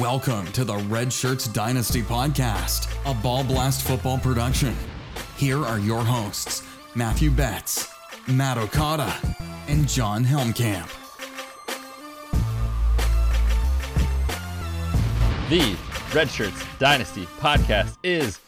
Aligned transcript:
Welcome 0.00 0.46
to 0.52 0.62
the 0.64 0.76
Red 0.76 1.12
Shirts 1.12 1.48
Dynasty 1.48 2.02
Podcast, 2.02 2.88
a 3.04 3.12
ball 3.20 3.42
blast 3.42 3.84
football 3.84 4.16
production. 4.16 4.76
Here 5.36 5.58
are 5.64 5.80
your 5.80 6.04
hosts, 6.04 6.62
Matthew 6.94 7.32
Betz, 7.32 7.92
Matt 8.28 8.58
Okada, 8.58 9.12
and 9.66 9.88
Jon 9.88 10.24
Helmkamp. 10.24 10.88
The 15.50 15.76
Red 16.14 16.30
Shirts 16.30 16.64
Dynasty 16.78 17.24
podcast 17.40 17.96
is 18.04 18.38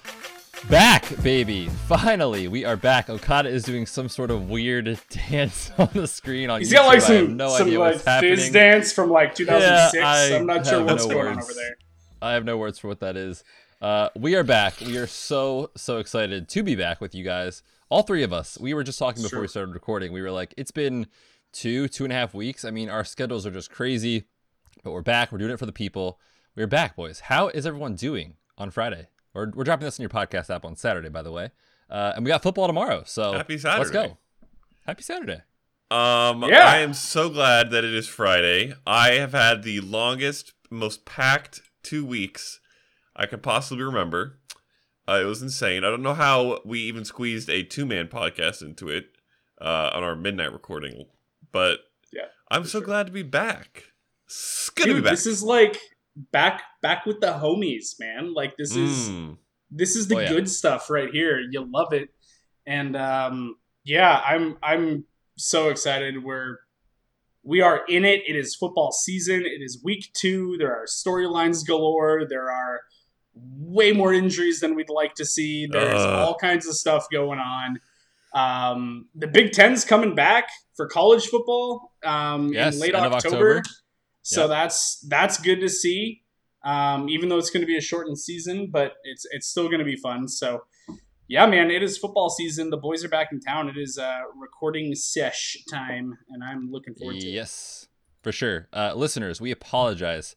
back, 0.68 1.20
baby. 1.22 1.68
Finally, 1.86 2.48
we 2.48 2.64
are 2.64 2.76
back. 2.76 3.08
Okada 3.10 3.48
is 3.48 3.62
doing 3.64 3.86
some 3.86 4.08
sort 4.08 4.30
of 4.30 4.48
weird 4.48 4.98
dance 5.10 5.70
on 5.78 5.88
the 5.92 6.06
screen 6.06 6.50
on 6.50 6.60
He's 6.60 6.70
YouTube. 6.70 6.74
got 6.74 6.86
like 6.86 7.00
some 7.00 7.36
no 7.36 7.48
some 7.56 7.66
idea 7.66 7.80
like 7.80 7.92
what's 7.94 8.04
happening. 8.04 8.36
fizz 8.36 8.50
dance 8.50 8.92
from 8.92 9.10
like 9.10 9.34
2006. 9.34 9.94
Yeah, 9.94 10.08
I 10.08 10.36
I'm 10.38 10.46
not 10.46 10.66
sure 10.66 10.84
what's 10.84 11.06
no 11.06 11.14
going 11.14 11.26
on 11.28 11.38
over 11.42 11.52
there. 11.54 11.76
I 12.22 12.32
have 12.32 12.44
no 12.44 12.56
words 12.56 12.78
for 12.78 12.88
what 12.88 13.00
that 13.00 13.16
is. 13.16 13.42
Uh, 13.80 14.10
we 14.14 14.34
are 14.34 14.44
back. 14.44 14.80
We 14.80 14.98
are 14.98 15.06
so 15.06 15.70
so 15.76 15.98
excited 15.98 16.48
to 16.50 16.62
be 16.62 16.74
back 16.76 17.00
with 17.00 17.14
you 17.14 17.24
guys. 17.24 17.62
All 17.88 18.02
three 18.02 18.22
of 18.22 18.32
us. 18.32 18.58
We 18.60 18.74
were 18.74 18.84
just 18.84 18.98
talking 18.98 19.22
before 19.22 19.36
Sure. 19.38 19.40
we 19.42 19.48
started 19.48 19.74
recording. 19.74 20.12
We 20.12 20.22
were 20.22 20.30
like, 20.30 20.54
it's 20.56 20.70
been 20.70 21.06
two 21.52 21.88
two 21.88 22.04
and 22.04 22.12
a 22.12 22.16
half 22.16 22.34
weeks. 22.34 22.64
I 22.64 22.70
mean, 22.70 22.88
our 22.90 23.04
schedules 23.04 23.46
are 23.46 23.50
just 23.50 23.70
crazy, 23.70 24.24
but 24.84 24.92
we're 24.92 25.02
back. 25.02 25.32
We're 25.32 25.38
doing 25.38 25.50
it 25.50 25.58
for 25.58 25.66
the 25.66 25.72
people. 25.72 26.20
We're 26.54 26.66
back, 26.66 26.94
boys. 26.96 27.20
How 27.20 27.48
is 27.48 27.64
everyone 27.66 27.94
doing 27.94 28.34
on 28.58 28.70
Friday? 28.70 29.06
Or 29.34 29.50
we're 29.54 29.64
dropping 29.64 29.84
this 29.84 29.98
in 29.98 30.02
your 30.02 30.10
podcast 30.10 30.54
app 30.54 30.64
on 30.64 30.76
Saturday, 30.76 31.08
by 31.08 31.22
the 31.22 31.32
way. 31.32 31.50
Uh, 31.88 32.12
and 32.16 32.24
we 32.24 32.28
got 32.28 32.42
football 32.42 32.66
tomorrow. 32.66 33.02
So 33.06 33.32
Happy 33.32 33.58
Saturday. 33.58 33.78
Let's 33.78 33.90
go. 33.90 34.18
Happy 34.86 35.02
Saturday. 35.02 35.42
Um, 35.90 36.42
Yeah. 36.44 36.66
I 36.66 36.78
am 36.78 36.94
so 36.94 37.28
glad 37.30 37.70
that 37.70 37.84
it 37.84 37.92
is 37.94 38.06
Friday. 38.08 38.74
I 38.86 39.12
have 39.12 39.32
had 39.32 39.62
the 39.62 39.80
longest, 39.80 40.52
most 40.70 41.04
packed 41.04 41.60
two 41.82 42.04
weeks 42.04 42.60
I 43.16 43.26
could 43.26 43.42
possibly 43.42 43.84
remember. 43.84 44.38
Uh, 45.08 45.20
it 45.22 45.24
was 45.24 45.42
insane. 45.42 45.84
I 45.84 45.90
don't 45.90 46.02
know 46.02 46.14
how 46.14 46.60
we 46.64 46.78
even 46.80 47.04
squeezed 47.04 47.50
a 47.50 47.62
two-man 47.64 48.06
podcast 48.08 48.62
into 48.62 48.88
it 48.88 49.06
uh, 49.60 49.90
on 49.92 50.02
our 50.04 50.14
midnight 50.14 50.52
recording, 50.52 51.06
but 51.52 51.80
Yeah, 52.12 52.26
I'm 52.50 52.64
so 52.64 52.78
sure. 52.78 52.82
glad 52.86 53.06
to 53.06 53.12
be 53.12 53.24
back. 53.24 53.92
It's 54.26 54.70
good 54.70 54.86
to 54.86 54.94
be 54.94 55.00
back. 55.00 55.10
this 55.10 55.26
is 55.26 55.42
like 55.42 55.76
back 56.32 56.62
back 56.82 57.06
with 57.06 57.20
the 57.20 57.28
homies, 57.28 57.98
man. 57.98 58.34
Like 58.34 58.56
this 58.56 58.74
is 58.76 59.08
Mm. 59.10 59.36
this 59.70 59.96
is 59.96 60.08
the 60.08 60.16
Oh, 60.16 60.20
yeah. 60.20 60.28
good 60.28 60.48
stuff 60.48 60.90
right 60.90 61.10
here. 61.10 61.40
You 61.50 61.64
love 61.70 61.92
it. 61.92 62.08
And 62.66 62.96
um 62.96 63.56
yeah, 63.84 64.20
I'm 64.26 64.56
I'm 64.62 65.04
so 65.36 65.68
excited. 65.70 66.22
We're 66.22 66.58
we 67.42 67.62
are 67.62 67.84
in 67.88 68.04
it. 68.04 68.22
It 68.28 68.36
is 68.36 68.54
football 68.54 68.92
season. 68.92 69.40
It 69.46 69.62
is 69.62 69.80
week 69.82 70.10
two. 70.12 70.56
There 70.58 70.72
are 70.74 70.84
storylines 70.86 71.66
galore. 71.66 72.26
There 72.28 72.50
are 72.50 72.80
way 73.34 73.92
more 73.92 74.12
injuries 74.12 74.60
than 74.60 74.74
we'd 74.74 74.90
like 74.90 75.14
to 75.14 75.24
see. 75.24 75.66
There's 75.66 75.94
Ugh. 75.94 76.18
all 76.18 76.34
kinds 76.34 76.66
of 76.66 76.74
stuff 76.74 77.06
going 77.10 77.38
on. 77.38 77.80
Um, 78.34 79.08
the 79.14 79.26
Big 79.26 79.52
Ten's 79.52 79.84
coming 79.84 80.14
back 80.14 80.48
for 80.76 80.86
college 80.86 81.26
football 81.28 81.92
um, 82.04 82.52
Yes, 82.52 82.74
in 82.74 82.80
late 82.80 82.94
October. 82.94 83.16
October. 83.16 83.62
So 84.22 84.42
Yeah. 84.42 84.46
that's 84.48 85.00
that's 85.08 85.38
good 85.40 85.60
to 85.60 85.68
see. 85.68 86.22
Um, 86.62 87.08
even 87.08 87.28
though 87.30 87.38
it's 87.38 87.48
going 87.50 87.62
to 87.62 87.66
be 87.66 87.78
a 87.78 87.80
shortened 87.80 88.18
season, 88.18 88.68
but 88.70 88.94
it's 89.04 89.26
it's 89.30 89.48
still 89.48 89.66
going 89.66 89.78
to 89.78 89.84
be 89.84 89.96
fun. 89.96 90.28
So 90.28 90.64
yeah, 91.26 91.46
man, 91.46 91.70
it 91.70 91.82
is 91.82 91.96
football 91.96 92.28
season. 92.28 92.70
The 92.70 92.76
boys 92.76 93.04
are 93.04 93.08
back 93.08 93.28
in 93.32 93.40
town. 93.40 93.68
It 93.68 93.76
is 93.78 93.98
uh, 93.98 94.18
recording 94.36 94.94
sesh 94.94 95.56
time, 95.70 96.18
and 96.28 96.42
I'm 96.42 96.70
looking 96.70 96.94
forward 96.94 97.20
to 97.20 97.26
it. 97.26 97.30
Yes, 97.30 97.88
for 98.22 98.32
sure. 98.32 98.68
Uh, 98.72 98.94
listeners, 98.94 99.40
we 99.40 99.52
apologize. 99.52 100.34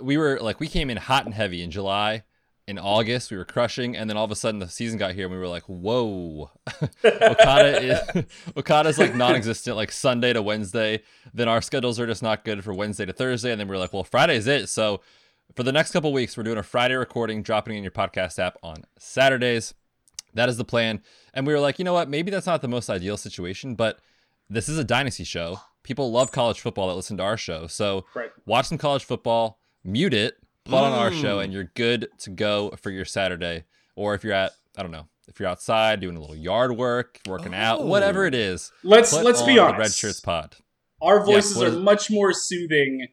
We 0.00 0.16
were 0.16 0.40
like, 0.40 0.60
we 0.60 0.66
came 0.66 0.88
in 0.90 0.96
hot 0.96 1.26
and 1.26 1.34
heavy 1.34 1.62
in 1.62 1.70
July. 1.70 2.24
In 2.66 2.78
August, 2.78 3.30
we 3.30 3.36
were 3.36 3.44
crushing, 3.44 3.94
and 3.94 4.08
then 4.08 4.16
all 4.16 4.24
of 4.24 4.30
a 4.30 4.36
sudden 4.36 4.58
the 4.58 4.68
season 4.70 4.98
got 4.98 5.12
here, 5.12 5.26
and 5.26 5.32
we 5.34 5.38
were 5.38 5.48
like, 5.48 5.64
"Whoa!" 5.64 6.50
Okada 7.04 7.82
is 7.82 8.24
Okada's 8.56 8.98
like 8.98 9.14
non-existent, 9.14 9.76
like 9.76 9.92
Sunday 9.92 10.32
to 10.32 10.40
Wednesday. 10.40 11.02
Then 11.34 11.46
our 11.46 11.60
schedules 11.60 12.00
are 12.00 12.06
just 12.06 12.22
not 12.22 12.42
good 12.44 12.64
for 12.64 12.72
Wednesday 12.72 13.04
to 13.04 13.12
Thursday, 13.12 13.50
and 13.52 13.60
then 13.60 13.68
we 13.68 13.74
are 13.74 13.78
like, 13.78 13.92
"Well, 13.92 14.04
Friday's 14.04 14.46
it." 14.46 14.70
So 14.70 15.02
for 15.54 15.62
the 15.62 15.72
next 15.72 15.90
couple 15.92 16.10
weeks, 16.12 16.36
we're 16.38 16.42
doing 16.42 16.56
a 16.58 16.62
Friday 16.62 16.94
recording, 16.94 17.42
dropping 17.42 17.76
in 17.76 17.82
your 17.84 17.90
podcast 17.92 18.38
app 18.38 18.56
on 18.62 18.84
Saturdays. 18.98 19.74
That 20.32 20.48
is 20.48 20.56
the 20.56 20.64
plan. 20.64 21.02
And 21.34 21.46
we 21.46 21.52
were 21.52 21.60
like, 21.60 21.78
you 21.78 21.84
know 21.84 21.92
what? 21.92 22.08
Maybe 22.08 22.30
that's 22.30 22.46
not 22.46 22.60
the 22.62 22.66
most 22.66 22.88
ideal 22.90 23.16
situation, 23.16 23.74
but 23.76 24.00
this 24.48 24.68
is 24.68 24.78
a 24.78 24.84
dynasty 24.84 25.22
show. 25.22 25.60
People 25.84 26.10
love 26.10 26.32
college 26.32 26.60
football 26.60 26.88
that 26.88 26.94
listen 26.94 27.18
to 27.18 27.22
our 27.22 27.36
show. 27.36 27.66
So 27.68 28.04
Right. 28.14 28.30
watch 28.46 28.66
some 28.66 28.78
college 28.78 29.04
football, 29.04 29.60
mute 29.84 30.12
it, 30.14 30.38
put 30.64 30.74
on 30.74 30.92
our 30.92 31.10
show, 31.12 31.38
Mm. 31.38 31.44
and 31.44 31.52
you're 31.52 31.70
good 31.74 32.08
to 32.20 32.30
go 32.30 32.70
for 32.80 32.90
your 32.90 33.04
Saturday. 33.04 33.64
Or 33.96 34.14
if 34.14 34.24
you're 34.24 34.32
at, 34.32 34.52
I 34.76 34.82
don't 34.82 34.90
know, 34.92 35.08
if 35.28 35.38
you're 35.40 35.48
outside 35.48 36.00
doing 36.00 36.16
a 36.16 36.20
little 36.20 36.36
yard 36.36 36.76
work, 36.76 37.20
working 37.28 37.54
out, 37.54 37.80
Oh. 37.80 37.86
whatever 37.86 38.26
it 38.26 38.34
is. 38.34 38.72
Let's 38.82 39.12
put 39.12 39.24
let's 39.24 39.40
on 39.40 39.46
be 39.46 39.54
the 39.54 39.60
honest. 39.60 39.78
Red 39.78 39.92
Shirts 39.92 40.20
Pod. 40.20 40.56
Our 41.02 41.24
voices 41.24 41.56
what 41.56 41.66
are 41.68 41.70
is- 41.70 41.76
much 41.76 42.10
more 42.10 42.32
soothing 42.32 43.08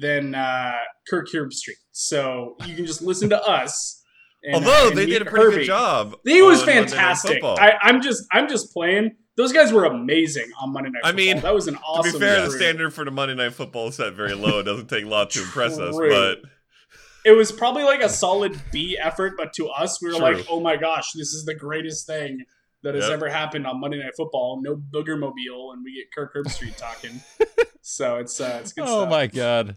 than 0.00 0.34
uh, 0.34 0.72
Kirk 1.08 1.28
Herbstreit. 1.32 1.76
So 1.92 2.56
you 2.66 2.74
can 2.74 2.84
just 2.86 3.00
listen 3.02 3.28
to 3.30 3.42
us. 3.42 4.02
and, 4.44 4.54
Although 4.56 4.88
and 4.88 4.98
they 4.98 5.06
did 5.06 5.22
a 5.22 5.24
pretty 5.24 5.44
Herbie. 5.46 5.56
good 5.58 5.66
job. 5.66 6.14
He 6.24 6.42
was 6.42 6.60
on 6.60 6.66
Monday 6.66 6.80
Night 6.82 6.90
fantastic. 6.90 7.42
I, 7.44 7.74
I'm 7.82 8.00
just 8.02 8.24
I'm 8.32 8.48
just 8.48 8.72
playing. 8.72 9.12
Those 9.36 9.52
guys 9.52 9.72
were 9.72 9.84
amazing 9.84 10.50
on 10.60 10.72
Monday 10.72 10.90
Night 10.90 11.02
I 11.04 11.12
mean, 11.12 11.40
that 11.40 11.54
was 11.54 11.68
an 11.68 11.76
awesome. 11.76 12.12
to 12.12 12.18
be 12.18 12.24
fair, 12.24 12.44
the 12.44 12.50
standard 12.50 12.92
for 12.92 13.04
the 13.04 13.10
Monday 13.10 13.34
Night 13.34 13.52
Football 13.54 13.88
is 13.88 13.94
set 13.96 14.12
very 14.14 14.34
low. 14.34 14.58
It 14.60 14.64
doesn't 14.64 14.88
take 14.88 15.04
a 15.04 15.08
lot 15.08 15.30
to 15.30 15.40
impress 15.42 15.78
us, 15.78 15.96
but 15.96 16.42
it 17.28 17.36
was 17.36 17.52
probably 17.52 17.82
like 17.84 18.00
a 18.00 18.08
solid 18.08 18.58
B 18.72 18.98
effort, 19.00 19.34
but 19.36 19.52
to 19.54 19.68
us, 19.68 20.00
we 20.00 20.08
were 20.08 20.14
True. 20.16 20.22
like, 20.36 20.46
"Oh 20.48 20.60
my 20.60 20.76
gosh, 20.76 21.12
this 21.12 21.32
is 21.34 21.44
the 21.44 21.54
greatest 21.54 22.06
thing 22.06 22.44
that 22.82 22.94
has 22.94 23.04
Yep. 23.04 23.12
ever 23.12 23.28
happened 23.28 23.66
on 23.66 23.80
Monday 23.80 23.98
Night 23.98 24.14
Football." 24.16 24.60
No 24.62 24.76
booger 24.76 25.18
mobile, 25.18 25.72
and 25.72 25.84
we 25.84 25.94
get 25.94 26.12
Kirk 26.14 26.34
Herbstreit 26.34 26.76
talking. 26.76 27.20
so 27.82 28.16
it's 28.16 28.40
uh, 28.40 28.58
it's 28.62 28.72
good 28.72 28.82
stuff. 28.86 28.88
Oh 28.88 29.00
stuff. 29.02 29.10
my 29.10 29.26
god. 29.26 29.76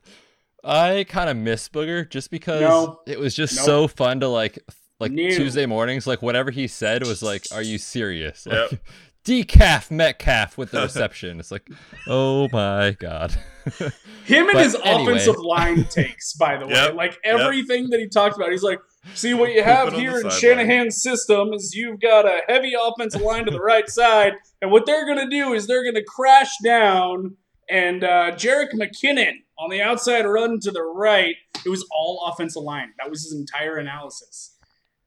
I 0.63 1.05
kind 1.09 1.27
of 1.29 1.37
miss 1.37 1.67
Booger 1.69 2.07
just 2.07 2.29
because 2.29 2.61
No. 2.61 3.01
it 3.07 3.19
was 3.19 3.33
just 3.33 3.55
Nope. 3.55 3.65
so 3.65 3.87
fun 3.87 4.19
to 4.19 4.27
like 4.27 4.59
like 4.99 5.11
No. 5.11 5.29
Tuesday 5.31 5.65
mornings 5.65 6.05
like 6.05 6.21
whatever 6.21 6.51
he 6.51 6.67
said 6.67 7.01
was 7.07 7.23
like 7.23 7.45
are 7.51 7.63
you 7.63 7.79
serious? 7.79 8.45
Like 8.45 8.71
Yep. 8.71 8.79
Decaf 9.25 9.91
Metcalf 9.91 10.57
with 10.57 10.71
the 10.71 10.81
reception. 10.83 11.39
It's 11.39 11.51
like 11.51 11.67
oh 12.07 12.47
my 12.51 12.91
god. 12.99 13.35
Him 14.25 14.49
and 14.49 14.59
his 14.59 14.75
anyway. 14.83 15.03
offensive 15.13 15.37
line 15.39 15.83
takes, 15.89 16.33
by 16.33 16.57
the 16.57 16.65
way, 16.67 16.73
Yep. 16.73 16.95
like 16.95 17.17
everything 17.23 17.89
that 17.89 17.99
he 17.99 18.07
talked 18.07 18.35
about, 18.35 18.49
he's 18.51 18.63
like, 18.63 18.79
"See 19.13 19.33
what 19.33 19.51
you 19.53 19.63
have 19.63 19.93
here 19.93 20.11
in 20.19 20.29
sideline." 20.29 20.39
Shanahan's 20.39 21.01
system 21.01 21.53
is 21.53 21.75
you've 21.75 21.99
got 21.99 22.25
a 22.25 22.41
heavy 22.47 22.73
offensive 22.79 23.21
line 23.21 23.45
to 23.45 23.51
the 23.51 23.59
right 23.59 23.87
side, 23.89 24.33
and 24.61 24.71
what 24.71 24.85
they're 24.85 25.05
gonna 25.05 25.29
do 25.29 25.53
is 25.53 25.67
they're 25.67 25.83
gonna 25.83 26.03
crash 26.03 26.51
down 26.63 27.35
and 27.69 28.03
uh, 28.03 28.31
Jerick 28.31 28.73
McKinnon 28.73 29.33
on 29.59 29.69
the 29.69 29.81
outside 29.81 30.25
run 30.25 30.59
to 30.61 30.71
the 30.71 30.81
right. 30.83 31.35
It 31.65 31.69
was 31.69 31.85
all 31.91 32.25
offensive 32.31 32.63
line. 32.63 32.89
That 32.97 33.09
was 33.09 33.23
his 33.23 33.33
entire 33.33 33.77
analysis. 33.77 34.57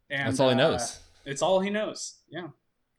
And 0.08 0.28
That's 0.28 0.38
all 0.41 0.48
he 0.48 0.54
uh, 0.54 0.58
knows. 0.58 1.00
It's 1.26 1.42
all 1.42 1.60
he 1.60 1.70
knows. 1.70 2.14
Yeah. 2.31 2.48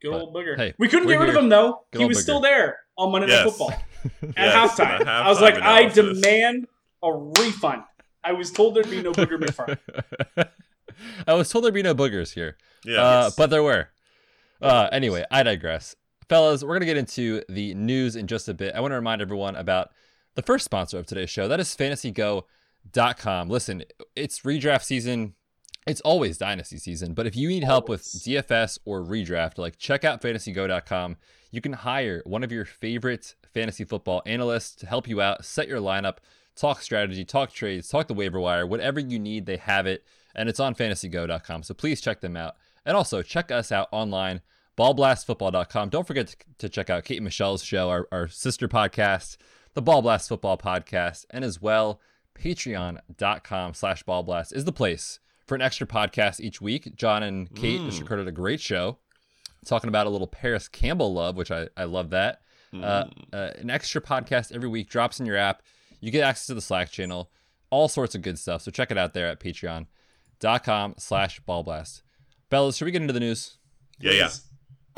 Good 0.01 0.11
But, 0.11 0.22
old 0.22 0.33
booger. 0.35 0.57
hey, 0.57 0.73
we 0.78 0.88
couldn't 0.88 1.07
get 1.07 1.19
rid 1.19 1.29
here. 1.29 1.38
of 1.38 1.44
him 1.44 1.50
though. 1.50 1.81
Good 1.91 2.00
he 2.01 2.06
was 2.07 2.17
Booger. 2.17 2.22
still 2.22 2.39
there 2.41 2.79
on 2.97 3.11
Monday 3.11 3.28
Night 3.28 3.33
Yes. 3.33 3.50
Football 3.50 3.72
at 4.06 4.33
Yes, 4.38 4.72
halftime. 4.79 5.00
the 5.00 5.09
I 5.09 5.28
was 5.29 5.38
halftime 5.38 5.41
like, 5.41 5.61
I 5.61 5.85
demand 5.89 6.67
a 7.03 7.13
refund. 7.13 7.83
I 8.23 8.31
was 8.33 8.51
told 8.51 8.75
there'd 8.75 8.89
be 8.89 9.01
no 9.01 9.11
Booger 9.13 9.38
McFarland. 9.39 10.50
I 11.28 11.33
was 11.33 11.50
told 11.50 11.63
there'd 11.63 11.74
be 11.74 11.83
no 11.83 11.94
boogers 11.95 12.33
here. 12.33 12.57
yeah. 12.86 13.01
Uh, 13.01 13.31
but 13.38 13.50
there 13.50 13.62
were. 13.63 13.89
Uh, 14.62 14.88
anyway, 14.92 15.25
I 15.30 15.44
digress. 15.44 15.95
Fellas, 16.30 16.63
we're 16.63 16.69
going 16.69 16.80
to 16.80 16.86
get 16.88 16.97
into 16.97 17.44
the 17.50 17.74
news 17.75 18.15
in 18.15 18.25
just 18.27 18.47
a 18.50 18.53
bit. 18.53 18.74
I 18.74 18.80
want 18.80 18.92
to 18.94 18.95
remind 18.95 19.21
everyone 19.21 19.56
about 19.56 19.89
the 20.36 20.42
first 20.42 20.65
sponsor 20.65 20.97
of 20.97 21.06
today's 21.06 21.30
show. 21.30 21.47
That 21.47 21.59
is 21.59 21.75
fantasygo.com. 21.75 23.50
Listen, 23.50 23.83
it's 24.15 24.39
redraft 24.42 24.83
season. 24.83 25.36
It's 25.87 26.01
always 26.01 26.39
dynasty 26.39 26.79
season, 26.79 27.13
but 27.13 27.27
if 27.27 27.35
you 27.35 27.47
need 27.47 27.63
help 27.63 27.89
with 27.89 28.01
DFS 28.01 28.79
or 28.85 29.03
redraft, 29.03 29.59
like 29.59 29.77
check 29.77 30.03
out 30.03 30.19
fantasygo.com. 30.19 31.17
You 31.51 31.61
can 31.61 31.73
hire 31.73 32.23
one 32.25 32.43
of 32.43 32.51
your 32.51 32.65
favorite 32.65 33.35
fantasy 33.53 33.83
football 33.83 34.23
analysts 34.25 34.73
to 34.77 34.87
help 34.87 35.07
you 35.07 35.21
out, 35.21 35.45
set 35.45 35.67
your 35.67 35.79
lineup, 35.79 36.17
talk 36.55 36.81
strategy, 36.81 37.23
talk 37.23 37.53
trades, 37.53 37.87
talk 37.87 38.07
the 38.07 38.15
waiver 38.15 38.39
wire, 38.39 38.65
whatever 38.65 38.99
you 38.99 39.19
need, 39.19 39.45
they 39.45 39.57
have 39.57 39.85
it, 39.85 40.03
and 40.33 40.49
it's 40.49 40.59
on 40.59 40.73
fantasygo.com. 40.73 41.61
So 41.61 41.75
please 41.75 42.01
check 42.01 42.19
them 42.19 42.35
out. 42.35 42.55
And 42.83 42.97
also 42.97 43.21
check 43.21 43.51
us 43.51 43.71
out 43.71 43.87
online, 43.91 44.41
ballblastfootball.com. 44.79 45.89
Don't 45.89 46.07
forget 46.07 46.35
to, 46.57 46.67
check 46.67 46.89
out 46.89 47.03
Kate 47.03 47.17
and 47.17 47.25
Michelle's 47.25 47.63
show, 47.63 47.89
our, 47.91 48.07
our 48.11 48.27
sister 48.27 48.67
podcast, 48.67 49.37
the 49.75 49.83
Ball 49.83 50.01
Blast 50.01 50.29
Football 50.29 50.57
Podcast, 50.57 51.25
and 51.29 51.45
as 51.45 51.61
well, 51.61 52.01
patreon.com 52.33 53.75
slash 53.75 54.03
ballblast 54.03 54.51
is 54.51 54.65
the 54.65 54.71
place 54.71 55.19
for 55.45 55.56
an 55.56 55.62
extra 55.62 55.88
podcast 55.88 56.39
each 56.39 56.62
week. 56.62 56.95
Jon 56.95 57.24
and 57.24 57.53
Kate 57.56 57.81
mm. 57.81 57.86
just 57.86 58.00
recorded 58.00 58.27
a 58.27 58.31
great 58.31 58.59
show 58.59 58.97
talking 59.65 59.88
about 59.88 60.07
a 60.07 60.09
little 60.09 60.27
Paris 60.27 60.68
Campbell 60.68 61.13
love, 61.13 61.36
which 61.36 61.51
I, 61.51 61.68
I 61.75 61.86
love 61.86 62.12
that. 62.12 62.42
Uh, 62.74 63.06
uh, 63.31 63.51
an 63.57 63.69
extra 63.69 64.01
podcast 64.01 64.53
every 64.53 64.68
week 64.68 64.89
drops 64.89 65.19
in 65.19 65.25
your 65.25 65.38
app. 65.38 65.62
You 66.01 66.12
get 66.12 66.24
access 66.24 66.47
to 66.47 66.53
the 66.53 66.62
Slack 66.62 66.92
channel, 66.92 67.31
all 67.69 67.88
sorts 67.88 68.15
of 68.15 68.21
good 68.21 68.38
stuff. 68.38 68.62
So 68.62 68.71
check 68.71 68.92
it 68.92 68.97
out 68.97 69.13
there 69.13 69.27
at 69.27 69.39
patreon.com 69.39 70.95
slash 70.97 71.39
ballblast. 71.47 72.01
Bella, 72.50 72.74
should 72.74 72.86
we 72.86 72.92
get 72.92 73.01
into 73.01 73.13
the 73.13 73.19
news? 73.19 73.57
Yeah, 74.00 74.12
yeah. 74.12 74.30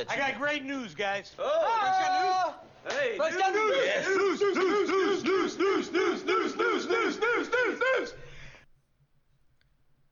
I 0.10 0.18
got 0.18 0.38
great 0.40 0.66
news, 0.66 0.96
guys. 0.96 1.34
Oh, 1.38 1.44
oh. 1.46 2.56
Hey, 2.90 3.18
news. 3.18 3.36
Hey, 3.36 3.52
news. 3.52 3.76
Yes. 3.86 4.08
news, 4.08 4.42
news, 4.42 4.58
news, 4.58 5.24
news, 5.24 5.60
news, 5.60 5.92
news, 5.92 6.26
news. 6.26 6.47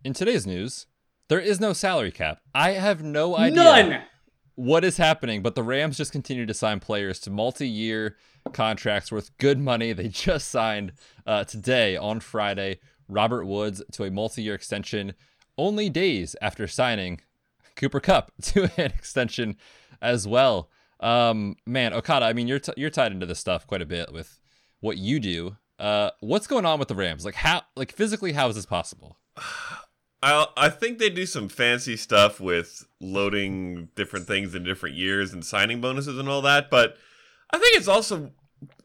In 0.06 0.14
today's 0.14 0.46
news, 0.46 0.86
there 1.30 1.40
is 1.40 1.60
no 1.60 1.74
salary 1.74 2.12
cap. 2.12 2.40
I 2.54 2.74
have 2.74 3.02
no 3.02 3.36
idea 3.36 3.56
None. 3.56 4.02
what 4.54 4.86
is 4.86 4.98
happening, 4.98 5.42
but 5.42 5.56
the 5.56 5.64
Rams 5.64 5.98
just 5.98 6.12
continue 6.12 6.46
to 6.46 6.54
sign 6.54 6.80
players 6.80 7.20
to 7.22 7.32
multi-year 7.32 8.16
contracts 8.54 9.12
worth 9.12 9.36
good 9.40 9.60
money. 9.60 9.94
They 9.94 10.08
just 10.10 10.50
signed 10.50 10.94
uh, 11.26 11.46
today 11.46 11.98
on 11.98 12.20
Friday 12.20 12.78
Robert 13.10 13.46
Woods 13.48 13.82
to 13.94 14.04
a 14.04 14.12
multi-year 14.12 14.54
extension, 14.54 15.16
only 15.58 15.90
days 15.90 16.36
after 16.40 16.68
signing 16.68 17.22
Cooper 17.76 18.00
Kupp 18.00 18.32
to 18.44 18.66
an 18.78 18.92
extension 18.92 19.58
as 20.04 20.28
well. 20.28 20.70
Um, 21.00 21.56
man, 21.66 21.96
Okada, 21.96 22.28
I 22.28 22.34
mean, 22.34 22.48
you're 22.48 22.60
t- 22.60 22.74
you're 22.78 22.92
tied 22.92 23.12
into 23.12 23.26
this 23.26 23.40
stuff 23.40 23.66
quite 23.66 23.82
a 23.82 23.88
bit 23.88 24.14
with 24.14 24.40
what 24.82 25.00
you 25.00 25.20
do. 25.20 25.58
Uh, 25.80 26.12
what's 26.20 26.46
going 26.46 26.68
on 26.68 26.78
with 26.78 26.90
the 26.90 26.96
Rams? 26.96 27.26
Like 27.26 27.34
how, 27.34 27.64
like 27.76 27.92
physically, 27.92 28.34
how 28.34 28.48
is 28.50 28.56
this 28.56 28.68
possible? 28.68 29.18
I 30.26 30.48
I 30.58 30.70
think 30.70 30.98
they 30.98 31.10
do 31.10 31.26
some 31.26 31.48
fancy 31.48 31.96
stuff 31.96 32.40
with 32.40 32.88
loading 33.00 33.90
different 33.96 34.26
things 34.26 34.56
in 34.56 34.64
different 34.64 34.96
years 34.96 35.32
and 35.32 35.46
signing 35.46 35.80
bonuses 35.80 36.18
and 36.18 36.28
all 36.28 36.42
that, 36.42 36.72
but 36.72 36.98
I 37.52 37.60
think 37.60 37.78
it's 37.78 37.88
also 37.88 38.32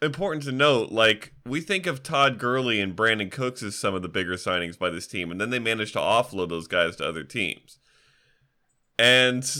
important 0.03 0.45
to 0.45 0.53
note 0.53 0.93
like 0.93 1.33
we 1.47 1.61
think 1.63 1.87
of 1.87 2.03
Todd 2.03 2.39
Gurley 2.39 2.81
and 2.81 2.95
Brandin 2.95 3.31
Cooks 3.31 3.63
as 3.63 3.75
some 3.75 3.95
of 3.95 4.03
the 4.03 4.09
bigger 4.09 4.35
signings 4.35 4.79
by 4.79 4.91
this 4.91 5.07
team 5.07 5.31
and 5.31 5.41
then 5.41 5.49
they 5.49 5.59
managed 5.59 5.95
to 5.95 5.99
offload 5.99 6.51
those 6.51 6.69
guys 6.69 6.97
to 6.97 7.09
other 7.09 7.25
teams. 7.25 7.79
And 8.99 9.51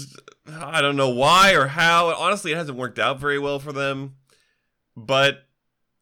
I 0.47 0.83
don't 0.83 0.97
know 0.97 1.09
why 1.09 1.55
or 1.55 1.69
how. 1.69 2.15
Honestly, 2.15 2.53
it 2.53 2.57
hasn't 2.57 2.77
worked 2.77 2.99
out 2.99 3.19
very 3.19 3.39
well 3.39 3.59
for 3.59 3.73
them. 3.73 4.17
But 4.95 5.47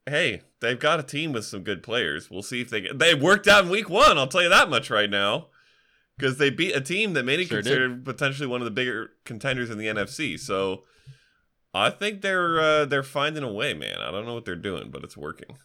hey, 0.06 0.42
they've 0.58 0.78
got 0.78 0.98
a 0.98 1.04
team 1.04 1.30
with 1.32 1.44
some 1.44 1.62
good 1.62 1.84
players. 1.84 2.28
We'll 2.30 2.42
see 2.42 2.60
if 2.60 2.68
they 2.68 2.80
get. 2.80 2.98
They 2.98 3.14
worked 3.14 3.46
out 3.46 3.64
in 3.64 3.70
week 3.70 3.88
one. 3.88 4.18
I'll 4.18 4.26
tell 4.26 4.42
you 4.42 4.48
that 4.48 4.68
much 4.68 4.90
right 4.90 5.08
now, 5.08 5.46
because 6.18 6.36
they 6.38 6.50
beat 6.50 6.74
a 6.76 6.80
team 6.82 7.12
that 7.14 7.24
many 7.24 7.44
Sure 7.46 7.58
did. 7.62 7.64
considered 7.64 8.04
potentially 8.04 8.46
one 8.48 8.60
of 8.60 8.64
the 8.66 8.70
bigger 8.72 9.12
contenders 9.24 9.70
in 9.70 9.78
the 9.78 9.86
NFC. 9.86 10.38
So 10.38 10.82
I 11.72 11.88
think 11.90 12.20
they're 12.22 12.60
uh, 12.60 12.84
they're 12.84 13.02
finding 13.02 13.42
a 13.44 13.52
way, 13.52 13.72
man. 13.72 13.98
I 14.00 14.10
don't 14.10 14.26
know 14.26 14.34
what 14.34 14.44
they're 14.44 14.56
doing, 14.56 14.90
but 14.90 15.04
it's 15.04 15.16
working. 15.16 15.56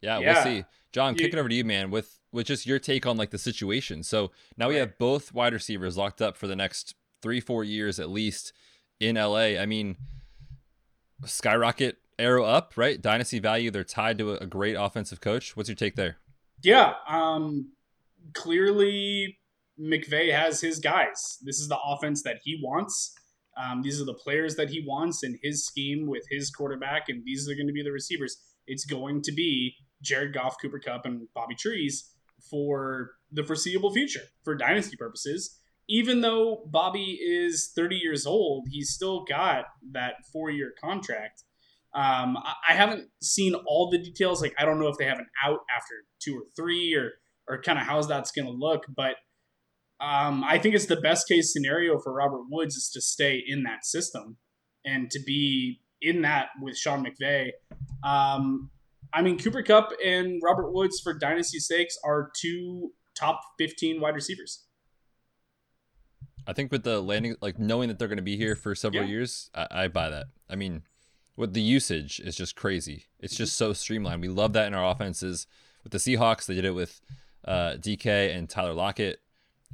Yeah, 0.00 0.18
we'll 0.20 0.42
see. 0.42 0.64
Jon, 0.92 1.14
You- 1.14 1.18
kick 1.24 1.32
it 1.34 1.38
over 1.38 1.48
to 1.48 1.54
you, 1.54 1.64
man, 1.64 1.90
with 1.90 2.18
with 2.32 2.46
just 2.46 2.66
your 2.66 2.78
take 2.78 3.06
on 3.06 3.16
like 3.16 3.30
the 3.30 3.38
situation. 3.38 4.02
So 4.02 4.30
now 4.56 4.68
we 4.68 4.76
have 4.76 4.96
both 4.98 5.32
wide 5.34 5.52
receivers 5.52 5.96
locked 5.96 6.22
up 6.22 6.36
for 6.36 6.46
the 6.46 6.56
next 6.56 6.94
three, 7.22 7.40
four 7.40 7.64
years 7.64 7.98
at 7.98 8.08
least 8.10 8.52
in 9.00 9.16
LA. 9.16 9.58
I 9.58 9.66
mean, 9.66 9.96
skyrocket 11.24 11.96
arrow 12.18 12.44
up, 12.44 12.74
right? 12.76 13.00
Dynasty 13.00 13.38
value. 13.38 13.70
They're 13.70 13.84
tied 13.84 14.18
to 14.18 14.32
a, 14.32 14.38
a 14.38 14.46
great 14.46 14.74
offensive 14.74 15.20
coach. 15.20 15.56
What's 15.56 15.68
your 15.68 15.76
take 15.76 15.96
there? 15.96 16.16
Yeah. 16.62 16.94
Um, 17.08 17.72
clearly, 18.34 19.38
McVay 19.80 20.32
has 20.32 20.60
his 20.60 20.78
guys. 20.78 21.38
This 21.42 21.60
is 21.60 21.68
the 21.68 21.78
offense 21.84 22.22
that 22.22 22.38
he 22.42 22.58
wants. 22.62 23.14
Um, 23.56 23.82
these 23.82 24.00
are 24.00 24.04
the 24.04 24.14
players 24.14 24.56
that 24.56 24.70
he 24.70 24.84
wants 24.86 25.22
in 25.22 25.38
his 25.42 25.64
scheme 25.64 26.06
with 26.06 26.24
his 26.30 26.50
quarterback, 26.50 27.08
and 27.08 27.24
these 27.24 27.48
are 27.48 27.54
going 27.54 27.66
to 27.66 27.72
be 27.72 27.82
the 27.82 27.92
receivers. 27.92 28.36
It's 28.66 28.84
going 28.84 29.22
to 29.22 29.32
be 29.32 29.74
Jared 30.02 30.34
Goff, 30.34 30.56
Cooper 30.60 30.78
Kupp, 30.78 31.06
and 31.06 31.28
Bobby 31.34 31.54
Trees 31.54 32.10
for 32.50 33.12
the 33.32 33.44
foreseeable 33.44 33.92
future 33.92 34.22
for 34.44 34.54
dynasty 34.54 34.96
purposes. 34.96 35.58
Even 35.88 36.20
though 36.20 36.64
Bobby 36.66 37.18
is 37.22 37.72
30 37.74 37.96
years 37.96 38.26
old, 38.26 38.66
he's 38.70 38.90
still 38.90 39.24
got 39.24 39.66
that 39.92 40.14
four 40.32 40.50
year 40.50 40.72
contract. 40.80 41.44
Um, 41.94 42.36
I, 42.36 42.74
haven't 42.74 43.08
seen 43.22 43.54
all 43.54 43.88
the 43.88 43.96
details. 43.96 44.42
Like, 44.42 44.54
I 44.58 44.66
don't 44.66 44.78
know 44.78 44.88
if 44.88 44.98
they 44.98 45.06
have 45.06 45.18
an 45.18 45.28
out 45.42 45.60
after 45.74 45.94
two 46.20 46.36
or 46.36 46.42
three 46.54 46.94
or, 46.94 47.12
or 47.48 47.62
kind 47.62 47.78
of 47.78 47.86
how's 47.86 48.06
that's 48.06 48.32
going 48.32 48.44
to 48.44 48.52
look. 48.52 48.84
But 48.94 49.14
um, 50.00 50.44
I 50.44 50.58
think 50.58 50.74
it's 50.74 50.86
the 50.86 51.00
best 51.00 51.26
case 51.28 51.52
scenario 51.52 51.98
for 51.98 52.12
Robert 52.12 52.44
Woods 52.50 52.76
is 52.76 52.90
to 52.90 53.00
stay 53.00 53.42
in 53.46 53.62
that 53.64 53.84
system 53.84 54.36
and 54.84 55.10
to 55.10 55.18
be 55.26 55.80
in 56.02 56.22
that 56.22 56.48
with 56.60 56.76
Sean 56.76 57.04
McVay. 57.04 57.50
Um, 58.04 58.70
I 59.12 59.22
mean, 59.22 59.38
Cooper 59.38 59.62
Kupp 59.62 59.90
and 60.04 60.40
Robert 60.44 60.72
Woods 60.72 61.00
for 61.00 61.14
dynasty 61.14 61.58
stakes 61.58 61.96
are 62.04 62.30
two 62.40 62.92
top 63.14 63.40
15 63.58 64.00
wide 64.00 64.14
receivers. 64.14 64.64
I 66.46 66.52
think 66.52 66.70
with 66.70 66.84
the 66.84 67.00
landing, 67.00 67.34
like 67.40 67.58
knowing 67.58 67.88
that 67.88 67.98
they're 67.98 68.08
going 68.08 68.18
to 68.18 68.22
be 68.22 68.36
here 68.36 68.54
for 68.54 68.74
several 68.74 69.02
Yeah. 69.04 69.08
years, 69.08 69.50
I, 69.54 69.66
I 69.70 69.88
buy 69.88 70.10
that. 70.10 70.26
I 70.48 70.54
mean, 70.54 70.82
with 71.36 71.54
the 71.54 71.60
usage 71.62 72.20
is 72.20 72.36
just 72.36 72.54
crazy. 72.54 73.06
It's 73.18 73.34
just 73.34 73.56
so 73.56 73.72
streamlined. 73.72 74.22
We 74.22 74.28
love 74.28 74.52
that 74.52 74.66
in 74.66 74.74
our 74.74 74.90
offenses. 74.90 75.46
With 75.82 75.92
the 75.92 75.98
Seahawks, 75.98 76.46
they 76.46 76.54
did 76.54 76.64
it 76.64 76.74
with 76.74 77.00
uh, 77.44 77.76
DK 77.78 78.34
and 78.36 78.48
Tyler 78.48 78.74
Lockett. 78.74 79.20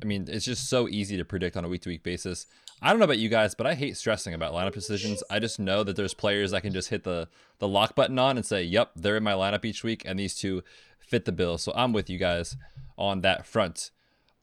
I 0.02 0.04
mean, 0.04 0.26
it's 0.28 0.44
just 0.44 0.68
so 0.68 0.88
easy 0.88 1.16
to 1.16 1.24
predict 1.24 1.56
on 1.56 1.64
a 1.64 1.68
week 1.68 1.82
to 1.82 1.88
week 1.88 2.02
basis. 2.02 2.46
I 2.82 2.90
don't 2.90 2.98
know 2.98 3.04
about 3.04 3.18
you 3.18 3.28
guys, 3.28 3.54
but 3.54 3.66
I 3.66 3.74
hate 3.74 3.96
stressing 3.96 4.34
about 4.34 4.52
lineup 4.52 4.74
decisions. 4.74 5.22
I 5.30 5.38
just 5.38 5.60
know 5.60 5.84
that 5.84 5.94
there's 5.94 6.14
players 6.14 6.52
I 6.52 6.60
can 6.60 6.72
just 6.72 6.88
hit 6.88 7.04
the 7.04 7.28
the 7.58 7.68
lock 7.68 7.94
button 7.94 8.18
on 8.18 8.36
and 8.36 8.44
say, 8.44 8.64
"Yep, 8.64 8.92
they're 8.96 9.16
in 9.16 9.22
my 9.22 9.32
lineup 9.32 9.64
each 9.64 9.84
week," 9.84 10.02
and 10.04 10.18
these 10.18 10.34
two 10.34 10.64
fit 10.98 11.24
the 11.24 11.32
bill. 11.32 11.58
So 11.58 11.72
I'm 11.76 11.92
with 11.92 12.10
you 12.10 12.18
guys 12.18 12.56
on 12.98 13.20
that 13.20 13.46
front. 13.46 13.92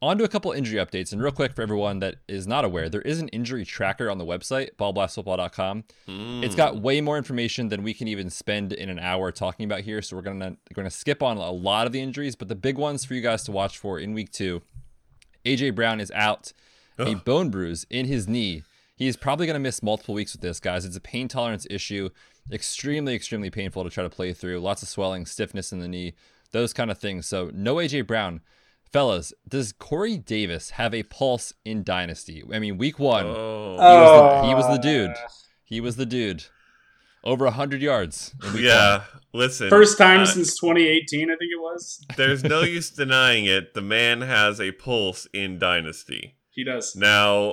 On 0.01 0.17
to 0.17 0.23
a 0.23 0.29
couple 0.29 0.53
injury 0.53 0.79
updates, 0.79 1.11
and 1.11 1.21
real 1.21 1.33
quick 1.33 1.53
for 1.53 1.61
everyone 1.61 1.99
that 1.99 2.15
is 2.29 2.47
not 2.47 2.63
aware, 2.63 2.87
there 2.87 3.01
is 3.01 3.19
an 3.19 3.27
injury 3.29 3.65
tracker 3.65 4.09
on 4.09 4.17
the 4.17 4.25
website, 4.25 4.69
ballblastfootball.com. 4.77 5.83
It's 6.41 6.55
got 6.55 6.75
mm. 6.75 6.81
way 6.81 7.01
more 7.01 7.17
information 7.17 7.67
than 7.67 7.83
we 7.83 7.93
can 7.93 8.07
even 8.07 8.29
spend 8.29 8.71
in 8.71 8.89
an 8.89 8.97
hour 8.97 9.29
talking 9.33 9.65
about 9.65 9.81
here, 9.81 10.01
so 10.01 10.15
we're 10.15 10.21
gonna 10.21 10.55
gonna 10.73 10.89
skip 10.89 11.21
on 11.21 11.35
a 11.35 11.51
lot 11.51 11.85
of 11.85 11.91
the 11.91 11.99
injuries, 11.99 12.37
but 12.37 12.47
the 12.47 12.55
big 12.55 12.77
ones 12.77 13.03
for 13.03 13.13
you 13.13 13.19
guys 13.19 13.43
to 13.43 13.51
watch 13.51 13.77
for 13.77 13.99
in 13.99 14.13
week 14.13 14.31
two. 14.31 14.61
AJ 15.45 15.75
Brown 15.75 15.99
is 15.99 16.11
out, 16.11 16.53
a 16.97 17.15
bone 17.15 17.49
bruise 17.49 17.85
in 17.89 18.05
his 18.05 18.27
knee. 18.27 18.63
He's 18.95 19.15
probably 19.15 19.45
going 19.45 19.55
to 19.55 19.59
miss 19.59 19.81
multiple 19.81 20.13
weeks 20.13 20.33
with 20.33 20.41
this, 20.41 20.59
guys. 20.59 20.83
It's 20.83 20.97
a 20.97 21.01
pain 21.01 21.27
tolerance 21.29 21.65
issue. 21.69 22.09
Extremely, 22.51 23.15
extremely 23.15 23.49
painful 23.49 23.83
to 23.85 23.89
try 23.89 24.03
to 24.03 24.09
play 24.09 24.33
through. 24.33 24.59
Lots 24.59 24.83
of 24.83 24.89
swelling, 24.89 25.25
stiffness 25.25 25.71
in 25.71 25.79
the 25.79 25.87
knee, 25.87 26.13
those 26.51 26.73
kind 26.73 26.91
of 26.91 26.97
things. 26.97 27.25
So, 27.25 27.51
no 27.53 27.75
AJ 27.75 28.07
Brown. 28.07 28.41
Fellas, 28.91 29.31
does 29.47 29.71
Corey 29.71 30.17
Davis 30.17 30.71
have 30.71 30.93
a 30.95 31.03
pulse 31.03 31.53
in 31.63 31.83
Dynasty? 31.83 32.43
I 32.51 32.57
mean, 32.59 32.77
week 32.77 32.97
one, 32.99 33.25
Oh, 33.27 33.73
he, 33.73 33.77
was 33.77 34.41
the, 34.41 34.47
he 34.47 34.55
was 34.55 34.67
the 34.67 34.81
dude. 34.81 35.11
Oh. 35.15 35.27
He 35.63 35.79
was 35.79 35.95
the 35.95 36.05
dude. 36.07 36.45
Over 37.23 37.45
100 37.45 37.81
yards. 37.81 38.33
in 38.43 38.53
week 38.53 38.63
yeah. 38.63 39.03
Listen, 39.33 39.69
First 39.69 39.97
time 39.97 40.21
uh, 40.21 40.25
since 40.25 40.59
2018, 40.59 41.29
I 41.29 41.35
think 41.35 41.51
it 41.51 41.59
was. 41.61 42.03
there's 42.17 42.43
no 42.43 42.61
use 42.61 42.89
denying 42.89 43.45
it. 43.45 43.73
The 43.73 43.81
man 43.81 44.21
has 44.21 44.59
a 44.59 44.71
pulse 44.71 45.27
in 45.33 45.59
Dynasty. 45.59 46.35
He 46.49 46.63
does. 46.63 46.95
Now, 46.95 47.49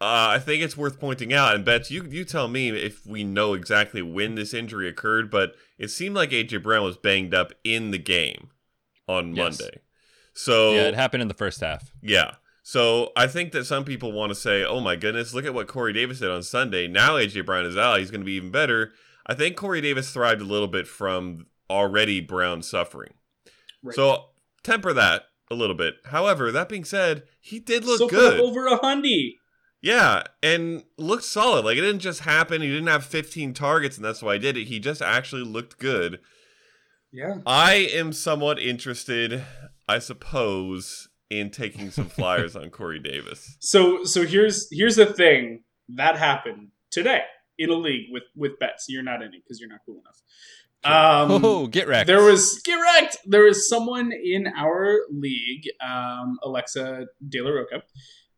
uh, 0.00 0.34
I 0.34 0.38
think 0.40 0.62
it's 0.64 0.76
worth 0.76 0.98
pointing 0.98 1.32
out, 1.32 1.54
and 1.54 1.64
Betz, 1.64 1.90
you 1.90 2.04
you 2.10 2.24
tell 2.24 2.48
me 2.48 2.70
if 2.70 3.06
we 3.06 3.22
know 3.22 3.54
exactly 3.54 4.02
when 4.02 4.34
this 4.34 4.52
injury 4.52 4.88
occurred, 4.88 5.30
but 5.30 5.54
it 5.78 5.88
seemed 5.88 6.16
like 6.16 6.30
AJ 6.30 6.62
Brown 6.62 6.82
was 6.82 6.96
banged 6.96 7.34
up 7.34 7.52
in 7.62 7.92
the 7.92 7.98
game 7.98 8.48
on 9.06 9.36
Yes. 9.36 9.60
Monday. 9.60 9.78
So. 10.34 10.72
Yeah, 10.72 10.88
it 10.88 10.94
happened 10.94 11.22
in 11.22 11.28
the 11.28 11.34
first 11.34 11.60
half. 11.60 11.92
yeah. 12.02 12.34
So 12.62 13.10
I 13.16 13.26
think 13.26 13.52
that 13.52 13.64
some 13.64 13.84
people 13.84 14.12
want 14.12 14.30
to 14.30 14.36
say, 14.36 14.64
"Oh 14.64 14.80
my 14.80 14.96
goodness, 14.96 15.34
look 15.34 15.44
at 15.44 15.54
what 15.54 15.66
Corey 15.66 15.92
Davis 15.92 16.20
did 16.20 16.30
on 16.30 16.42
Sunday. 16.42 16.86
Now 16.86 17.16
AJ 17.16 17.44
Brown 17.44 17.66
is 17.66 17.76
out. 17.76 17.98
He's 17.98 18.10
going 18.10 18.20
to 18.20 18.26
be 18.26 18.34
even 18.34 18.50
better." 18.50 18.92
I 19.26 19.34
think 19.34 19.56
Corey 19.56 19.80
Davis 19.80 20.10
thrived 20.12 20.40
a 20.40 20.44
little 20.44 20.68
bit 20.68 20.86
from 20.86 21.46
already 21.70 22.20
Brown 22.20 22.62
suffering. 22.62 23.14
Right. 23.82 23.94
So 23.94 24.26
temper 24.62 24.92
that 24.92 25.24
a 25.50 25.54
little 25.54 25.76
bit. 25.76 25.96
However, 26.06 26.50
that 26.52 26.68
being 26.68 26.84
said, 26.84 27.24
he 27.40 27.58
did 27.58 27.84
look 27.84 28.00
put 28.00 28.10
good. 28.10 28.40
over 28.40 28.66
a 28.66 28.78
hundy. 28.78 29.36
Yeah, 29.80 30.22
and 30.42 30.84
looked 30.96 31.24
solid. 31.24 31.64
Like 31.64 31.76
it 31.76 31.80
didn't 31.80 32.00
just 32.00 32.20
happen. 32.20 32.62
He 32.62 32.68
didn't 32.68 32.86
have 32.86 33.04
15 33.04 33.52
targets, 33.54 33.96
and 33.96 34.04
that's 34.04 34.22
why 34.22 34.34
I 34.34 34.38
did 34.38 34.56
it. 34.56 34.68
He 34.68 34.78
just 34.78 35.02
actually 35.02 35.42
looked 35.42 35.78
good. 35.78 36.20
Yeah. 37.12 37.38
I 37.44 37.74
am 37.92 38.12
somewhat 38.12 38.58
interested, 38.60 39.44
I 39.88 39.98
suppose, 39.98 41.08
in 41.40 41.50
taking 41.50 41.90
some 41.90 42.06
flyers 42.08 42.54
on 42.56 42.70
Corey 42.70 42.98
Davis. 42.98 43.56
So 43.60 44.04
so 44.04 44.26
here's 44.26 44.68
here's 44.70 44.96
the 44.96 45.06
thing 45.06 45.64
that 45.88 46.16
happened 46.16 46.68
today 46.90 47.22
in 47.58 47.70
a 47.70 47.74
league 47.74 48.06
with 48.10 48.24
with 48.36 48.58
Betz. 48.58 48.86
You're 48.88 49.02
not 49.02 49.22
in 49.22 49.28
it 49.34 49.42
because 49.42 49.60
you're 49.60 49.68
not 49.70 49.80
cool 49.86 50.00
enough. 50.00 50.20
Um, 50.84 51.44
oh, 51.44 51.66
get 51.68 51.86
wrecked. 51.86 52.08
There 52.08 52.22
was 52.22 52.60
correct. 52.66 53.18
There 53.24 53.44
was 53.44 53.68
someone 53.68 54.12
in 54.12 54.48
our 54.56 54.98
league, 55.10 55.68
um, 55.80 56.38
Alexa 56.42 57.06
De 57.28 57.40
La 57.40 57.50
Roca. 57.50 57.82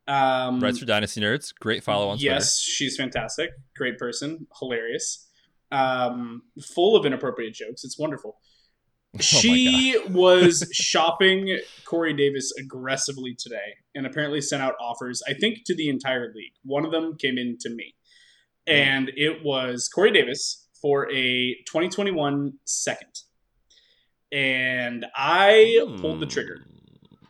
Um, 0.07 0.61
Writes 0.61 0.79
for 0.79 0.85
Dynasty 0.85 1.23
Nerds. 1.23 1.55
Great 1.59 1.83
follow 1.83 2.09
on 2.09 2.19
Twitter. 2.19 2.35
yes, 2.35 2.61
she's 2.61 2.97
fantastic. 2.97 3.51
Great 3.75 3.97
person, 3.99 4.47
hilarious, 4.59 5.27
um, 5.73 6.43
full 6.75 6.97
of 6.97 7.07
inappropriate 7.07 7.55
jokes. 7.55 7.83
It's 7.83 7.99
wonderful. 7.99 8.37
Oh 9.15 9.19
she 9.21 9.97
was 10.11 10.69
shopping 10.73 11.59
Corey 11.85 12.15
Davis 12.15 12.53
aggressively 12.59 13.35
today 13.39 13.77
and 13.95 14.07
apparently 14.07 14.41
sent 14.41 14.63
out 14.63 14.75
offers, 14.81 15.23
I 15.29 15.35
think, 15.35 15.65
to 15.67 15.75
the 15.75 15.89
entire 15.89 16.33
league. 16.35 16.53
One 16.65 16.85
of 16.85 16.93
them 16.93 17.17
came 17.17 17.39
in 17.39 17.57
to 17.61 17.71
me. 17.71 17.95
Mm. 18.69 18.75
And 18.75 19.13
it 19.17 19.45
was 19.45 19.89
Corey 19.89 20.11
Davis 20.11 20.67
for 20.81 21.11
a 21.13 21.55
2021 21.67 22.55
second. 22.65 23.21
And 24.33 25.07
I 25.15 25.81
pulled 26.01 26.21
the 26.21 26.27
trigger. 26.27 26.65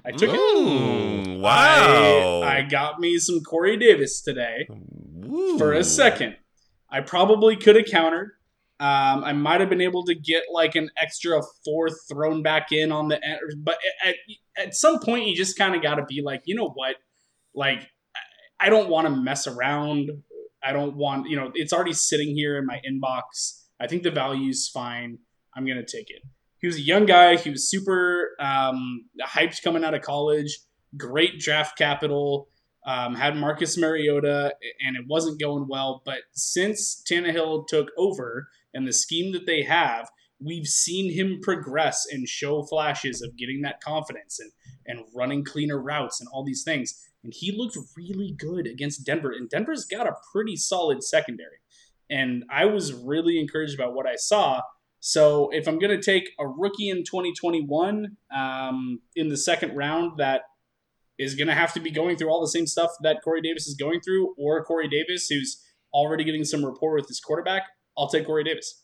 I 0.06 0.10
took 0.12 0.30
it. 0.30 0.40
Mm. 0.40 1.40
Wow. 1.40 2.42
I, 2.42 2.58
I 2.58 2.62
got 2.62 3.00
me 3.00 3.18
some 3.18 3.40
Corey 3.40 3.76
Davis 3.76 4.22
today 4.22 4.68
for 5.58 5.72
a 5.72 5.84
second. 5.84 6.36
I 6.90 7.00
probably 7.00 7.56
could 7.56 7.76
have 7.76 7.86
countered. 7.86 8.32
Um, 8.80 9.22
I 9.24 9.32
might 9.32 9.60
have 9.60 9.70
been 9.70 9.80
able 9.80 10.04
to 10.06 10.14
get 10.14 10.44
like 10.52 10.74
an 10.74 10.90
extra 11.00 11.40
fourth 11.64 11.94
thrown 12.10 12.42
back 12.42 12.72
in 12.72 12.90
on 12.90 13.08
the 13.08 13.24
end, 13.24 13.38
but 13.62 13.78
at, 14.04 14.14
at 14.58 14.74
some 14.74 14.98
point 14.98 15.26
you 15.26 15.36
just 15.36 15.56
kind 15.56 15.74
of 15.76 15.82
got 15.82 15.94
to 15.96 16.04
be 16.04 16.22
like, 16.24 16.42
you 16.44 16.54
know 16.56 16.68
what? 16.70 16.96
Like, 17.54 17.78
I- 17.80 18.66
I 18.66 18.68
don't 18.70 18.88
want 18.88 19.06
to 19.06 19.14
mess 19.14 19.46
around. 19.46 20.10
I 20.62 20.72
don't 20.72 20.96
want, 20.96 21.28
you 21.28 21.36
know, 21.36 21.50
it's 21.54 21.72
already 21.72 21.92
sitting 21.92 22.34
here 22.34 22.56
in 22.58 22.66
my 22.66 22.80
inbox. 22.88 23.60
I 23.80 23.86
think 23.86 24.02
the 24.02 24.10
value's 24.10 24.68
fine. 24.72 25.18
I'm 25.56 25.66
gonna 25.66 25.84
take 25.86 26.08
it. 26.10 26.22
He 26.60 26.66
was 26.66 26.76
a 26.76 26.80
young 26.80 27.04
guy. 27.04 27.36
He 27.36 27.50
was 27.50 27.68
super 27.68 28.30
um, 28.40 29.04
hyped 29.22 29.62
coming 29.62 29.84
out 29.84 29.92
of 29.94 30.00
college. 30.02 30.58
Great 30.96 31.38
draft 31.38 31.76
capital. 31.76 32.48
Um, 32.86 33.14
had 33.14 33.36
Marcus 33.36 33.78
Mariota, 33.78 34.54
and 34.86 34.96
it 34.96 35.06
wasn't 35.08 35.40
going 35.40 35.66
well. 35.68 36.02
But 36.04 36.18
since 36.32 37.02
Tannehill 37.10 37.66
took 37.66 37.88
over 37.96 38.48
and 38.74 38.86
the 38.86 38.92
scheme 38.92 39.32
that 39.32 39.46
they 39.46 39.62
have, 39.62 40.10
we've 40.38 40.66
seen 40.66 41.12
him 41.12 41.40
progress 41.42 42.06
and 42.10 42.28
show 42.28 42.62
flashes 42.62 43.22
of 43.22 43.36
getting 43.36 43.62
that 43.62 43.80
confidence 43.80 44.38
and 44.38 44.52
and 44.86 45.00
running 45.14 45.44
cleaner 45.44 45.80
routes 45.80 46.20
and 46.20 46.28
all 46.32 46.44
these 46.44 46.62
things. 46.62 47.02
And 47.22 47.32
he 47.34 47.52
looked 47.56 47.78
really 47.96 48.34
good 48.38 48.66
against 48.66 49.04
Denver. 49.04 49.32
And 49.32 49.48
Denver's 49.48 49.84
got 49.84 50.06
a 50.06 50.16
pretty 50.32 50.56
solid 50.56 51.02
secondary. 51.02 51.58
And 52.10 52.44
I 52.50 52.66
was 52.66 52.92
really 52.92 53.40
encouraged 53.40 53.74
about 53.74 53.94
what 53.94 54.06
I 54.06 54.16
saw. 54.16 54.60
So 55.00 55.50
if 55.52 55.66
I'm 55.66 55.78
going 55.78 55.98
to 55.98 56.02
take 56.02 56.30
a 56.38 56.46
rookie 56.46 56.90
in 56.90 56.98
2021 56.98 58.16
um, 58.34 59.00
in 59.16 59.28
the 59.28 59.36
second 59.36 59.74
round 59.74 60.18
that 60.18 60.42
is 61.18 61.35
going 61.35 61.49
to 61.49 61.54
have 61.54 61.73
to 61.75 61.80
be 61.80 61.90
going 61.90 62.16
through 62.16 62.28
all 62.30 62.40
the 62.40 62.49
same 62.49 62.66
stuff 62.66 62.90
that 63.02 63.23
Corey 63.23 63.40
Davis 63.40 63.66
is 63.66 63.75
going 63.75 64.00
through, 64.00 64.35
or 64.37 64.64
Corey 64.64 64.88
Davis 64.88 65.28
who's 65.28 65.62
already 65.92 66.25
getting 66.25 66.44
some 66.44 66.64
rapport 66.64 66.94
with 66.94 67.06
his 67.09 67.21
quarterback, 67.21 67.62
I'll 67.97 68.09
take 68.09 68.26
Corey 68.26 68.42
Davis. 68.44 68.83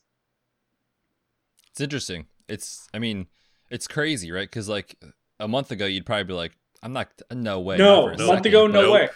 It's 1.70 1.80
interesting. 1.80 2.26
It's, 2.48 2.88
I 2.94 2.98
mean, 2.98 3.26
it's 3.70 3.86
crazy, 3.88 4.30
right? 4.32 4.48
Because 4.48 4.68
like 4.68 4.96
a 5.38 5.48
month 5.48 5.70
ago, 5.70 5.86
you'd 5.86 6.06
probably 6.06 6.24
be 6.24 6.32
like, 6.34 6.52
I'm 6.82 6.92
not, 6.92 7.08
no 7.32 7.60
way. 7.60 7.76
No, 7.76 8.06
a 8.06 8.08
month 8.10 8.18
second. 8.20 8.46
ago, 8.46 8.66
no 8.66 8.82
Nope. 8.82 8.94
way. 8.94 9.08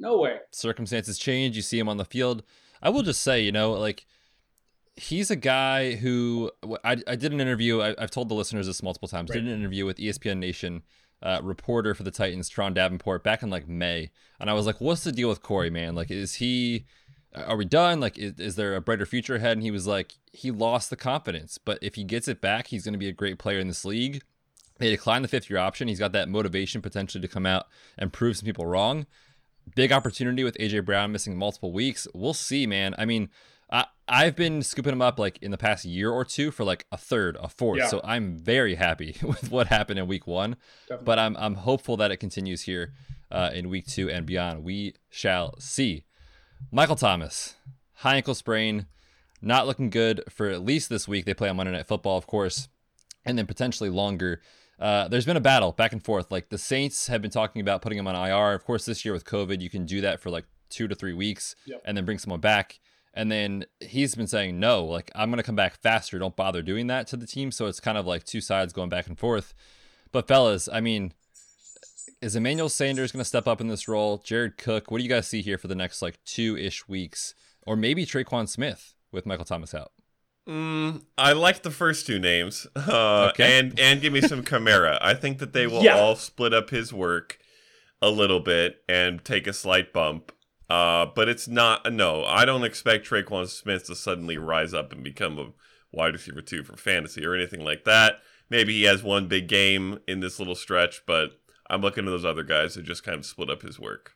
No 0.00 0.18
way. 0.18 0.36
circumstances 0.52 1.18
change. 1.18 1.56
You 1.56 1.62
see 1.62 1.78
him 1.78 1.88
on 1.88 1.96
the 1.96 2.04
field. 2.04 2.44
I 2.80 2.90
will 2.90 3.02
just 3.02 3.22
say, 3.22 3.40
you 3.42 3.50
know, 3.50 3.72
like 3.72 4.06
he's 4.96 5.30
a 5.30 5.36
guy 5.36 5.96
who 5.96 6.50
I, 6.84 6.98
I 7.06 7.16
did 7.16 7.32
an 7.32 7.40
interview. 7.40 7.80
I, 7.80 7.94
I've 7.98 8.10
told 8.12 8.28
the 8.28 8.34
listeners 8.34 8.66
this 8.68 8.80
multiple 8.82 9.08
times. 9.08 9.30
Right. 9.30 9.36
Did 9.42 9.48
an 9.52 9.58
interview 9.58 9.84
with 9.86 9.96
ESPN 9.96 10.38
Nation 10.38 10.82
uh, 11.22 11.40
reporter 11.42 11.94
for 11.94 12.02
the 12.02 12.10
Titans, 12.10 12.50
Turron 12.50 12.74
Davenport, 12.74 13.24
back 13.24 13.42
in 13.42 13.50
like 13.50 13.68
May, 13.68 14.10
and 14.40 14.48
I 14.48 14.54
was 14.54 14.66
like, 14.66 14.80
"What's 14.80 15.04
the 15.04 15.12
deal 15.12 15.28
with 15.28 15.42
Corey, 15.42 15.70
man? 15.70 15.94
Like, 15.94 16.10
is 16.10 16.34
he? 16.34 16.86
Are 17.34 17.56
we 17.56 17.64
done? 17.64 18.00
Like, 18.00 18.18
is, 18.18 18.38
is 18.38 18.56
there 18.56 18.74
a 18.74 18.80
brighter 18.80 19.06
future 19.06 19.36
ahead?" 19.36 19.52
And 19.52 19.62
he 19.62 19.70
was 19.70 19.86
like, 19.86 20.14
"He 20.32 20.50
lost 20.50 20.90
the 20.90 20.96
confidence, 20.96 21.58
but 21.58 21.78
if 21.82 21.94
he 21.96 22.04
gets 22.04 22.28
it 22.28 22.40
back, 22.40 22.68
he's 22.68 22.84
going 22.84 22.94
to 22.94 22.98
be 22.98 23.08
a 23.08 23.12
great 23.12 23.38
player 23.38 23.58
in 23.58 23.68
this 23.68 23.84
league." 23.84 24.22
They 24.78 24.90
declined 24.90 25.24
the 25.24 25.28
fifth 25.28 25.50
year 25.50 25.58
option. 25.58 25.88
He's 25.88 25.98
got 25.98 26.12
that 26.12 26.28
motivation 26.28 26.82
potentially 26.82 27.20
to 27.20 27.28
come 27.28 27.46
out 27.46 27.66
and 27.98 28.12
prove 28.12 28.36
some 28.36 28.46
people 28.46 28.64
wrong 28.64 29.06
big 29.74 29.92
opportunity 29.92 30.44
with 30.44 30.56
AJ 30.58 30.84
Brown 30.84 31.12
missing 31.12 31.36
multiple 31.36 31.72
weeks. 31.72 32.06
We'll 32.14 32.34
see, 32.34 32.66
man. 32.66 32.94
I 32.98 33.04
mean, 33.04 33.28
I 33.70 33.86
I've 34.08 34.34
been 34.36 34.62
scooping 34.62 34.92
him 34.92 35.02
up 35.02 35.18
like 35.18 35.38
in 35.42 35.50
the 35.50 35.58
past 35.58 35.84
year 35.84 36.10
or 36.10 36.24
two 36.24 36.50
for 36.50 36.64
like 36.64 36.86
a 36.90 36.96
third, 36.96 37.36
a 37.40 37.48
fourth. 37.48 37.78
Yeah. 37.80 37.88
So 37.88 38.00
I'm 38.02 38.36
very 38.38 38.76
happy 38.76 39.16
with 39.22 39.50
what 39.50 39.66
happened 39.68 39.98
in 39.98 40.06
week 40.06 40.26
one. 40.26 40.56
Definitely. 40.88 41.04
But 41.04 41.18
I'm 41.18 41.36
I'm 41.36 41.54
hopeful 41.56 41.96
that 41.98 42.10
it 42.10 42.16
continues 42.18 42.62
here 42.62 42.92
uh, 43.30 43.50
in 43.52 43.68
week 43.68 43.86
two 43.86 44.08
and 44.10 44.24
beyond. 44.26 44.64
We 44.64 44.94
shall 45.10 45.58
see. 45.60 46.04
Michael 46.72 46.96
Thomas, 46.96 47.54
high 47.96 48.16
ankle 48.16 48.34
sprain, 48.34 48.86
not 49.42 49.66
looking 49.66 49.90
good 49.90 50.22
for 50.28 50.48
at 50.48 50.64
least 50.64 50.88
this 50.88 51.06
week. 51.06 51.24
They 51.24 51.34
play 51.34 51.48
on 51.48 51.56
Monday 51.56 51.72
Night 51.72 51.86
Football, 51.86 52.16
of 52.18 52.26
course, 52.26 52.68
and 53.24 53.38
then 53.38 53.46
potentially 53.46 53.90
longer. 53.90 54.40
Uh, 54.80 55.08
there's 55.08 55.24
been 55.26 55.36
a 55.36 55.40
battle 55.40 55.72
back 55.72 55.92
and 55.92 56.04
forth. 56.04 56.30
Like 56.32 56.48
the 56.50 56.58
Saints 56.58 57.08
have 57.08 57.20
been 57.20 57.30
talking 57.30 57.60
about 57.60 57.82
putting 57.82 57.98
him 57.98 58.06
on 58.08 58.14
IR. 58.14 58.54
Of 58.54 58.64
course, 58.64 58.84
this 58.86 59.04
year 59.04 59.12
with 59.12 59.24
COVID, 59.24 59.60
you 59.60 59.68
can 59.70 59.86
do 59.86 60.00
that 60.00 60.20
for 60.20 60.30
like 60.30 60.44
two 60.70 60.86
to 60.88 60.94
three 60.94 61.12
weeks 61.12 61.54
Yep. 61.66 61.82
and 61.84 61.96
then 61.96 62.04
bring 62.04 62.18
someone 62.18 62.40
back. 62.40 62.78
And 63.14 63.32
then 63.32 63.64
he's 63.80 64.14
been 64.14 64.26
saying, 64.26 64.60
no, 64.60 64.84
like 64.84 65.10
I'm 65.14 65.30
going 65.30 65.38
to 65.38 65.42
come 65.42 65.56
back 65.56 65.80
faster. 65.80 66.18
Don't 66.18 66.36
bother 66.36 66.62
doing 66.62 66.86
that 66.88 67.06
to 67.08 67.16
the 67.16 67.26
team. 67.26 67.50
So 67.50 67.66
it's 67.66 67.80
kind 67.80 67.98
of 67.98 68.06
like 68.06 68.24
two 68.24 68.40
sides 68.40 68.72
going 68.72 68.88
back 68.90 69.06
and 69.08 69.18
forth. 69.18 69.54
But 70.12 70.28
fellas, 70.28 70.68
I 70.72 70.80
mean, 70.80 71.12
is 72.22 72.36
Emmanuel 72.36 72.68
Sanders 72.68 73.12
going 73.12 73.20
to 73.20 73.24
step 73.28 73.48
up 73.48 73.60
in 73.60 73.68
this 73.68 73.88
role? 73.88 74.18
Jared 74.18 74.56
Cook, 74.58 74.90
what 74.90 74.98
do 74.98 75.04
you 75.04 75.10
guys 75.10 75.26
see 75.26 75.42
here 75.42 75.58
for 75.58 75.68
the 75.68 75.74
next 75.74 76.00
like 76.02 76.22
two 76.24 76.56
ish 76.56 76.86
weeks? 76.88 77.34
Or 77.66 77.76
maybe 77.76 78.06
Tre'Quan 78.06 78.48
Smith 78.48 78.94
with 79.12 79.26
Michael 79.26 79.44
Thomas 79.44 79.74
out? 79.74 79.92
Mm, 80.48 81.02
I 81.18 81.32
like 81.34 81.62
the 81.62 81.70
first 81.70 82.06
two 82.06 82.18
names, 82.18 82.66
uh, 82.76 83.28
Okay. 83.32 83.58
and 83.58 83.78
and 83.78 84.00
give 84.00 84.12
me 84.14 84.22
some 84.22 84.42
Kamara. 84.42 84.96
I 85.02 85.12
think 85.12 85.38
that 85.40 85.52
they 85.52 85.66
will 85.66 85.82
Yeah. 85.84 85.98
all 85.98 86.16
split 86.16 86.54
up 86.54 86.70
his 86.70 86.90
work 86.92 87.38
a 88.00 88.08
little 88.08 88.40
bit 88.40 88.76
and 88.88 89.22
take 89.24 89.46
a 89.46 89.52
slight 89.52 89.92
bump. 89.92 90.32
Uh, 90.70 91.06
but 91.14 91.28
it's 91.28 91.48
not 91.48 91.90
no. 91.92 92.24
I 92.24 92.44
don't 92.44 92.64
expect 92.64 93.08
Tre'Quan 93.08 93.48
Smith 93.48 93.86
to 93.86 93.96
suddenly 93.96 94.36
rise 94.36 94.74
up 94.74 94.92
and 94.92 95.02
become 95.02 95.38
a 95.38 95.52
wide 95.92 96.12
receiver 96.12 96.42
two 96.42 96.62
for 96.62 96.76
fantasy 96.76 97.24
or 97.24 97.34
anything 97.34 97.64
like 97.64 97.84
that. 97.84 98.16
Maybe 98.50 98.74
he 98.74 98.82
has 98.84 99.02
one 99.02 99.28
big 99.28 99.48
game 99.48 99.98
in 100.06 100.20
this 100.20 100.38
little 100.38 100.54
stretch, 100.54 101.02
but 101.06 101.40
I'm 101.70 101.80
looking 101.80 102.06
at 102.06 102.10
those 102.10 102.24
other 102.24 102.42
guys 102.42 102.74
who 102.74 102.82
just 102.82 103.04
kind 103.04 103.18
of 103.18 103.26
split 103.26 103.50
up 103.50 103.62
his 103.62 103.78
work. 103.78 104.12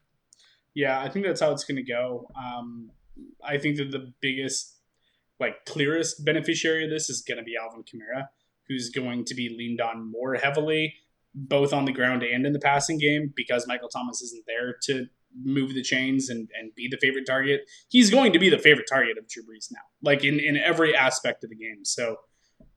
Yeah, 0.74 1.00
I 1.00 1.08
think 1.08 1.26
that's 1.26 1.40
how 1.40 1.52
it's 1.52 1.64
going 1.64 1.76
to 1.76 1.90
go. 1.90 2.28
Um, 2.34 2.90
I 3.44 3.58
think 3.58 3.76
that 3.76 3.90
the 3.90 4.12
biggest, 4.20 4.78
like, 5.38 5.66
clearest 5.66 6.24
beneficiary 6.24 6.84
of 6.84 6.90
this 6.90 7.10
is 7.10 7.22
going 7.22 7.38
to 7.38 7.44
be 7.44 7.56
Alvin 7.60 7.82
Kamara, 7.82 8.28
who's 8.68 8.88
going 8.88 9.24
to 9.26 9.34
be 9.34 9.50
leaned 9.50 9.82
on 9.82 10.10
more 10.10 10.34
heavily, 10.34 10.94
both 11.34 11.74
on 11.74 11.84
the 11.84 11.92
ground 11.92 12.22
and 12.22 12.46
in 12.46 12.54
the 12.54 12.58
passing 12.58 12.96
game, 12.96 13.32
because 13.36 13.66
Michael 13.66 13.90
Thomas 13.90 14.22
isn't 14.22 14.44
there 14.46 14.76
to 14.84 15.06
move 15.42 15.74
the 15.74 15.82
chains 15.82 16.28
and, 16.28 16.48
and 16.58 16.74
be 16.74 16.88
the 16.88 16.98
favorite 16.98 17.26
target. 17.26 17.62
He's 17.88 18.10
going 18.10 18.32
to 18.32 18.38
be 18.38 18.50
the 18.50 18.58
favorite 18.58 18.86
target 18.88 19.18
of 19.18 19.28
Drew 19.28 19.42
Brees 19.42 19.68
now, 19.70 19.80
like 20.02 20.24
in, 20.24 20.40
in 20.40 20.56
every 20.56 20.94
aspect 20.94 21.44
of 21.44 21.50
the 21.50 21.56
game. 21.56 21.84
So 21.84 22.16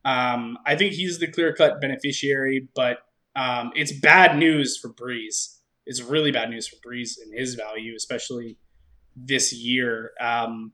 um, 0.04 0.58
I 0.66 0.76
think 0.76 0.94
he's 0.94 1.20
the 1.20 1.28
clear 1.28 1.54
cut 1.54 1.82
beneficiary, 1.82 2.68
but 2.76 3.00
um, 3.36 3.72
it's 3.76 3.92
bad 3.92 4.38
news 4.38 4.78
for 4.78 4.90
Brees. 4.90 5.58
It's 5.86 6.02
really 6.02 6.32
bad 6.32 6.50
news 6.50 6.68
for 6.68 6.78
Brees 6.78 7.14
and 7.22 7.38
his 7.38 7.56
value, 7.56 7.94
especially 7.96 8.58
this 9.16 9.54
year. 9.54 10.12
Um, 10.22 10.72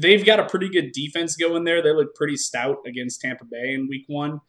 they've 0.00 0.24
got 0.24 0.40
a 0.40 0.46
pretty 0.46 0.68
good 0.68 0.92
defense 0.92 1.36
going 1.36 1.64
there. 1.64 1.82
They 1.82 1.92
look 1.92 2.14
pretty 2.14 2.36
stout 2.36 2.78
against 2.86 3.20
Tampa 3.20 3.44
Bay 3.44 3.74
in 3.74 3.88
Week 3.88 4.04
One, 4.06 4.40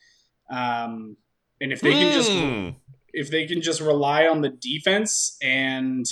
um, 0.50 1.18
and 1.62 1.72
if 1.72 1.82
they 1.82 1.92
can 1.92 2.14
just 2.14 2.32
Hmm. 2.32 2.70
if 3.14 3.30
they 3.30 3.46
can 3.46 3.62
just 3.62 3.80
rely 3.82 4.28
on 4.28 4.42
the 4.42 4.50
defense 4.50 5.38
and 5.42 6.06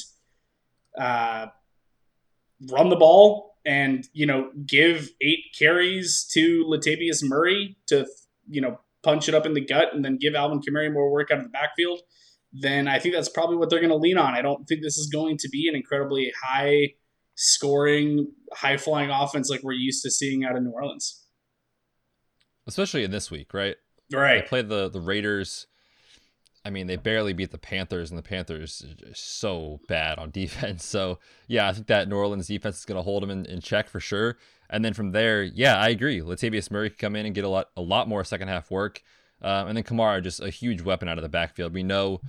uh, 0.98 1.48
run 2.72 2.90
the 2.90 2.96
ball 2.96 3.56
and 3.66 4.08
you 4.14 4.26
know 4.26 4.52
give 4.66 5.10
eight 5.22 5.46
carries 5.58 6.28
to 6.34 6.66
Latavius 6.66 7.24
Murray 7.24 7.78
to 7.88 8.06
you 8.50 8.62
know 8.62 8.80
punch 9.04 9.28
it 9.28 9.36
up 9.36 9.46
in 9.46 9.54
the 9.54 9.62
gut 9.66 9.94
and 9.94 10.06
then 10.06 10.18
give 10.18 10.36
Alvin 10.36 10.62
Kamara 10.62 10.92
more 10.94 11.12
work 11.12 11.32
out 11.32 11.40
of 11.40 11.44
the 11.44 11.50
backfield, 11.50 12.02
then 12.54 12.88
I 12.88 13.00
think 13.00 13.16
that's 13.16 13.30
probably 13.30 13.58
what 13.58 13.70
they're 13.70 13.80
going 13.80 13.90
to 13.90 13.96
lean 13.96 14.18
on. 14.18 14.36
I 14.36 14.44
don't 14.44 14.66
think 14.68 14.84
this 14.84 14.98
is 14.98 15.08
going 15.12 15.38
to 15.38 15.50
be 15.50 15.68
an 15.68 15.76
incredibly 15.76 16.32
high 16.44 16.90
scoring, 17.34 18.32
high 18.54 18.78
flying 18.78 19.10
offense 19.10 19.50
like 19.50 19.64
we're 19.64 19.72
used 19.74 20.04
to 20.04 20.12
seeing 20.12 20.44
out 20.46 20.56
of 20.56 20.62
New 20.62 20.70
Orleans. 20.70 21.26
Especially 22.68 23.04
in 23.04 23.10
this 23.10 23.32
week, 23.32 23.54
right? 23.56 23.76
They 24.12 24.18
Right. 24.18 24.46
played 24.46 24.70
the 24.70 24.90
the 24.90 25.02
Raiders. 25.02 25.66
I 26.64 26.70
mean, 26.70 26.86
they 26.88 26.96
barely 26.96 27.34
beat 27.34 27.52
the 27.52 27.58
Panthers, 27.58 28.12
and 28.12 28.18
the 28.18 28.24
Panthers 28.24 28.86
are 29.04 29.14
so 29.14 29.80
bad 29.88 30.20
on 30.20 30.30
defense. 30.32 30.86
So 30.86 31.20
yeah, 31.48 31.68
I 31.68 31.74
think 31.74 31.88
that 31.88 32.08
New 32.08 32.16
Orleans 32.16 32.48
defense 32.48 32.80
is 32.80 32.86
going 32.86 32.98
to 32.98 33.02
hold 33.04 33.24
them 33.24 33.32
in, 33.32 33.46
in 33.46 33.62
check 33.62 33.90
for 33.90 34.00
sure. 34.00 34.38
And 34.70 34.86
then 34.86 34.94
from 34.94 35.12
there, 35.12 35.44
yeah, 35.44 35.78
I 35.78 35.90
agree. 35.90 36.22
Latavius 36.22 36.72
Murray 36.72 36.90
can 36.90 36.98
come 37.00 37.16
in 37.16 37.26
and 37.26 37.36
get 37.36 37.44
a 37.44 37.50
lot 37.50 37.70
a 37.76 37.82
lot 37.82 38.08
more 38.08 38.24
second 38.24 38.48
half 38.48 38.72
work. 38.72 39.02
Um, 39.42 39.70
and 39.70 39.76
then 39.78 39.84
Kamara 39.84 40.24
just 40.24 40.40
a 40.40 40.50
huge 40.50 40.82
weapon 40.82 41.08
out 41.10 41.18
of 41.18 41.24
the 41.24 41.30
backfield. 41.30 41.74
We 41.74 41.84
know 41.84 42.22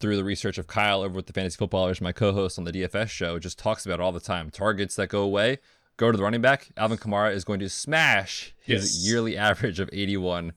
through 0.00 0.16
the 0.16 0.22
research 0.22 0.58
of 0.58 0.66
Kyle 0.66 1.00
over 1.02 1.14
with 1.16 1.26
the 1.26 1.32
Fantasy 1.32 1.56
Footballers, 1.56 2.00
my 2.00 2.12
co-host 2.12 2.56
on 2.58 2.64
the 2.64 2.72
DFS 2.72 3.08
show, 3.08 3.38
just 3.38 3.58
talks 3.58 3.84
about 3.84 4.00
it 4.00 4.02
all 4.02 4.12
the 4.12 4.20
time. 4.20 4.50
Targets 4.50 4.94
that 4.96 5.08
go 5.08 5.22
away, 5.22 5.58
go 5.96 6.12
to 6.12 6.16
the 6.16 6.22
running 6.22 6.42
back. 6.42 6.68
Alvin 6.76 6.98
Kamara 6.98 7.32
is 7.34 7.42
going 7.44 7.58
to 7.60 7.68
smash 7.68 8.54
his 8.60 8.98
Yes. 8.98 9.08
yearly 9.10 9.36
average 9.48 9.80
of 9.80 9.88
81 9.92 10.52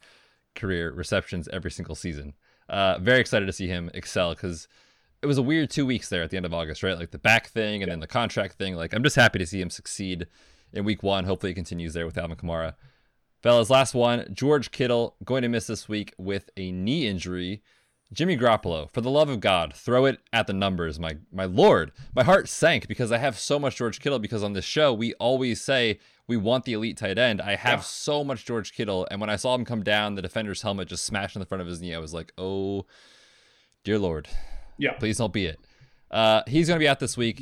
career 0.54 0.92
receptions 0.92 1.48
every 1.48 1.72
single 1.72 1.96
season. 1.96 2.34
Uh, 2.72 2.98
very 3.00 3.20
excited 3.20 3.46
to 3.46 3.54
see 3.54 3.68
him 3.68 3.92
excel 3.94 4.34
because 4.34 4.68
it 5.22 5.28
was 5.28 5.38
a 5.38 5.44
weird 5.44 5.70
two 5.70 5.86
weeks 5.86 6.08
there 6.08 6.24
at 6.24 6.30
the 6.30 6.38
end 6.38 6.46
of 6.46 6.54
August, 6.54 6.82
right? 6.82 6.98
Like 6.98 7.12
the 7.12 7.20
back 7.20 7.48
thing 7.48 7.84
and 7.84 7.92
then 7.92 8.00
the 8.00 8.08
contract 8.08 8.56
thing. 8.56 8.76
Like 8.76 8.94
I'm 8.94 9.04
just 9.04 9.18
happy 9.18 9.40
to 9.40 9.46
see 9.46 9.62
him 9.62 9.70
succeed 9.70 10.26
in 10.72 10.86
week 10.86 11.04
one. 11.04 11.26
Hopefully, 11.26 11.52
he 11.52 11.56
continues 11.56 11.94
there 11.94 12.06
with 12.06 12.18
Alvin 12.18 12.38
Kamara. 12.38 12.76
Fellas, 13.44 13.70
last 13.70 13.94
one. 13.94 14.26
George 14.34 14.72
Kittle 14.72 15.18
going 15.26 15.42
to 15.42 15.50
miss 15.50 15.68
this 15.68 15.90
week 15.90 16.14
with 16.18 16.50
a 16.56 16.72
knee 16.72 17.08
injury. 17.08 17.62
Jimmy 18.14 18.38
Garoppolo, 18.38 18.90
for 18.92 19.02
the 19.02 19.10
love 19.10 19.30
of 19.30 19.40
God, 19.40 19.74
throw 19.74 20.06
it 20.06 20.20
at 20.34 20.48
the 20.48 20.54
numbers. 20.54 21.00
My 21.00 21.18
my 21.32 21.46
lord, 21.46 21.92
my 22.16 22.24
heart 22.24 22.48
sank 22.48 22.88
because 22.88 23.12
I 23.12 23.18
have 23.18 23.38
so 23.38 23.60
much 23.60 23.76
George 23.76 24.00
Kittle. 24.00 24.20
Because 24.20 24.44
on 24.44 24.54
this 24.54 24.66
show, 24.66 24.94
we 24.94 25.14
always 25.16 25.62
say 25.62 26.00
we 26.32 26.38
want 26.38 26.64
the 26.64 26.72
elite 26.74 26.96
tight 26.98 27.18
end. 27.18 27.42
I 27.42 27.56
have 27.56 27.80
Yeah. 27.80 27.84
so 27.84 28.24
much 28.24 28.46
George 28.46 28.74
Kittle, 28.74 29.06
and 29.12 29.20
when 29.20 29.30
I 29.30 29.36
saw 29.36 29.54
him 29.54 29.66
come 29.66 29.84
down, 29.84 30.16
the 30.16 30.22
defender's 30.22 30.62
helmet 30.62 30.88
just 30.88 31.04
smashed 31.04 31.36
in 31.36 31.42
the 31.42 31.46
front 31.46 31.62
of 31.62 31.68
his 31.68 31.82
knee. 31.82 31.94
I 31.94 32.00
was 32.00 32.14
like, 32.14 32.32
oh, 32.38 32.86
dear 33.84 34.00
lord, 34.00 34.30
Yeah. 34.78 34.94
please 34.94 35.18
don't 35.18 35.34
be 35.34 35.46
it. 35.48 35.60
Uh, 36.10 36.42
he's 36.48 36.68
gonna 36.70 36.80
be 36.80 36.88
out 36.88 37.00
this 37.00 37.18
week. 37.18 37.42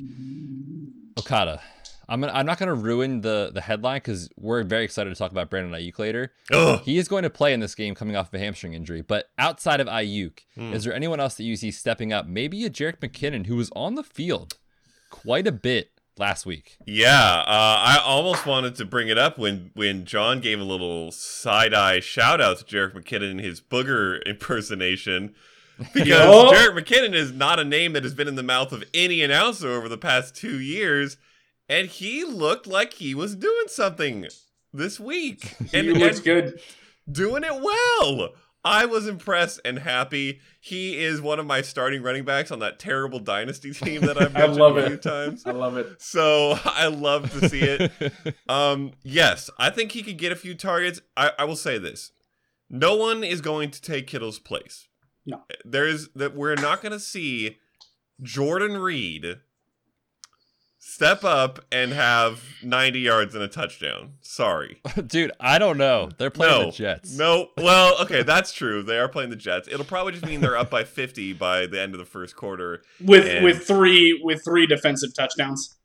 Okada. 1.17 1.62
I'm 2.08 2.22
gonna, 2.22 2.34
I'm 2.34 2.46
not 2.48 2.58
gonna 2.58 2.74
ruin 2.74 3.22
the 3.22 3.51
the 3.53 3.62
headline 3.62 3.98
because 3.98 4.29
we're 4.36 4.63
very 4.63 4.84
excited 4.84 5.12
to 5.12 5.15
talk 5.15 5.31
about 5.31 5.50
Brandon 5.51 5.72
Aiyuk 5.79 6.00
later. 6.00 6.31
Ugh. 6.51 6.81
He 6.84 6.98
is 6.98 7.08
going 7.08 7.22
to 7.24 7.29
play 7.29 7.53
in 7.53 7.60
this 7.60 7.75
game 7.75 7.93
coming 7.93 8.15
off 8.15 8.29
of 8.29 8.34
a 8.34 8.39
hamstring 8.39 8.74
injury. 8.74 9.01
But 9.01 9.29
outside 9.38 9.79
of 9.79 9.88
Ayuk, 9.88 10.39
Hmm. 10.55 10.74
is 10.74 10.84
there 10.86 10.93
anyone 10.93 11.19
else 11.19 11.36
that 11.36 11.43
you 11.43 11.55
see 11.55 11.69
stepping 11.69 12.12
up? 12.12 12.25
Maybe 12.25 12.65
a 12.65 12.69
Jerick 12.72 12.98
McKinnon 13.00 13.46
who 13.46 13.55
was 13.55 13.69
on 13.75 13.93
the 13.96 14.03
field 14.03 14.58
quite 15.12 15.46
a 15.46 15.51
bit 15.51 15.91
last 16.19 16.45
week. 16.45 16.77
Yeah, 16.85 17.39
uh, 17.39 17.45
I 17.47 18.01
almost 18.05 18.45
wanted 18.45 18.75
to 18.75 18.85
bring 18.85 19.07
it 19.07 19.17
up 19.17 19.38
when 19.38 19.71
when 19.73 20.05
Jon 20.05 20.39
gave 20.41 20.59
a 20.59 20.63
little 20.63 21.11
side 21.11 21.73
eye 21.73 21.99
shout 22.01 22.39
out 22.41 22.59
to 22.59 22.65
Jerick 22.65 22.93
McKinnon 22.93 23.31
in 23.31 23.39
his 23.39 23.61
booger 23.61 24.21
impersonation. 24.25 25.33
Because 25.93 26.07
Yup. 26.09 26.53
Jerick 26.53 26.77
McKinnon 26.83 27.13
is 27.13 27.31
not 27.31 27.57
a 27.57 27.63
name 27.63 27.93
that 27.93 28.03
has 28.03 28.13
been 28.13 28.27
in 28.27 28.35
the 28.35 28.43
mouth 28.43 28.73
of 28.73 28.83
any 28.93 29.21
announcer 29.21 29.69
over 29.69 29.88
the 29.88 29.97
past 29.97 30.35
two 30.35 30.59
years, 30.59 31.15
and 31.69 31.88
he 31.88 32.25
looked 32.25 32.67
like 32.67 32.95
he 32.95 33.15
was 33.15 33.33
doing 33.33 33.67
something 33.67 34.27
this 34.73 34.99
week. 34.99 35.55
He 35.71 35.77
And, 35.79 35.93
looks 35.97 36.17
and 36.17 36.25
good. 36.25 36.59
doing 37.09 37.45
it 37.45 37.61
well. 37.61 38.31
I 38.63 38.85
was 38.85 39.07
impressed 39.07 39.61
and 39.63 39.79
happy. 39.79 40.41
He 40.59 41.01
is 41.01 41.21
one 41.21 41.39
of 41.39 41.45
my 41.45 41.61
starting 41.61 42.03
running 42.03 42.25
backs 42.25 42.51
on 42.51 42.59
that 42.59 42.79
terrible 42.79 43.19
dynasty 43.19 43.71
team 43.73 44.01
that 44.01 44.21
I've 44.21 44.33
mentioned 44.33 44.61
a 44.61 44.75
it. 44.77 44.87
few 44.87 44.97
times. 44.97 45.45
I 45.45 45.51
love 45.51 45.77
it. 45.77 46.01
So 46.01 46.59
I 46.65 46.87
love 46.87 47.31
to 47.31 47.47
see 47.47 47.61
it. 47.61 47.91
um, 48.49 48.91
yes, 49.03 49.49
I 49.57 49.69
think 49.69 49.93
he 49.93 50.03
could 50.03 50.17
get 50.17 50.31
a 50.31 50.35
few 50.35 50.55
targets. 50.55 51.01
I, 51.15 51.31
I 51.39 51.45
will 51.45 51.55
say 51.55 51.77
this: 51.77 52.11
no 52.69 52.95
one 52.95 53.23
is 53.23 53.41
going 53.41 53.71
to 53.71 53.81
take 53.81 54.07
Kittle's 54.07 54.39
place. 54.39 54.87
No. 55.25 55.43
there 55.63 55.85
is 55.85 56.09
that 56.15 56.35
we're 56.35 56.55
not 56.55 56.81
going 56.81 56.93
to 56.93 56.99
see 56.99 57.57
Jordan 58.21 58.77
Reed 58.77 59.37
step 60.89 61.24
up 61.24 61.60
and 61.72 61.91
have 61.93 62.41
90 62.63 63.00
yards 63.00 63.36
and 63.36 63.43
a 63.43 63.48
touchdown. 63.48 64.13
Sorry. 64.22 64.81
Dude, 65.08 65.31
I 65.39 65.60
don't 65.60 65.77
know. 65.77 66.10
They're 66.17 66.29
playing 66.29 66.60
no, 66.62 66.65
the 66.72 66.77
Jets. 66.77 67.17
No, 67.17 67.50
well, 67.58 68.01
okay, 68.01 68.24
that's 68.24 68.51
true. 68.51 68.81
They 68.84 68.98
are 68.98 69.08
playing 69.08 69.29
the 69.29 69.36
Jets. 69.36 69.67
It'll 69.67 69.86
probably 69.86 70.13
just 70.13 70.25
mean 70.25 70.41
they're 70.41 70.58
up 70.58 70.69
by 70.69 70.84
50 70.84 71.34
by 71.34 71.65
the 71.67 71.79
end 71.79 71.93
of 71.93 72.00
the 72.00 72.05
first 72.05 72.36
quarter. 72.36 72.81
With 73.00 73.25
And- 73.27 73.43
with 73.46 73.65
three 73.65 74.19
with 74.24 74.43
three 74.43 74.65
defensive 74.67 75.13
touchdowns. 75.13 75.75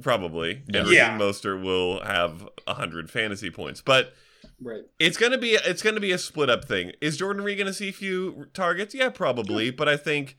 Probably. 0.00 0.62
And 0.72 0.88
Yeah. 0.88 1.08
Raheem 1.14 1.20
Mostert 1.20 1.62
will 1.62 2.00
have 2.04 2.48
100 2.66 3.10
fantasy 3.10 3.50
points. 3.50 3.80
But 3.80 4.14
Right. 4.60 4.82
It's 4.98 5.16
gonna 5.16 5.38
be 5.38 5.50
it's 5.52 5.82
gonna 5.82 6.00
be 6.00 6.10
a 6.12 6.18
split 6.18 6.48
up 6.50 6.64
thing. 6.64 6.92
Is 7.00 7.16
Jordan 7.16 7.42
Reed 7.44 7.58
gonna 7.58 7.72
see 7.72 7.88
a 7.88 7.92
few 7.92 8.46
targets? 8.54 8.94
Yeah, 8.94 9.08
probably. 9.08 9.70
But 9.70 9.88
I 9.88 9.96
think 9.96 10.36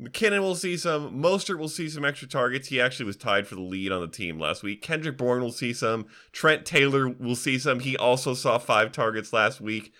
McKinnon 0.00 0.40
will 0.40 0.54
see 0.54 0.76
some. 0.76 1.22
Mostert 1.22 1.58
will 1.58 1.68
see 1.68 1.88
some 1.88 2.04
extra 2.04 2.28
targets. 2.28 2.68
He 2.68 2.80
actually 2.80 3.06
was 3.06 3.16
tied 3.16 3.46
for 3.46 3.54
the 3.54 3.62
lead 3.62 3.92
on 3.92 4.02
the 4.02 4.08
team 4.08 4.38
last 4.38 4.62
week. 4.62 4.82
Kendrick 4.82 5.16
Bourne 5.16 5.40
will 5.40 5.52
see 5.52 5.72
some. 5.72 6.06
Trent 6.32 6.66
Taylor 6.66 7.08
will 7.08 7.36
see 7.36 7.58
some. 7.58 7.80
He 7.80 7.96
also 7.96 8.34
saw 8.34 8.58
five 8.58 8.92
targets 8.92 9.32
last 9.32 9.60
week. 9.60 9.92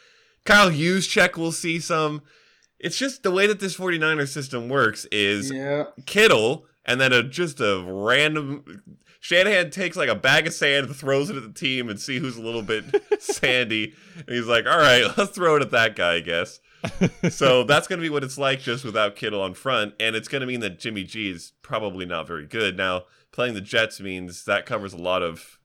Kyle 0.44 0.70
Juszczyk 0.70 1.37
will 1.37 1.52
see 1.52 1.78
some. 1.80 2.22
It's 2.78 2.98
just 2.98 3.22
the 3.22 3.30
way 3.30 3.46
that 3.46 3.59
this 3.59 3.76
49er 3.76 4.28
system 4.28 4.68
works 4.68 5.06
is 5.11 5.50
Yeah. 5.50 5.85
Kittle, 6.04 6.66
and 6.85 7.00
then 7.00 7.12
a 7.14 7.22
just 7.22 7.59
a 7.61 7.82
random 7.87 8.82
Shanahan 9.20 9.70
takes 9.70 9.96
like 9.96 10.11
a 10.11 10.14
bag 10.14 10.46
of 10.46 10.52
sand 10.52 10.87
and 10.87 10.94
throws 10.94 11.30
it 11.30 11.37
at 11.37 11.42
the 11.42 11.59
team 11.59 11.88
and 11.88 11.98
see 11.98 12.18
who's 12.18 12.37
a 12.37 12.42
little 12.42 12.62
bit 12.62 12.85
sandy. 13.18 13.94
And 14.18 14.28
he's 14.28 14.46
like, 14.46 14.66
all 14.66 14.78
right, 14.78 15.06
let's 15.16 15.32
throw 15.32 15.56
it 15.56 15.62
at 15.62 15.70
that 15.72 15.96
guy, 15.96 16.14
I 16.16 16.20
guess. 16.20 16.61
so 17.31 17.64
that's 17.64 17.87
going 17.88 17.99
to 17.99 18.03
be 18.03 18.11
what 18.11 18.25
it's 18.25 18.38
like 18.38 18.61
just 18.61 18.85
without 18.85 19.16
Kittle 19.16 19.42
on 19.42 19.55
front. 19.55 19.94
And 20.01 20.16
it's 20.16 20.29
going 20.29 20.40
to 20.40 20.46
mean 20.46 20.61
that 20.61 20.79
Jimmy 20.79 21.05
G 21.05 21.31
is 21.31 21.53
probably 21.62 22.07
not 22.07 22.27
very 22.27 22.46
good. 22.46 22.77
Now, 22.77 23.05
playing 23.33 23.55
the 23.55 23.61
Jets 23.61 24.01
means 24.01 24.44
that 24.44 24.66
covers 24.66 24.92
a 24.92 24.99
lot 24.99 25.22
of 25.22 25.59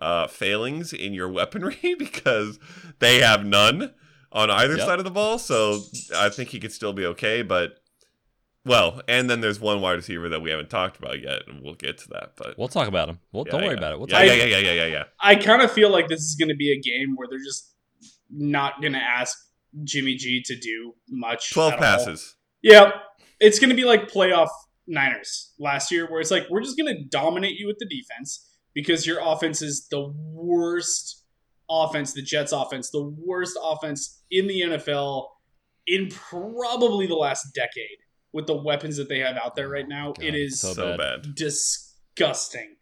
uh, 0.00 0.26
failings 0.26 0.92
in 0.92 1.12
your 1.14 1.28
weaponry 1.30 1.78
because 1.98 2.58
they 2.98 3.20
have 3.20 3.44
none 3.44 3.92
on 4.32 4.50
either 4.50 4.76
Yep. 4.76 4.86
side 4.86 4.98
of 4.98 5.04
the 5.04 5.10
ball. 5.10 5.38
So 5.38 5.80
I 6.14 6.28
think 6.28 6.50
he 6.50 6.60
could 6.60 6.72
still 6.72 6.92
be 6.92 7.06
okay. 7.06 7.42
But, 7.42 7.76
well, 8.64 9.02
and 9.08 9.28
then 9.28 9.40
there's 9.40 9.60
one 9.60 9.80
wide 9.80 9.92
receiver 9.92 10.28
that 10.30 10.40
we 10.40 10.50
haven't 10.50 10.70
talked 10.70 10.98
about 10.98 11.20
yet. 11.20 11.42
And 11.48 11.62
we'll 11.62 11.74
get 11.74 11.98
to 11.98 12.08
that. 12.10 12.32
But 12.36 12.58
We'll 12.58 12.68
talk 12.68 12.88
about 12.88 13.08
him. 13.08 13.18
Well, 13.32 13.44
yeah, 13.46 13.52
don't 13.52 13.62
worry 13.62 13.72
yeah. 13.72 13.78
about 13.78 13.92
it. 13.92 13.98
We'll 13.98 14.08
yeah, 14.08 14.18
talk 14.18 14.26
yeah, 14.26 14.32
about 14.32 14.48
yeah, 14.50 14.56
yeah, 14.56 14.70
yeah, 14.72 14.84
yeah, 14.84 14.92
yeah. 14.92 15.04
I 15.20 15.34
kind 15.36 15.62
of 15.62 15.70
feel 15.72 15.90
like 15.90 16.08
this 16.08 16.20
is 16.20 16.34
going 16.36 16.48
to 16.48 16.56
be 16.56 16.72
a 16.72 16.80
game 16.80 17.14
where 17.16 17.28
they're 17.28 17.38
just 17.44 17.74
not 18.30 18.80
going 18.80 18.94
to 18.94 18.98
ask 18.98 19.36
Jimmy 19.84 20.14
G 20.16 20.42
to 20.46 20.56
do 20.58 20.94
much. 21.08 21.52
12 21.52 21.72
at 21.72 21.78
all. 21.78 21.82
passes. 21.82 22.36
Yeah, 22.62 22.92
it's 23.40 23.58
going 23.58 23.70
to 23.70 23.76
be 23.76 23.84
like 23.84 24.10
playoff 24.10 24.48
Niners 24.86 25.52
last 25.58 25.90
year, 25.90 26.10
where 26.10 26.20
it's 26.20 26.30
like 26.30 26.44
we're 26.50 26.62
just 26.62 26.76
going 26.76 26.94
to 26.94 27.04
dominate 27.08 27.58
you 27.58 27.66
with 27.66 27.76
the 27.78 27.86
defense 27.86 28.48
because 28.74 29.06
your 29.06 29.18
offense 29.22 29.62
is 29.62 29.86
the 29.90 30.12
worst 30.32 31.24
offense, 31.70 32.12
the 32.12 32.22
Jets' 32.22 32.52
offense, 32.52 32.90
the 32.90 33.02
worst 33.24 33.58
offense 33.62 34.22
in 34.30 34.46
the 34.46 34.60
NFL 34.62 35.26
in 35.86 36.08
probably 36.10 37.06
the 37.06 37.14
last 37.14 37.48
decade 37.54 37.98
with 38.32 38.46
the 38.46 38.54
weapons 38.54 38.96
that 38.96 39.08
they 39.08 39.18
have 39.18 39.36
out 39.36 39.56
there 39.56 39.68
right 39.68 39.88
now. 39.88 40.10
Oh 40.10 40.12
God, 40.12 40.24
it 40.24 40.34
is 40.34 40.60
so 40.60 40.72
So 40.72 40.96
bad. 40.96 41.22
bad. 41.22 41.34
disgusting. 41.34 42.76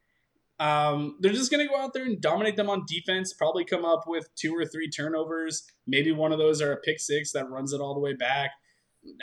Um, 0.61 1.17
they're 1.21 1.33
just 1.33 1.51
going 1.51 1.67
to 1.67 1.73
go 1.73 1.81
out 1.81 1.95
there 1.95 2.05
and 2.05 2.21
dominate 2.21 2.57
them 2.57 2.71
on 2.71 2.85
defense, 2.87 3.33
probably 3.33 3.65
come 3.65 3.85
up 3.85 4.05
with 4.07 4.29
two 4.37 4.55
or 4.55 4.65
three 4.67 4.89
turnovers. 4.89 5.65
Maybe 5.87 6.13
one 6.13 6.33
of 6.33 6.39
those 6.39 6.61
are 6.61 6.73
a 6.73 6.77
pick 6.77 7.01
six 7.01 7.33
that 7.33 7.51
runs 7.51 7.73
it 7.73 7.81
all 7.81 7.95
the 7.95 8.01
way 8.01 8.15
back. 8.15 8.51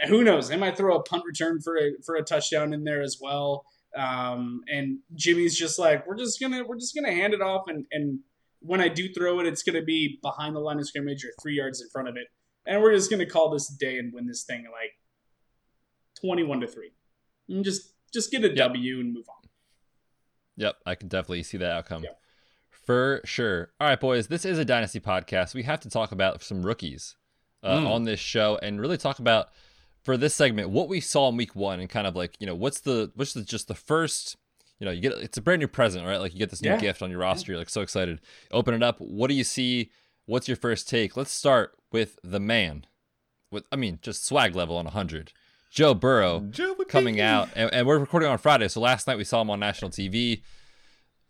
Who 0.08 0.23
knows? 0.23 0.50
They 0.50 0.58
might 0.58 0.76
throw 0.76 0.97
a 0.97 1.04
punt 1.04 1.23
return 1.26 1.62
for 1.62 1.78
a, 1.78 1.91
for 2.06 2.15
a 2.15 2.23
touchdown 2.23 2.73
in 2.73 2.84
there 2.84 3.02
as 3.02 3.19
well. 3.21 3.63
Um, 3.95 4.62
and 4.67 5.00
Jimmy's 5.15 5.58
just 5.58 5.80
like, 5.80 6.06
we're 6.06 6.17
just 6.17 6.39
gonna 6.39 6.63
we're 6.67 6.78
just 6.78 6.93
gonna 6.93 7.13
hand 7.13 7.34
it 7.34 7.41
off, 7.41 7.63
and 7.67 7.86
and 7.91 8.19
when 8.60 8.82
I 8.82 8.89
do 8.89 9.12
throw 9.12 9.39
it, 9.39 9.47
it's 9.47 9.63
gonna 9.63 9.82
be 9.82 10.19
behind 10.21 10.56
the 10.56 10.60
line 10.60 10.78
of 10.78 10.88
scrimmage 10.88 11.23
or 11.23 11.30
three 11.41 11.56
yards 11.56 11.82
in 11.82 11.89
front 11.89 12.08
of 12.08 12.15
it, 12.15 12.28
and 12.65 12.82
we're 12.82 12.93
just 12.93 13.10
gonna 13.10 13.26
call 13.26 13.50
this 13.50 13.73
a 13.73 13.78
day 13.78 13.97
and 13.97 14.13
win 14.13 14.28
this 14.28 14.43
thing 14.43 14.65
like 14.65 14.91
twenty 16.19 16.43
one 16.43 16.60
to 16.60 16.67
three, 16.67 16.91
and 17.50 17.63
just 17.63 17.93
just 18.13 18.30
get 18.30 18.43
a 18.43 18.54
W 18.54 19.00
and 19.00 19.13
move 19.13 19.26
on. 19.30 19.46
Yep, 20.57 20.75
I 20.85 20.95
can 20.95 21.07
definitely 21.07 21.43
see 21.43 21.57
that 21.57 21.71
outcome. 21.71 22.03
Yep. 22.03 22.19
For 22.71 23.21
sure. 23.25 23.71
All 23.79 23.87
right, 23.87 23.99
boys, 23.99 24.27
this 24.27 24.45
is 24.45 24.57
a 24.57 24.65
Dynasty 24.65 24.99
podcast. 24.99 25.53
We 25.53 25.63
have 25.63 25.79
to 25.81 25.89
talk 25.89 26.11
about 26.11 26.41
some 26.41 26.65
rookies 26.65 27.15
uh, 27.63 27.79
Mm. 27.79 27.87
on 27.89 28.03
this 28.05 28.19
show 28.19 28.57
and 28.61 28.79
really 28.79 28.97
talk 28.97 29.19
about, 29.19 29.49
for 30.03 30.15
this 30.15 30.33
segment, 30.35 30.69
what 30.69 30.87
we 30.87 30.99
saw 31.01 31.27
in 31.29 31.35
week 31.37 31.55
one 31.55 31.79
and 31.79 31.89
kind 31.89 32.07
of 32.07 32.15
like, 32.15 32.35
you 32.39 32.47
know, 32.47 32.55
what's 32.55 32.79
the, 32.81 33.11
what's 33.15 33.33
the, 33.33 33.41
just 33.43 33.67
the 33.67 33.75
first, 33.75 34.37
you 34.79 34.85
know, 34.85 34.91
you 34.91 35.01
get, 35.01 35.11
it's 35.13 35.37
a 35.37 35.41
brand 35.41 35.59
new 35.59 35.67
present, 35.67 36.05
right? 36.05 36.19
Like 36.19 36.33
you 36.33 36.39
get 36.39 36.49
this 36.49 36.61
new 36.61 36.69
Yeah. 36.69 36.77
gift 36.79 37.01
on 37.01 37.09
your 37.09 37.19
roster. 37.19 37.51
You're 37.51 37.59
like 37.59 37.69
so 37.69 37.81
excited. 37.81 38.21
Open 38.51 38.73
it 38.73 38.83
up. 38.83 38.99
What 38.99 39.27
do 39.27 39.33
you 39.33 39.43
see? 39.43 39.91
What's 40.25 40.47
your 40.47 40.55
first 40.57 40.87
take? 40.87 41.17
Let's 41.17 41.31
start 41.31 41.73
with 41.91 42.19
the 42.23 42.39
man 42.39 42.85
with, 43.51 43.63
I 43.71 43.75
mean, 43.75 43.99
just 44.01 44.25
swag 44.25 44.55
level 44.55 44.77
on 44.77 44.85
100. 44.85 45.33
Joe 45.69 45.93
Burrow 45.93 46.41
Joe 46.49 46.75
coming 46.88 47.19
out, 47.19 47.49
and, 47.56 47.71
and 47.73 47.86
we're 47.88 47.97
recording 47.99 48.30
on 48.30 48.38
Friday. 48.38 48.67
So 48.67 48.80
last 48.80 49.08
night 49.08 49.17
we 49.17 49.23
saw 49.23 49.41
him 49.41 49.49
on 49.49 49.60
national 49.60 49.91
TV. 49.91 50.41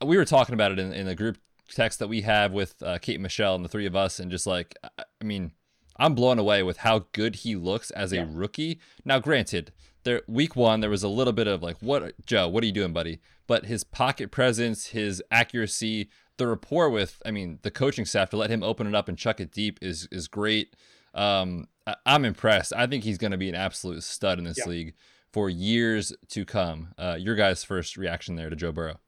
We 0.05 0.17
were 0.17 0.25
talking 0.25 0.53
about 0.53 0.71
it 0.71 0.79
in, 0.79 0.93
in 0.93 1.05
the 1.07 1.15
group 1.15 1.37
text 1.69 1.99
that 1.99 2.07
we 2.07 2.21
have 2.21 2.51
with 2.53 2.81
uh, 2.83 2.97
Kate 2.99 3.15
and 3.15 3.23
Michelle 3.23 3.55
and 3.55 3.65
the 3.65 3.69
three 3.69 3.85
of 3.85 3.95
us, 3.95 4.19
and 4.19 4.29
just 4.31 4.47
like, 4.47 4.75
I- 4.83 5.03
I 5.19 5.23
mean, 5.23 5.51
I'm 5.97 6.13
blown 6.13 6.37
away 6.37 6.61
with 6.61 6.77
how 6.77 7.07
good 7.11 7.37
he 7.37 7.55
looks 7.55 7.89
as 7.91 8.11
a 8.13 8.17
Yeah. 8.17 8.27
rookie. 8.29 8.79
Now, 9.03 9.19
granted, 9.19 9.71
there 10.03 10.21
week 10.27 10.55
one 10.55 10.79
there 10.79 10.91
was 10.91 11.03
a 11.03 11.07
little 11.09 11.33
bit 11.33 11.47
of 11.47 11.63
like, 11.63 11.77
what 11.81 12.13
Joe, 12.25 12.47
what 12.47 12.63
are 12.63 12.67
you 12.67 12.71
doing, 12.73 12.93
buddy? 12.93 13.19
But 13.47 13.65
his 13.65 13.83
pocket 13.83 14.29
presence, 14.29 14.87
his 14.87 15.23
accuracy, 15.31 16.09
the 16.37 16.47
rapport 16.47 16.89
with, 16.91 17.19
I 17.25 17.31
mean, 17.31 17.57
the 17.63 17.71
coaching 17.71 18.05
staff 18.05 18.29
to 18.29 18.37
let 18.37 18.51
him 18.51 18.61
open 18.61 18.85
it 18.85 18.93
up 18.93 19.09
and 19.09 19.17
chuck 19.17 19.39
it 19.39 19.51
deep 19.51 19.79
is 19.81 20.07
is 20.11 20.27
great. 20.27 20.75
Um, 21.15 21.67
I'm 22.05 22.25
impressed. 22.25 22.73
I 22.75 22.87
think 22.87 23.03
he's 23.03 23.17
going 23.17 23.31
to 23.31 23.37
be 23.37 23.49
an 23.49 23.55
absolute 23.55 24.03
stud 24.03 24.39
in 24.39 24.45
this 24.45 24.57
Yeah. 24.59 24.67
league 24.69 24.93
for 25.31 25.49
years 25.49 26.13
to 26.29 26.45
come. 26.45 26.89
Uh, 26.97 27.17
your 27.19 27.35
guys' 27.35 27.63
first 27.63 27.97
reaction 27.97 28.35
there 28.35 28.49
to 28.49 28.55
Joe 28.55 28.71
Burrow? 28.71 28.99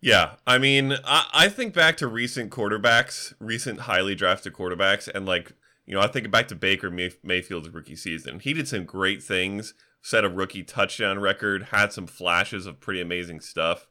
Yeah, 0.00 0.36
I 0.46 0.58
mean, 0.58 0.92
I, 1.04 1.26
I 1.32 1.48
think 1.48 1.74
back 1.74 1.96
to 1.98 2.06
recent 2.06 2.50
quarterbacks, 2.52 3.34
recent 3.40 3.80
highly 3.80 4.14
drafted 4.14 4.52
quarterbacks, 4.52 5.08
and 5.12 5.26
like 5.26 5.52
You 5.86 5.94
know, 5.94 6.00
I 6.00 6.06
think 6.06 6.30
back 6.30 6.48
to 6.48 6.54
Baker 6.54 6.90
May- 6.90 7.16
Mayfield's 7.22 7.70
rookie 7.70 7.96
season. 7.96 8.40
He 8.40 8.52
did 8.52 8.68
some 8.68 8.84
great 8.84 9.22
things, 9.22 9.72
set 10.02 10.22
a 10.24 10.28
rookie 10.28 10.62
touchdown 10.62 11.18
record, 11.18 11.64
had 11.64 11.92
some 11.94 12.06
flashes 12.06 12.66
of 12.66 12.78
pretty 12.78 13.00
amazing 13.00 13.40
stuff. 13.40 13.86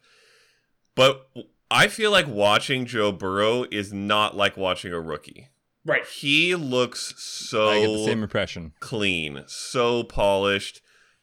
But 0.95 1.27
I 1.69 1.87
feel 1.87 2.11
like 2.11 2.27
watching 2.27 2.85
Joe 2.85 3.11
Burrow 3.11 3.65
is 3.71 3.91
not 3.91 4.35
like 4.37 4.55
watching 4.57 4.93
a 4.93 4.99
rookie. 5.01 5.49
Right. 5.87 6.05
He 6.05 6.53
looks 6.53 7.13
so 7.17 7.69
I 7.69 7.79
get 7.79 7.87
the 7.87 8.05
same 8.05 8.21
impression. 8.21 8.73
clean, 8.81 9.43
so 9.47 10.03
polished, 10.03 10.81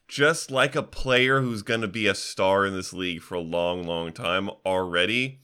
just 0.08 0.50
like 0.50 0.74
a 0.74 0.82
player 0.82 1.42
who's 1.42 1.60
going 1.60 1.82
to 1.82 1.88
be 1.88 2.06
a 2.06 2.14
star 2.14 2.64
in 2.64 2.72
this 2.72 2.94
league 2.94 3.20
for 3.20 3.34
a 3.34 3.40
long, 3.40 3.84
long 3.84 4.10
time 4.10 4.48
already. 4.64 5.40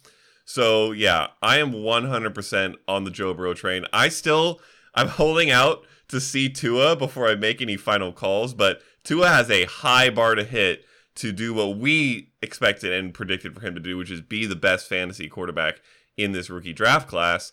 So, 0.46 0.92
yeah, 0.92 1.28
I 1.42 1.58
am 1.58 1.72
100% 1.72 2.74
on 2.88 3.04
the 3.04 3.10
Joe 3.10 3.34
Burrow 3.34 3.52
train. 3.52 3.84
I 3.92 4.08
still, 4.08 4.58
I'm 4.94 5.08
holding 5.08 5.50
out 5.50 5.84
to 6.08 6.18
see 6.18 6.48
Tua 6.48 6.96
before 6.96 7.28
I 7.28 7.34
make 7.34 7.60
any 7.60 7.76
final 7.76 8.12
calls, 8.12 8.54
but 8.54 8.80
Tua 9.04 9.28
has 9.28 9.50
a 9.50 9.66
high 9.66 10.08
bar 10.08 10.34
to 10.34 10.44
hit 10.44 10.86
to 11.16 11.30
do 11.30 11.52
what 11.52 11.76
we 11.76 12.32
expected 12.40 12.90
and 12.90 13.12
predicted 13.12 13.54
for 13.54 13.60
him 13.60 13.74
to 13.74 13.80
do, 13.80 13.98
which 13.98 14.10
is 14.10 14.22
be 14.22 14.46
the 14.46 14.56
best 14.56 14.88
fantasy 14.88 15.28
quarterback 15.28 15.82
in 16.16 16.32
this 16.32 16.48
rookie 16.48 16.72
draft 16.72 17.06
class. 17.06 17.52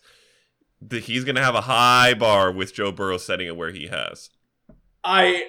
He's 0.90 1.24
going 1.24 1.34
to 1.36 1.42
have 1.42 1.54
a 1.54 1.62
high 1.62 2.14
bar 2.14 2.52
with 2.52 2.72
Joe 2.74 2.92
Burrow 2.92 3.18
setting 3.18 3.46
it 3.48 3.56
where 3.56 3.70
he 3.72 3.88
has. 3.88 4.30
I 5.04 5.44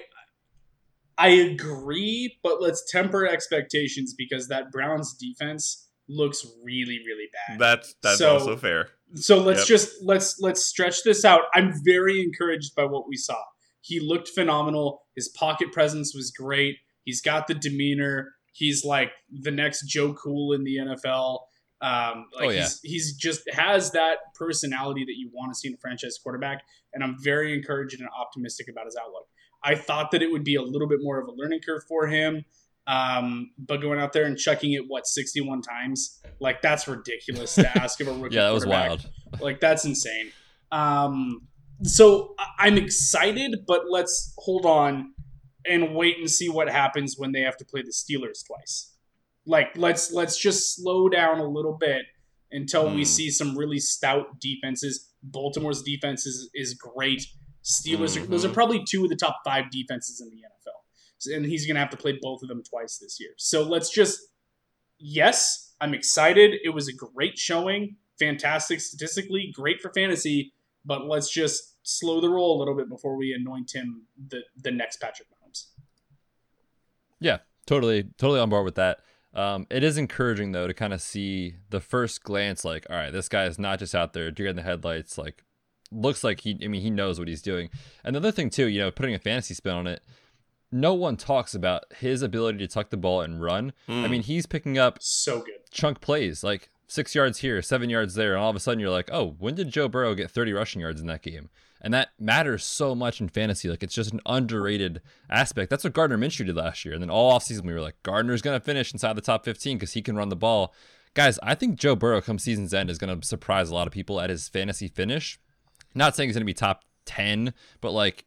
I 1.18 1.28
agree, 1.28 2.38
but 2.42 2.62
let's 2.62 2.90
temper 2.90 3.26
expectations 3.26 4.14
because 4.16 4.48
that 4.48 4.72
Browns 4.72 5.14
defense 5.14 5.88
looks 6.08 6.46
really, 6.64 6.98
really 7.06 7.28
bad. 7.48 7.58
That's 7.58 7.94
that's 8.02 8.18
So- 8.18 8.32
also 8.34 8.56
fair. 8.56 8.88
So 9.16 9.38
let's 9.38 9.60
Yep. 9.60 9.66
just 9.68 10.02
let's 10.02 10.40
let's 10.40 10.64
stretch 10.64 11.02
this 11.02 11.24
out. 11.24 11.42
I'm 11.54 11.74
very 11.84 12.20
encouraged 12.22 12.74
by 12.76 12.84
what 12.84 13.08
we 13.08 13.16
saw. 13.16 13.42
He 13.80 13.98
looked 13.98 14.28
phenomenal. 14.28 15.02
His 15.16 15.28
pocket 15.28 15.72
presence 15.72 16.14
was 16.14 16.30
great. 16.30 16.76
He's 17.04 17.20
got 17.20 17.46
the 17.48 17.54
demeanor. 17.54 18.34
He's 18.52 18.84
like 18.84 19.10
the 19.30 19.50
next 19.50 19.86
Joe 19.86 20.14
Cool 20.14 20.52
in 20.52 20.62
the 20.64 20.76
NFL. 20.78 21.40
Um, 21.82 22.26
like 22.34 22.46
Oh, 22.46 22.50
yeah. 22.50 22.60
he's 22.62 22.80
he's 22.82 23.16
just 23.16 23.42
has 23.52 23.90
that 23.92 24.18
personality 24.34 25.04
that 25.04 25.14
you 25.16 25.30
want 25.32 25.52
to 25.52 25.58
see 25.58 25.68
in 25.68 25.74
a 25.74 25.78
franchise 25.78 26.18
quarterback, 26.22 26.62
and 26.92 27.02
I'm 27.02 27.16
very 27.22 27.54
encouraged 27.54 27.98
and 28.00 28.08
optimistic 28.18 28.68
about 28.68 28.84
his 28.84 28.96
outlook. 28.96 29.26
I 29.62 29.74
thought 29.74 30.10
that 30.12 30.22
it 30.22 30.30
would 30.30 30.44
be 30.44 30.56
a 30.56 30.62
little 30.62 30.88
bit 30.88 30.98
more 31.02 31.18
of 31.20 31.28
a 31.28 31.32
learning 31.32 31.60
curve 31.64 31.82
for 31.88 32.06
him, 32.06 32.44
um, 32.86 33.50
but 33.58 33.80
going 33.80 33.98
out 33.98 34.12
there 34.12 34.24
and 34.24 34.36
chucking 34.38 34.72
it 34.72 34.82
what 34.88 35.06
61 35.06 35.62
times, 35.62 36.20
like 36.38 36.60
that's 36.62 36.86
ridiculous 36.88 37.54
to 37.56 37.78
ask 37.78 38.00
of 38.00 38.08
a 38.08 38.12
rookie. 38.18 38.36
Yeah, 38.36 38.44
that 38.44 38.54
was 38.54 38.66
wild. 38.66 39.08
Like 39.40 39.60
that's 39.60 39.84
insane. 39.84 40.32
Um, 40.72 41.42
so 41.82 42.34
I'm 42.58 42.76
excited, 42.76 43.64
but 43.66 43.82
let's 43.90 44.34
hold 44.38 44.66
on 44.66 45.14
and 45.66 45.94
wait 45.94 46.18
and 46.18 46.30
see 46.30 46.48
what 46.48 46.68
happens 46.68 47.16
when 47.18 47.32
they 47.32 47.40
have 47.40 47.56
to 47.58 47.64
play 47.64 47.82
the 47.82 47.90
Steelers 47.92 48.46
twice. 48.46 48.96
Like 49.46 49.76
let's 49.76 50.12
let's 50.12 50.36
just 50.38 50.76
slow 50.76 51.08
down 51.08 51.38
a 51.38 51.48
little 51.48 51.76
bit 51.78 52.06
until 52.52 52.90
we 52.90 52.98
Hmm. 53.02 53.04
see 53.04 53.30
some 53.30 53.56
really 53.56 53.78
stout 53.78 54.38
defenses. 54.40 55.12
Baltimore's 55.22 55.82
defense 55.82 56.26
is, 56.26 56.50
is 56.54 56.74
great. 56.74 57.26
Steelers 57.62 58.20
are, 58.20 58.26
those 58.26 58.44
are 58.44 58.48
Mhm. 58.48 58.54
probably 58.54 58.84
two 58.84 59.04
of 59.04 59.10
the 59.10 59.16
top 59.16 59.36
five 59.44 59.70
defenses 59.70 60.20
in 60.20 60.30
the 60.30 60.36
NFL. 60.42 60.84
So- 61.18 61.34
And 61.34 61.44
he's 61.46 61.66
gonna 61.66 61.78
have 61.80 61.90
to 61.90 61.96
play 61.96 62.18
both 62.20 62.42
of 62.42 62.48
them 62.48 62.62
twice 62.62 62.98
this 62.98 63.18
year. 63.20 63.34
So 63.36 63.62
let's 63.62 63.90
just 63.90 64.20
yes, 64.98 65.74
I'm 65.80 65.94
excited. 65.94 66.54
It 66.64 66.70
was 66.70 66.88
a 66.88 66.92
great 66.92 67.38
showing, 67.38 67.96
fantastic 68.18 68.80
statistically, 68.80 69.50
great 69.54 69.80
for 69.80 69.90
fantasy, 69.92 70.52
but 70.84 71.06
let's 71.06 71.30
just 71.32 71.76
slow 71.82 72.20
the 72.20 72.28
roll 72.28 72.56
a 72.56 72.58
little 72.58 72.74
bit 72.76 72.88
before 72.88 73.16
we 73.16 73.32
anoint 73.32 73.72
him 73.74 74.06
the 74.28 74.42
the 74.56 74.70
next 74.70 74.98
Patrick 75.00 75.28
Mahomes. 75.30 75.66
Yeah, 77.20 77.38
totally, 77.66 78.04
totally 78.18 78.40
on 78.40 78.48
board 78.50 78.64
with 78.64 78.74
that. 78.76 79.00
Um, 79.32 79.66
it 79.70 79.84
is 79.84 79.96
encouraging 79.96 80.52
though 80.52 80.66
to 80.66 80.74
kind 80.74 80.92
of 80.92 81.00
see 81.00 81.54
the 81.70 81.80
first 81.80 82.22
glance, 82.24 82.64
like, 82.64 82.86
all 82.90 82.96
right, 82.96 83.12
this 83.12 83.28
guy 83.28 83.44
is 83.44 83.58
not 83.58 83.78
just 83.78 83.94
out 83.94 84.12
there 84.12 84.30
deer 84.30 84.48
in 84.48 84.56
the 84.56 84.62
headlights. 84.62 85.16
Like, 85.18 85.44
looks 85.92 86.24
like 86.24 86.40
he, 86.40 86.58
I 86.64 86.68
mean, 86.68 86.82
he 86.82 86.90
knows 86.90 87.18
what 87.18 87.28
he's 87.28 87.42
doing. 87.42 87.70
And 88.04 88.14
the 88.14 88.18
other 88.20 88.32
thing 88.32 88.50
too, 88.50 88.66
you 88.66 88.80
know, 88.80 88.90
putting 88.90 89.14
a 89.14 89.18
fantasy 89.20 89.54
spin 89.54 89.72
on 89.74 89.86
it, 89.86 90.02
no 90.72 90.94
one 90.94 91.16
talks 91.16 91.54
about 91.54 91.84
his 91.98 92.22
ability 92.22 92.58
to 92.58 92.68
tuck 92.68 92.90
the 92.90 92.96
ball 92.96 93.20
and 93.22 93.40
run. 93.42 93.72
I 93.88 93.92
Hmm. 94.04 94.10
mean, 94.10 94.22
he's 94.22 94.46
picking 94.46 94.78
up 94.78 94.98
So 95.00 95.40
good. 95.40 95.54
chunk 95.70 96.00
plays, 96.00 96.42
like 96.44 96.70
six 96.88 97.14
yards 97.14 97.38
here, 97.38 97.62
seven 97.62 97.88
yards 97.90 98.14
there, 98.14 98.32
and 98.34 98.40
all 98.42 98.50
of 98.50 98.56
a 98.56 98.60
sudden 98.60 98.80
you're 98.80 98.90
like, 98.90 99.10
oh, 99.12 99.36
when 99.38 99.54
did 99.54 99.70
Joe 99.70 99.86
Burrow 99.88 100.14
get 100.14 100.30
30 100.30 100.52
rushing 100.52 100.80
yards 100.80 101.00
in 101.00 101.06
that 101.06 101.22
game? 101.22 101.50
And 101.80 101.94
that 101.94 102.10
matters 102.18 102.64
so 102.64 102.94
much 102.94 103.20
in 103.20 103.28
fantasy. 103.28 103.68
Like 103.68 103.82
it's 103.82 103.94
just 103.94 104.12
an 104.12 104.20
underrated 104.26 105.00
aspect. 105.30 105.70
That's 105.70 105.84
what 105.84 105.92
Gardner 105.94 106.18
Minshew 106.18 106.46
did 106.46 106.56
last 106.56 106.84
year. 106.84 106.92
And 106.94 107.02
then 107.02 107.10
all 107.10 107.32
offseason 107.38 107.64
we 107.64 107.72
were 107.72 107.80
like, 107.80 108.02
Gardner's 108.02 108.42
gonna 108.42 108.60
finish 108.60 108.92
inside 108.92 109.14
the 109.16 109.22
top 109.22 109.44
15 109.44 109.78
because 109.78 109.92
he 109.94 110.02
can 110.02 110.16
run 110.16 110.28
the 110.28 110.36
ball. 110.36 110.74
Guys, 111.14 111.38
I 111.42 111.54
think 111.54 111.76
Joe 111.78 111.96
Burrow 111.96 112.20
come 112.20 112.38
season's 112.38 112.74
end 112.74 112.90
is 112.90 112.98
gonna 112.98 113.22
surprise 113.22 113.70
a 113.70 113.74
lot 113.74 113.86
of 113.86 113.92
people 113.92 114.20
at 114.20 114.30
his 114.30 114.48
fantasy 114.48 114.88
finish. 114.88 115.38
Not 115.94 116.14
saying 116.14 116.28
he's 116.28 116.36
gonna 116.36 116.44
be 116.44 116.54
top 116.54 116.84
10, 117.06 117.54
but 117.80 117.92
like 117.92 118.24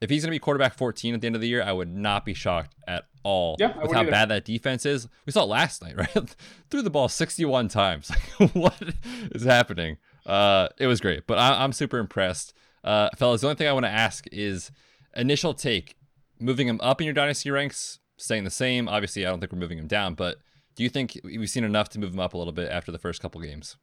if 0.00 0.10
he's 0.10 0.22
going 0.24 0.30
to 0.30 0.34
be 0.34 0.40
quarterback 0.40 0.74
14 0.74 1.14
at 1.14 1.20
the 1.20 1.28
end 1.28 1.36
of 1.36 1.40
the 1.40 1.46
year, 1.46 1.62
I 1.62 1.70
would 1.70 1.88
not 1.88 2.24
be 2.24 2.34
shocked 2.34 2.74
at 2.88 3.04
all 3.22 3.54
Yeah, 3.60 3.78
with 3.80 3.92
how 3.92 4.00
either. 4.00 4.10
bad 4.10 4.30
that 4.30 4.44
defense 4.44 4.84
is. 4.84 5.06
We 5.26 5.32
saw 5.32 5.44
it 5.44 5.48
last 5.48 5.80
night, 5.80 5.96
right? 6.16 6.36
Threw 6.70 6.82
the 6.82 6.90
ball 6.90 7.08
61 7.08 7.68
times. 7.68 8.10
Like, 8.40 8.50
what 8.52 8.82
is 9.32 9.44
happening? 9.44 9.98
Uh, 10.26 10.66
it 10.78 10.88
was 10.88 11.00
great, 11.00 11.28
but 11.28 11.38
I, 11.38 11.62
I'm 11.62 11.72
super 11.72 11.98
impressed. 11.98 12.52
Uh, 12.84 13.08
fellas, 13.16 13.40
the 13.40 13.46
only 13.46 13.56
thing 13.56 13.68
I 13.68 13.72
want 13.72 13.86
to 13.86 13.90
ask 13.90 14.26
is 14.32 14.70
initial 15.14 15.54
take 15.54 15.96
moving 16.40 16.68
him 16.68 16.80
up 16.82 17.00
in 17.00 17.04
your 17.04 17.14
dynasty 17.14 17.50
ranks, 17.50 18.00
staying 18.16 18.44
the 18.44 18.50
same. 18.50 18.88
Obviously, 18.88 19.24
I 19.24 19.30
don't 19.30 19.40
think 19.40 19.52
we're 19.52 19.58
moving 19.58 19.78
him 19.78 19.86
down, 19.86 20.14
but 20.14 20.38
do 20.74 20.82
you 20.82 20.88
think 20.88 21.18
we've 21.22 21.48
seen 21.48 21.64
enough 21.64 21.88
to 21.90 21.98
move 21.98 22.12
him 22.12 22.20
up 22.20 22.34
a 22.34 22.38
little 22.38 22.52
bit 22.52 22.70
after 22.70 22.90
the 22.90 22.98
first 22.98 23.20
couple 23.20 23.40
games? 23.40 23.76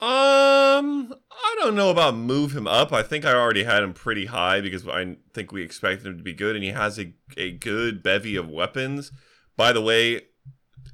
Um, 0.00 1.14
I 1.30 1.56
don't 1.60 1.76
know 1.76 1.90
about 1.90 2.16
move 2.16 2.54
him 2.54 2.66
up. 2.66 2.92
I 2.92 3.02
think 3.02 3.24
I 3.24 3.32
already 3.32 3.64
had 3.64 3.82
him 3.82 3.94
pretty 3.94 4.26
high 4.26 4.60
because 4.60 4.86
I 4.86 5.16
think 5.32 5.50
we 5.50 5.62
expected 5.62 6.06
him 6.06 6.18
to 6.18 6.22
be 6.22 6.34
good, 6.34 6.56
and 6.56 6.64
he 6.64 6.70
has 6.70 6.98
a, 6.98 7.14
a 7.36 7.52
good 7.52 8.02
bevy 8.02 8.36
of 8.36 8.48
weapons. 8.48 9.12
By 9.56 9.72
the 9.72 9.80
way, 9.80 10.22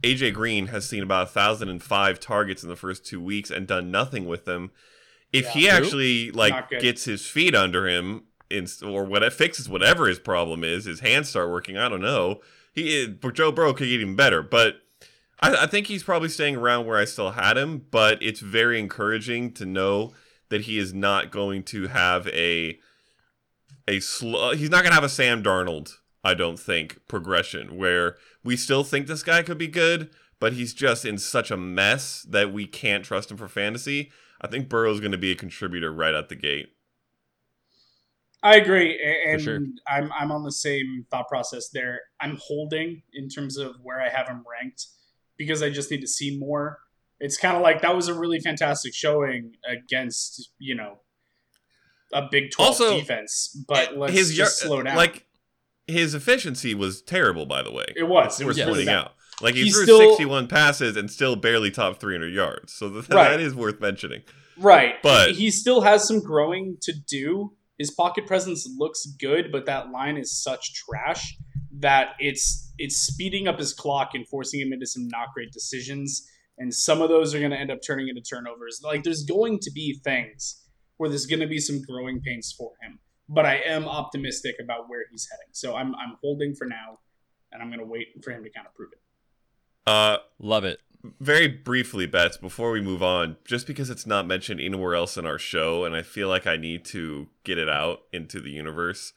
AJ 0.02 0.34
Green 0.34 0.68
has 0.68 0.88
seen 0.88 1.02
about 1.02 1.34
1,005 1.34 2.20
targets 2.20 2.62
in 2.62 2.68
the 2.68 2.76
first 2.76 3.04
two 3.04 3.20
weeks 3.20 3.50
and 3.50 3.66
done 3.66 3.90
nothing 3.90 4.26
with 4.26 4.44
them. 4.44 4.70
If 5.32 5.48
he 5.50 5.66
Yeah. 5.66 5.76
actually 5.76 6.30
like 6.30 6.70
gets 6.70 7.04
his 7.04 7.26
feet 7.26 7.54
under 7.54 7.86
him, 7.88 8.24
in, 8.50 8.66
or 8.84 9.04
what 9.04 9.32
fixes 9.32 9.68
whatever 9.68 10.08
his 10.08 10.18
problem 10.18 10.64
is, 10.64 10.84
his 10.84 11.00
hands 11.00 11.28
start 11.28 11.50
working. 11.50 11.76
I 11.78 11.88
don't 11.88 12.00
know. 12.00 12.40
He 12.72 13.04
eh, 13.04 13.30
Joe 13.32 13.52
Burrow 13.52 13.72
could 13.72 13.88
get 13.88 14.00
even 14.00 14.16
better, 14.16 14.42
but 14.42 14.82
I, 15.40 15.64
I 15.64 15.66
think 15.66 15.86
he's 15.86 16.02
probably 16.02 16.28
staying 16.28 16.56
around 16.56 16.86
where 16.86 16.98
I 16.98 17.04
still 17.04 17.32
had 17.32 17.56
him, 17.56 17.86
but 17.90 18.22
it's 18.22 18.40
very 18.40 18.78
encouraging 18.78 19.52
to 19.54 19.64
know 19.66 20.12
that 20.48 20.62
he 20.62 20.78
is 20.78 20.92
not 20.92 21.30
going 21.30 21.62
to 21.64 21.86
have 21.88 22.26
a 22.28 22.78
a 23.88 24.00
slow. 24.00 24.52
He's 24.52 24.70
not 24.70 24.82
going 24.82 24.90
to 24.90 24.94
have 24.94 25.04
a 25.04 25.08
Sam 25.08 25.42
Darnold, 25.42 25.96
I 26.22 26.34
don't 26.34 26.58
think, 26.58 26.98
progression 27.08 27.76
where 27.76 28.16
we 28.44 28.56
still 28.56 28.84
think 28.84 29.06
this 29.06 29.22
guy 29.22 29.42
could 29.42 29.58
be 29.58 29.68
good, 29.68 30.10
but 30.38 30.52
he's 30.52 30.74
just 30.74 31.04
in 31.04 31.18
such 31.18 31.50
a 31.50 31.56
mess 31.56 32.26
that 32.28 32.52
we 32.52 32.66
can't 32.66 33.04
trust 33.04 33.30
him 33.30 33.36
for 33.36 33.48
fantasy. 33.48 34.10
I 34.40 34.46
think 34.46 34.68
Burrow's 34.68 35.00
going 35.00 35.12
to 35.12 35.18
be 35.18 35.32
a 35.32 35.36
contributor 35.36 35.92
right 35.92 36.14
out 36.14 36.28
the 36.28 36.36
gate. 36.36 36.74
I 38.42 38.56
agree, 38.56 38.98
and 39.26 39.40
sure. 39.40 39.60
I'm 39.86 40.10
I'm 40.18 40.32
on 40.32 40.44
the 40.44 40.52
same 40.52 41.04
thought 41.10 41.28
process 41.28 41.68
there. 41.68 42.00
I'm 42.20 42.38
holding 42.40 43.02
in 43.12 43.28
terms 43.28 43.58
of 43.58 43.76
where 43.82 44.00
I 44.00 44.08
have 44.08 44.28
him 44.28 44.44
ranked 44.50 44.86
because 45.36 45.62
I 45.62 45.68
just 45.68 45.90
need 45.90 46.00
to 46.00 46.08
see 46.08 46.38
more. 46.38 46.78
It's 47.18 47.36
kind 47.36 47.54
of 47.54 47.62
like 47.62 47.82
that 47.82 47.94
was 47.94 48.08
a 48.08 48.14
really 48.14 48.40
fantastic 48.40 48.94
showing 48.94 49.56
against 49.68 50.52
you 50.58 50.74
know 50.74 51.00
a 52.14 52.28
Big 52.30 52.50
Twelve 52.50 52.80
Also, 52.80 52.98
defense, 52.98 53.62
but 53.68 53.98
let's 53.98 54.14
his 54.14 54.36
yar- 54.36 54.46
just 54.46 54.60
slow 54.60 54.82
down. 54.82 54.96
Like 54.96 55.26
his 55.90 56.14
efficiency 56.14 56.74
was 56.74 57.02
terrible, 57.02 57.46
by 57.46 57.62
the 57.62 57.72
way. 57.72 57.84
It 57.96 58.04
was. 58.04 58.40
It 58.40 58.44
worth 58.44 58.56
was 58.56 58.58
really 58.58 58.70
pointing 58.70 58.86
bad. 58.86 58.96
out. 58.96 59.12
Like 59.42 59.54
he 59.54 59.64
He's 59.64 59.74
threw 59.74 59.84
still- 59.84 60.10
61 60.10 60.48
passes 60.48 60.96
and 60.96 61.10
still 61.10 61.36
barely 61.36 61.70
topped 61.70 62.00
300 62.00 62.32
yards. 62.32 62.72
So 62.72 62.90
th- 62.90 63.08
Right. 63.10 63.30
that 63.30 63.40
is 63.40 63.54
worth 63.54 63.80
mentioning. 63.80 64.22
Right. 64.58 64.94
But- 65.02 65.32
he 65.32 65.50
still 65.50 65.80
has 65.82 66.06
some 66.06 66.20
growing 66.20 66.76
to 66.82 66.92
do. 66.92 67.52
His 67.78 67.90
pocket 67.90 68.26
presence 68.26 68.68
looks 68.78 69.06
good, 69.18 69.50
but 69.50 69.64
that 69.66 69.90
line 69.90 70.18
is 70.18 70.30
such 70.42 70.74
trash 70.74 71.36
that 71.78 72.08
it's 72.18 72.72
it's 72.76 72.96
speeding 72.96 73.48
up 73.48 73.58
his 73.58 73.72
clock 73.72 74.10
and 74.14 74.28
forcing 74.28 74.60
him 74.60 74.72
into 74.72 74.86
some 74.86 75.08
not 75.08 75.28
great 75.34 75.50
decisions. 75.52 76.26
And 76.58 76.74
some 76.74 77.00
of 77.00 77.08
those 77.08 77.34
are 77.34 77.38
going 77.38 77.52
to 77.52 77.56
end 77.56 77.70
up 77.70 77.78
turning 77.86 78.08
into 78.08 78.20
turnovers. 78.20 78.82
Like 78.84 79.02
there's 79.02 79.24
going 79.24 79.60
to 79.62 79.70
be 79.70 79.98
things 80.04 80.62
where 80.98 81.08
there's 81.08 81.24
going 81.24 81.40
to 81.40 81.46
be 81.46 81.58
some 81.58 81.80
growing 81.80 82.20
pains 82.20 82.54
for 82.56 82.72
him. 82.82 82.98
But 83.32 83.46
I 83.46 83.60
am 83.64 83.86
optimistic 83.86 84.56
about 84.60 84.88
where 84.90 85.04
he's 85.10 85.28
heading. 85.30 85.46
So 85.52 85.76
I'm 85.76 85.94
I'm 85.94 86.16
holding 86.20 86.54
for 86.54 86.66
now, 86.66 86.98
and 87.52 87.62
I'm 87.62 87.68
going 87.68 87.78
to 87.80 87.86
wait 87.86 88.08
for 88.24 88.32
him 88.32 88.42
to 88.42 88.50
kind 88.50 88.66
of 88.66 88.74
prove 88.74 88.90
it. 88.92 88.98
Uh, 89.86 90.18
Love 90.40 90.64
it. 90.64 90.80
very 91.20 91.46
briefly, 91.48 92.06
Betz, 92.06 92.36
before 92.36 92.70
we 92.72 92.80
move 92.80 93.02
on, 93.02 93.36
just 93.44 93.66
because 93.66 93.88
it's 93.88 94.04
not 94.06 94.26
mentioned 94.26 94.60
anywhere 94.60 94.94
else 94.96 95.16
in 95.16 95.26
our 95.26 95.38
show, 95.38 95.84
and 95.84 95.94
I 95.96 96.02
feel 96.02 96.28
like 96.28 96.46
I 96.46 96.56
need 96.56 96.84
to 96.86 97.28
get 97.44 97.56
it 97.56 97.68
out 97.68 98.00
into 98.12 98.40
the 98.40 98.50
universe. 98.50 99.12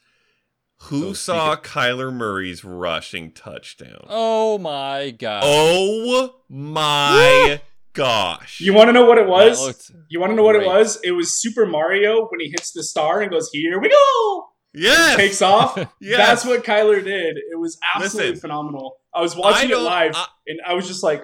Who 0.88 1.08
Oh, 1.08 1.12
saw 1.12 1.56
Kyler 1.56 2.12
Murray's 2.12 2.64
rushing 2.64 3.30
touchdown? 3.32 4.06
Oh 4.08 4.58
my 4.58 5.10
god. 5.10 5.42
Oh 5.44 6.36
my 6.48 7.60
gosh. 7.94 8.60
You 8.60 8.74
want 8.74 8.88
to 8.88 8.92
know 8.92 9.06
what 9.06 9.18
it 9.18 9.26
was? 9.26 9.60
Looked- 9.60 9.90
you 10.08 10.20
want 10.20 10.30
to 10.32 10.36
know 10.36 10.42
what 10.42 10.56
it 10.56 10.66
was? 10.66 10.98
It 11.02 11.12
was 11.12 11.40
Super 11.40 11.64
Mario 11.66 12.26
when 12.28 12.40
he 12.40 12.48
hits 12.50 12.72
the 12.72 12.82
star 12.82 13.22
and 13.22 13.30
goes, 13.30 13.48
"Here 13.52 13.80
we 13.80 13.88
go." 13.88 14.44
yes. 14.74 15.16
Takes 15.16 15.40
off. 15.42 15.78
Yes. 16.00 16.18
That's 16.18 16.44
what 16.44 16.64
Kyler 16.64 17.02
did. 17.02 17.36
It 17.38 17.58
was 17.58 17.78
absolutely 17.94 18.32
Listen, 18.32 18.40
phenomenal. 18.42 18.96
I 19.14 19.20
was 19.22 19.34
I 19.34 19.38
watching 19.38 19.70
it 19.70 19.78
live 19.78 20.12
I- 20.14 20.26
and 20.48 20.60
I 20.66 20.74
was 20.74 20.86
just 20.86 21.02
like. 21.02 21.22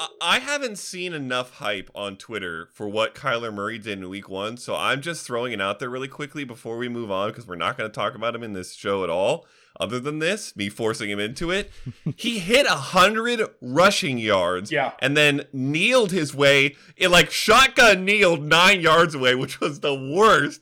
I- 0.00 0.08
I 0.20 0.38
haven't 0.38 0.78
seen 0.78 1.12
enough 1.12 1.54
hype 1.54 1.90
on 1.94 2.16
Twitter 2.16 2.68
for 2.72 2.88
what 2.88 3.14
Kyler 3.14 3.52
Murray 3.52 3.78
did 3.78 3.98
in 3.98 4.08
week 4.08 4.28
one, 4.28 4.56
so 4.56 4.74
I'm 4.76 5.00
just 5.00 5.26
throwing 5.26 5.52
it 5.52 5.60
out 5.60 5.78
there 5.78 5.90
really 5.90 6.08
quickly 6.08 6.44
before 6.44 6.76
we 6.76 6.88
move 6.88 7.10
on 7.10 7.30
because 7.30 7.46
we're 7.46 7.56
not 7.56 7.76
going 7.76 7.90
to 7.90 7.94
talk 7.94 8.14
about 8.14 8.34
him 8.34 8.42
in 8.42 8.52
this 8.52 8.74
show 8.74 9.02
at 9.04 9.10
all. 9.10 9.46
Other 9.80 10.00
than 10.00 10.18
this, 10.18 10.56
me 10.56 10.68
forcing 10.68 11.08
him 11.08 11.20
into 11.20 11.50
it, 11.50 11.70
he 12.16 12.38
hit 12.40 12.66
a 12.66 12.70
hundred 12.74 13.40
rushing 13.60 14.18
yards, 14.18 14.72
Yeah. 14.72 14.92
and 15.00 15.16
then 15.16 15.44
kneeled 15.52 16.10
his 16.12 16.34
way, 16.34 16.76
it 16.96 17.08
like 17.08 17.30
shotgun 17.30 18.04
kneeled 18.04 18.42
nine 18.42 18.80
yards 18.80 19.14
away, 19.14 19.34
which 19.34 19.60
was 19.60 19.80
the 19.80 19.94
worst. 19.94 20.60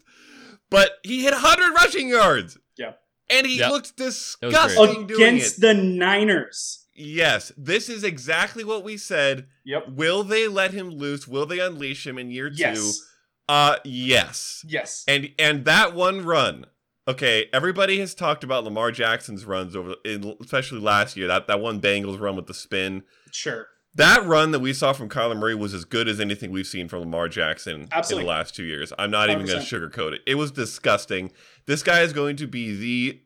But 0.71 0.93
he 1.03 1.23
hit 1.23 1.33
hundred 1.35 1.73
rushing 1.75 2.09
yards, 2.09 2.59
Yeah. 2.77 2.93
and 3.31 3.47
he 3.47 3.59
Yep. 3.59 3.71
looked 3.71 3.97
disgusting 3.97 5.07
doing 5.07 5.23
Against 5.23 5.59
it. 5.59 5.61
the 5.63 5.75
Niners. 5.75 6.86
Yes, 6.97 7.53
this 7.57 7.89
is 7.89 8.05
exactly 8.05 8.65
what 8.65 8.85
we 8.85 8.97
said. 8.97 9.47
Yep. 9.65 9.91
Will 9.91 10.23
they 10.23 10.49
let 10.49 10.73
him 10.73 10.91
loose? 10.91 11.29
Will 11.29 11.47
they 11.47 11.59
unleash 11.59 12.07
him 12.07 12.19
in 12.19 12.31
year 12.31 12.51
two? 12.51 12.57
Yes. 12.57 13.01
Uh 13.49 13.77
yes. 13.85 14.65
Yes. 14.67 15.05
And 15.07 15.31
and 15.39 15.65
that 15.65 15.95
one 15.95 16.25
run. 16.25 16.67
Okay, 17.09 17.47
everybody 17.53 18.01
has 18.01 18.15
talked 18.15 18.43
about 18.43 18.65
Lamar 18.65 18.91
Jackson's 18.91 19.45
runs 19.45 19.77
over 19.77 19.95
in, 20.05 20.37
especially 20.41 20.81
last 20.81 21.17
year. 21.17 21.29
That 21.29 21.47
that 21.47 21.61
one 21.61 21.81
Bengals 21.81 22.21
run 22.21 22.35
with 22.35 22.47
the 22.47 22.55
spin. 22.55 23.05
Sure. 23.31 23.69
That 23.95 24.27
run 24.27 24.51
that 24.51 24.59
we 24.59 24.75
saw 24.75 24.93
from 24.93 25.09
Kyler 25.09 25.39
Murray 25.39 25.55
was 25.55 25.73
as 25.73 25.87
good 25.87 26.07
as 26.07 26.21
anything 26.21 26.51
we've 26.51 26.67
seen 26.67 26.87
from 26.87 27.01
Lamar 27.01 27.29
Jackson 27.29 27.89
Absolutely. 27.91 28.25
in 28.25 28.27
the 28.27 28.31
last 28.31 28.55
two 28.55 28.65
years. 28.65 28.93
I'm 28.99 29.11
not 29.11 29.31
even 29.31 29.47
going 29.47 29.65
to 29.65 29.65
sugarcoat 29.65 30.13
it. 30.13 30.21
It 30.27 30.35
was 30.35 30.51
disgusting. 30.51 31.33
This 31.65 31.83
guy 31.83 32.03
is 32.03 32.13
going 32.13 32.37
to 32.37 32.47
be 32.47 32.77
the 32.77 33.21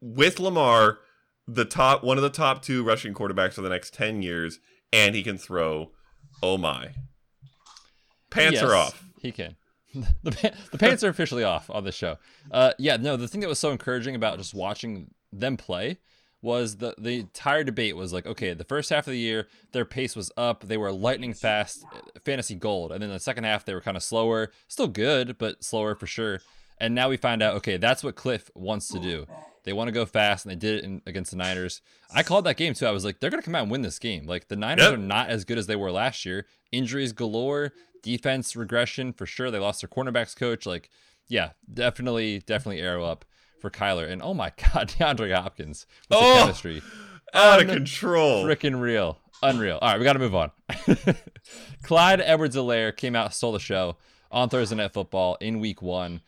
with 0.00 0.38
Lamar 0.38 1.00
the 1.46 1.64
top 1.64 2.02
one 2.02 2.16
of 2.16 2.22
the 2.22 2.30
top 2.30 2.62
two 2.62 2.82
rushing 2.82 3.14
quarterbacks 3.14 3.54
for 3.54 3.62
the 3.62 3.68
next 3.68 3.94
10 3.94 4.22
years 4.22 4.58
and 4.92 5.14
he 5.14 5.22
can 5.22 5.38
throw 5.38 5.90
oh 6.42 6.58
my. 6.58 6.90
Pants 8.30 8.60
are 8.62 8.74
off. 8.74 9.04
He 9.20 9.32
can. 9.32 9.56
the, 10.22 10.32
pa- 10.32 10.56
the 10.72 10.78
pants 10.78 11.04
are 11.04 11.08
officially 11.08 11.44
off 11.44 11.70
on 11.70 11.84
the 11.84 11.92
show. 11.92 12.16
Uh, 12.50 12.72
yeah, 12.78 12.96
no. 12.96 13.16
The 13.16 13.28
thing 13.28 13.40
that 13.42 13.48
was 13.48 13.60
so 13.60 13.70
encouraging 13.70 14.14
about 14.16 14.38
just 14.38 14.52
watching 14.52 15.14
them 15.32 15.56
play 15.56 15.98
was 16.42 16.76
the 16.76 16.94
the 16.98 17.20
entire 17.20 17.64
debate 17.64 17.96
was 17.96 18.12
like, 18.12 18.26
okay, 18.26 18.52
the 18.52 18.64
first 18.64 18.90
half 18.90 19.06
of 19.06 19.12
the 19.12 19.18
year 19.18 19.48
their 19.72 19.84
pace 19.84 20.14
was 20.14 20.30
up, 20.36 20.64
they 20.64 20.76
were 20.76 20.92
lightning 20.92 21.32
fast, 21.32 21.84
uh, 21.94 22.00
fantasy 22.24 22.54
gold, 22.54 22.92
and 22.92 23.02
then 23.02 23.08
the 23.10 23.18
second 23.18 23.44
half 23.44 23.64
they 23.64 23.72
were 23.72 23.80
kind 23.80 23.96
of 23.96 24.02
slower, 24.02 24.50
still 24.68 24.88
good, 24.88 25.38
but 25.38 25.64
slower 25.64 25.94
for 25.94 26.06
sure. 26.06 26.40
And 26.78 26.94
now 26.94 27.08
we 27.08 27.16
find 27.16 27.42
out, 27.42 27.54
okay, 27.56 27.76
that's 27.76 28.02
what 28.02 28.16
Kliff 28.16 28.50
wants 28.54 28.88
to 28.88 28.98
do. 28.98 29.26
They 29.62 29.72
want 29.72 29.88
to 29.88 29.92
go 29.92 30.04
fast, 30.04 30.44
and 30.44 30.52
they 30.52 30.56
did 30.56 30.78
it 30.78 30.84
in, 30.84 31.00
against 31.06 31.30
the 31.30 31.36
Niners. 31.38 31.80
I 32.14 32.22
called 32.22 32.44
that 32.44 32.56
game 32.56 32.74
too. 32.74 32.86
I 32.86 32.90
was 32.90 33.04
like, 33.04 33.20
they're 33.20 33.30
gonna 33.30 33.42
come 33.42 33.54
out 33.54 33.62
and 33.62 33.70
win 33.70 33.82
this 33.82 33.98
game. 33.98 34.26
Like 34.26 34.48
the 34.48 34.56
Niners 34.56 34.84
Yep. 34.84 34.94
are 34.94 34.96
not 34.98 35.30
as 35.30 35.44
good 35.44 35.56
as 35.56 35.66
they 35.66 35.76
were 35.76 35.90
last 35.92 36.26
year. 36.26 36.46
Injuries 36.72 37.12
galore, 37.12 37.72
defense 38.02 38.54
regression 38.56 39.12
for 39.12 39.24
sure. 39.24 39.50
They 39.50 39.58
lost 39.58 39.80
their 39.80 39.88
cornerbacks 39.88 40.36
coach. 40.36 40.66
Like, 40.66 40.90
yeah, 41.28 41.50
definitely, 41.72 42.40
definitely 42.40 42.82
arrow 42.82 43.04
up 43.04 43.24
for 43.60 43.70
Kyler. 43.70 44.10
And 44.10 44.20
oh 44.20 44.34
my 44.34 44.50
God, 44.74 44.88
DeAndre 44.88 45.34
Hopkins 45.34 45.86
with 46.10 46.18
Oh! 46.20 46.34
the 46.34 46.40
chemistry, 46.40 46.82
Out 47.32 47.62
of 47.62 47.68
control. 47.68 48.44
freaking 48.44 48.78
real, 48.80 49.18
unreal. 49.42 49.78
All 49.80 49.88
right, 49.92 49.98
we 49.98 50.04
got 50.04 50.12
to 50.14 50.18
move 50.18 50.34
on. 50.34 50.50
Clyde 51.82 52.20
Edwards-Helaire 52.20 52.96
came 52.96 53.16
out, 53.16 53.34
stole 53.34 53.52
the 53.52 53.58
show 53.60 53.96
on 54.30 54.48
Thursday 54.48 54.76
Night 54.76 54.92
Football 54.92 55.36
in 55.40 55.60
Week 55.60 55.80
One. 55.82 56.20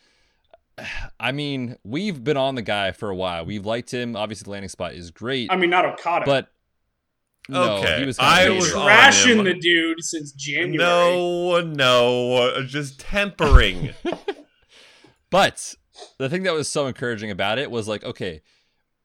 I 1.18 1.32
mean, 1.32 1.76
we've 1.84 2.22
been 2.22 2.36
on 2.36 2.54
the 2.54 2.62
guy 2.62 2.92
for 2.92 3.08
a 3.10 3.16
while. 3.16 3.46
We've 3.46 3.64
liked 3.64 3.92
him. 3.94 4.14
Obviously, 4.16 4.44
the 4.44 4.50
landing 4.50 4.68
spot 4.68 4.92
is 4.94 5.10
great, 5.10 5.50
I 5.50 5.56
mean, 5.56 5.70
not 5.70 5.84
Okada. 5.86 6.26
but 6.26 6.48
no, 7.48 7.78
Okay, 7.78 8.00
he 8.00 8.06
was 8.06 8.18
I 8.18 8.50
was 8.50 8.72
crazy. 8.72 8.86
trashing 8.86 9.44
the 9.44 9.54
dude 9.54 10.02
since 10.04 10.32
January. 10.32 10.76
No, 10.76 11.60
no, 11.62 12.62
just 12.66 13.00
tempering. 13.00 13.94
But 15.30 15.74
the 16.18 16.28
thing 16.28 16.44
that 16.44 16.54
was 16.54 16.68
so 16.68 16.86
encouraging 16.86 17.30
about 17.30 17.58
it 17.58 17.70
was 17.70 17.88
like, 17.88 18.04
okay, 18.04 18.42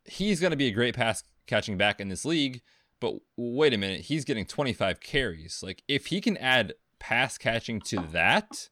he's 0.05 0.39
going 0.39 0.51
to 0.51 0.57
be 0.57 0.67
a 0.67 0.71
great 0.71 0.95
pass 0.95 1.23
catching 1.47 1.77
back 1.77 1.99
in 1.99 2.09
this 2.09 2.25
league, 2.25 2.61
but 2.99 3.15
wait 3.37 3.73
a 3.73 3.77
minute, 3.77 4.01
he's 4.01 4.23
getting 4.23 4.45
25 4.45 4.99
carries. 4.99 5.61
Like, 5.63 5.83
if 5.87 6.07
he 6.07 6.21
can 6.21 6.37
add 6.37 6.73
pass 6.99 7.37
catching 7.39 7.81
to 7.81 7.97
that, 8.11 8.69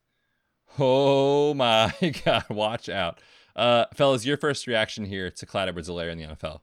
oh 0.77 1.53
my 1.53 1.93
God, 2.25 2.45
watch 2.49 2.89
out. 2.89 3.19
Uh, 3.55 3.85
fellas, 3.93 4.25
your 4.25 4.37
first 4.37 4.67
reaction 4.67 5.05
here 5.05 5.29
to 5.31 5.45
Clyde 5.45 5.69
Edwards-Helaire 5.69 6.11
in 6.11 6.17
the 6.17 6.25
NFL? 6.25 6.61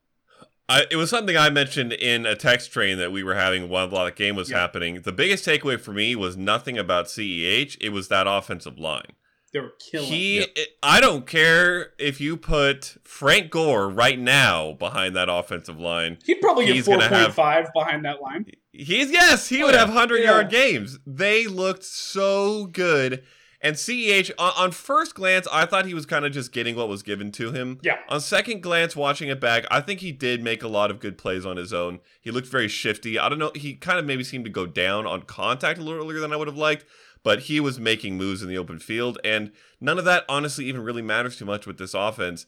I, 0.68 0.84
it 0.90 0.96
was 0.96 1.10
something 1.10 1.36
I 1.36 1.48
mentioned 1.50 1.92
in 1.92 2.26
a 2.26 2.34
text 2.34 2.72
train 2.72 2.98
that 2.98 3.12
we 3.12 3.22
were 3.22 3.34
having 3.36 3.68
while 3.68 3.88
the 3.88 4.10
game 4.10 4.34
was 4.34 4.50
Yeah. 4.50 4.58
happening. 4.58 5.02
The 5.02 5.12
biggest 5.12 5.46
takeaway 5.46 5.78
for 5.78 5.92
me 5.92 6.16
was 6.16 6.36
nothing 6.36 6.76
about 6.76 7.06
CEH. 7.06 7.76
It 7.80 7.90
was 7.90 8.08
that 8.08 8.26
offensive 8.26 8.78
line. 8.78 9.12
They 9.52 9.60
were 9.60 9.74
killing. 9.78 10.08
He, 10.08 10.38
Yep. 10.40 10.48
I 10.82 11.00
don't 11.00 11.24
care 11.26 11.92
if 11.98 12.20
you 12.20 12.36
put 12.36 12.96
Frank 13.04 13.50
Gore 13.50 13.88
right 13.88 14.18
now 14.18 14.72
behind 14.72 15.14
that 15.14 15.28
offensive 15.30 15.78
line. 15.78 16.18
He'd 16.26 16.40
probably 16.40 16.66
get 16.66 16.74
He's 16.74 16.86
four 16.86 16.98
gonna 16.98 17.08
have- 17.16 17.36
behind 17.72 18.04
that 18.04 18.20
line. 18.20 18.46
He's 18.72 19.10
yes, 19.12 19.48
he 19.48 19.62
Oh, 19.62 19.66
would 19.66 19.74
yeah. 19.74 19.80
have 19.80 19.90
hundred 19.90 20.18
Yeah. 20.24 20.32
yard 20.32 20.50
games. 20.50 20.98
They 21.06 21.46
looked 21.46 21.84
so 21.84 22.66
good. 22.66 23.22
And 23.66 23.74
CEH 23.74 24.30
on, 24.38 24.52
on 24.56 24.70
first 24.70 25.16
glance, 25.16 25.48
I 25.52 25.66
thought 25.66 25.86
he 25.86 25.94
was 25.94 26.06
kind 26.06 26.24
of 26.24 26.30
just 26.30 26.52
getting 26.52 26.76
what 26.76 26.88
was 26.88 27.02
given 27.02 27.32
to 27.32 27.50
him. 27.50 27.80
Yeah. 27.82 27.98
On 28.08 28.20
second 28.20 28.62
glance, 28.62 28.94
watching 28.94 29.28
it 29.28 29.40
back, 29.40 29.64
I 29.72 29.80
think 29.80 29.98
he 29.98 30.12
did 30.12 30.40
make 30.40 30.62
a 30.62 30.68
lot 30.68 30.88
of 30.88 31.00
good 31.00 31.18
plays 31.18 31.44
on 31.44 31.56
his 31.56 31.72
own. 31.72 31.98
He 32.20 32.30
looked 32.30 32.46
very 32.46 32.68
shifty. 32.68 33.18
I 33.18 33.28
don't 33.28 33.40
know. 33.40 33.50
He 33.56 33.74
kind 33.74 33.98
of 33.98 34.04
maybe 34.04 34.22
seemed 34.22 34.44
to 34.44 34.52
go 34.52 34.66
down 34.66 35.04
on 35.04 35.22
contact 35.22 35.80
a 35.80 35.82
little 35.82 36.00
earlier 36.00 36.20
than 36.20 36.32
I 36.32 36.36
would 36.36 36.46
have 36.46 36.56
liked, 36.56 36.84
but 37.24 37.40
he 37.40 37.58
was 37.58 37.80
making 37.80 38.16
moves 38.16 38.40
in 38.40 38.48
the 38.48 38.56
open 38.56 38.78
field. 38.78 39.18
And 39.24 39.50
none 39.80 39.98
of 39.98 40.04
that 40.04 40.24
honestly 40.28 40.66
even 40.66 40.82
really 40.82 41.02
matters 41.02 41.36
too 41.36 41.44
much 41.44 41.66
with 41.66 41.78
this 41.78 41.92
offense. 41.92 42.46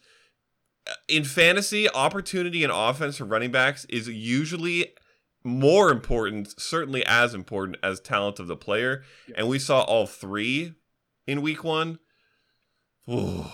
Uh, 0.89 0.93
in 1.09 1.25
fantasy, 1.25 1.91
opportunity 1.91 2.63
and 2.63 2.73
offense 2.73 3.17
for 3.17 3.25
running 3.25 3.51
backs 3.51 3.87
is 3.87 4.07
usually 4.07 4.95
more 5.43 5.91
important, 5.91 6.61
certainly 6.61 7.05
as 7.07 7.35
important 7.35 7.77
as 7.83 7.99
talent 7.99 8.39
of 8.39 8.47
the 8.47 8.57
player. 8.57 9.03
And 9.37 9.49
we 9.49 9.59
saw 9.59 9.81
all 9.81 10.07
three 10.07 10.75
in 11.29 11.43
week 11.43 11.63
one. 11.63 11.99
Ooh, 13.11 13.45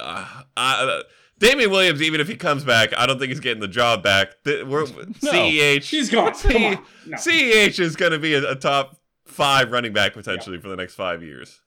uh, 0.00 0.42
uh, 0.56 1.00
Damien 1.38 1.70
Williams, 1.70 2.00
even 2.02 2.20
if 2.20 2.28
he 2.28 2.36
comes 2.36 2.64
back, 2.64 2.96
I 2.96 3.06
don't 3.06 3.18
think 3.18 3.28
he's 3.28 3.40
getting 3.40 3.60
the 3.60 3.68
job 3.68 4.02
back. 4.02 4.28
Th- 4.44 4.64
We're, 4.64 4.84
CEH, 4.86 5.82
She's 5.82 6.10
gone. 6.10 6.34
C- 6.34 6.48
Come 6.52 6.64
on. 6.64 6.84
No. 7.06 7.16
CEH 7.16 7.78
is 7.80 7.96
going 7.96 8.12
to 8.12 8.18
be 8.18 8.34
a, 8.34 8.52
a 8.52 8.54
top 8.54 8.96
five 9.26 9.70
running 9.72 9.92
back 9.92 10.14
potentially 10.14 10.58
for 10.58 10.68
the 10.68 10.76
next 10.76 10.94
five 10.94 11.22
years. 11.22 11.60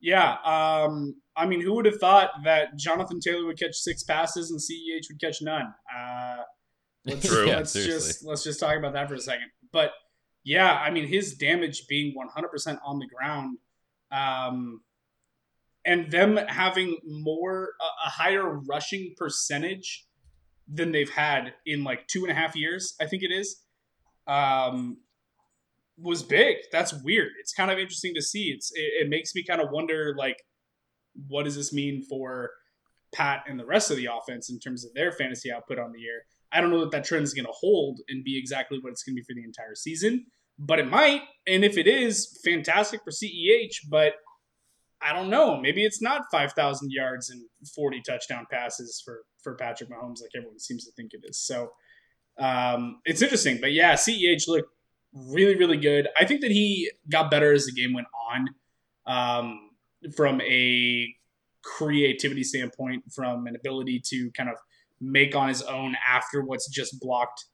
Yeah. 0.00 0.36
Um, 0.44 1.16
I 1.36 1.46
mean, 1.46 1.60
who 1.60 1.74
would 1.74 1.86
have 1.86 1.98
thought 1.98 2.30
that 2.44 2.76
Jonathan 2.76 3.20
Taylor 3.20 3.46
would 3.46 3.58
catch 3.58 3.74
six 3.74 4.02
passes 4.02 4.50
and 4.50 4.58
CEH 4.60 5.04
would 5.10 5.20
catch 5.20 5.42
none? 5.42 5.74
Uh, 5.94 6.36
let's, 7.04 7.26
True. 7.26 7.46
let's 7.46 7.72
seriously. 7.72 8.08
just 8.12 8.24
let's 8.24 8.44
just 8.44 8.60
talk 8.60 8.76
about 8.76 8.92
that 8.94 9.08
for 9.08 9.14
a 9.14 9.20
second. 9.20 9.48
But 9.72 9.92
yeah, 10.44 10.72
I 10.74 10.90
mean, 10.90 11.06
his 11.06 11.34
damage 11.34 11.86
being 11.88 12.14
100% 12.14 12.78
on 12.84 12.98
the 12.98 13.06
ground, 13.06 13.58
um, 14.10 14.80
and 15.84 16.10
them 16.10 16.38
having 16.48 16.98
more 17.04 17.70
a, 17.80 18.10
higher 18.10 18.58
rushing 18.68 19.14
percentage 19.16 20.06
than 20.72 20.92
they've 20.92 21.10
had 21.10 21.54
in 21.66 21.84
like 21.84 22.06
two 22.06 22.22
and 22.22 22.30
a 22.30 22.34
half 22.34 22.54
years, 22.54 22.94
I 23.00 23.06
think 23.06 23.22
it 23.22 23.32
is. 23.32 23.62
Um, 24.26 24.98
was 25.98 26.22
big. 26.22 26.56
That's 26.72 26.94
weird. 27.02 27.32
It's 27.40 27.52
kind 27.52 27.70
of 27.70 27.78
interesting 27.78 28.14
to 28.14 28.22
see. 28.22 28.50
It's 28.54 28.70
it, 28.74 29.04
it 29.04 29.08
makes 29.08 29.34
me 29.34 29.42
kind 29.42 29.60
of 29.60 29.68
wonder 29.70 30.14
like 30.16 30.36
what 31.28 31.44
does 31.44 31.56
this 31.56 31.72
mean 31.72 32.02
for 32.08 32.50
Pat 33.12 33.44
and 33.48 33.58
the 33.58 33.66
rest 33.66 33.90
of 33.90 33.96
the 33.96 34.06
offense 34.06 34.50
in 34.50 34.58
terms 34.58 34.84
of 34.84 34.94
their 34.94 35.12
fantasy 35.12 35.50
output 35.52 35.78
on 35.78 35.92
the 35.92 36.00
year. 36.00 36.22
I 36.52 36.60
don't 36.60 36.70
know 36.70 36.80
that 36.80 36.90
that 36.92 37.04
trend 37.04 37.24
is 37.24 37.34
going 37.34 37.46
to 37.46 37.52
hold 37.52 38.00
and 38.08 38.24
be 38.24 38.38
exactly 38.38 38.78
what 38.80 38.90
it's 38.90 39.02
going 39.02 39.14
to 39.14 39.20
be 39.20 39.24
for 39.24 39.34
the 39.34 39.44
entire 39.44 39.74
season, 39.74 40.26
but 40.58 40.78
it 40.78 40.88
might. 40.88 41.22
And 41.46 41.64
if 41.64 41.76
it 41.76 41.86
is, 41.86 42.40
fantastic 42.44 43.00
for 43.04 43.10
CEH, 43.10 43.88
but 43.88 44.14
I 45.02 45.12
don't 45.12 45.30
know. 45.30 45.58
Maybe 45.58 45.84
it's 45.84 46.02
not 46.02 46.22
5,000 46.30 46.90
yards 46.92 47.30
and 47.30 47.42
40 47.74 48.02
touchdown 48.06 48.46
passes 48.50 49.02
for, 49.04 49.22
for 49.42 49.54
Patrick 49.54 49.90
Mahomes 49.90 50.20
like 50.20 50.30
everyone 50.36 50.58
seems 50.58 50.84
to 50.84 50.92
think 50.92 51.12
it 51.14 51.20
is. 51.24 51.38
So, 51.38 51.72
Um, 52.38 53.00
it's 53.04 53.22
interesting, 53.22 53.58
but 53.60 53.72
yeah, 53.72 53.94
Ceh 53.94 54.46
looked 54.48 54.70
really, 55.12 55.56
really 55.56 55.76
good. 55.76 56.08
I 56.18 56.24
think 56.24 56.40
that 56.42 56.50
he 56.50 56.90
got 57.10 57.30
better 57.30 57.52
as 57.52 57.66
the 57.66 57.72
game 57.72 57.92
went 57.92 58.06
on, 58.30 58.48
um, 59.06 59.70
from 60.16 60.40
a 60.42 61.14
creativity 61.62 62.44
standpoint, 62.44 63.04
from 63.12 63.46
an 63.46 63.56
ability 63.56 64.00
to 64.06 64.30
kind 64.32 64.48
of 64.48 64.56
make 65.00 65.34
on 65.34 65.48
his 65.48 65.62
own 65.62 65.96
after 66.06 66.42
what's 66.42 66.68
just 66.68 67.00
blocked 67.00 67.44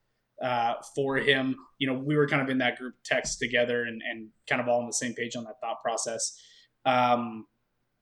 uh, 0.43 0.75
for 0.95 1.17
him. 1.17 1.57
You 1.79 1.87
know, 1.89 1.95
we 1.95 2.17
were 2.17 2.29
kind 2.29 2.43
of 2.43 2.49
in 2.49 2.59
that 2.59 2.77
group 2.77 2.95
text 3.05 3.39
together 3.39 3.85
and, 3.85 4.03
and 4.09 4.29
kind 4.49 4.61
of 4.61 4.69
all 4.69 4.81
on 4.81 4.87
the 4.87 4.93
same 4.93 5.15
page 5.15 5.37
on 5.37 5.45
that 5.45 5.61
thought 5.61 5.83
process. 5.83 6.39
Um, 6.87 7.47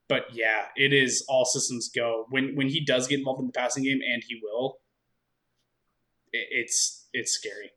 but 0.09 0.27
yeah, 0.33 0.67
it 0.77 0.93
is 0.93 1.25
all 1.29 1.45
systems 1.45 1.89
go 1.89 2.27
when 2.31 2.55
when 2.55 2.69
he 2.69 2.85
does 2.85 3.09
get 3.09 3.19
involved 3.19 3.41
in 3.41 3.47
the 3.47 3.53
passing 3.53 3.83
game, 3.83 4.01
and 4.07 4.23
he 4.29 4.39
will. 4.43 4.79
It, 6.33 6.47
it's 6.51 7.09
it's 7.13 7.33
scary. 7.33 7.73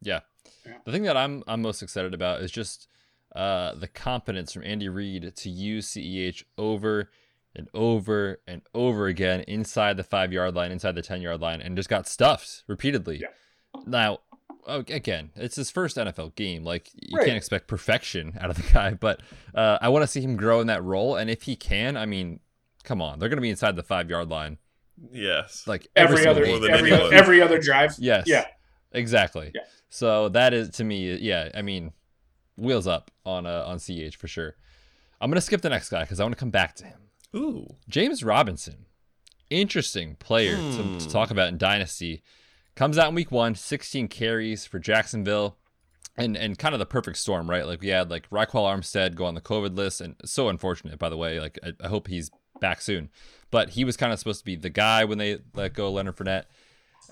Yeah. 0.00 0.20
Yeah. 0.64 0.78
The 0.84 0.92
thing 0.92 1.02
that 1.02 1.16
I'm 1.16 1.42
I'm 1.46 1.62
most 1.62 1.82
excited 1.82 2.14
about 2.14 2.40
is 2.40 2.50
just 2.50 2.86
uh, 3.34 3.74
the 3.74 3.88
competence 3.88 4.52
from 4.52 4.64
Andy 4.64 4.88
Reid 4.88 5.34
to 5.36 5.50
use 5.50 5.88
CEH 5.88 6.44
over 6.56 7.10
and 7.54 7.68
over 7.74 8.40
and 8.46 8.62
over 8.74 9.06
again 9.06 9.40
inside 9.48 9.96
the 9.96 10.04
five 10.04 10.32
yard 10.32 10.54
line, 10.54 10.70
inside 10.70 10.94
the 10.94 11.02
ten 11.02 11.20
yard 11.20 11.40
line, 11.40 11.60
and 11.60 11.76
just 11.76 11.88
got 11.88 12.06
stuffed 12.06 12.62
repeatedly. 12.66 13.20
Yeah. 13.20 13.28
Now, 13.86 14.20
again, 14.66 15.30
it's 15.36 15.56
his 15.56 15.70
first 15.70 15.96
NFL 15.96 16.34
game. 16.36 16.64
Like 16.64 16.90
you 16.94 17.16
Right. 17.18 17.26
can't 17.26 17.36
expect 17.36 17.66
perfection 17.68 18.36
out 18.40 18.50
of 18.50 18.56
the 18.56 18.72
guy, 18.72 18.94
but 18.94 19.20
uh, 19.54 19.78
I 19.80 19.88
want 19.88 20.02
to 20.02 20.06
see 20.06 20.20
him 20.20 20.36
grow 20.36 20.60
in 20.60 20.66
that 20.68 20.82
role. 20.84 21.16
And 21.16 21.28
if 21.30 21.42
he 21.42 21.56
can, 21.56 21.96
I 21.96 22.06
mean, 22.06 22.40
come 22.84 23.00
on, 23.02 23.18
they're 23.18 23.28
going 23.28 23.36
to 23.38 23.42
be 23.42 23.50
inside 23.50 23.76
the 23.76 23.82
five 23.82 24.08
yard 24.10 24.28
line 24.30 24.58
Yes. 25.12 25.64
like 25.66 25.86
Every, 25.96 26.16
single 26.18 26.32
other 26.32 26.44
game. 26.44 26.64
Every, 26.70 26.92
every 26.92 27.40
other 27.42 27.58
drive. 27.58 27.94
Yes. 27.98 28.24
Yeah. 28.26 28.46
Exactly. 28.92 29.52
Yeah. 29.54 29.62
So 29.88 30.28
that 30.30 30.52
is 30.52 30.68
to 30.70 30.84
me, 30.84 31.14
yeah. 31.16 31.48
I 31.54 31.62
mean, 31.62 31.92
wheels 32.56 32.86
up 32.86 33.10
on 33.24 33.46
uh, 33.46 33.64
on 33.66 33.78
CH 33.78 34.16
for 34.16 34.28
sure. 34.28 34.56
I'm 35.20 35.30
gonna 35.30 35.40
skip 35.40 35.60
the 35.62 35.70
next 35.70 35.88
guy 35.88 36.02
because 36.02 36.20
I 36.20 36.24
want 36.24 36.34
to 36.34 36.38
come 36.40 36.50
back 36.50 36.74
to 36.76 36.84
him. 36.84 36.98
Ooh. 37.34 37.76
James 37.88 38.22
Robinson, 38.24 38.86
interesting 39.48 40.16
player 40.16 40.56
to, 40.56 40.72
to 40.76 40.82
Hmm. 40.82 40.98
talk 41.08 41.30
about 41.30 41.48
in 41.48 41.58
Dynasty. 41.58 42.22
Comes 42.80 42.96
out 42.96 43.10
in 43.10 43.14
week 43.14 43.30
one, 43.30 43.56
16 43.56 44.08
carries 44.08 44.64
for 44.64 44.78
Jacksonville, 44.78 45.58
and 46.16 46.34
and 46.34 46.58
kind 46.58 46.74
of 46.74 46.78
the 46.78 46.86
perfect 46.86 47.18
storm, 47.18 47.50
right? 47.50 47.66
Like 47.66 47.82
we 47.82 47.88
had 47.88 48.10
like 48.10 48.30
Ryquell 48.30 48.54
Armstead 48.54 49.16
go 49.16 49.26
on 49.26 49.34
the 49.34 49.42
COVID 49.42 49.76
list, 49.76 50.00
and 50.00 50.16
so 50.24 50.48
unfortunate, 50.48 50.98
by 50.98 51.10
the 51.10 51.16
way. 51.18 51.38
Like 51.38 51.58
I, 51.62 51.72
I 51.84 51.88
hope 51.88 52.08
he's 52.08 52.30
back 52.58 52.80
soon, 52.80 53.10
but 53.50 53.68
he 53.68 53.84
was 53.84 53.98
kind 53.98 54.14
of 54.14 54.18
supposed 54.18 54.38
to 54.38 54.46
be 54.46 54.56
the 54.56 54.70
guy 54.70 55.04
when 55.04 55.18
they 55.18 55.40
let 55.54 55.74
go 55.74 55.92
Leonard 55.92 56.16
Fournette. 56.16 56.44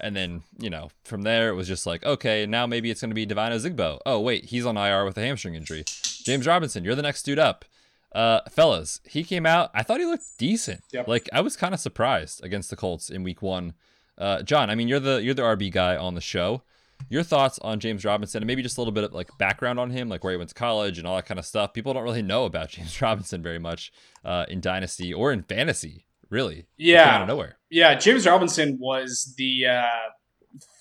And 0.01 0.17
then, 0.17 0.43
you 0.59 0.71
know, 0.71 0.89
from 1.05 1.21
there 1.21 1.51
it 1.51 1.55
was 1.55 1.69
just 1.69 1.85
like, 1.85 2.03
okay, 2.03 2.47
now 2.47 2.67
maybe 2.67 2.91
it's 2.91 3.03
going 3.03 3.11
to 3.11 3.15
be 3.15 3.27
Devine 3.27 3.53
Ozigbo. 3.53 3.99
Oh, 4.07 4.21
wait, 4.21 4.47
he's 4.47 4.65
on 4.65 4.79
IR 4.79 5.05
with 5.05 5.19
a 5.19 5.21
hamstring 5.21 5.55
injury. 5.55 5.85
James 6.25 6.47
Robinson, 6.47 6.83
you're 6.83 6.95
the 6.95 7.03
next 7.03 7.25
dude 7.25 7.39
up. 7.39 7.67
Uh, 8.15 8.41
fellas, 8.49 9.03
he 9.05 9.23
came 9.23 9.45
out. 9.45 9.71
I 9.75 9.83
thought 9.83 10.01
he 10.01 10.07
looked 10.07 10.39
decent. 10.39 10.81
Yep. 10.95 11.09
Like 11.09 11.29
I 11.31 11.43
was 11.43 11.59
kind 11.59 11.75
of 11.75 11.81
surprised 11.81 12.43
against 12.43 12.71
the 12.71 12.77
Colts 12.77 13.11
in 13.11 13.23
Week 13.23 13.43
One. 13.43 13.75
Uh, 14.19 14.43
Jon, 14.43 14.69
I 14.69 14.75
mean, 14.75 14.89
you're 14.89 15.01
the 15.01 15.23
you're 15.23 15.35
the 15.35 15.43
RB 15.43 15.71
guy 15.73 15.97
on 15.97 16.15
the 16.15 16.21
show. 16.21 16.63
Your 17.09 17.23
thoughts 17.23 17.61
on 17.61 17.79
James 17.79 18.05
Robinson 18.05 18.43
and 18.43 18.47
maybe 18.47 18.61
just 18.61 18.77
a 18.77 18.81
little 18.81 18.93
bit 18.93 19.05
of 19.05 19.13
like 19.13 19.31
background 19.39 19.79
on 19.79 19.91
him, 19.91 20.09
like 20.09 20.25
where 20.25 20.33
he 20.33 20.37
went 20.37 20.49
to 20.49 20.55
college 20.55 20.99
and 20.99 21.07
all 21.07 21.15
that 21.15 21.27
kind 21.27 21.39
of 21.39 21.47
stuff. 21.47 21.73
People 21.73 21.95
don't 21.95 22.03
really 22.03 22.23
know 22.23 22.45
about 22.45 22.69
James 22.71 23.01
Robinson 23.01 23.43
very 23.43 23.59
much 23.59 23.93
uh, 24.25 24.47
in 24.49 24.61
Dynasty 24.61 25.15
or 25.15 25.33
in 25.33 25.45
fantasy, 25.45 26.07
really. 26.29 26.67
Yeah. 26.77 27.09
out 27.09 27.23
of 27.23 27.29
nowhere. 27.29 27.59
Yeah, 27.71 27.95
James 27.95 28.27
Robinson 28.27 28.79
was 28.81 29.35
the 29.39 29.67
uh, 29.67 29.87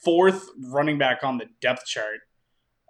fourth 0.03 0.49
running 0.57 0.97
back 0.97 1.23
on 1.23 1.37
the 1.37 1.45
depth 1.61 1.85
chart 1.85 2.21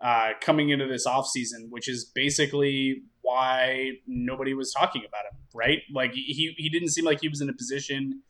uh, 0.01 0.29
coming 0.39 0.69
into 0.69 0.87
this 0.87 1.05
offseason, 1.05 1.69
which 1.69 1.89
is 1.89 2.05
basically 2.05 3.01
why 3.21 3.91
nobody 4.07 4.53
was 4.53 4.71
talking 4.71 5.03
about 5.07 5.25
him, 5.25 5.37
right? 5.53 5.79
Like 5.93 6.13
he, 6.13 6.53
he 6.57 6.69
didn't 6.69 6.89
seem 6.89 7.03
like 7.03 7.19
he 7.21 7.27
was 7.27 7.41
in 7.41 7.49
a 7.49 7.53
position 7.53 8.21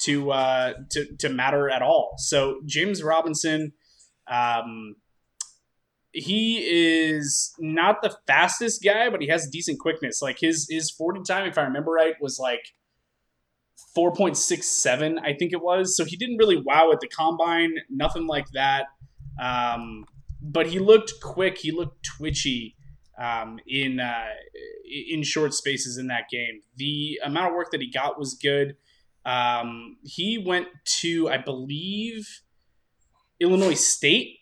to 0.00 0.30
uh, 0.30 0.74
to 0.90 1.16
to 1.18 1.28
matter 1.28 1.70
at 1.70 1.82
all. 1.82 2.14
So 2.18 2.60
James 2.66 3.02
Robinson, 3.02 3.72
um, 4.30 4.96
he 6.12 6.58
is 6.58 7.54
not 7.58 8.02
the 8.02 8.16
fastest 8.26 8.82
guy, 8.82 9.10
but 9.10 9.20
he 9.20 9.28
has 9.28 9.48
decent 9.48 9.80
quickness. 9.80 10.20
Like 10.22 10.38
his 10.40 10.66
his 10.70 10.90
forty 10.90 11.20
time, 11.26 11.46
if 11.46 11.58
I 11.58 11.62
remember 11.62 11.92
right, 11.92 12.14
was 12.20 12.38
like 12.38 12.72
4.67 13.96 15.18
i 15.22 15.32
think 15.34 15.52
it 15.52 15.62
was. 15.62 15.96
So 15.96 16.04
he 16.04 16.16
didn't 16.16 16.36
really 16.36 16.56
wow 16.56 16.92
at 16.92 17.00
the 17.00 17.08
combine 17.08 17.74
nothing 17.90 18.26
like 18.26 18.46
that. 18.52 18.86
Um, 19.40 20.04
but 20.40 20.66
he 20.66 20.78
looked 20.78 21.14
quick. 21.22 21.58
He 21.58 21.70
looked 21.70 22.04
twitchy 22.04 22.76
um, 23.18 23.58
in 23.66 24.00
uh, 24.00 24.28
in 25.10 25.22
short 25.22 25.54
spaces 25.54 25.98
in 25.98 26.06
that 26.08 26.28
game. 26.30 26.60
The 26.76 27.20
amount 27.24 27.48
of 27.48 27.54
work 27.54 27.70
that 27.72 27.80
he 27.80 27.90
got 27.90 28.18
was 28.18 28.34
good 28.34 28.76
um, 29.26 29.96
he 30.04 30.38
went 30.38 30.68
to 31.00 31.28
i 31.28 31.36
believe 31.36 32.26
illinois 33.40 33.74
state 33.74 34.38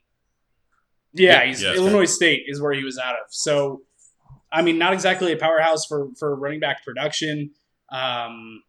yeah, 1.13 1.41
Yeah, 1.43 1.47
he's 1.47 1.63
yes. 1.63 1.77
illinois 1.77 2.05
state 2.05 2.43
is 2.47 2.61
where 2.61 2.73
he 2.73 2.85
was 2.85 2.99
out 2.99 3.15
of 3.15 3.27
so 3.31 3.83
i 4.53 4.63
mean 4.63 4.79
not 4.79 4.93
exactly 4.93 5.33
a 5.33 5.37
powerhouse 5.37 5.87
for 5.87 6.09
for 6.19 6.35
running 6.37 6.61
back 6.61 6.85
production 6.85 7.51
um, 7.93 8.63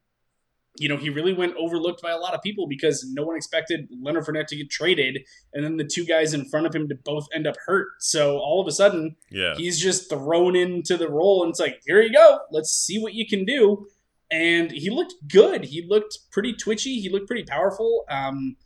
you 0.77 0.89
know, 0.89 0.97
he 0.97 1.09
really 1.09 1.31
went 1.33 1.55
overlooked 1.57 2.01
by 2.01 2.11
a 2.11 2.17
lot 2.17 2.33
of 2.33 2.41
people 2.41 2.67
because 2.67 3.09
no 3.13 3.23
one 3.23 3.37
expected 3.37 3.87
Leonard 4.03 4.25
Fournette 4.25 4.47
to 4.47 4.57
get 4.57 4.69
traded, 4.69 5.19
and 5.53 5.63
then 5.63 5.77
the 5.77 5.85
two 5.85 6.05
guys 6.05 6.33
in 6.33 6.43
front 6.49 6.67
of 6.67 6.75
him 6.75 6.89
to 6.89 6.95
both 7.05 7.25
end 7.33 7.47
up 7.47 7.55
hurt. 7.65 7.87
So 7.99 8.37
all 8.39 8.59
of 8.61 8.67
a 8.67 8.73
sudden, 8.73 9.15
Yeah. 9.31 9.55
he's 9.55 9.79
just 9.79 10.09
thrown 10.09 10.53
into 10.55 10.97
the 10.97 11.09
role, 11.09 11.43
and 11.43 11.49
it's 11.51 11.61
like, 11.61 11.79
here 11.85 12.01
you 12.01 12.11
go, 12.11 12.39
let's 12.51 12.71
see 12.71 13.01
what 13.01 13.13
you 13.13 13.25
can 13.25 13.45
do. 13.45 13.87
And 14.31 14.71
he 14.71 14.89
looked 14.89 15.13
good. 15.31 15.65
He 15.65 15.85
looked 15.87 16.17
pretty 16.31 16.53
twitchy. 16.53 16.99
He 16.99 17.09
looked 17.09 17.27
pretty 17.27 17.43
powerful. 17.43 18.05
Um, 18.09 18.57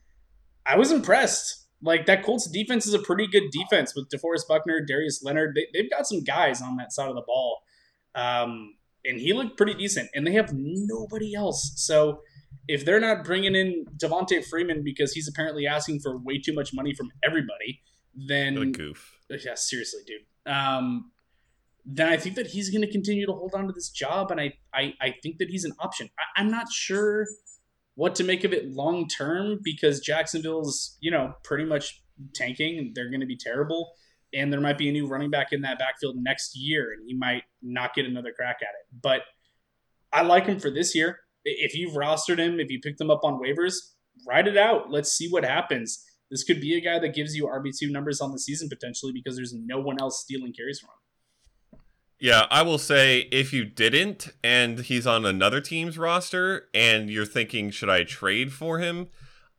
I 0.66 0.78
was 0.78 0.92
impressed. 0.92 1.68
Like 1.82 2.06
that 2.08 2.24
Colts 2.24 2.50
defense 2.50 2.86
is 2.88 2.94
a 2.94 3.00
pretty 3.00 3.28
good 3.28 3.52
defense 3.52 3.96
with 3.96 4.10
DeForest 4.10 4.48
Buckner, 4.48 4.82
Darius 4.86 5.22
Leonard. 5.24 5.56
They, 5.56 5.68
they've 5.74 5.90
got 5.90 6.08
some 6.08 6.24
guys 6.24 6.62
on 6.62 6.78
that 6.78 6.92
side 6.92 7.10
of 7.10 7.16
the 7.16 7.22
ball. 7.22 7.60
Um, 8.16 8.76
and 9.06 9.20
he 9.20 9.34
looked 9.34 9.58
pretty 9.58 9.74
decent. 9.74 10.10
And 10.14 10.28
they 10.28 10.34
have 10.34 10.52
nobody 10.54 11.36
else. 11.36 11.72
So 11.76 12.22
if 12.68 12.86
they're 12.86 13.00
not 13.00 13.24
bringing 13.24 13.56
in 13.56 13.86
Devonta 13.98 14.44
Freeman 14.46 14.84
because 14.84 15.14
he's 15.14 15.28
apparently 15.28 15.66
asking 15.68 16.00
for 16.02 16.18
way 16.18 16.38
too 16.40 16.54
much 16.54 16.74
money 16.74 16.94
from 16.94 17.10
everybody, 17.24 17.82
then 18.14 18.56
What 18.56 18.68
a 18.68 18.72
goof. 18.72 19.18
yeah, 19.30 19.56
seriously, 19.56 20.02
dude. 20.06 20.52
Um, 20.54 21.12
then 21.92 22.08
I 22.08 22.18
think 22.18 22.36
that 22.36 22.48
he's 22.48 22.70
going 22.70 22.84
to 22.86 22.92
continue 22.92 23.26
to 23.26 23.32
hold 23.32 23.56
on 23.56 23.66
to 23.66 23.74
this 23.74 23.90
job, 23.90 24.30
and 24.30 24.40
I, 24.40 24.54
I, 24.74 24.94
I 25.02 25.16
think 25.24 25.40
that 25.40 25.50
he's 25.50 25.66
an 25.66 25.74
option. 25.80 26.08
I, 26.20 26.40
I'm 26.40 26.52
not 26.52 26.72
sure 26.72 27.26
what 27.96 28.14
to 28.16 28.24
make 28.24 28.44
of 28.44 28.54
it 28.54 28.70
long 28.72 29.08
term 29.08 29.60
because 29.64 30.00
Jacksonville's, 30.00 30.98
you 31.02 31.10
know, 31.10 31.34
pretty 31.44 31.66
much 31.66 32.04
tanking. 32.36 32.92
They're 32.94 33.10
going 33.10 33.22
to 33.22 33.26
be 33.26 33.38
terrible, 33.38 33.92
and 34.34 34.54
there 34.54 34.62
might 34.62 34.78
be 34.78 34.88
a 34.90 34.92
new 34.92 35.08
running 35.08 35.32
back 35.32 35.52
in 35.52 35.62
that 35.62 35.80
backfield 35.80 36.16
next 36.20 36.56
year, 36.56 36.94
and 36.94 37.04
he 37.08 37.16
might 37.16 37.44
not 37.64 37.96
get 37.96 38.06
another 38.06 38.34
crack 38.36 38.58
at 38.62 38.70
it. 38.70 39.02
But 39.02 39.22
I 40.14 40.22
like 40.22 40.46
him 40.46 40.60
for 40.60 40.70
this 40.70 40.94
year. 40.94 41.20
If 41.44 41.74
you've 41.74 41.94
rostered 41.94 42.38
him, 42.38 42.60
if 42.60 42.70
you 42.70 42.80
picked 42.80 43.02
him 43.02 43.10
up 43.10 43.22
on 43.24 43.42
waivers, 43.42 43.74
ride 44.28 44.48
it 44.48 44.58
out. 44.58 44.92
Let's 44.92 45.12
see 45.12 45.28
what 45.28 45.44
happens. 45.44 46.06
This 46.30 46.44
could 46.44 46.62
be 46.62 46.76
a 46.76 46.82
guy 46.82 47.00
that 47.00 47.16
gives 47.16 47.36
you 47.36 47.48
RB2 47.48 47.90
numbers 47.92 48.22
on 48.22 48.32
the 48.32 48.38
season 48.38 48.70
potentially 48.70 49.12
because 49.12 49.36
there's 49.36 49.56
no 49.56 49.80
one 49.80 50.00
else 50.00 50.22
stealing 50.22 50.54
carries 50.54 50.80
from 50.80 50.90
him. 50.90 51.09
Yeah, 52.20 52.48
I 52.52 52.62
will 52.64 52.78
say 52.78 53.28
if 53.32 53.54
you 53.54 53.64
didn't 53.66 54.28
and 54.44 54.80
he's 54.80 55.08
on 55.08 55.26
another 55.26 55.62
team's 55.62 55.98
roster 55.98 56.68
and 56.74 57.10
you're 57.10 57.26
thinking 57.26 57.70
should 57.72 57.90
I 57.90 58.04
trade 58.04 58.52
for 58.52 58.80
him, 58.80 59.08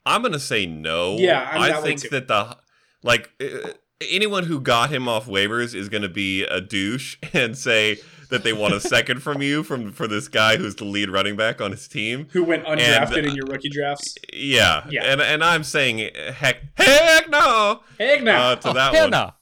I'm 0.04 0.20
going 0.22 0.32
to 0.32 0.38
say 0.40 0.66
no. 0.66 1.16
Yeah, 1.16 1.48
I'm 1.52 1.60
I 1.62 1.68
that 1.70 1.82
think 1.82 2.08
that 2.10 2.28
the 2.28 2.56
like 3.02 3.30
uh, 3.40 3.70
anyone 4.10 4.44
who 4.44 4.60
got 4.60 4.90
him 4.90 5.08
off 5.08 5.26
waivers 5.26 5.74
is 5.74 5.88
going 5.88 6.02
to 6.02 6.08
be 6.08 6.42
a 6.44 6.60
douche 6.60 7.16
and 7.32 7.56
say 7.56 7.96
that 8.28 8.44
they 8.44 8.52
want 8.52 8.74
a 8.74 8.80
second 8.80 9.22
from 9.22 9.40
you 9.42 9.62
from 9.62 9.90
for 9.90 10.06
this 10.06 10.28
guy 10.28 10.56
who's 10.56 10.74
the 10.76 10.84
lead 10.84 11.10
running 11.10 11.36
back 11.36 11.60
on 11.60 11.70
his 11.72 11.88
team. 11.88 12.28
Who 12.32 12.44
went 12.44 12.64
undrafted 12.66 13.16
And, 13.18 13.26
uh, 13.26 13.30
in 13.30 13.34
your 13.36 13.46
rookie 13.46 13.70
drafts? 13.70 14.14
Yeah. 14.32 14.86
Yeah. 14.90 15.04
And 15.04 15.20
and 15.22 15.42
I'm 15.42 15.64
saying 15.64 16.10
heck 16.34 16.58
heck 16.74 17.28
no 17.30 17.80
Heck 17.98 18.22
no. 18.22 18.32
uh, 18.32 18.56
to 18.56 18.72
that 18.74 18.94
Hell 18.94 19.10
one. 19.10 19.32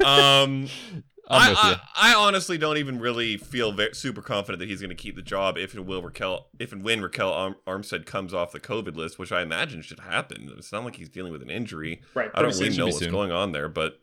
no. 0.00 0.06
Um 0.06 0.68
I'm 1.30 1.56
I. 1.56 1.80
I, 1.94 2.12
I 2.12 2.14
honestly 2.14 2.58
don't 2.58 2.76
even 2.78 2.98
really 2.98 3.36
feel 3.36 3.72
very, 3.72 3.94
super 3.94 4.22
confident 4.22 4.58
that 4.60 4.68
he's 4.68 4.80
going 4.80 4.90
to 4.90 4.96
keep 4.96 5.16
the 5.16 5.22
job 5.22 5.56
if 5.56 5.74
and 5.74 5.86
will 5.86 6.02
Ryquell 6.02 6.44
if 6.58 6.72
and 6.72 6.82
when 6.82 7.00
Ryquell 7.00 7.30
Arm, 7.32 7.56
Armstead 7.66 8.06
comes 8.06 8.34
off 8.34 8.52
the 8.52 8.60
COVID 8.60 8.96
list, 8.96 9.18
which 9.18 9.32
I 9.32 9.42
imagine 9.42 9.82
should 9.82 10.00
happen. 10.00 10.52
It's 10.58 10.72
not 10.72 10.84
like 10.84 10.96
he's 10.96 11.08
dealing 11.08 11.32
with 11.32 11.42
an 11.42 11.50
injury. 11.50 12.02
right. 12.14 12.30
I 12.34 12.42
don't 12.42 12.58
really 12.58 12.76
know 12.76 12.86
what's 12.86 12.98
soon. 12.98 13.10
going 13.10 13.32
on 13.32 13.52
there, 13.52 13.68
but 13.68 14.00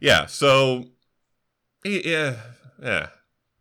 yeah. 0.00 0.26
So 0.26 0.84
yeah, 1.84 2.36
yeah. 2.82 3.08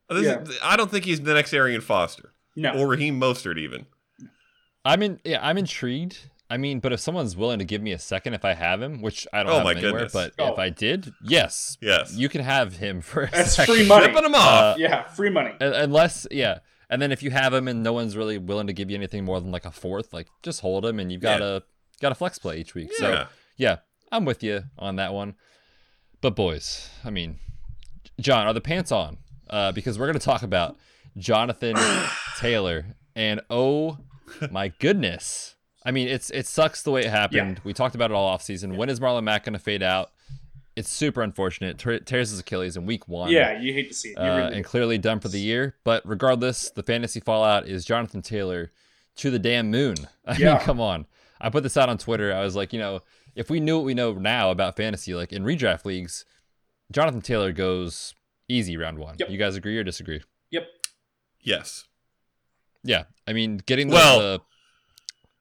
This 0.09 0.25
Yeah. 0.25 0.41
Is, 0.41 0.59
I 0.63 0.75
don't 0.77 0.89
think 0.91 1.05
he's 1.05 1.19
the 1.21 1.33
next 1.33 1.53
Arian 1.53 1.81
Foster 1.81 2.33
No. 2.55 2.73
or 2.77 2.87
Raheem 2.87 3.19
Mostert 3.19 3.57
even. 3.57 3.85
I'm 4.83 5.01
in. 5.01 5.19
Yeah, 5.23 5.39
I'm 5.41 5.57
intrigued. 5.57 6.29
I 6.49 6.57
mean, 6.57 6.79
but 6.79 6.93
if 6.93 6.99
someone's 6.99 7.35
willing 7.35 7.57
to 7.59 7.65
give 7.65 7.81
me 7.81 7.91
a 7.91 7.97
second, 7.99 8.35
if 8.35 8.45
I 8.45 8.53
have 8.53 8.81
him, 8.81 9.01
which 9.01 9.27
I 9.33 9.41
don't 9.43 9.51
Oh 9.51 9.55
have 9.55 9.63
my 9.63 9.71
him 9.71 9.77
anywhere, 9.79 9.93
goodness. 10.07 10.13
but 10.13 10.33
Oh. 10.37 10.53
if 10.53 10.59
I 10.59 10.69
did, 10.69 11.11
yes, 11.23 11.77
Yes. 11.81 12.13
you 12.15 12.29
can 12.29 12.41
have 12.41 12.75
him 12.77 13.01
for 13.01 13.23
a 13.23 13.31
That's 13.31 13.55
second. 13.55 13.73
free 13.75 13.87
money. 13.87 14.05
Shipping 14.05 14.21
them 14.23 14.35
off. 14.35 14.75
Uh, 14.75 14.75
yeah, 14.77 15.03
free 15.07 15.29
money. 15.31 15.53
Unless, 15.59 16.27
yeah. 16.29 16.59
And 16.89 17.01
then 17.01 17.11
if 17.11 17.23
you 17.23 17.31
have 17.31 17.51
him 17.51 17.67
and 17.67 17.81
no 17.81 17.93
one's 17.93 18.15
really 18.15 18.37
willing 18.37 18.67
to 18.67 18.73
give 18.73 18.91
you 18.91 18.95
anything 18.95 19.25
more 19.25 19.39
than 19.41 19.51
like 19.51 19.65
a 19.65 19.71
fourth, 19.71 20.13
like 20.13 20.27
just 20.43 20.61
hold 20.61 20.85
him 20.85 20.99
and 20.99 21.11
you've 21.11 21.21
got 21.21 21.39
Yeah. 21.39 21.47
a 21.57 21.61
got 21.99 22.11
a 22.11 22.15
flex 22.15 22.37
play 22.37 22.59
each 22.59 22.75
week. 22.75 22.91
yeah. 22.99 23.23
So 23.23 23.27
yeah, 23.57 23.77
I'm 24.11 24.23
with 24.23 24.43
you 24.43 24.65
on 24.77 24.97
that 24.97 25.13
one. 25.13 25.33
But 26.21 26.35
boys, 26.35 26.89
I 27.03 27.09
mean, 27.09 27.39
Jon, 28.21 28.45
are 28.45 28.53
the 28.53 28.61
pants 28.61 28.91
on? 28.91 29.17
Uh, 29.49 29.71
because 29.71 29.97
we're 29.97 30.05
gonna 30.07 30.19
talk 30.19 30.43
about 30.43 30.77
Jonathan 31.17 31.75
Taylor, 32.37 32.85
and 33.15 33.41
oh 33.49 33.97
my 34.51 34.67
goodness, 34.67 35.54
I 35.85 35.91
mean, 35.91 36.07
it's 36.07 36.29
it 36.31 36.47
sucks 36.47 36.81
the 36.81 36.91
way 36.91 37.01
it 37.05 37.09
happened. 37.11 37.61
We 37.63 37.71
talked 37.73 37.93
about 37.95 38.09
it 38.11 38.15
all 38.15 38.25
off 38.27 38.41
season. 38.41 38.75
When 38.75 38.89
is 38.89 38.99
Marlon 38.99 39.23
Mack 39.23 39.45
gonna 39.45 39.59
fade 39.59 39.83
out? 39.83 40.11
It's 40.75 40.89
super 40.89 41.21
unfortunate. 41.21 41.77
Tear- 41.77 41.99
tears 41.99 42.31
his 42.31 42.39
Achilles 42.39 42.75
in 42.75 42.85
week 42.85 43.07
one 43.07 43.29
Yeah, 43.31 43.61
you 43.61 43.71
hate 43.71 43.87
to 43.89 43.93
see 43.93 44.09
it. 44.09 44.15
Uh, 44.15 44.23
really 44.25 44.55
and 44.57 44.65
clearly 44.65 44.97
done 44.97 45.19
for 45.21 45.29
the 45.29 45.39
year. 45.39 45.75
But 45.85 46.01
regardless, 46.05 46.69
the 46.71 46.83
fantasy 46.83 47.21
fallout 47.21 47.65
is 47.67 47.85
Jonathan 47.85 48.21
Taylor 48.21 48.71
to 49.17 49.31
the 49.31 49.39
damn 49.39 49.71
moon. 49.71 49.95
I 50.25 50.35
Yeah. 50.35 50.53
mean, 50.55 50.59
come 50.63 50.81
on. 50.81 51.05
I 51.39 51.49
put 51.49 51.63
this 51.63 51.77
out 51.77 51.87
on 51.87 51.97
Twitter. 51.97 52.33
I 52.33 52.43
was 52.43 52.55
like, 52.57 52.73
you 52.73 52.79
know, 52.79 53.01
if 53.35 53.49
we 53.49 53.59
knew 53.61 53.77
what 53.77 53.85
we 53.85 53.93
know 53.93 54.13
now 54.13 54.51
about 54.51 54.75
fantasy, 54.75 55.13
like 55.15 55.31
in 55.31 55.43
redraft 55.43 55.85
leagues, 55.85 56.25
Jonathan 56.91 57.21
Taylor 57.21 57.53
goes 57.53 58.13
easy 58.49 58.75
round 58.75 58.97
one. 58.99 59.15
Yep. 59.17 59.29
You 59.29 59.37
guys 59.37 59.55
agree 59.55 59.77
or 59.77 59.83
disagree? 59.83 60.21
Yep. 60.51 60.67
Yes. 61.41 61.85
Yeah. 62.83 63.03
I 63.27 63.31
mean, 63.33 63.61
getting 63.65 63.87
the. 63.89 63.95
Well- 63.95 64.19
the- 64.19 64.41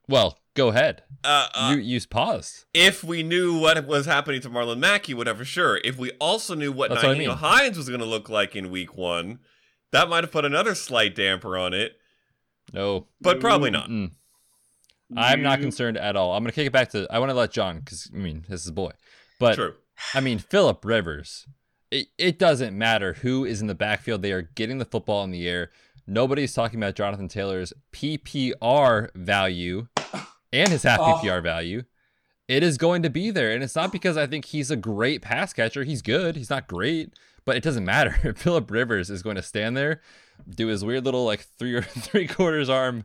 well, 0.09 0.39
go 0.55 0.69
ahead. 0.69 1.03
Uh, 1.23 1.49
uh, 1.55 1.75
you 1.75 1.81
you 1.81 2.01
paused. 2.07 2.65
if 2.75 3.03
we 3.03 3.23
knew 3.23 3.59
what 3.59 3.87
was 3.87 4.07
happening 4.07 4.41
to 4.43 4.51
Marlon 4.51 4.79
Mack, 4.79 5.07
he 5.07 5.15
would 5.15 5.27
have 5.27 5.39
for 5.39 5.45
sure. 5.45 5.81
If 5.85 5.97
we 5.99 6.11
also 6.13 6.55
knew 6.55 6.71
what 6.73 6.91
That's 6.91 7.03
what 7.03 7.17
I 7.17 7.19
mean. 7.19 7.31
Hines 7.31 7.79
was 7.79 7.89
going 7.89 8.01
to 8.01 8.07
look 8.07 8.29
like 8.29 8.55
in 8.55 8.71
week 8.71 8.97
one, 8.97 9.39
that 9.93 10.09
might 10.09 10.25
have 10.25 10.33
put 10.33 10.45
another 10.45 10.75
slight 10.75 11.15
damper 11.15 11.57
on 11.57 11.73
it, 11.73 11.97
No. 12.73 13.07
but 13.21 13.41
probably 13.41 13.71
not. 13.71 13.89
Mm. 13.89 14.11
I'm 15.17 15.43
not 15.43 15.61
concerned 15.61 15.97
at 15.97 16.17
all. 16.17 16.33
I'm 16.33 16.43
going 16.43 16.51
to 16.51 16.55
kick 16.55 16.67
it 16.67 16.73
back 16.73 16.91
to. 16.91 17.07
I 17.11 17.19
want 17.19 17.31
to 17.31 17.35
let 17.35 17.53
Jon, 17.53 17.79
because, 17.79 18.11
I 18.13 18.17
mean, 18.19 18.45
this 18.49 18.63
is 18.63 18.69
a 18.69 18.73
boy. 18.73 18.91
But 19.39 19.55
True. 19.55 19.75
I 20.15 20.21
mean, 20.21 20.39
Philip 20.39 20.85
Rivers. 20.85 21.47
It, 21.91 22.09
it 22.19 22.39
doesn't 22.39 22.77
matter 22.77 23.13
who 23.15 23.45
is 23.45 23.61
in 23.61 23.69
the 23.69 23.75
backfield. 23.75 24.23
They 24.23 24.33
are 24.33 24.43
getting 24.43 24.79
the 24.79 24.85
football 24.85 25.23
in 25.23 25.31
the 25.31 25.49
air. 25.49 25.71
Nobody's 26.07 26.53
talking 26.53 26.81
about 26.81 26.97
Jonathan 26.97 27.29
Taylor's 27.29 27.73
PPR 27.93 29.11
value 29.15 29.87
and 30.55 30.71
his 30.71 30.83
half 30.85 31.01
Oh. 31.01 31.19
PPR 31.23 31.43
value. 31.43 31.83
It 32.49 32.63
is 32.63 32.77
going 32.79 33.03
to 33.03 33.11
be 33.11 33.31
there. 33.31 33.51
And 33.53 33.63
it's 33.63 33.75
not 33.77 33.91
because 33.93 34.17
I 34.17 34.27
think 34.27 34.47
he's 34.47 34.71
a 34.71 34.77
great 34.77 35.23
pass 35.23 35.53
catcher. 35.53 35.83
He's 35.85 36.03
good. 36.03 36.37
He's 36.37 36.51
not 36.51 36.67
great, 36.69 37.15
but 37.45 37.57
it 37.57 37.63
doesn't 37.63 37.85
matter. 37.85 38.35
Philip 38.37 38.71
Rivers 38.71 39.11
is 39.11 39.23
going 39.23 39.37
to 39.37 39.43
stand 39.43 39.77
there, 39.77 40.01
do 40.49 40.67
his 40.69 40.85
weird 40.85 41.05
little 41.05 41.25
like 41.25 41.41
three 41.59 41.75
or 41.75 41.83
three 41.83 42.27
quarters 42.27 42.69
arm, 42.69 43.05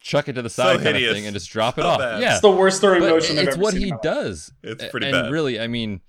chuck 0.00 0.28
it 0.28 0.34
to 0.34 0.42
the 0.42 0.50
So 0.50 0.62
side 0.62 0.82
kind 0.82 0.96
of 0.96 1.12
thing, 1.12 1.24
and 1.26 1.34
just 1.34 1.50
drop 1.50 1.78
it 1.78 1.82
So 1.82 1.88
off. 1.88 1.98
bad. 1.98 2.20
Yeah, 2.20 2.32
It's 2.32 2.42
the 2.42 2.50
worst 2.50 2.80
throwing 2.82 3.00
but 3.00 3.08
motion 3.10 3.38
I've 3.38 3.46
it's 3.48 3.56
ever 3.56 3.62
what 3.62 3.72
seen 3.74 3.82
he 3.82 3.92
does. 4.02 4.52
It's 4.62 4.84
A- 4.84 4.88
pretty 4.88 5.06
and 5.06 5.14
bad. 5.14 5.32
really, 5.32 5.58
I 5.58 5.66
mean, 5.68 6.02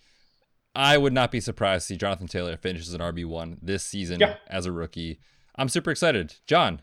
I 0.76 0.98
would 0.98 1.14
not 1.14 1.32
be 1.32 1.40
surprised 1.40 1.88
to 1.88 1.94
see 1.94 1.98
Jonathan 1.98 2.28
Taylor 2.28 2.58
finishes 2.58 2.94
an 2.94 3.00
RB 3.02 3.26
one 3.26 3.58
this 3.62 3.84
season 3.86 4.20
Yeah. 4.20 4.36
as 4.48 4.66
a 4.66 4.72
rookie. 4.72 5.20
I'm 5.56 5.70
super 5.70 5.90
excited. 5.90 6.36
Jon, 6.46 6.82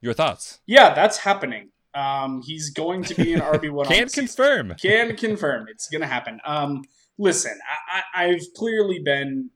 your 0.00 0.14
thoughts? 0.14 0.60
Yeah, 0.66 0.92
that's 0.94 1.18
happening. 1.18 1.68
Um, 1.94 2.42
he's 2.44 2.70
going 2.70 3.02
to 3.04 3.14
be 3.14 3.32
an 3.34 3.40
RB 3.40 3.70
one. 3.70 3.86
Can't 3.88 4.12
confirm. 4.12 4.74
Can 4.80 5.16
confirm 5.16 5.66
it's 5.68 5.88
going 5.88 6.02
to 6.02 6.06
happen. 6.06 6.40
Um, 6.44 6.82
listen, 7.18 7.58
I, 7.92 8.02
I, 8.14 8.24
I've 8.26 8.42
clearly 8.56 9.00
been 9.04 9.50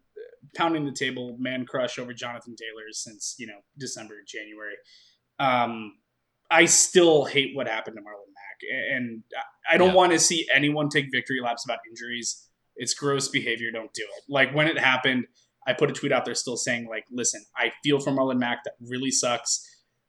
pounding 0.57 0.85
the 0.85 0.93
table, 0.93 1.37
man 1.39 1.65
crush 1.67 1.99
over 1.99 2.13
Jonathan 2.13 2.55
Taylor 2.57 2.87
since 2.93 3.37
you 3.39 3.47
know 3.47 3.59
December, 3.79 4.17
January. 4.27 4.75
Um, 5.39 5.95
I 6.51 6.67
still 6.67 7.25
hate 7.25 7.57
what 7.57 7.67
happened 7.67 7.97
to 7.97 8.03
Marlon 8.03 8.33
Mack, 8.35 8.97
and 8.97 9.23
I 9.71 9.79
don't 9.79 9.89
Yeah. 9.89 9.95
want 9.95 10.13
to 10.13 10.19
see 10.19 10.47
anyone 10.55 10.89
take 10.89 11.07
victory 11.11 11.41
laps 11.43 11.65
about 11.65 11.79
injuries. 11.89 12.49
It's 12.77 12.95
gross 12.95 13.29
behavior. 13.29 13.71
Don't 13.71 13.93
do 13.95 14.03
it. 14.03 14.23
Like 14.29 14.55
when 14.55 14.67
it 14.69 14.79
happened, 14.79 15.25
I 15.67 15.73
put 15.75 15.91
a 15.91 15.93
tweet 15.95 16.13
out 16.13 16.25
there 16.25 16.35
still 16.35 16.57
saying 16.57 16.89
like, 16.89 17.05
listen, 17.11 17.43
I 17.57 17.73
feel 17.85 18.01
for 18.01 18.11
Marlon 18.11 18.39
Mack. 18.39 18.65
That 18.65 18.75
really 18.81 19.11
sucks. 19.11 19.67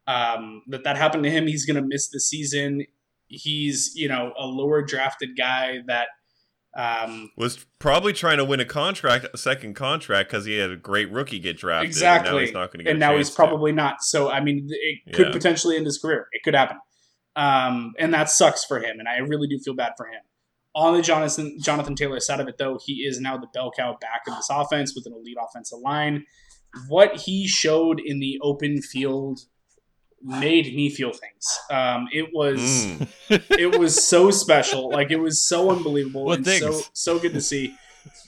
Um, 0.08 0.64
that 0.68 0.84
that 0.84 0.98
happened 0.98 1.24
to 1.24 1.30
him. 1.32 1.48
He's 1.48 1.66
gonna 1.66 1.82
miss 1.86 2.10
the 2.10 2.20
season. 2.20 2.86
He's 3.28 3.92
you 3.96 4.08
know 4.10 4.34
a 4.38 4.46
lower 4.46 4.82
drafted 4.82 5.38
guy 5.38 5.80
that 5.88 6.08
um, 6.76 7.30
Was 7.38 7.66
probably 7.80 8.14
trying 8.14 8.38
to 8.38 8.46
win 8.46 8.60
a 8.60 8.66
contract, 8.66 9.28
a 9.34 9.38
second 9.38 9.76
contract, 9.76 10.30
because 10.30 10.46
he 10.46 10.58
had 10.58 10.72
a 10.72 10.76
great 10.76 11.12
rookie 11.12 11.38
get 11.40 11.58
drafted. 11.58 11.88
exactly, 11.88 12.30
And 12.30 12.36
now 12.36 12.42
he's 12.42 12.54
not 12.54 12.72
going 12.72 12.80
to 12.80 12.84
get. 12.86 12.90
and 12.92 13.00
now 13.00 13.16
he's 13.16 13.28
chance 13.28 13.30
to. 13.30 13.36
probably 13.36 13.72
not. 13.72 14.02
So 14.04 14.30
I 14.32 14.40
mean, 14.42 14.68
it 14.72 15.14
could 15.14 15.28
Yeah. 15.28 15.32
potentially 15.32 15.78
end 15.78 15.86
his 15.86 16.00
career. 16.00 16.28
It 16.32 16.42
could 16.44 16.56
happen, 16.56 16.78
um, 17.36 17.94
and 18.00 18.14
that 18.14 18.30
sucks 18.30 18.66
for 18.66 18.80
him. 18.80 19.00
And 19.00 19.08
I 19.08 19.18
really 19.20 19.48
do 19.48 19.60
feel 19.60 19.76
bad 19.76 19.94
for 19.98 20.08
him. 20.08 20.22
On 20.76 20.96
the 20.96 21.04
Jonathan 21.04 21.58
Jonathan 21.62 21.96
Taylor 21.96 22.20
side 22.20 22.40
of 22.40 22.48
it, 22.48 22.58
though, 22.58 22.80
he 22.84 23.04
is 23.08 23.20
now 23.20 23.38
the 23.38 23.48
bell 23.54 23.72
cow 23.78 23.96
back 24.02 24.22
of 24.28 24.36
this 24.36 24.48
offense 24.50 24.96
with 24.96 25.06
an 25.06 25.14
elite 25.14 25.38
offensive 25.40 25.78
line. 25.80 26.26
What 26.88 27.18
he 27.18 27.48
showed 27.48 28.00
in 28.04 28.20
the 28.20 28.40
open 28.42 28.82
field 28.82 29.42
made 30.24 30.74
me 30.76 30.90
feel 30.90 31.12
things. 31.12 31.60
Um, 31.70 32.08
it 32.14 32.30
was 32.34 32.60
Mm. 32.60 33.08
it 33.60 33.78
was 33.80 34.02
so 34.08 34.32
special. 34.44 34.90
Like 34.90 35.12
it 35.12 35.18
was 35.20 35.42
so 35.42 35.70
unbelievable 35.72 36.26
What 36.26 36.38
and 36.40 36.48
so 36.48 36.72
things? 36.72 36.90
so 36.94 37.20
good 37.20 37.34
to 37.34 37.42
see. 37.42 37.76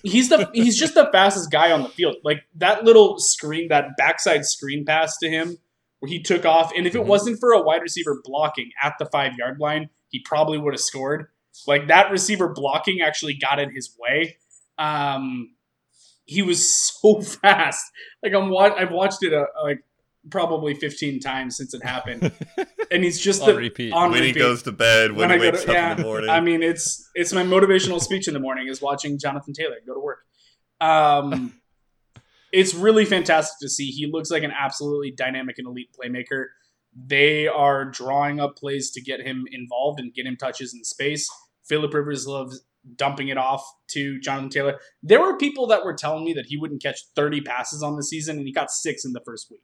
He's 0.04 0.30
the 0.30 0.50
he's 0.54 0.78
just 0.78 0.94
the 0.94 1.10
fastest 1.12 1.52
guy 1.52 1.72
on 1.72 1.84
the 1.84 1.90
field. 1.90 2.16
Like 2.24 2.44
that 2.56 2.84
little 2.84 3.18
screen, 3.20 3.70
that 3.70 3.98
backside 3.98 4.46
screen 4.46 4.86
pass 4.86 5.18
to 5.20 5.30
him 5.30 5.58
where 6.00 6.10
he 6.10 6.22
took 6.22 6.46
off, 6.46 6.72
and 6.76 6.86
if 6.86 6.96
it 6.96 7.02
Mhm. 7.02 7.06
wasn't 7.08 7.40
for 7.40 7.52
a 7.54 7.62
wide 7.62 7.82
receiver 7.82 8.22
blocking 8.24 8.70
at 8.84 8.94
the 9.00 9.06
five 9.06 9.34
yard 9.38 9.60
line, 9.60 9.90
he 10.10 10.20
probably 10.20 10.58
would 10.58 10.74
have 10.74 10.82
scored. 10.82 11.28
Like 11.68 11.88
that 11.88 12.12
receiver 12.12 12.50
blocking 12.50 13.02
actually 13.02 13.34
got 13.36 13.60
in 13.60 13.74
his 13.74 13.96
way. 14.00 14.38
Um, 14.78 15.56
he 16.26 16.42
was 16.42 16.70
so 16.70 17.22
fast. 17.42 17.84
Like 18.24 18.34
I'm 18.34 18.50
wa- 18.50 18.76
I've 18.78 18.92
watched 18.92 19.24
it 19.24 19.34
uh, 19.34 19.46
like 19.64 19.84
probably 20.30 20.74
15 20.74 21.20
times 21.20 21.58
since 21.58 21.74
it 21.74 21.84
happened, 21.84 22.32
and 22.92 23.04
he's 23.04 23.20
just 23.20 23.42
On 23.42 23.50
the 23.50 23.56
repeat. 23.56 23.94
on 23.94 24.12
when 24.12 24.24
he 24.24 24.32
goes 24.32 24.64
to 24.64 24.72
bed, 24.72 25.12
when, 25.12 25.30
he 25.30 25.36
I 25.36 25.38
go 25.38 25.44
wakes 25.52 25.64
to- 25.64 25.70
up 25.70 25.74
yeah, 25.74 25.92
in 25.92 25.98
the 25.98 26.04
morning. 26.04 26.30
I 26.30 26.42
mean, 26.42 26.64
it's 26.64 27.10
it's 27.16 27.34
my 27.34 27.44
motivational 27.44 28.02
speech 28.02 28.28
in 28.28 28.34
the 28.34 28.40
morning 28.40 28.68
is 28.68 28.82
watching 28.82 29.18
Jonathan 29.20 29.54
Taylor 29.54 29.78
go 29.86 29.94
to 29.94 30.00
work. 30.00 30.20
Um, 30.82 31.54
it's 32.52 32.74
really 32.74 33.06
fantastic 33.06 33.58
to 33.62 33.70
see. 33.70 33.88
He 33.92 34.08
looks 34.08 34.32
like 34.32 34.44
an 34.44 34.52
absolutely 34.52 35.12
dynamic 35.12 35.58
and 35.58 35.68
elite 35.68 35.90
playmaker. 35.98 36.46
They 36.96 37.48
are 37.48 37.86
drawing 37.86 38.40
up 38.40 38.56
plays 38.56 38.92
to 38.92 39.02
get 39.02 39.20
him 39.22 39.46
involved 39.52 40.00
and 40.00 40.14
get 40.14 40.26
him 40.26 40.38
touches 40.38 40.74
in 40.74 40.84
space. 40.84 41.30
Philip 41.68 41.94
Rivers 41.94 42.26
loves 42.26 42.62
dumping 42.96 43.28
it 43.30 43.38
off 43.38 43.66
to 43.90 44.20
Jonathan 44.20 44.50
Taylor. 44.50 44.80
There 45.02 45.20
were 45.20 45.38
people 45.38 45.68
that 45.68 45.84
were 45.84 45.94
telling 45.96 46.24
me 46.24 46.34
that 46.34 46.46
he 46.46 46.56
wouldn't 46.56 46.82
catch 46.82 47.00
30 47.16 47.42
passes 47.42 47.82
on 47.84 47.96
the 47.98 48.04
season, 48.04 48.38
and 48.38 48.46
he 48.46 48.54
got 48.54 48.72
six 48.72 49.04
in 49.04 49.12
the 49.14 49.22
first 49.26 49.50
week. 49.50 49.64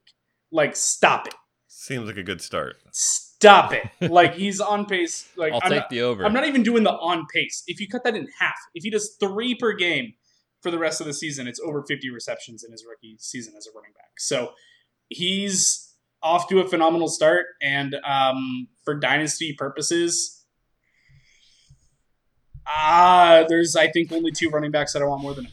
Like, 0.52 0.76
stop 0.76 1.26
it. 1.26 1.34
Seems 1.66 2.06
like 2.06 2.18
a 2.18 2.22
good 2.22 2.40
start. 2.40 2.76
Stop 2.92 3.72
it. 3.72 3.82
Like, 4.12 4.34
he's 4.34 4.60
on 4.60 4.86
pace. 4.86 5.28
Like, 5.36 5.52
I'll 5.52 5.60
I'm 5.64 5.70
take 5.70 5.80
not- 5.80 5.90
the 5.90 6.02
over. 6.02 6.24
I'm 6.24 6.32
not 6.32 6.46
even 6.46 6.62
doing 6.62 6.84
the 6.84 6.92
on 6.92 7.26
pace. 7.34 7.64
If 7.66 7.80
you 7.80 7.88
cut 7.88 8.04
that 8.04 8.14
in 8.14 8.28
half, 8.38 8.54
if 8.74 8.84
he 8.84 8.90
does 8.90 9.16
three 9.18 9.54
per 9.56 9.72
game 9.72 10.12
for 10.60 10.70
the 10.70 10.78
rest 10.78 11.00
of 11.00 11.08
the 11.08 11.12
season, 11.14 11.48
it's 11.48 11.58
over 11.58 11.82
50 11.82 12.08
receptions 12.10 12.62
in 12.62 12.70
his 12.70 12.84
rookie 12.88 13.16
season 13.18 13.54
as 13.56 13.66
a 13.66 13.70
running 13.74 13.92
back. 13.94 14.10
So 14.18 14.52
he's 15.08 15.92
off 16.22 16.48
to 16.50 16.60
a 16.60 16.68
phenomenal 16.68 17.08
start. 17.08 17.46
And 17.60 17.96
um, 18.04 18.68
for 18.84 18.94
dynasty 18.94 19.54
purposes, 19.58 20.44
ah, 22.66 23.44
there's 23.48 23.74
I 23.76 23.88
think 23.90 24.12
only 24.12 24.30
two 24.30 24.50
running 24.50 24.70
backs 24.70 24.92
that 24.92 25.02
I 25.02 25.06
want 25.06 25.22
more 25.22 25.34
than 25.34 25.46
him. 25.46 25.52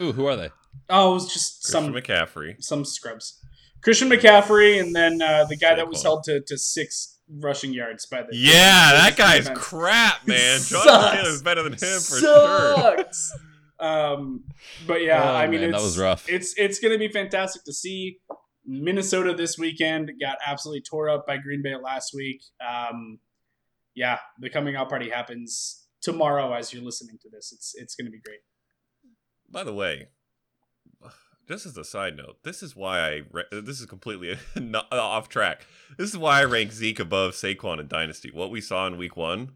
Ooh, 0.00 0.12
who 0.12 0.26
are 0.26 0.36
they? 0.36 0.50
Oh, 0.90 1.10
it 1.10 1.14
was 1.14 1.32
just 1.32 1.62
Christian 1.64 1.84
some 1.84 1.92
McCaffrey. 1.94 2.62
some 2.62 2.84
scrubs. 2.84 3.40
Christian 3.82 4.08
McCaffrey, 4.08 4.80
and 4.80 4.94
then 4.94 5.20
uh, 5.22 5.44
the 5.44 5.56
guy 5.56 5.74
that 5.74 5.86
was 5.88 5.98
Saquon. 6.00 6.02
held 6.04 6.24
to, 6.24 6.40
to 6.46 6.58
six 6.58 7.18
rushing 7.40 7.72
yards 7.72 8.06
by 8.06 8.22
the 8.22 8.28
Yeah, 8.32 8.92
that 8.94 9.16
guy's 9.16 9.40
defense. 9.44 9.58
crap, 9.60 10.26
man. 10.26 10.58
Sucks. 10.58 10.84
Jonathan 10.84 11.16
Taylor's 11.18 11.42
better 11.42 11.62
than 11.62 11.72
him 11.74 11.78
for 12.00 12.18
sure. 12.18 13.04
Um, 13.80 14.44
but 14.86 15.02
yeah, 15.02 15.22
Oh, 15.22 15.36
I 15.36 15.46
mean, 15.46 15.60
man, 15.60 15.70
it's, 15.70 15.78
that 15.78 15.84
was 15.84 15.98
rough. 15.98 16.28
It's 16.28 16.54
it's 16.58 16.80
going 16.80 16.92
to 16.92 16.98
be 16.98 17.08
fantastic 17.08 17.62
to 17.64 17.72
see. 17.72 18.18
Minnesota 18.70 19.32
this 19.34 19.56
weekend 19.56 20.10
got 20.20 20.36
absolutely 20.44 20.82
tore 20.82 21.08
up 21.08 21.26
by 21.26 21.38
Green 21.38 21.62
Bay 21.62 21.74
last 21.76 22.12
week. 22.14 22.42
Um, 22.66 23.18
yeah, 23.94 24.18
the 24.40 24.50
coming 24.50 24.76
out 24.76 24.88
party 24.90 25.08
happens 25.10 25.86
tomorrow 26.02 26.52
as 26.52 26.72
you're 26.72 26.82
listening 26.82 27.18
to 27.22 27.28
this. 27.30 27.52
It's 27.54 27.72
it's 27.76 27.94
going 27.94 28.06
to 28.06 28.10
be 28.10 28.20
great. 28.20 28.40
By 29.50 29.62
the 29.64 29.72
way, 29.72 30.08
just 31.48 31.66
as 31.66 31.76
a 31.76 31.84
side 31.84 32.16
note, 32.16 32.42
this 32.44 32.62
is 32.62 32.76
why 32.76 33.00
I 33.00 33.22
ra- 33.32 33.42
this 33.50 33.80
is 33.80 33.86
completely 33.86 34.36
not, 34.56 34.92
off 34.92 35.28
track. 35.28 35.66
This 35.96 36.10
is 36.10 36.18
why 36.18 36.40
I 36.40 36.44
rank 36.44 36.72
Zeke 36.72 37.00
above 37.00 37.32
Saquon 37.32 37.80
in 37.80 37.88
Dynasty. 37.88 38.30
What 38.30 38.50
we 38.50 38.60
saw 38.60 38.86
in 38.86 38.96
Week 38.98 39.16
One, 39.16 39.52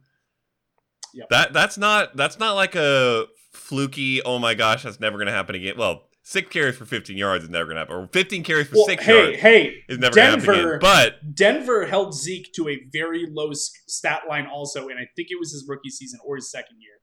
Yep. 1.14 1.28
that 1.28 1.53
that's 1.53 1.76
not 1.76 2.16
that's 2.16 2.38
not 2.38 2.55
like 2.55 2.74
a 2.74 3.26
fluky. 3.53 4.22
Oh 4.22 4.38
my 4.38 4.55
gosh, 4.55 4.82
that's 4.84 4.99
never 5.01 5.18
gonna 5.18 5.30
happen 5.30 5.55
again. 5.55 5.74
Well, 5.76 6.09
six 6.22 6.49
carries 6.49 6.76
for 6.76 6.86
15 6.86 7.18
yards 7.18 7.45
is 7.45 7.51
never 7.51 7.66
gonna 7.68 7.80
happen, 7.80 7.95
or 7.97 8.09
15 8.12 8.43
carries 8.45 8.68
for 8.68 8.76
Well, 8.76 8.86
six 8.86 9.05
hey, 9.05 9.24
yards 9.24 9.40
hey, 9.40 9.74
is 9.90 9.99
never 9.99 10.14
Denver- 10.14 10.53
again. 10.76 10.78
But 10.80 11.34
Denver 11.34 11.84
held 11.86 12.14
Zeke 12.14 12.51
to 12.55 12.68
a 12.70 12.78
very 12.93 13.26
low 13.30 13.53
stat 13.53 14.22
line 14.28 14.47
also, 14.47 14.88
and 14.88 14.99
I 14.99 15.07
think 15.14 15.28
it 15.30 15.38
was 15.38 15.53
his 15.53 15.66
rookie 15.68 15.90
season 15.90 16.18
or 16.24 16.36
his 16.36 16.51
second 16.51 16.76
year 16.80 16.95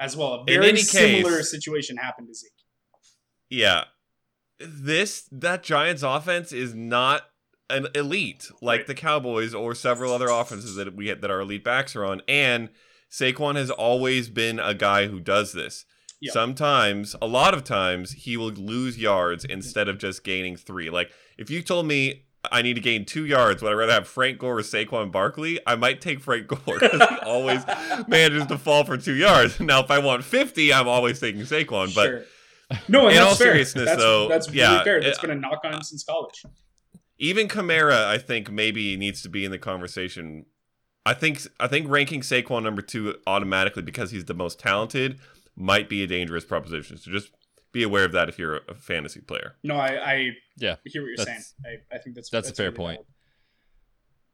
as 0.00 0.16
well. 0.16 0.34
A 0.34 0.40
In 0.42 0.46
very 0.46 0.68
any 0.68 0.78
similar 0.78 1.38
case- 1.38 1.50
situation 1.50 1.96
happened 1.96 2.28
to 2.28 2.34
Zeke. 2.34 2.52
yeah, 3.50 3.84
this 4.60 5.28
that 5.32 5.62
Giants 5.62 6.02
offense 6.02 6.52
is 6.52 6.74
not 6.74 7.22
an 7.70 7.86
elite 7.94 8.50
like 8.62 8.80
Right. 8.80 8.86
the 8.86 8.94
Cowboys 8.94 9.54
or 9.54 9.74
several 9.74 10.12
other 10.12 10.28
offenses 10.28 10.74
that 10.76 10.94
we 10.94 11.12
that 11.12 11.30
our 11.30 11.40
elite 11.40 11.64
backs 11.64 11.94
are 11.94 12.04
on. 12.04 12.22
And 12.26 12.70
Saquon 13.10 13.56
has 13.56 13.70
always 13.70 14.28
been 14.28 14.58
a 14.58 14.74
guy 14.74 15.06
who 15.06 15.20
does 15.20 15.52
this. 15.52 15.84
Yeah. 16.20 16.32
Sometimes, 16.32 17.14
a 17.22 17.26
lot 17.28 17.54
of 17.54 17.62
times, 17.62 18.12
he 18.12 18.36
will 18.36 18.50
lose 18.50 18.98
yards 18.98 19.44
instead 19.44 19.88
of 19.88 19.98
just 19.98 20.24
gaining 20.24 20.56
three. 20.56 20.90
Like 20.90 21.10
if 21.36 21.50
you 21.50 21.62
told 21.62 21.86
me 21.86 22.24
I 22.50 22.62
need 22.62 22.74
to 22.74 22.80
gain 22.80 23.04
two 23.04 23.26
yards, 23.26 23.62
would 23.62 23.70
I 23.70 23.74
rather 23.74 23.92
have 23.92 24.08
Frank 24.08 24.38
Gore 24.38 24.58
or 24.58 24.62
Saquon 24.62 25.12
Barkley? 25.12 25.60
I 25.66 25.74
might 25.76 26.00
take 26.00 26.20
Frank 26.20 26.46
Gore 26.46 26.78
because 26.80 27.06
he 27.08 27.16
always 27.26 27.62
manages 28.08 28.46
to 28.46 28.56
fall 28.58 28.84
for 28.84 28.96
two 28.96 29.14
yards. 29.14 29.60
Now, 29.60 29.80
if 29.84 29.90
I 29.90 29.98
want 29.98 30.24
fifty, 30.24 30.72
I'm 30.72 30.88
always 30.88 31.20
taking 31.20 31.42
Saquon. 31.42 31.94
But 31.94 32.06
sure. 32.06 32.24
No, 32.88 33.06
and 33.06 33.10
in 33.10 33.14
that's 33.16 33.30
all 33.30 33.34
fair. 33.36 33.52
seriousness, 33.52 33.86
that's, 33.86 34.02
though, 34.02 34.28
that's 34.28 34.48
really 34.48 34.58
yeah, 34.60 34.84
fair. 34.84 35.00
That's 35.00 35.18
it- 35.18 35.22
been 35.22 35.30
a 35.30 35.34
knock 35.34 35.60
on 35.64 35.74
him 35.74 35.82
since 35.82 36.04
college. 36.04 36.44
even 37.18 37.48
Kamara, 37.48 38.04
I 38.04 38.18
think 38.18 38.50
maybe 38.50 38.96
needs 38.96 39.22
to 39.22 39.28
be 39.28 39.44
in 39.44 39.50
the 39.50 39.58
conversation. 39.58 40.44
I 41.06 41.14
think 41.14 41.40
I 41.58 41.66
think 41.68 41.88
ranking 41.88 42.20
Saquon 42.20 42.62
number 42.62 42.82
two 42.82 43.14
automatically 43.26 43.82
because 43.82 44.10
he's 44.10 44.26
the 44.26 44.34
most 44.34 44.58
talented 44.58 45.18
might 45.56 45.88
be 45.88 46.02
a 46.02 46.06
dangerous 46.06 46.44
proposition. 46.44 46.98
So 46.98 47.10
just 47.10 47.30
be 47.72 47.82
aware 47.82 48.04
of 48.04 48.12
that 48.12 48.28
if 48.28 48.38
you're 48.38 48.56
a, 48.56 48.60
a 48.68 48.74
fantasy 48.74 49.20
player. 49.20 49.54
No, 49.64 49.76
I, 49.76 50.12
I 50.12 50.30
Yeah, 50.58 50.76
hear 50.84 51.02
what 51.02 51.08
you're 51.08 51.24
saying. 51.24 51.40
I, 51.64 51.94
I 51.94 51.98
think 51.98 52.14
that's 52.16 52.28
that's 52.28 52.50
a 52.50 52.54
fair 52.54 52.66
really 52.66 52.76
point. 52.76 53.00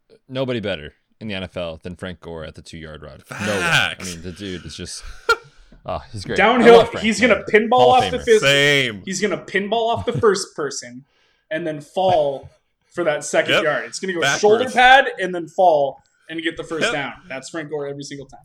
valid. 0.09 0.21
Nobody 0.29 0.61
better 0.61 0.95
in 1.21 1.29
the 1.29 1.35
NFL 1.35 1.83
than 1.83 1.95
Frank 1.97 2.21
Gore 2.21 2.45
at 2.45 2.57
the 2.57 2.63
two 2.63 2.79
yard 2.79 3.03
run. 3.03 3.23
No 3.31 3.37
one. 3.55 3.63
I 3.63 3.97
mean, 4.05 4.23
the 4.23 4.33
dude 4.33 4.65
is 4.67 4.77
just. 4.77 5.05
Oh, 5.87 6.03
he's 6.13 6.25
great. 6.25 6.37
Downhill, 6.39 6.87
he's 6.99 7.21
gonna 7.21 7.43
pinball 7.53 7.79
Hall 7.79 7.95
of 7.97 8.05
off 8.05 8.11
the 8.11 8.19
Famer. 8.19 8.25
fifth. 8.25 8.41
Same. 8.43 9.03
He's 9.05 9.21
gonna 9.21 9.39
pinball 9.45 9.89
off 9.95 10.07
the 10.07 10.13
first 10.21 10.55
person 10.57 11.05
and 11.51 11.67
then 11.67 11.81
fall 11.81 12.49
for 12.95 13.05
that 13.05 13.25
second 13.25 13.53
Yep. 13.53 13.63
yard. 13.65 13.85
It's 13.87 13.99
gonna 14.01 14.15
go 14.15 14.21
Backwards. 14.21 14.41
shoulder 14.41 14.71
pad 14.71 15.07
and 15.21 15.35
then 15.35 15.47
fall 15.49 16.01
and 16.31 16.41
get 16.43 16.57
the 16.57 16.65
first 16.65 16.85
Yep. 16.85 16.93
down. 16.93 17.13
That's 17.29 17.51
Frank 17.51 17.69
Gore 17.71 17.87
every 17.87 18.03
single 18.03 18.27
time. 18.27 18.41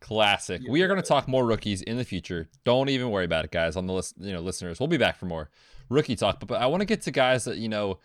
Classic. 0.00 0.60
Yeah. 0.62 0.70
We 0.70 0.82
are 0.82 0.86
going 0.86 1.00
to 1.00 1.06
talk 1.06 1.26
more 1.28 1.46
rookies 1.46 1.80
in 1.80 1.96
the 1.96 2.04
future. 2.04 2.46
Don't 2.64 2.90
even 2.90 3.10
worry 3.10 3.24
about 3.24 3.46
it, 3.46 3.50
guys. 3.50 3.74
On 3.74 3.86
the 3.86 3.92
list, 3.94 4.14
you 4.18 4.34
know, 4.34 4.40
listeners, 4.40 4.78
we'll 4.78 4.86
be 4.86 4.98
back 4.98 5.16
for 5.16 5.24
more 5.24 5.48
rookie 5.88 6.14
talk. 6.14 6.40
But, 6.40 6.48
but 6.48 6.60
I 6.60 6.66
want 6.66 6.82
to 6.82 6.84
get 6.84 7.00
to 7.02 7.10
guys 7.10 7.44
that 7.44 7.56
you 7.56 7.70
know, 7.70 7.98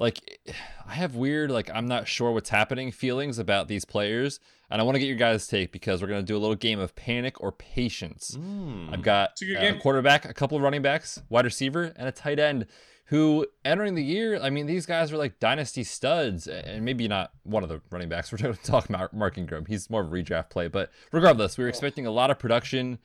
like 0.00 0.40
I 0.88 0.94
have 0.94 1.14
weird, 1.14 1.52
like 1.52 1.70
I'm 1.72 1.86
not 1.86 2.08
sure 2.08 2.32
what's 2.32 2.50
happening 2.50 2.90
feelings 2.90 3.38
about 3.38 3.68
these 3.68 3.84
players, 3.84 4.40
and 4.68 4.80
I 4.80 4.84
want 4.84 4.96
to 4.96 4.98
get 4.98 5.06
your 5.06 5.16
guys' 5.16 5.46
take 5.46 5.70
because 5.70 6.02
we're 6.02 6.08
going 6.08 6.22
to 6.22 6.26
do 6.26 6.36
a 6.36 6.40
little 6.40 6.56
game 6.56 6.80
of 6.80 6.96
panic 6.96 7.40
or 7.40 7.52
patience. 7.52 8.36
Mm. 8.36 8.92
I've 8.92 9.02
got 9.02 9.40
a 9.40 9.70
uh, 9.70 9.74
a 9.76 9.78
quarterback, 9.78 10.24
a 10.24 10.34
couple 10.34 10.56
of 10.56 10.64
running 10.64 10.82
backs, 10.82 11.22
wide 11.28 11.44
receiver, 11.44 11.92
and 11.94 12.08
a 12.08 12.12
tight 12.12 12.40
end 12.40 12.66
who 13.10 13.44
entering 13.64 13.96
the 13.96 14.04
year, 14.04 14.40
I 14.40 14.50
mean, 14.50 14.66
these 14.66 14.86
guys 14.86 15.12
are 15.12 15.16
like 15.16 15.40
dynasty 15.40 15.82
studs, 15.82 16.46
and 16.46 16.84
maybe 16.84 17.08
not 17.08 17.32
one 17.42 17.64
of 17.64 17.68
the 17.68 17.80
running 17.90 18.08
backs. 18.08 18.30
We're 18.30 18.38
going 18.42 18.54
to 18.54 18.62
talk 18.62 18.88
about 18.88 19.12
Mark 19.12 19.36
Ingram. 19.36 19.66
He's 19.66 19.90
more 19.90 20.02
of 20.02 20.06
a 20.06 20.10
redraft 20.10 20.50
play, 20.50 20.68
but 20.68 20.92
regardless, 21.10 21.58
we 21.58 21.64
were 21.64 21.68
expecting 21.68 22.06
a 22.06 22.12
lot 22.12 22.30
of 22.30 22.38
production, 22.38 23.00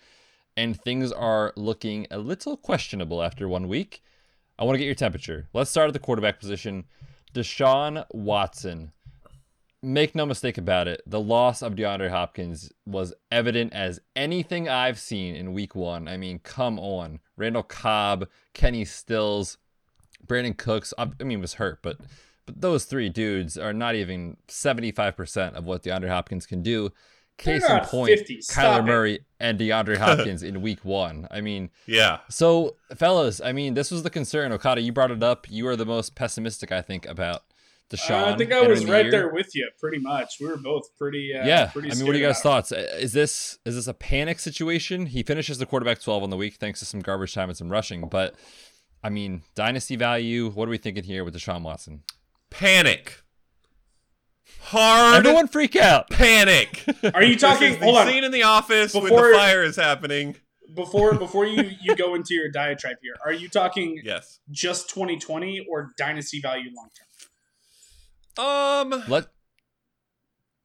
and 0.56 0.80
things 0.80 1.12
are 1.12 1.54
looking 1.56 2.06
a 2.12 2.20
little 2.20 2.56
questionable 2.56 3.24
after 3.24 3.48
one 3.48 3.68
week. 3.68 4.04
I 4.58 4.64
want 4.64 4.76
to 4.76 4.80
get 4.80 4.86
your 4.86 4.96
temperature. 4.96 5.48
Let's 5.54 5.70
start 5.70 5.88
at 5.88 5.94
the 5.94 6.00
quarterback 6.00 6.40
position. 6.40 6.86
Deshaun 7.34 8.06
Watson. 8.12 8.94
Make 9.82 10.16
no 10.16 10.26
mistake 10.26 10.58
about 10.58 10.88
it, 10.88 11.02
the 11.06 11.20
loss 11.20 11.62
of 11.62 11.76
DeAndre 11.76 12.10
Hopkins 12.10 12.72
was 12.88 13.14
evident 13.32 13.72
as 13.72 14.00
anything 14.16 14.68
I've 14.68 14.98
seen 14.98 15.36
in 15.36 15.54
week 15.54 15.76
one. 15.76 16.08
I 16.08 16.18
mean, 16.18 16.40
come 16.40 16.80
on. 16.80 17.20
Randall 17.38 17.62
Cobb, 17.62 18.28
Kenny 18.54 18.84
Stills, 18.84 19.60
Brandin 20.26 20.58
Cooks, 20.58 20.92
I 20.98 21.08
mean, 21.24 21.40
was 21.40 21.56
hurt, 21.56 21.80
but 21.84 21.98
but 22.46 22.62
those 22.62 22.86
three 22.86 23.10
dudes 23.10 23.58
are 23.58 23.74
not 23.74 23.96
even 23.96 24.38
75% 24.48 25.54
of 25.54 25.66
what 25.66 25.84
DeAndre 25.84 26.10
Hopkins 26.10 26.46
can 26.46 26.62
do. 26.62 26.92
Case 27.38 27.70
in 27.70 27.80
point, 27.82 28.10
50. 28.18 28.42
Stop 28.42 28.64
Kyler 28.64 28.80
it. 28.80 28.84
Murray 28.84 29.20
and 29.40 29.60
DeAndre 29.60 29.98
Hopkins 30.06 30.42
in 30.42 30.62
week 30.62 30.86
one. 30.86 31.28
I 31.30 31.42
mean, 31.42 31.70
Yeah. 31.86 32.20
so, 32.30 32.78
fellas, 32.96 33.42
I 33.44 33.52
mean, 33.52 33.74
this 33.74 33.92
was 33.92 34.04
the 34.04 34.10
concern. 34.10 34.52
Okada, 34.54 34.82
you 34.82 34.94
brought 34.94 35.12
it 35.12 35.22
up. 35.22 35.50
You 35.50 35.68
are 35.68 35.76
the 35.76 35.86
most 35.86 36.16
pessimistic, 36.16 36.72
I 36.72 36.82
think, 36.82 37.06
about 37.06 37.44
Deshaun. 37.90 38.24
Uh, 38.28 38.34
I 38.34 38.38
think 38.38 38.52
I 38.54 38.62
was 38.66 38.84
the 38.86 38.92
right 38.92 39.04
year. 39.06 39.12
there 39.12 39.30
with 39.34 39.54
you, 39.54 39.70
pretty 39.80 40.00
much. 40.00 40.36
We 40.40 40.48
were 40.48 40.58
both 40.58 40.84
pretty. 40.98 41.34
Uh, 41.38 41.46
yeah, 41.46 41.68
Pretty 41.68 41.92
I 41.92 41.96
mean, 41.96 42.06
what 42.08 42.16
are 42.16 42.18
you 42.18 42.26
guys' 42.26 42.40
thoughts? 42.42 42.72
Is 42.72 43.14
this 43.14 43.60
is 43.66 43.76
this 43.76 43.88
a 43.88 43.94
panic 43.94 44.40
situation? 44.40 45.06
He 45.08 45.22
finishes 45.22 45.58
the 45.60 45.66
quarterback 45.68 46.02
twelve 46.02 46.24
on 46.24 46.30
the 46.32 46.38
week 46.38 46.56
thanks 46.56 46.80
to 46.80 46.86
some 46.86 47.02
garbage 47.02 47.34
time 47.36 47.50
and 47.50 47.58
some 47.58 47.70
rushing, 47.70 48.08
but 48.10 48.34
I 49.04 49.10
mean, 49.10 49.44
dynasty 49.54 49.98
value. 49.98 50.50
What 50.50 50.68
are 50.68 50.72
we 50.72 50.78
thinking 50.80 51.04
here 51.04 51.24
with 51.24 51.36
Deshaun 51.36 51.62
Watson? 51.62 52.02
Panic. 52.50 53.22
Hard 54.66 55.18
Everyone 55.18 55.48
freak 55.48 55.76
out. 55.76 56.10
panic. 56.10 56.84
Are 57.14 57.24
you 57.24 57.38
talking? 57.38 57.68
This 57.68 57.74
is 57.76 57.80
the 57.80 57.86
hold 57.86 57.98
on. 57.98 58.08
scene 58.08 58.24
in 58.24 58.32
the 58.32 58.44
office 58.44 58.94
when 58.94 59.04
Before- 59.04 59.28
the 59.30 59.36
fire 59.36 59.64
is 59.64 59.76
happening. 59.76 60.36
Before 60.74 61.14
before 61.20 61.46
you 61.46 61.70
you 61.82 61.96
go 61.96 62.16
into 62.16 62.34
your 62.34 62.50
diatribe 62.50 62.98
here, 63.02 63.14
are 63.24 63.32
you 63.32 63.48
talking 63.48 64.00
Yes. 64.04 64.40
just 64.50 64.90
2020 64.90 65.68
or 65.70 65.92
dynasty 65.98 66.42
value 66.42 66.70
long 66.76 66.90
term? 68.38 68.46
Um. 68.46 69.04
Let 69.08 69.28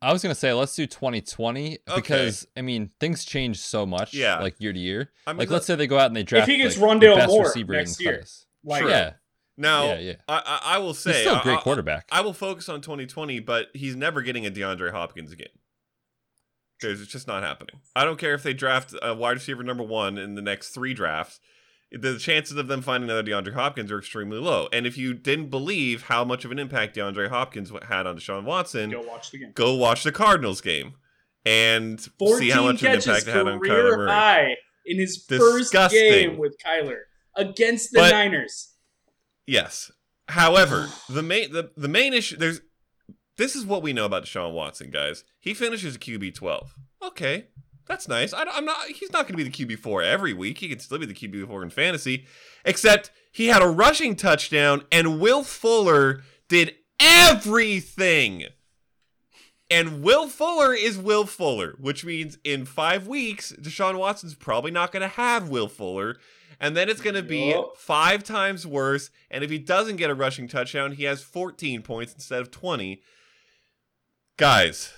I 0.02 0.12
was 0.14 0.22
gonna 0.22 0.34
say 0.34 0.52
let's 0.54 0.74
do 0.74 0.86
2020 0.86 1.78
because 1.94 2.46
I 2.56 2.62
mean 2.62 2.90
things 2.98 3.24
change 3.26 3.58
so 3.58 3.84
much, 3.84 4.14
Yeah. 4.14 4.38
like 4.40 4.56
year 4.58 4.72
to 4.72 4.78
year. 4.78 5.10
I 5.26 5.32
mean, 5.34 5.38
like 5.40 5.48
the- 5.48 5.54
let's 5.54 5.66
say 5.66 5.74
they 5.74 5.86
go 5.86 5.98
out 5.98 6.06
and 6.06 6.16
they 6.16 6.22
draft 6.22 6.48
If 6.48 6.56
he 6.56 6.62
gets 6.62 6.78
like, 6.78 6.90
Rondale 6.90 7.14
the 7.14 7.16
best 7.16 7.28
Moore 7.28 7.44
receiver 7.44 7.72
next 7.74 8.00
in 8.00 8.06
year, 8.06 8.16
class. 8.16 8.46
Like, 8.64 8.80
Sure. 8.82 8.90
Yeah, 8.90 9.12
Now, 9.60 9.84
yeah, 9.92 9.98
yeah. 9.98 10.14
I, 10.28 10.42
I 10.46 10.74
I 10.74 10.78
will 10.78 10.94
say 10.94 11.12
He's 11.12 11.20
still 11.20 11.36
a 11.36 11.42
great 11.42 11.54
I- 11.56 11.58
I- 11.58 11.62
quarterback. 11.62 12.08
I 12.10 12.20
will 12.22 12.32
focus 12.32 12.68
on 12.68 12.80
2020, 12.80 13.40
but 13.40 13.66
he's 13.74 13.94
never 13.94 14.22
getting 14.22 14.46
a 14.46 14.50
DeAndre 14.50 14.90
Hopkins 14.90 15.30
again. 15.32 15.48
Because 16.80 17.00
it's 17.02 17.12
just 17.12 17.26
not 17.28 17.42
happening. 17.42 17.80
I 17.94 18.04
don't 18.04 18.18
care 18.18 18.32
if 18.34 18.42
they 18.42 18.54
draft 18.54 18.94
a 19.02 19.14
wide 19.14 19.32
receiver 19.32 19.62
number 19.62 19.82
one 19.84 20.16
in 20.16 20.34
the 20.34 20.40
next 20.42 20.70
three 20.70 20.94
drafts. 20.94 21.38
The 21.92 22.18
chances 22.18 22.56
of 22.56 22.68
them 22.68 22.80
finding 22.82 23.10
another 23.10 23.28
DeAndre 23.28 23.52
Hopkins 23.52 23.90
are 23.92 23.98
extremely 23.98 24.38
low. 24.38 24.68
And 24.72 24.86
if 24.86 24.96
you 24.96 25.12
didn't 25.12 25.50
believe 25.50 26.02
how 26.04 26.24
much 26.24 26.44
of 26.46 26.52
an 26.52 26.58
impact 26.58 26.96
DeAndre 26.96 27.28
Hopkins 27.28 27.70
had 27.88 28.06
on 28.06 28.16
Deshaun 28.16 28.44
Watson, 28.44 28.90
go 28.90 29.02
watch 29.02 29.30
the 29.30 29.38
game. 29.38 29.52
go 29.54 29.74
watch 29.74 30.04
the 30.04 30.12
Cardinals 30.12 30.60
game 30.62 30.94
and 31.44 32.00
see 32.00 32.48
how 32.50 32.62
much 32.62 32.76
of 32.82 32.88
an 32.88 32.94
impact 32.94 33.26
it 33.26 33.32
had 33.32 33.46
on 33.48 33.58
Kyler 33.60 33.96
Murray. 33.96 34.10
high 34.10 34.56
in 34.86 34.98
his 34.98 35.22
first 35.28 35.72
game 35.90 36.38
with 36.38 36.56
Kyler 36.64 37.00
against 37.36 37.90
the 37.92 37.98
But- 37.98 38.12
Niners. 38.12 38.69
Yes. 39.50 39.90
However, 40.28 40.88
the 41.08 41.22
main 41.22 41.52
the, 41.52 41.72
the 41.76 41.88
main 41.88 42.14
issue 42.14 42.36
there's 42.36 42.60
this 43.36 43.56
is 43.56 43.66
what 43.66 43.82
we 43.82 43.92
know 43.92 44.04
about 44.04 44.24
Deshaun 44.24 44.52
Watson, 44.52 44.90
guys. 44.90 45.24
He 45.40 45.54
finishes 45.54 45.96
a 45.96 45.98
QB 45.98 46.34
twelve. 46.34 46.74
Okay, 47.02 47.46
that's 47.86 48.06
nice. 48.06 48.32
I, 48.32 48.42
am 48.42 48.64
not. 48.64 48.86
He's 48.86 49.12
not 49.12 49.26
going 49.26 49.36
to 49.36 49.44
be 49.44 49.50
the 49.50 49.50
QB 49.50 49.80
four 49.80 50.02
every 50.02 50.32
week. 50.32 50.58
He 50.58 50.68
can 50.68 50.78
still 50.78 50.98
be 50.98 51.06
the 51.06 51.14
QB 51.14 51.48
four 51.48 51.64
in 51.64 51.70
fantasy, 51.70 52.26
except 52.64 53.10
he 53.32 53.48
had 53.48 53.62
a 53.62 53.68
rushing 53.68 54.14
touchdown, 54.14 54.84
and 54.92 55.20
Will 55.20 55.42
Fuller 55.42 56.22
did 56.48 56.74
everything. 57.00 58.44
And 59.68 60.02
Will 60.02 60.28
Fuller 60.28 60.74
is 60.74 60.98
Will 60.98 61.26
Fuller, 61.26 61.74
which 61.78 62.04
means 62.04 62.38
in 62.44 62.64
five 62.64 63.06
weeks, 63.06 63.52
Deshaun 63.52 63.98
Watson's 63.98 64.34
probably 64.34 64.72
not 64.72 64.92
going 64.92 65.02
to 65.02 65.08
have 65.08 65.48
Will 65.48 65.68
Fuller. 65.68 66.16
And 66.60 66.76
then 66.76 66.90
it's 66.90 67.00
going 67.00 67.16
to 67.16 67.22
be 67.22 67.50
Yup. 67.50 67.76
five 67.76 68.22
times 68.22 68.66
worse. 68.66 69.10
And 69.30 69.42
if 69.42 69.50
he 69.50 69.58
doesn't 69.58 69.96
get 69.96 70.10
a 70.10 70.14
rushing 70.14 70.46
touchdown, 70.46 70.92
he 70.92 71.04
has 71.04 71.22
14 71.22 71.82
points 71.82 72.12
instead 72.12 72.42
of 72.42 72.50
20. 72.50 73.00
Guys, 74.36 74.92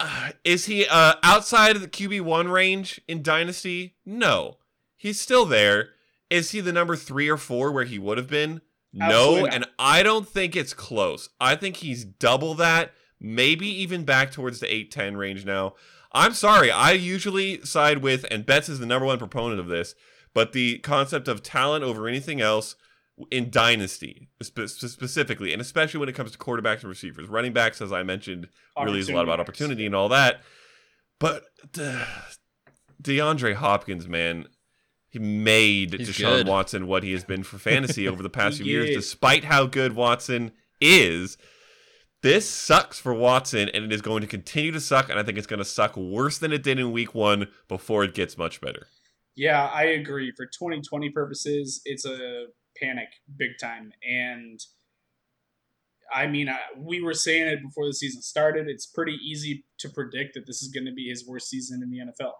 uh, 0.00 0.30
is 0.42 0.66
he 0.66 0.86
uh, 0.86 1.14
outside 1.22 1.76
of 1.76 1.82
the 1.82 1.88
QB1 1.88 2.50
range 2.50 3.00
in 3.06 3.22
Dynasty? 3.22 3.94
No. 4.04 4.58
He's 4.96 5.20
still 5.20 5.46
there. 5.46 5.90
Is 6.28 6.50
he 6.50 6.60
the 6.60 6.72
number 6.72 6.96
three 6.96 7.28
or 7.28 7.36
four 7.36 7.70
where 7.70 7.84
he 7.84 7.98
would 7.98 8.18
have 8.18 8.28
been? 8.28 8.60
Absolutely 9.00 9.42
no. 9.42 9.46
And 9.46 9.66
I 9.78 10.02
don't 10.02 10.28
think 10.28 10.56
it's 10.56 10.74
close. 10.74 11.28
I 11.40 11.54
think 11.56 11.76
he's 11.76 12.04
double 12.04 12.54
that, 12.54 12.92
maybe 13.20 13.68
even 13.68 14.04
back 14.04 14.32
towards 14.32 14.60
the 14.60 14.72
8 14.72 14.90
10 14.90 15.16
range 15.16 15.44
now. 15.44 15.74
I'm 16.12 16.32
sorry. 16.32 16.70
I 16.70 16.92
usually 16.92 17.60
side 17.64 17.98
with, 17.98 18.24
and 18.30 18.46
Betz 18.46 18.68
is 18.68 18.78
the 18.78 18.86
number 18.86 19.06
one 19.06 19.18
proponent 19.18 19.60
of 19.60 19.66
this, 19.66 19.94
but 20.34 20.52
the 20.52 20.78
concept 20.80 21.28
of 21.28 21.42
talent 21.42 21.84
over 21.84 22.06
anything 22.08 22.40
else 22.40 22.76
in 23.30 23.50
dynasty 23.50 24.28
spe- 24.42 24.66
specifically, 24.66 25.52
and 25.52 25.62
especially 25.62 26.00
when 26.00 26.08
it 26.08 26.14
comes 26.14 26.32
to 26.32 26.38
quarterbacks 26.38 26.80
and 26.80 26.88
receivers, 26.88 27.28
running 27.28 27.52
backs, 27.52 27.80
as 27.80 27.92
I 27.92 28.02
mentioned, 28.02 28.48
really 28.78 28.98
is 28.98 29.08
a 29.08 29.14
lot 29.14 29.24
about 29.24 29.40
opportunity 29.40 29.86
and 29.86 29.94
all 29.94 30.08
that. 30.08 30.42
But 31.20 31.44
uh, 31.80 32.04
DeAndre 33.02 33.54
Hopkins, 33.54 34.08
man, 34.08 34.48
he 35.08 35.20
made 35.20 35.94
He's 35.94 36.10
Deshaun 36.10 36.38
good. 36.38 36.48
Watson 36.48 36.86
what 36.88 37.04
he 37.04 37.12
has 37.12 37.22
been 37.22 37.44
for 37.44 37.56
fantasy 37.58 38.08
over 38.08 38.22
the 38.22 38.28
past 38.30 38.56
few 38.60 38.66
years, 38.66 38.90
is. 38.90 38.96
despite 38.96 39.44
how 39.44 39.66
good 39.66 39.94
Watson 39.94 40.52
is. 40.80 41.38
This 42.22 42.48
sucks 42.48 42.98
for 42.98 43.12
Watson, 43.12 43.68
and 43.68 43.84
it 43.84 43.92
is 43.92 44.00
going 44.00 44.22
to 44.22 44.26
continue 44.26 44.72
to 44.72 44.80
suck, 44.80 45.10
and 45.10 45.18
I 45.18 45.22
think 45.22 45.36
it's 45.36 45.46
going 45.46 45.58
to 45.58 45.64
suck 45.64 45.94
worse 45.94 46.38
than 46.38 46.52
it 46.54 46.62
did 46.62 46.78
in 46.78 46.90
week 46.90 47.14
one 47.14 47.48
before 47.68 48.02
it 48.02 48.14
gets 48.14 48.38
much 48.38 48.62
better. 48.62 48.86
Yeah, 49.36 49.66
I 49.66 49.84
agree. 49.84 50.32
For 50.36 50.46
2020 50.46 51.10
purposes, 51.10 51.80
it's 51.84 52.04
a 52.06 52.46
panic 52.80 53.08
big 53.36 53.50
time. 53.60 53.92
And 54.08 54.60
I 56.12 56.26
mean, 56.26 56.48
I, 56.48 56.58
we 56.78 57.00
were 57.00 57.14
saying 57.14 57.48
it 57.48 57.62
before 57.62 57.86
the 57.86 57.94
season 57.94 58.22
started. 58.22 58.68
It's 58.68 58.86
pretty 58.86 59.16
easy 59.24 59.64
to 59.78 59.88
predict 59.88 60.34
that 60.34 60.46
this 60.46 60.62
is 60.62 60.68
going 60.68 60.84
to 60.86 60.92
be 60.92 61.08
his 61.08 61.26
worst 61.26 61.48
season 61.48 61.82
in 61.82 61.90
the 61.90 61.98
NFL. 61.98 62.32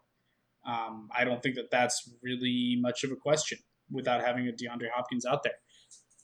Um, 0.66 1.08
I 1.16 1.24
don't 1.24 1.42
think 1.42 1.56
that 1.56 1.70
that's 1.70 2.08
really 2.22 2.76
much 2.80 3.04
of 3.04 3.10
a 3.10 3.16
question 3.16 3.58
without 3.90 4.22
having 4.22 4.48
a 4.48 4.52
DeAndre 4.52 4.88
Hopkins 4.94 5.26
out 5.26 5.42
there. 5.42 5.54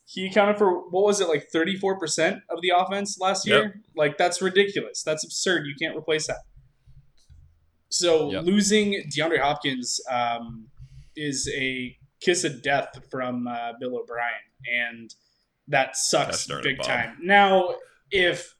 He 0.05 0.25
accounted 0.27 0.57
for 0.57 0.89
what 0.89 1.03
was 1.03 1.21
it 1.21 1.27
like 1.27 1.47
34% 1.53 2.41
of 2.49 2.61
the 2.61 2.71
offense 2.75 3.17
last 3.19 3.47
Yep. 3.47 3.57
year? 3.61 3.81
Like 3.95 4.17
that's 4.17 4.41
ridiculous. 4.41 5.03
That's 5.03 5.23
absurd. 5.23 5.65
You 5.67 5.75
can't 5.79 5.95
replace 5.97 6.27
that. 6.27 6.39
So 7.91 8.31
Yep. 8.31 8.43
losing 8.45 9.03
DeAndre 9.15 9.39
Hopkins 9.39 9.99
um, 10.09 10.67
is 11.15 11.49
a 11.53 11.95
kiss 12.21 12.43
of 12.43 12.61
death 12.63 12.89
from 13.11 13.47
uh, 13.47 13.73
Bill 13.79 13.97
O'Brien, 13.97 14.31
and 14.73 15.13
that 15.67 15.95
sucks 15.97 16.47
big 16.63 16.81
time. 16.81 17.17
Now, 17.21 17.75
if 18.11 18.55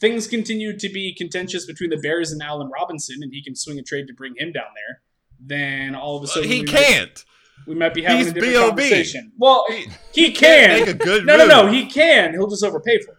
things 0.00 0.26
continue 0.26 0.78
to 0.78 0.88
be 0.88 1.14
contentious 1.14 1.66
between 1.66 1.90
the 1.90 1.98
Bears 1.98 2.32
and 2.32 2.40
Allen 2.42 2.70
Robinson, 2.72 3.16
and 3.22 3.32
he 3.32 3.42
can 3.42 3.54
swing 3.56 3.78
a 3.78 3.82
trade 3.82 4.06
to 4.06 4.14
bring 4.14 4.34
him 4.36 4.52
down 4.52 4.64
there, 4.74 5.02
then 5.38 5.94
all 5.94 6.16
of 6.16 6.24
a 6.24 6.26
sudden 6.26 6.48
he 6.48 6.60
we 6.60 6.66
can't. 6.66 7.10
Might, 7.10 7.66
we 7.66 7.74
might 7.74 7.94
be 7.94 8.02
having 8.02 8.18
He's 8.18 8.28
a 8.28 8.32
different 8.34 8.52
B.O.B.. 8.54 8.68
conversation. 8.82 9.32
Well, 9.38 9.64
He- 9.68 9.86
he, 10.12 10.32
can't 10.32 10.70
can. 10.72 10.80
make 10.80 10.88
a 10.88 10.94
good 10.98 11.26
no, 11.26 11.36
no, 11.36 11.46
no. 11.46 11.66
He 11.72 11.86
can. 11.86 12.32
He'll 12.32 12.48
just 12.48 12.64
overpay 12.64 13.00
for 13.00 13.12
it. 13.12 13.16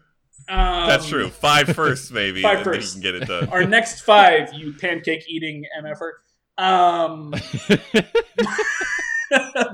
Um, 0.50 0.88
That's 0.88 1.08
true. 1.08 1.30
Five 1.30 1.68
first, 1.76 2.12
maybe, 2.12 2.42
Five 2.42 2.58
and 2.60 2.66
then 2.66 2.74
firsts. 2.74 2.94
can 2.94 3.02
get 3.02 3.16
it 3.16 3.28
done. 3.28 3.50
Our 3.50 3.66
next 3.66 4.02
five, 4.02 4.54
you 4.54 4.74
pancake 4.74 5.26
eating 5.30 5.66
mf'er. 5.84 6.12
Um, 6.58 7.32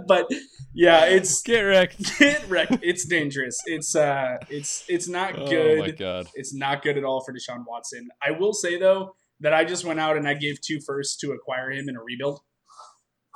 but 0.07 0.27
yeah, 0.73 1.05
it's 1.05 1.41
Get 1.43 1.61
wrecked. 1.61 2.19
get 2.19 2.47
wrecked. 2.49 2.77
It's 2.81 3.05
dangerous. 3.05 3.59
It's 3.65 3.95
uh, 3.95 4.37
it's 4.49 4.83
it's 4.87 5.07
not 5.07 5.35
Oh 5.37 5.45
my 5.45 5.49
good. 5.87 5.97
god. 5.97 6.27
it's 6.35 6.53
not 6.53 6.83
good 6.83 6.97
at 6.97 7.03
all 7.03 7.23
for 7.23 7.33
Deshaun 7.33 7.65
Watson. 7.67 8.07
I 8.21 8.31
will 8.31 8.53
say 8.53 8.77
though 8.77 9.15
that 9.39 9.53
I 9.53 9.63
just 9.65 9.85
went 9.85 9.99
out 9.99 10.17
and 10.17 10.27
I 10.27 10.33
gave 10.33 10.59
two 10.61 10.79
firsts 10.85 11.17
to 11.17 11.31
acquire 11.31 11.71
him 11.71 11.89
in 11.89 11.95
a 11.95 12.01
rebuild. 12.01 12.39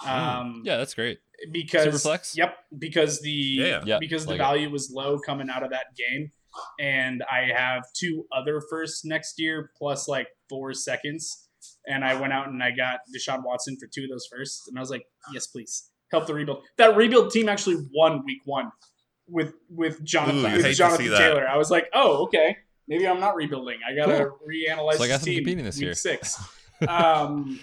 Um, 0.05 0.63
Yeah, 0.65 0.77
that's 0.77 0.95
great. 0.95 1.19
because 1.51 1.88
Superflex? 1.88 2.36
Yep, 2.36 2.55
because 2.77 3.21
the 3.21 3.29
Yeah. 3.29 3.84
Yeah, 3.86 3.97
because 3.99 4.25
the 4.25 4.32
like 4.32 4.39
it. 4.39 4.43
value 4.43 4.69
was 4.69 4.91
low 4.91 5.19
coming 5.19 5.49
out 5.49 5.63
of 5.63 5.71
that 5.71 5.95
game, 5.95 6.32
and 6.79 7.23
I 7.31 7.51
have 7.55 7.83
two 7.95 8.25
other 8.35 8.61
firsts 8.69 9.03
next 9.05 9.39
year 9.39 9.71
plus 9.77 10.07
like 10.07 10.27
four 10.49 10.73
seconds, 10.73 11.47
and 11.87 12.03
I 12.03 12.19
went 12.19 12.33
out 12.33 12.47
and 12.49 12.61
I 12.63 12.71
got 12.71 12.99
Deshaun 13.15 13.43
Watson 13.43 13.77
for 13.79 13.87
two 13.87 14.03
of 14.03 14.09
those 14.09 14.27
firsts, 14.31 14.67
and 14.67 14.77
I 14.77 14.81
was 14.81 14.89
like, 14.89 15.03
yes, 15.33 15.47
please 15.47 15.89
help 16.11 16.27
the 16.27 16.33
rebuild. 16.33 16.63
That 16.77 16.95
rebuild 16.95 17.31
team 17.31 17.47
actually 17.49 17.77
won 17.93 18.23
week 18.25 18.41
one 18.45 18.71
with 19.27 19.53
with 19.69 20.03
Jonathan 20.03 20.39
Ooh, 20.51 20.57
with 20.57 20.75
Jonathan 20.75 21.05
see 21.05 21.09
that. 21.09 21.17
Taylor. 21.19 21.47
I 21.47 21.57
was 21.57 21.71
like, 21.71 21.87
oh 21.93 22.23
okay, 22.25 22.57
maybe 22.87 23.07
I'm 23.07 23.19
not 23.19 23.35
rebuilding. 23.35 23.79
I 23.89 23.95
gotta 23.95 24.25
Cool. 24.25 24.39
reanalyze 24.49 24.95
So 24.95 25.03
I 25.03 25.07
got 25.07 25.19
some 25.21 25.25
team 25.25 25.37
competing 25.37 25.63
this 25.65 25.77
week 25.77 25.83
year. 25.85 25.93
six. 25.93 26.37
Um, 26.87 27.59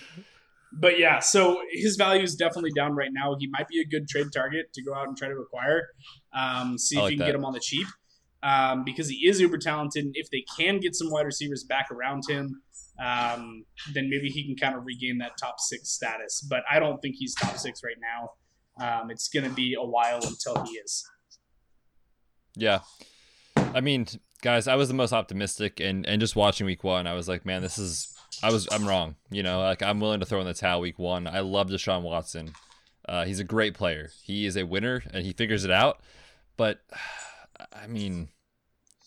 but 0.72 0.98
yeah, 0.98 1.18
so 1.18 1.60
his 1.72 1.96
value 1.96 2.22
is 2.22 2.36
definitely 2.36 2.70
down 2.70 2.94
right 2.94 3.10
now. 3.12 3.34
He 3.36 3.48
might 3.48 3.66
be 3.66 3.80
a 3.80 3.84
good 3.84 4.08
trade 4.08 4.28
target 4.32 4.72
to 4.74 4.82
go 4.84 4.94
out 4.94 5.08
and 5.08 5.16
try 5.16 5.26
to 5.26 5.34
acquire. 5.38 5.88
Um, 6.32 6.78
see 6.78 6.96
I 6.96 7.00
if 7.00 7.02
like 7.02 7.10
you 7.12 7.16
can 7.16 7.26
that. 7.26 7.32
get 7.32 7.34
him 7.34 7.44
on 7.44 7.52
the 7.52 7.58
cheap. 7.58 7.86
Um, 8.42 8.84
because 8.84 9.08
he 9.08 9.26
is 9.26 9.40
uber 9.40 9.58
talented. 9.58 10.04
And 10.04 10.14
if 10.16 10.30
they 10.30 10.44
can 10.56 10.78
get 10.78 10.94
some 10.94 11.10
wide 11.10 11.26
receivers 11.26 11.64
back 11.64 11.90
around 11.90 12.22
him, 12.28 12.62
um, 13.00 13.64
then 13.94 14.08
maybe 14.10 14.28
he 14.28 14.44
can 14.44 14.56
kind 14.56 14.76
of 14.76 14.84
regain 14.84 15.18
that 15.18 15.32
top 15.40 15.56
six 15.58 15.90
status. 15.90 16.46
But 16.48 16.62
I 16.70 16.78
don't 16.78 17.00
think 17.00 17.16
he's 17.18 17.34
top 17.34 17.56
six 17.56 17.80
right 17.82 17.96
now. 18.00 18.30
Um, 18.80 19.10
it's 19.10 19.28
going 19.28 19.48
to 19.48 19.54
be 19.54 19.74
a 19.74 19.84
while 19.84 20.20
until 20.24 20.64
he 20.64 20.72
is. 20.72 21.04
Yeah. 22.56 22.80
I 23.56 23.80
mean, 23.80 24.06
guys, 24.42 24.68
I 24.68 24.76
was 24.76 24.88
the 24.88 24.94
most 24.94 25.12
optimistic 25.12 25.80
and 25.80 26.06
and 26.06 26.20
just 26.20 26.36
watching 26.36 26.66
week 26.66 26.84
1, 26.84 27.06
I 27.06 27.14
was 27.14 27.28
like, 27.28 27.44
man, 27.44 27.62
this 27.62 27.78
is 27.78 28.14
I 28.42 28.52
was 28.52 28.68
I'm 28.70 28.86
wrong. 28.86 29.16
You 29.30 29.42
know, 29.42 29.60
like 29.60 29.82
I'm 29.82 30.00
willing 30.00 30.20
to 30.20 30.26
throw 30.26 30.40
in 30.40 30.46
the 30.46 30.54
towel 30.54 30.80
week 30.80 30.98
1. 30.98 31.26
I 31.26 31.40
love 31.40 31.68
Deshaun 31.68 32.02
Watson. 32.02 32.52
Uh, 33.08 33.24
he's 33.24 33.40
a 33.40 33.44
great 33.44 33.74
player. 33.74 34.10
He 34.22 34.46
is 34.46 34.56
a 34.56 34.64
winner 34.64 35.02
and 35.12 35.24
he 35.24 35.32
figures 35.32 35.64
it 35.64 35.70
out. 35.70 36.00
But 36.56 36.80
I 37.72 37.86
mean, 37.86 38.28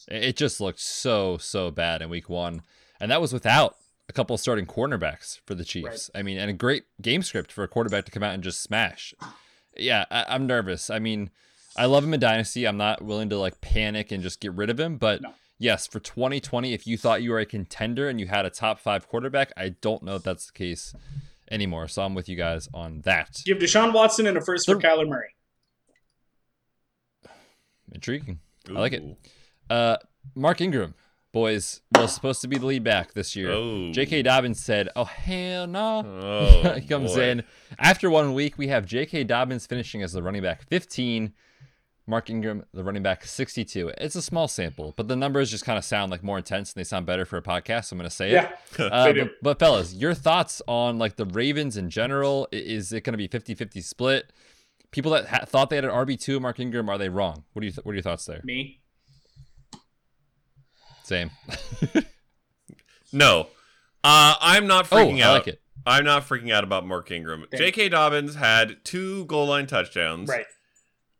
it 0.08 0.36
just 0.36 0.60
looked 0.62 0.80
so 0.80 1.38
so 1.38 1.72
bad 1.72 2.02
in 2.02 2.10
week 2.10 2.30
1. 2.30 2.62
And 3.00 3.12
that 3.12 3.22
was 3.22 3.34
without 3.34 3.78
a 4.10 4.14
couple 4.14 4.38
starting 4.38 4.66
cornerbacks 4.66 5.40
for 5.46 5.56
the 5.56 5.64
Chiefs. 5.64 6.10
I 6.14 6.22
mean, 6.22 6.38
and 6.38 6.50
a 6.50 6.54
great 6.54 6.84
game 7.02 7.24
script 7.24 7.52
for 7.52 7.64
a 7.64 7.68
quarterback 7.68 8.06
to 8.06 8.12
come 8.12 8.24
out 8.24 8.34
and 8.34 8.44
just 8.44 8.62
smash. 8.62 9.14
Yeah, 9.78 10.06
I, 10.12 10.26
I'm 10.28 10.46
nervous. 10.48 10.90
I 10.90 11.00
mean, 11.00 11.30
I 11.78 11.86
love 11.86 12.04
him 12.04 12.14
in 12.14 12.20
Dynasty. 12.20 12.66
I'm 12.68 12.78
not 12.78 13.02
willing 13.02 13.30
to 13.30 13.38
like 13.38 13.62
panic 13.62 14.12
and 14.12 14.22
just 14.22 14.40
get 14.42 14.54
rid 14.54 14.70
of 14.70 14.80
him. 14.80 14.98
But 14.98 15.22
No. 15.22 15.34
yes, 15.58 15.88
for 15.88 16.00
2020, 16.02 16.74
if 16.74 16.86
you 16.86 16.98
thought 16.98 17.24
you 17.24 17.32
were 17.32 17.40
a 17.40 17.46
contender 17.46 18.10
and 18.10 18.20
you 18.20 18.28
had 18.28 18.46
a 18.46 18.50
top 18.50 18.80
five 18.80 19.08
quarterback, 19.08 19.52
I 19.56 19.70
don't 19.82 20.04
know 20.04 20.16
if 20.18 20.24
that's 20.24 20.48
the 20.48 20.54
case 20.54 20.94
anymore. 21.50 21.88
So 21.88 22.04
I'm 22.04 22.14
with 22.14 22.28
you 22.28 22.36
guys 22.36 22.68
on 22.74 23.02
that. 23.02 23.40
Give 23.46 23.58
Deshaun 23.58 23.94
Watson 23.94 24.28
and 24.28 24.38
a 24.38 24.42
first 24.42 24.66
for 24.68 24.76
The- 24.76 24.82
Kyler 24.82 25.08
Murray. 25.08 25.36
Intriguing. 27.92 28.40
I 28.70 28.74
like 28.74 28.94
it. 28.94 29.04
Uh, 29.70 29.98
Mark 30.36 30.62
Ingram, 30.62 30.94
boys, 31.32 31.82
was 31.96 32.14
supposed 32.14 32.42
to 32.42 32.48
be 32.48 32.58
the 32.58 32.66
lead 32.66 32.84
back 32.84 33.14
this 33.14 33.36
year. 33.36 33.52
Oh. 33.52 33.92
J.K. 33.92 34.22
Dobbins 34.24 34.64
said, 34.64 34.90
"Oh 34.96 35.04
hell 35.06 35.68
no." 35.68 36.04
Oh, 36.06 36.74
he 36.80 36.88
comes 36.88 37.16
boy. 37.16 37.22
in 37.24 37.44
after 37.80 38.10
one 38.10 38.34
week. 38.34 38.58
We 38.58 38.68
have 38.68 38.86
J.K. 38.86 39.24
Dobbins 39.26 39.66
finishing 39.66 40.02
as 40.04 40.14
the 40.14 40.22
running 40.24 40.42
back 40.42 40.64
15. 40.70 41.34
Mark 42.08 42.30
Ingram, 42.32 42.66
the 42.74 42.84
running 42.84 43.04
back 43.04 43.24
62. 43.24 43.92
It's 44.00 44.16
a 44.16 44.22
small 44.24 44.48
sample, 44.48 44.94
but 44.98 45.08
the 45.08 45.16
numbers 45.16 45.52
just 45.52 45.64
kind 45.64 45.78
of 45.78 45.86
sound 45.86 46.12
like 46.12 46.24
more 46.24 46.38
intense 46.40 46.74
and 46.74 46.80
they 46.80 46.84
sound 46.84 47.06
better 47.06 47.26
for 47.26 47.38
a 47.38 47.42
podcast. 47.44 47.86
So 47.86 47.94
I'm 47.94 48.00
going 48.00 48.10
to 48.10 48.16
say 48.16 48.32
Yeah, 48.32 48.50
it. 48.78 48.80
Uh, 48.92 49.06
they 49.06 49.14
do. 49.14 49.24
but, 49.26 49.34
but 49.44 49.60
fellas, 49.60 49.94
your 49.94 50.16
thoughts 50.16 50.62
on 50.68 50.98
like 50.98 51.16
the 51.16 51.26
Ravens 51.28 51.78
in 51.78 51.90
general? 51.92 52.48
Is 52.52 52.92
it 52.92 53.04
going 53.04 53.14
to 53.14 53.18
be 53.18 53.30
50-50 53.30 53.84
split? 53.84 54.34
People 54.92 55.12
that 55.12 55.28
ha- 55.28 55.46
thought 55.46 55.70
they 55.70 55.78
had 55.78 55.86
an 55.86 55.92
RB2 55.92 56.42
Mark 56.42 56.60
Ingram, 56.60 56.90
are 56.90 56.98
they 56.98 57.10
wrong? 57.10 57.44
What 57.54 57.62
do 57.62 57.66
you 57.66 57.72
th- 57.72 57.86
what 57.86 57.92
are 57.92 57.96
your 57.96 58.04
thoughts 58.04 58.26
there? 58.26 58.42
me. 58.44 58.80
Same. 61.04 61.32
No. 63.14 63.48
Uh, 64.06 64.36
I'm 64.40 64.68
not 64.68 64.88
oh, 64.92 64.96
freaking 64.96 65.18
I 65.18 65.24
out. 65.28 65.34
like 65.34 65.48
it. 65.50 65.62
I'm 65.86 66.06
not 66.06 66.24
freaking 66.28 66.50
out 66.52 66.64
about 66.64 66.86
Mark 66.88 67.12
Ingram. 67.12 67.46
Thank 67.52 67.62
J.K. 67.62 67.90
Dobbins 67.90 68.36
had 68.36 68.78
two 68.86 69.26
goal 69.26 69.48
line 69.48 69.68
touchdowns 69.68 70.30
Right. 70.30 70.46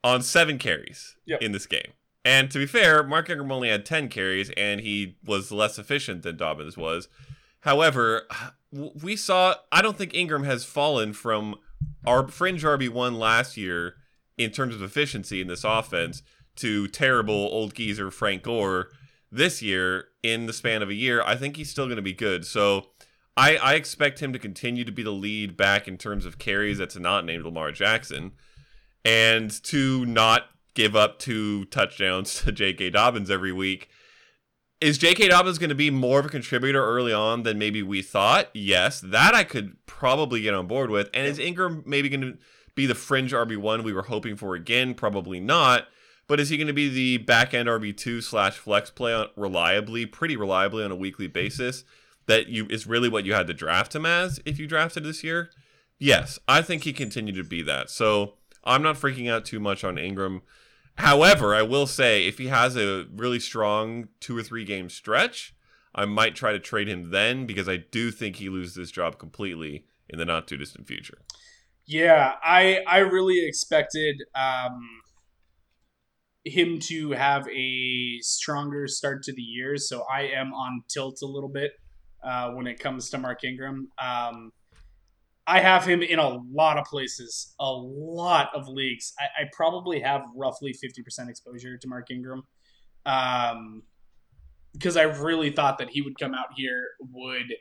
on 0.04 0.22
seven 0.22 0.58
carries 0.58 1.18
Yep. 1.26 1.42
in 1.42 1.52
this 1.52 1.66
game. 1.66 1.92
And 2.24 2.50
to 2.52 2.60
be 2.60 2.66
fair, 2.66 3.04
Mark 3.04 3.30
Ingram 3.30 3.52
only 3.52 3.68
had 3.70 3.86
10 3.86 4.08
carries, 4.08 4.52
and 4.52 4.80
he 4.80 5.18
was 5.26 5.52
less 5.52 5.78
efficient 5.78 6.22
than 6.24 6.38
Dobbins 6.38 6.78
was. 6.78 7.10
However, 7.62 8.26
we 8.72 9.18
saw, 9.18 9.56
I 9.72 9.82
don't 9.82 9.98
think 9.98 10.14
Ingram 10.14 10.44
has 10.46 10.64
fallen 10.64 11.12
from 11.14 11.56
our 12.06 12.28
fringe 12.28 12.64
RB1 12.64 13.18
last 13.18 13.58
year 13.58 13.96
in 14.38 14.52
terms 14.52 14.76
of 14.76 14.82
efficiency 14.82 15.42
in 15.42 15.48
this 15.48 15.64
offense 15.64 16.24
to 16.58 16.88
terrible 16.88 17.34
old 17.34 17.74
geezer 17.74 18.12
Frank 18.12 18.44
Gore 18.44 18.90
this 19.32 19.62
year 19.62 20.06
in 20.24 20.46
the 20.46 20.54
span 20.54 20.82
of 20.82 20.90
a 20.90 20.94
year. 20.94 21.22
I 21.24 21.36
think 21.36 21.56
he's 21.56 21.70
still 21.70 21.86
going 21.86 21.96
to 21.96 22.02
be 22.02 22.14
good. 22.14 22.46
So 22.46 22.88
I, 23.38 23.56
I 23.58 23.74
expect 23.76 24.20
him 24.20 24.34
to 24.34 24.40
continue 24.40 24.84
to 24.84 24.92
be 24.92 25.04
the 25.04 25.12
lead 25.12 25.56
back 25.56 25.88
in 25.88 25.98
terms 25.98 26.26
of 26.26 26.38
carries 26.38 26.78
that's 26.78 26.98
not 26.98 27.26
named 27.26 27.46
Lamar 27.46 27.72
Jackson 27.72 28.34
and 29.06 29.52
to 29.64 30.06
not 30.06 30.50
give 30.74 30.96
up 30.96 31.20
two 31.20 31.66
touchdowns 31.66 32.36
to 32.44 32.52
J.K. 32.52 32.92
Dobbins 32.92 33.30
every 33.32 33.52
week. 33.52 33.90
Is 34.82 34.98
J.K. 34.98 35.28
Dobbins 35.28 35.60
going 35.60 35.70
to 35.70 35.76
be 35.76 35.92
more 35.92 36.20
of 36.20 36.26
a 36.26 36.30
contributor 36.30 36.84
early 36.84 37.14
on 37.14 37.44
than 37.44 37.60
maybe 37.60 37.84
we 37.84 38.02
thought? 38.02 38.50
Yes, 38.52 39.00
that 39.00 39.36
I 39.36 39.44
could 39.44 39.78
probably 39.86 40.42
get 40.42 40.56
on 40.56 40.66
board 40.66 40.90
with. 40.90 41.08
And 41.14 41.28
is 41.28 41.38
Ingram 41.38 41.84
maybe 41.86 42.10
going 42.10 42.22
to 42.22 42.38
be 42.74 42.88
the 42.88 42.96
fringe 42.96 43.32
RB1 43.32 43.84
we 43.84 43.94
were 43.94 44.02
hoping 44.02 44.36
for 44.36 44.56
again? 44.56 44.96
Probably 44.96 45.40
not. 45.40 45.88
But 46.28 46.40
is 46.40 46.50
he 46.50 46.58
going 46.58 46.66
to 46.66 46.74
be 46.74 46.90
the 46.90 47.18
back 47.18 47.54
end 47.54 47.70
RB2 47.70 48.24
slash 48.24 48.58
flex 48.58 48.90
play 48.90 49.14
on 49.14 49.28
reliably, 49.36 50.08
pretty 50.08 50.36
reliably 50.36 50.84
on 50.84 50.90
a 50.92 50.96
weekly 50.96 51.28
mm-hmm. 51.28 51.34
basis? 51.34 51.84
That 52.26 52.48
you 52.48 52.66
is 52.68 52.88
really 52.88 53.10
what 53.10 53.26
you 53.26 53.34
had 53.34 53.48
to 53.48 53.54
draft 53.54 53.96
him 53.96 54.06
as 54.06 54.40
if 54.46 54.58
you 54.58 54.66
drafted 54.66 55.04
this 55.04 55.24
year? 55.24 55.52
Yes, 56.00 56.40
I 56.48 56.64
think 56.64 56.86
he 56.86 56.94
continued 56.94 57.36
to 57.36 57.44
be 57.44 57.62
that. 57.64 57.92
So 57.92 58.36
I'm 58.64 58.82
not 58.82 58.96
freaking 58.96 59.30
out 59.30 59.46
too 59.46 59.60
much 59.60 59.84
on 59.84 60.00
Ingram. 60.00 60.42
However, 60.96 61.56
I 61.56 61.62
will 61.62 61.88
say 61.88 62.28
if 62.28 62.38
he 62.38 62.48
has 62.48 62.76
a 62.76 63.06
really 63.16 63.40
strong 63.40 64.10
two 64.20 64.38
or 64.38 64.44
three 64.44 64.66
game 64.66 64.90
stretch, 64.90 65.56
I 65.94 66.06
might 66.06 66.36
try 66.36 66.52
to 66.52 66.60
trade 66.60 66.88
him 66.88 67.12
then 67.12 67.46
because 67.46 67.68
I 67.68 67.78
do 67.78 68.12
think 68.12 68.38
he 68.38 68.50
loses 68.50 68.76
this 68.76 68.92
job 68.92 69.18
completely 69.18 69.86
in 70.10 70.20
the 70.20 70.26
not 70.26 70.48
too 70.48 70.58
distant 70.58 70.88
future. 70.88 71.20
Yeah, 71.86 72.34
I 72.44 72.82
I 72.88 73.00
really 73.00 73.46
expected 73.46 74.16
um, 74.36 74.80
him 76.46 76.80
to 76.80 77.12
have 77.12 77.48
a 77.50 78.20
stronger 78.22 78.88
start 78.88 79.24
to 79.24 79.34
the 79.34 79.42
year, 79.42 79.78
so 79.78 80.06
I 80.12 80.24
am 80.24 80.54
on 80.54 80.84
tilt 80.88 81.20
a 81.22 81.28
little 81.28 81.50
bit 81.50 81.72
uh, 82.24 82.52
when 82.52 82.68
it 82.68 82.80
comes 82.80 83.10
to 83.10 83.18
Mark 83.18 83.44
Ingram. 83.44 83.90
Um, 84.02 84.52
I 85.52 85.60
have 85.60 85.86
him 85.86 86.02
in 86.02 86.18
a 86.18 86.30
lot 86.30 86.78
of 86.78 86.86
places, 86.86 87.54
a 87.60 87.70
lot 87.70 88.50
of 88.56 88.70
leagues. 88.70 89.14
I, 89.20 89.44
I 89.44 89.46
probably 89.52 90.00
have 90.00 90.22
roughly 90.34 90.72
fifty 90.72 91.04
percent 91.04 91.30
exposure 91.30 91.78
to 91.78 91.88
Mark 91.90 92.10
Ingram. 92.10 92.44
Um, 93.06 93.84
because 94.74 94.96
I 94.96 95.04
really 95.04 95.52
thought 95.52 95.78
that 95.80 95.90
he 95.90 96.02
would 96.02 96.18
come 96.18 96.34
out 96.34 96.48
here, 96.56 96.86
would 97.02 97.54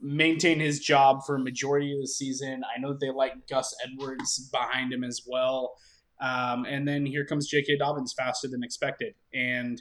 maintain 0.00 0.58
his 0.58 0.80
job 0.80 1.20
for 1.24 1.36
a 1.36 1.38
majority 1.38 1.92
of 1.92 2.00
the 2.00 2.08
season. 2.08 2.62
I 2.64 2.80
know 2.80 2.88
that 2.88 3.00
they 3.00 3.10
like 3.10 3.46
Gus 3.48 3.72
Edwards 3.84 4.48
behind 4.50 4.92
him 4.92 5.04
as 5.04 5.22
well. 5.28 5.74
Um, 6.20 6.64
and 6.64 6.88
then 6.88 7.06
here 7.06 7.24
comes 7.24 7.46
J.K. 7.46 7.76
Dobbins 7.76 8.12
faster 8.18 8.48
than 8.48 8.64
expected. 8.64 9.14
And 9.32 9.80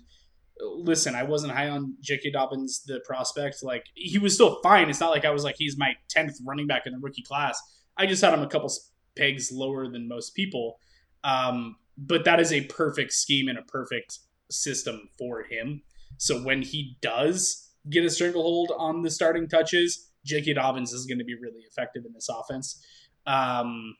listen, 0.60 1.16
I 1.16 1.24
wasn't 1.24 1.54
high 1.54 1.70
on 1.70 1.96
J.K. 2.02 2.32
Dobbins, 2.32 2.84
the 2.86 3.02
prospect. 3.06 3.64
Like, 3.64 3.86
he 3.96 4.18
was 4.18 4.34
still 4.34 4.60
fine. 4.62 4.90
It's 4.90 5.00
not 5.00 5.12
like 5.12 5.26
I 5.26 5.32
was 5.32 5.44
like, 5.44 5.56
he's 5.58 5.78
my 5.78 5.94
10th 6.16 6.36
running 6.46 6.68
back 6.68 6.84
in 6.86 6.94
the 6.94 7.00
rookie 7.00 7.24
class. 7.24 7.62
I 7.98 8.06
just 8.06 8.22
had 8.22 8.34
him 8.34 8.42
a 8.42 8.48
couple 8.48 8.72
pegs 9.18 9.52
lower 9.52 9.88
than 9.88 10.08
most 10.08 10.32
people. 10.32 10.80
Um, 11.24 11.76
but 11.98 12.26
that 12.26 12.40
is 12.40 12.54
a 12.54 12.66
perfect 12.66 13.14
scheme 13.14 13.48
and 13.48 13.58
a 13.58 13.64
perfect 13.64 14.20
system 14.50 15.10
for 15.18 15.44
him. 15.44 15.82
So 16.18 16.42
when 16.42 16.62
he 16.62 16.98
does 17.02 17.70
get 17.90 18.06
a 18.06 18.10
stranglehold 18.10 18.72
on 18.78 19.02
the 19.02 19.12
starting 19.12 19.48
touches, 19.48 20.10
J.K. 20.26 20.54
Dobbins 20.54 20.94
is 20.94 21.06
going 21.06 21.20
to 21.20 21.26
be 21.26 21.36
really 21.36 21.62
effective 21.70 22.04
in 22.06 22.14
this 22.14 22.30
offense. 22.30 22.84
Um, 23.26 23.96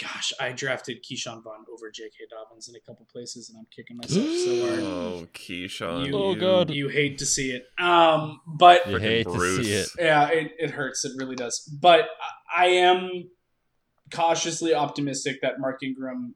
gosh, 0.00 0.32
I 0.40 0.52
drafted 0.52 0.98
Ke'Shawn 1.04 1.42
Vaughn 1.44 1.64
over 1.72 1.90
J.K. 1.90 2.24
Dobbins 2.30 2.68
in 2.68 2.74
a 2.76 2.80
couple 2.80 3.06
places, 3.12 3.48
and 3.50 3.58
I'm 3.58 3.66
kicking 3.74 3.96
myself 3.96 4.26
so 4.26 4.66
hard. 4.66 4.80
Oh, 5.22 5.26
Ke'Shawn. 5.32 6.06
You- 6.06 6.16
Oh, 6.16 6.34
God. 6.34 6.70
You 6.70 6.88
hate 6.88 7.18
to 7.18 7.26
see 7.26 7.50
it, 7.52 7.64
um, 7.82 8.40
but 8.46 8.86
You 8.88 8.96
hate 8.98 9.26
Bruce. 9.26 9.58
to 9.58 9.64
see 9.64 9.72
it. 9.72 9.88
yeah, 9.98 10.28
it, 10.28 10.52
it 10.58 10.70
hurts. 10.70 11.04
It 11.04 11.12
really 11.16 11.36
does. 11.36 11.60
But 11.80 12.06
I 12.54 12.64
I 12.64 12.66
am 12.66 13.30
cautiously 14.12 14.74
optimistic 14.74 15.40
that 15.42 15.58
Mark 15.58 15.82
Ingram 15.82 16.34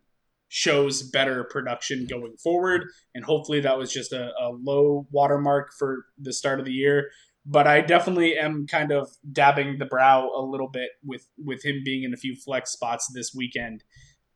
shows 0.49 1.03
better 1.03 1.45
production 1.45 2.07
going 2.09 2.37
forward. 2.43 2.85
And 3.15 3.25
hopefully 3.25 3.61
that 3.61 3.77
was 3.77 3.93
just 3.93 4.13
a, 4.13 4.31
a 4.41 4.51
low 4.51 5.07
watermark 5.11 5.71
for 5.79 6.07
the 6.19 6.33
start 6.33 6.59
of 6.61 6.65
the 6.65 6.73
year. 6.73 7.11
But 7.49 7.67
I 7.69 7.81
definitely 7.81 8.37
am 8.37 8.67
kind 8.67 8.91
of 8.91 9.09
dabbing 9.33 9.79
the 9.79 9.85
brow 9.85 10.31
a 10.35 10.43
little 10.43 10.69
bit 10.69 10.91
with, 11.05 11.27
with 11.39 11.65
him 11.65 11.83
being 11.85 12.03
in 12.03 12.13
a 12.13 12.17
few 12.17 12.35
flex 12.35 12.73
spots 12.73 13.11
this 13.15 13.33
weekend. 13.35 13.85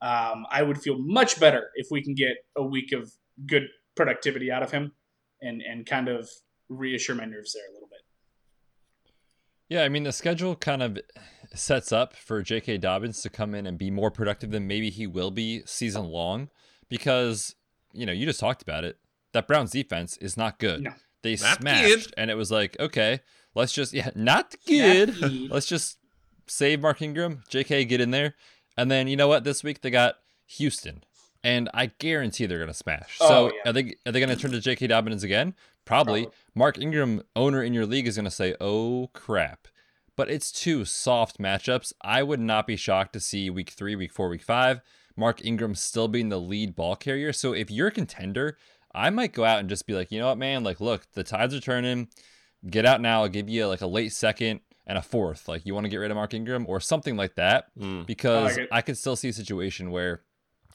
Um, 0.01 0.47
I 0.51 0.63
would 0.63 0.81
feel 0.81 0.97
much 0.99 1.41
better 1.41 1.71
if 1.75 1.89
we 1.91 2.03
can 2.03 2.15
get 2.15 2.37
a 2.57 2.63
week 2.63 2.93
of 2.93 3.13
good 3.47 3.65
productivity 3.97 4.51
out 4.51 4.63
of 4.63 4.71
him 4.71 4.93
and, 5.43 5.61
and 5.61 5.85
kind 5.85 6.09
of 6.09 6.31
reassure 6.69 7.17
my 7.17 7.25
nerves 7.25 7.53
there 7.53 7.69
a 7.69 7.73
little 7.75 7.89
bit. 7.89 8.01
Yeah, 9.69 9.83
I 9.83 9.89
mean 9.89 10.05
the 10.05 10.13
schedule 10.13 10.57
kind 10.57 10.83
of 10.83 10.99
sets 11.55 11.93
up 11.93 12.15
for 12.15 12.43
J.K. 12.43 12.79
Dobbins 12.79 13.23
to 13.23 13.31
come 13.31 13.55
in 13.55 13.67
and 13.67 13.79
be 13.79 13.91
more 13.91 14.11
productive 14.11 14.51
than 14.51 14.67
maybe 14.67 14.91
he 14.91 15.07
will 15.07 15.31
be 15.31 15.63
season 15.65 16.07
long, 16.07 16.49
because 16.89 17.55
you 17.93 18.05
know 18.05 18.13
you 18.13 18.27
just 18.27 18.41
talked 18.41 18.63
about 18.63 18.85
it. 18.85 18.99
That 19.33 19.47
Browns 19.47 19.71
defense 19.71 20.17
is 20.17 20.37
not 20.37 20.59
good. 20.59 20.83
No. 20.83 20.93
They 21.23 21.33
Not 21.37 21.61
smashed, 21.61 21.83
good. 22.07 22.15
and 22.17 22.31
it 22.31 22.35
was 22.35 22.51
like, 22.51 22.79
okay, 22.81 23.21
let's 23.55 23.73
just 23.73 23.93
yeah, 23.93 24.11
not 24.15 24.55
good. 24.67 25.15
good. 25.19 25.51
let's 25.51 25.67
just 25.67 25.99
save 26.47 26.81
Mark 26.81 27.03
Ingram, 27.03 27.43
J.K. 27.49 27.85
get 27.85 28.01
in 28.01 28.11
there, 28.11 28.35
and 28.77 28.91
then 28.91 29.09
you 29.09 29.17
know 29.17 29.29
what? 29.29 29.45
This 29.45 29.63
week 29.63 29.81
they 29.83 29.91
got 29.91 30.17
Houston, 30.47 31.05
and 31.45 31.69
I 31.75 31.87
guarantee 31.99 32.47
they're 32.47 32.59
gonna 32.59 32.75
smash. 32.75 33.19
Oh, 33.21 33.29
so 33.29 33.53
yeah. 33.55 33.71
are 33.71 33.73
they 33.73 33.95
are 34.07 34.13
they 34.13 34.21
gonna 34.21 34.37
turn 34.37 34.53
to 34.53 34.61
J.K. 34.61 34.87
Dobbins 34.87 35.23
again? 35.23 35.55
Probably. 35.85 36.23
Probably. 36.23 36.37
Mark 36.55 36.79
Ingram, 36.79 37.23
owner 37.37 37.63
in 37.63 37.75
your 37.75 37.87
league, 37.87 38.07
is 38.07 38.17
gonna 38.17 38.31
say, 38.31 38.55
"Oh 38.61 39.11
crap." 39.13 39.69
But 40.17 40.29
it's 40.31 40.53
two 40.53 40.85
soft 40.85 41.39
matchups. 41.39 41.93
I 42.03 42.23
would 42.23 42.41
not 42.41 42.67
be 42.67 42.77
shocked 42.77 43.15
to 43.15 43.21
see 43.21 43.49
week 43.49 43.71
three, 43.71 43.97
week 43.97 44.13
four, 44.13 44.29
week 44.29 44.43
five, 44.43 44.81
Mark 45.17 45.43
Ingram 45.45 45.75
still 45.75 46.09
being 46.09 46.29
the 46.29 46.41
lead 46.41 46.75
ball 46.75 46.95
carrier. 46.97 47.33
So 47.33 47.55
if 47.55 47.71
you're 47.71 47.87
a 47.89 47.93
contender, 47.93 48.59
I 48.95 49.11
might 49.11 49.33
go 49.33 49.45
out 49.45 49.61
and 49.61 49.69
just 49.69 49.87
be 49.87 49.95
like, 49.95 50.11
you 50.11 50.19
know 50.19 50.29
what, 50.29 50.39
man? 50.39 50.65
Like, 50.65 50.81
look, 50.81 51.07
the 51.13 51.23
tides 51.25 51.55
are 51.55 51.61
turning. 51.61 52.09
Get 52.69 52.85
out 52.85 53.01
now. 53.01 53.23
I'll 53.23 53.29
give 53.29 53.49
you 53.49 53.67
like 53.67 53.81
a 53.81 53.87
late 53.87 54.13
second 54.13 54.61
and 54.87 54.99
a 54.99 55.03
fourth. 55.03 55.49
Like, 55.49 55.65
you 55.65 55.75
want 55.75 55.85
to 55.85 55.89
get 55.89 55.99
rid 55.99 56.11
of 56.11 56.17
Mark 56.17 56.35
Ingram 56.35 56.67
or 56.69 56.81
something 56.81 57.17
like 57.17 57.37
that 57.37 57.67
Mm. 57.79 58.07
because 58.07 58.59
I 58.59 58.61
like. 58.63 58.69
I 58.73 58.83
could 58.83 58.99
still 58.99 59.17
see 59.17 59.29
a 59.29 59.33
situation 59.33 59.91
where 59.91 60.23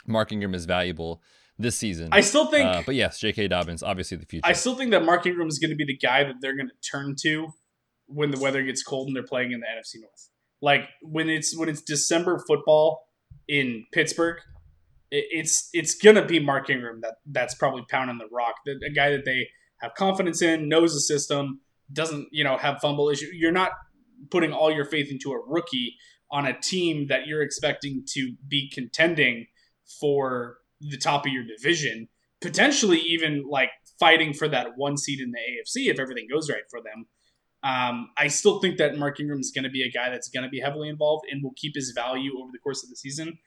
Mark 0.07 0.31
Ingram 0.31 0.53
is 0.55 0.65
valuable 0.65 1.21
this 1.57 1.77
season. 1.77 2.09
I 2.11 2.21
still 2.21 2.47
think 2.47 2.65
Uh, 2.67 2.83
but 2.85 2.95
yes, 2.95 3.19
J.K. 3.19 3.47
Dobbins, 3.49 3.81
obviously 3.83 4.17
the 4.17 4.25
future. 4.25 4.47
I 4.47 4.53
still 4.53 4.75
think 4.75 4.91
that 4.91 5.03
Mark 5.05 5.25
Ingram 5.25 5.47
is 5.47 5.59
going 5.59 5.69
to 5.71 5.75
be 5.75 5.85
the 5.85 5.97
guy 5.97 6.23
that 6.23 6.35
they're 6.41 6.55
going 6.55 6.69
to 6.69 6.89
turn 6.89 7.15
to 7.21 7.47
when 8.07 8.31
the 8.31 8.39
weather 8.39 8.61
gets 8.63 8.83
cold 8.83 9.07
and 9.07 9.15
they're 9.15 9.23
playing 9.23 9.51
in 9.51 9.59
the 9.61 9.65
NFC 9.67 10.01
North. 10.01 10.29
Like 10.61 10.89
when 11.01 11.29
it's 11.29 11.57
when 11.57 11.69
it's 11.69 11.81
December 11.81 12.43
football 12.47 13.07
in 13.47 13.85
Pittsburgh, 13.91 14.37
it, 14.37 14.43
it's 15.11 15.69
it's 15.73 15.95
to 15.95 16.25
be 16.25 16.39
Mark 16.39 16.69
Ingram 16.69 17.01
that 17.01 17.15
that's 17.25 17.55
probably 17.55 17.83
pounding 17.89 18.17
the 18.17 18.27
rock. 18.31 18.55
The, 18.65 18.79
a 18.85 18.89
guy 18.91 19.11
that 19.11 19.25
they 19.25 19.47
have 19.79 19.93
confidence 19.93 20.41
in, 20.41 20.69
knows 20.69 20.93
the 20.93 20.99
system, 20.99 21.61
doesn't 21.91 22.27
you 22.31 22.43
know 22.43 22.57
have 22.57 22.79
fumble 22.81 23.09
issue. 23.09 23.27
You're 23.33 23.51
not 23.51 23.71
putting 24.31 24.53
all 24.53 24.71
your 24.71 24.85
faith 24.85 25.11
into 25.11 25.31
a 25.31 25.39
rookie 25.45 25.95
on 26.31 26.45
a 26.45 26.59
team 26.59 27.07
that 27.07 27.27
you're 27.27 27.41
expecting 27.41 28.03
to 28.13 28.33
be 28.47 28.69
contending 28.73 29.47
for 29.99 30.57
the 30.81 30.97
top 30.97 31.25
of 31.25 31.31
your 31.31 31.43
division, 31.43 32.07
potentially 32.41 32.99
even 32.99 33.45
like 33.49 33.69
fighting 33.99 34.33
for 34.33 34.47
that 34.47 34.69
one 34.75 34.97
seed 34.97 35.19
in 35.19 35.31
the 35.31 35.37
AFC 35.37 35.91
if 35.91 35.99
everything 35.99 36.27
goes 36.31 36.49
right 36.49 36.63
for 36.69 36.81
them. 36.81 37.05
Um, 37.63 38.09
I 38.17 38.27
still 38.27 38.59
think 38.59 38.77
that 38.77 38.97
Mark 38.97 39.19
Ingram 39.19 39.39
is 39.39 39.51
going 39.53 39.63
to 39.63 39.71
be 39.71 39.81
a 39.81 39.89
guy 39.89 40.09
that's 40.09 40.29
going 40.29 40.43
to 40.43 40.49
be 40.49 40.59
heavily 40.59 40.87
involved 40.87 41.25
and 41.31 41.43
will 41.43 41.53
keep 41.55 41.73
his 41.75 41.93
value 41.95 42.31
over 42.39 42.51
the 42.51 42.59
course 42.59 42.83
of 42.83 42.89
the 42.89 42.95
season. 42.95 43.39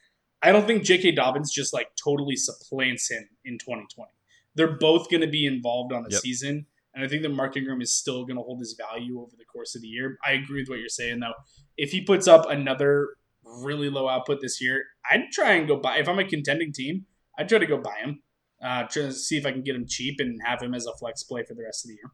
I 0.43 0.53
don't 0.53 0.67
think 0.67 0.85
J.K. 0.85 1.13
Dobbins 1.13 1.53
just 1.53 1.73
like 1.73 1.89
totally 2.03 2.37
supplants 2.37 3.11
him 3.11 3.29
in 3.45 3.59
2020. 3.59 4.11
They're 4.55 4.77
both 4.77 5.11
going 5.11 5.21
to 5.21 5.27
be 5.29 5.47
involved 5.47 5.93
on 5.93 6.03
the 6.05 6.11
Yep. 6.11 6.21
season, 6.21 6.67
and 6.95 7.05
I 7.05 7.09
think 7.09 7.23
that 7.23 7.31
Mark 7.31 7.57
Ingram 7.57 7.81
is 7.81 7.93
still 7.93 8.25
going 8.25 8.37
to 8.37 8.43
hold 8.43 8.61
his 8.61 8.75
value 8.79 9.21
over 9.21 9.33
the 9.37 9.45
course 9.45 9.75
of 9.75 9.83
the 9.83 9.89
year. 9.89 10.17
I 10.25 10.33
agree 10.33 10.63
with 10.63 10.69
what 10.69 10.79
you're 10.79 10.89
saying 10.89 11.21
though. 11.21 11.35
If 11.77 11.91
he 11.91 12.03
puts 12.03 12.27
up 12.29 12.49
another 12.49 13.09
really 13.45 13.89
low 13.89 14.09
output 14.09 14.41
this 14.41 14.61
year, 14.61 14.85
I'd 15.11 15.31
try 15.33 15.53
and 15.53 15.67
go 15.67 15.77
buy. 15.77 15.99
If 15.99 16.09
I'm 16.09 16.19
a 16.19 16.25
contending 16.25 16.73
team, 16.73 17.07
I'd 17.39 17.49
try 17.49 17.59
to 17.59 17.67
go 17.67 17.79
buy 17.79 17.97
him. 18.05 18.23
Uh, 18.61 18.83
try 18.85 19.03
to 19.05 19.13
see 19.13 19.37
if 19.39 19.47
I 19.47 19.53
can 19.53 19.63
get 19.63 19.77
him 19.77 19.87
cheap 19.89 20.17
and 20.19 20.41
have 20.45 20.61
him 20.61 20.75
as 20.75 20.87
a 20.87 20.93
flex 20.95 21.23
play 21.23 21.45
for 21.45 21.55
the 21.55 21.63
rest 21.63 21.85
of 21.85 21.89
the 21.91 21.95
year. 21.95 22.11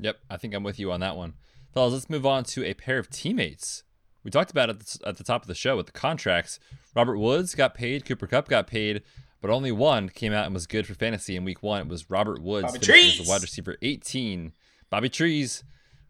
Yep, 0.00 0.16
I 0.30 0.36
think 0.38 0.54
I'm 0.54 0.62
with 0.64 0.78
you 0.78 0.90
on 0.90 1.00
that 1.00 1.16
one. 1.16 1.34
Fellas, 1.72 1.92
let's 1.92 2.10
move 2.10 2.24
on 2.26 2.44
to 2.44 2.64
a 2.64 2.74
pair 2.74 2.98
of 2.98 3.10
teammates. 3.10 3.82
We 4.24 4.30
talked 4.30 4.50
about 4.50 4.70
it 4.70 4.76
at 4.76 4.80
the, 4.80 5.08
at 5.08 5.16
the 5.18 5.24
top 5.24 5.42
of 5.42 5.48
the 5.48 5.54
show 5.54 5.76
with 5.76 5.86
the 5.86 5.92
contracts. 5.92 6.58
Robert 6.96 7.18
Woods 7.18 7.54
got 7.54 7.74
paid, 7.74 8.04
Cooper 8.06 8.26
Kupp 8.26 8.48
got 8.48 8.66
paid, 8.66 9.02
but 9.40 9.50
only 9.50 9.70
one 9.70 10.08
came 10.08 10.32
out 10.32 10.46
and 10.46 10.54
was 10.54 10.66
good 10.66 10.86
for 10.86 10.94
fantasy 10.94 11.36
in 11.36 11.44
week 11.44 11.62
one. 11.62 11.82
It 11.82 11.88
was 11.88 12.10
Robert 12.10 12.40
Woods, 12.40 12.66
Bobby 12.66 12.78
Trees! 12.78 13.18
the 13.18 13.28
wide 13.28 13.42
receiver 13.42 13.76
18. 13.82 14.52
Bobby 14.88 15.10
Trees, 15.10 15.64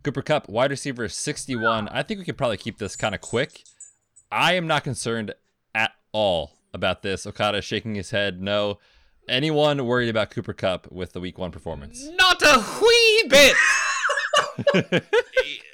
Cooper 0.05 0.23
Kupp, 0.23 0.49
wide 0.49 0.71
receiver 0.71 1.09
61. 1.09 1.89
I 1.89 2.03
think 2.03 2.19
we 2.19 2.25
could 2.25 2.39
probably 2.39 2.57
keep 2.57 2.79
this 2.79 2.95
kind 2.95 3.15
of 3.15 3.21
quick. 3.21 3.65
I 4.31 4.53
am 4.55 4.67
not 4.67 4.85
concerned 4.85 5.35
at 5.75 5.93
all 6.13 6.53
about 6.73 7.03
this. 7.03 7.27
Okada 7.27 7.63
shaking 7.63 7.95
his 7.97 8.11
head. 8.11 8.41
No. 8.41 8.79
Anyone 9.29 9.87
worried 9.87 10.11
about 10.11 10.31
Cooper 10.31 10.53
Kupp 10.53 10.93
with 10.93 11.13
the 11.15 11.21
week 11.21 11.39
one 11.39 11.51
performance? 11.51 12.07
Not 12.17 12.43
a 12.43 12.65
wee 12.81 13.25
bit. 13.29 15.03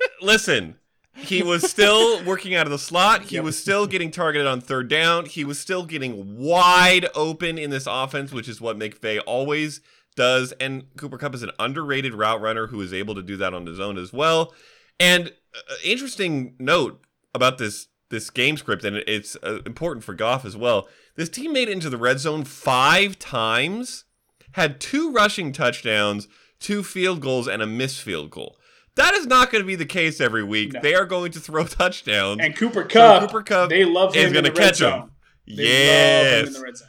Listen, 0.23 0.77
he 1.15 1.43
was 1.43 1.69
still 1.71 2.23
working 2.27 2.55
out 2.55 2.67
of 2.67 2.71
the 2.71 2.79
slot. 2.79 3.23
He 3.23 3.41
was 3.41 3.59
still 3.59 3.87
getting 3.87 4.11
targeted 4.11 4.47
on 4.47 4.61
third 4.61 4.89
down. 4.89 5.27
He 5.27 5.45
was 5.45 5.59
still 5.59 5.85
getting 5.85 6.39
wide 6.39 7.07
open 7.15 7.59
in 7.59 7.71
this 7.71 7.87
offense, 7.87 8.33
which 8.33 8.49
is 8.49 8.61
what 8.61 8.79
McVay 8.79 9.21
always 9.27 9.81
does. 10.17 10.53
And 10.53 10.85
Cooper 10.97 11.19
Kupp 11.19 11.35
is 11.35 11.43
an 11.43 11.51
underrated 11.59 12.15
route 12.15 12.41
runner 12.41 12.69
who 12.69 12.81
is 12.81 12.93
able 12.93 13.15
to 13.15 13.23
do 13.23 13.37
that 13.37 13.55
on 13.55 13.67
his 13.67 13.81
own 13.81 13.99
as 13.99 14.13
well. 14.13 14.55
And 14.99 15.33
uh, 15.55 15.75
interesting 15.85 16.55
note 16.59 17.05
about 17.35 17.59
this 17.59 17.89
this 18.11 18.29
game 18.29 18.57
script, 18.57 18.85
and 18.85 18.97
it's 18.97 19.37
uh, 19.43 19.61
important 19.65 20.05
for 20.05 20.15
Goff 20.15 20.45
as 20.45 20.57
well. 20.57 20.89
This 21.15 21.29
team 21.29 21.53
made 21.53 21.69
it 21.69 21.73
into 21.73 21.89
the 21.89 21.97
red 21.97 22.19
zone 22.19 22.45
five 22.45 23.19
times, 23.21 24.05
had 24.53 24.81
two 24.81 25.13
rushing 25.13 25.53
touchdowns, 25.53 26.27
two 26.59 26.83
field 26.83 27.21
goals, 27.21 27.47
and 27.47 27.63
a 27.63 27.67
missed 27.67 28.03
field 28.03 28.31
goal. 28.31 28.57
That 28.97 29.15
is 29.15 29.27
not 29.27 29.51
going 29.51 29.63
to 29.63 29.67
be 29.67 29.77
the 29.77 29.87
case 29.87 30.21
every 30.21 30.43
week. 30.45 30.73
No. 30.75 30.81
They 30.81 30.95
are 30.95 31.05
going 31.07 31.33
to 31.33 31.41
throw 31.41 31.65
touchdowns. 31.67 32.41
And 32.43 32.57
Cooper 32.57 32.83
So 32.83 32.89
Kupp, 32.89 33.23
Cooper 33.23 33.43
Kupp 33.43 33.71
they 33.71 33.85
love 33.85 34.15
him 34.15 34.29
in 34.29 34.33
gonna 34.35 34.51
the 34.51 34.53
red 34.53 34.69
catch 34.69 34.81
him. 34.81 34.91
zone. 34.91 35.11
They 35.47 35.55
love 35.55 35.59
him 35.59 35.67
Yes. 35.67 36.47
in 36.49 36.53
the 36.55 36.61
red 36.61 36.77
zone. 36.77 36.89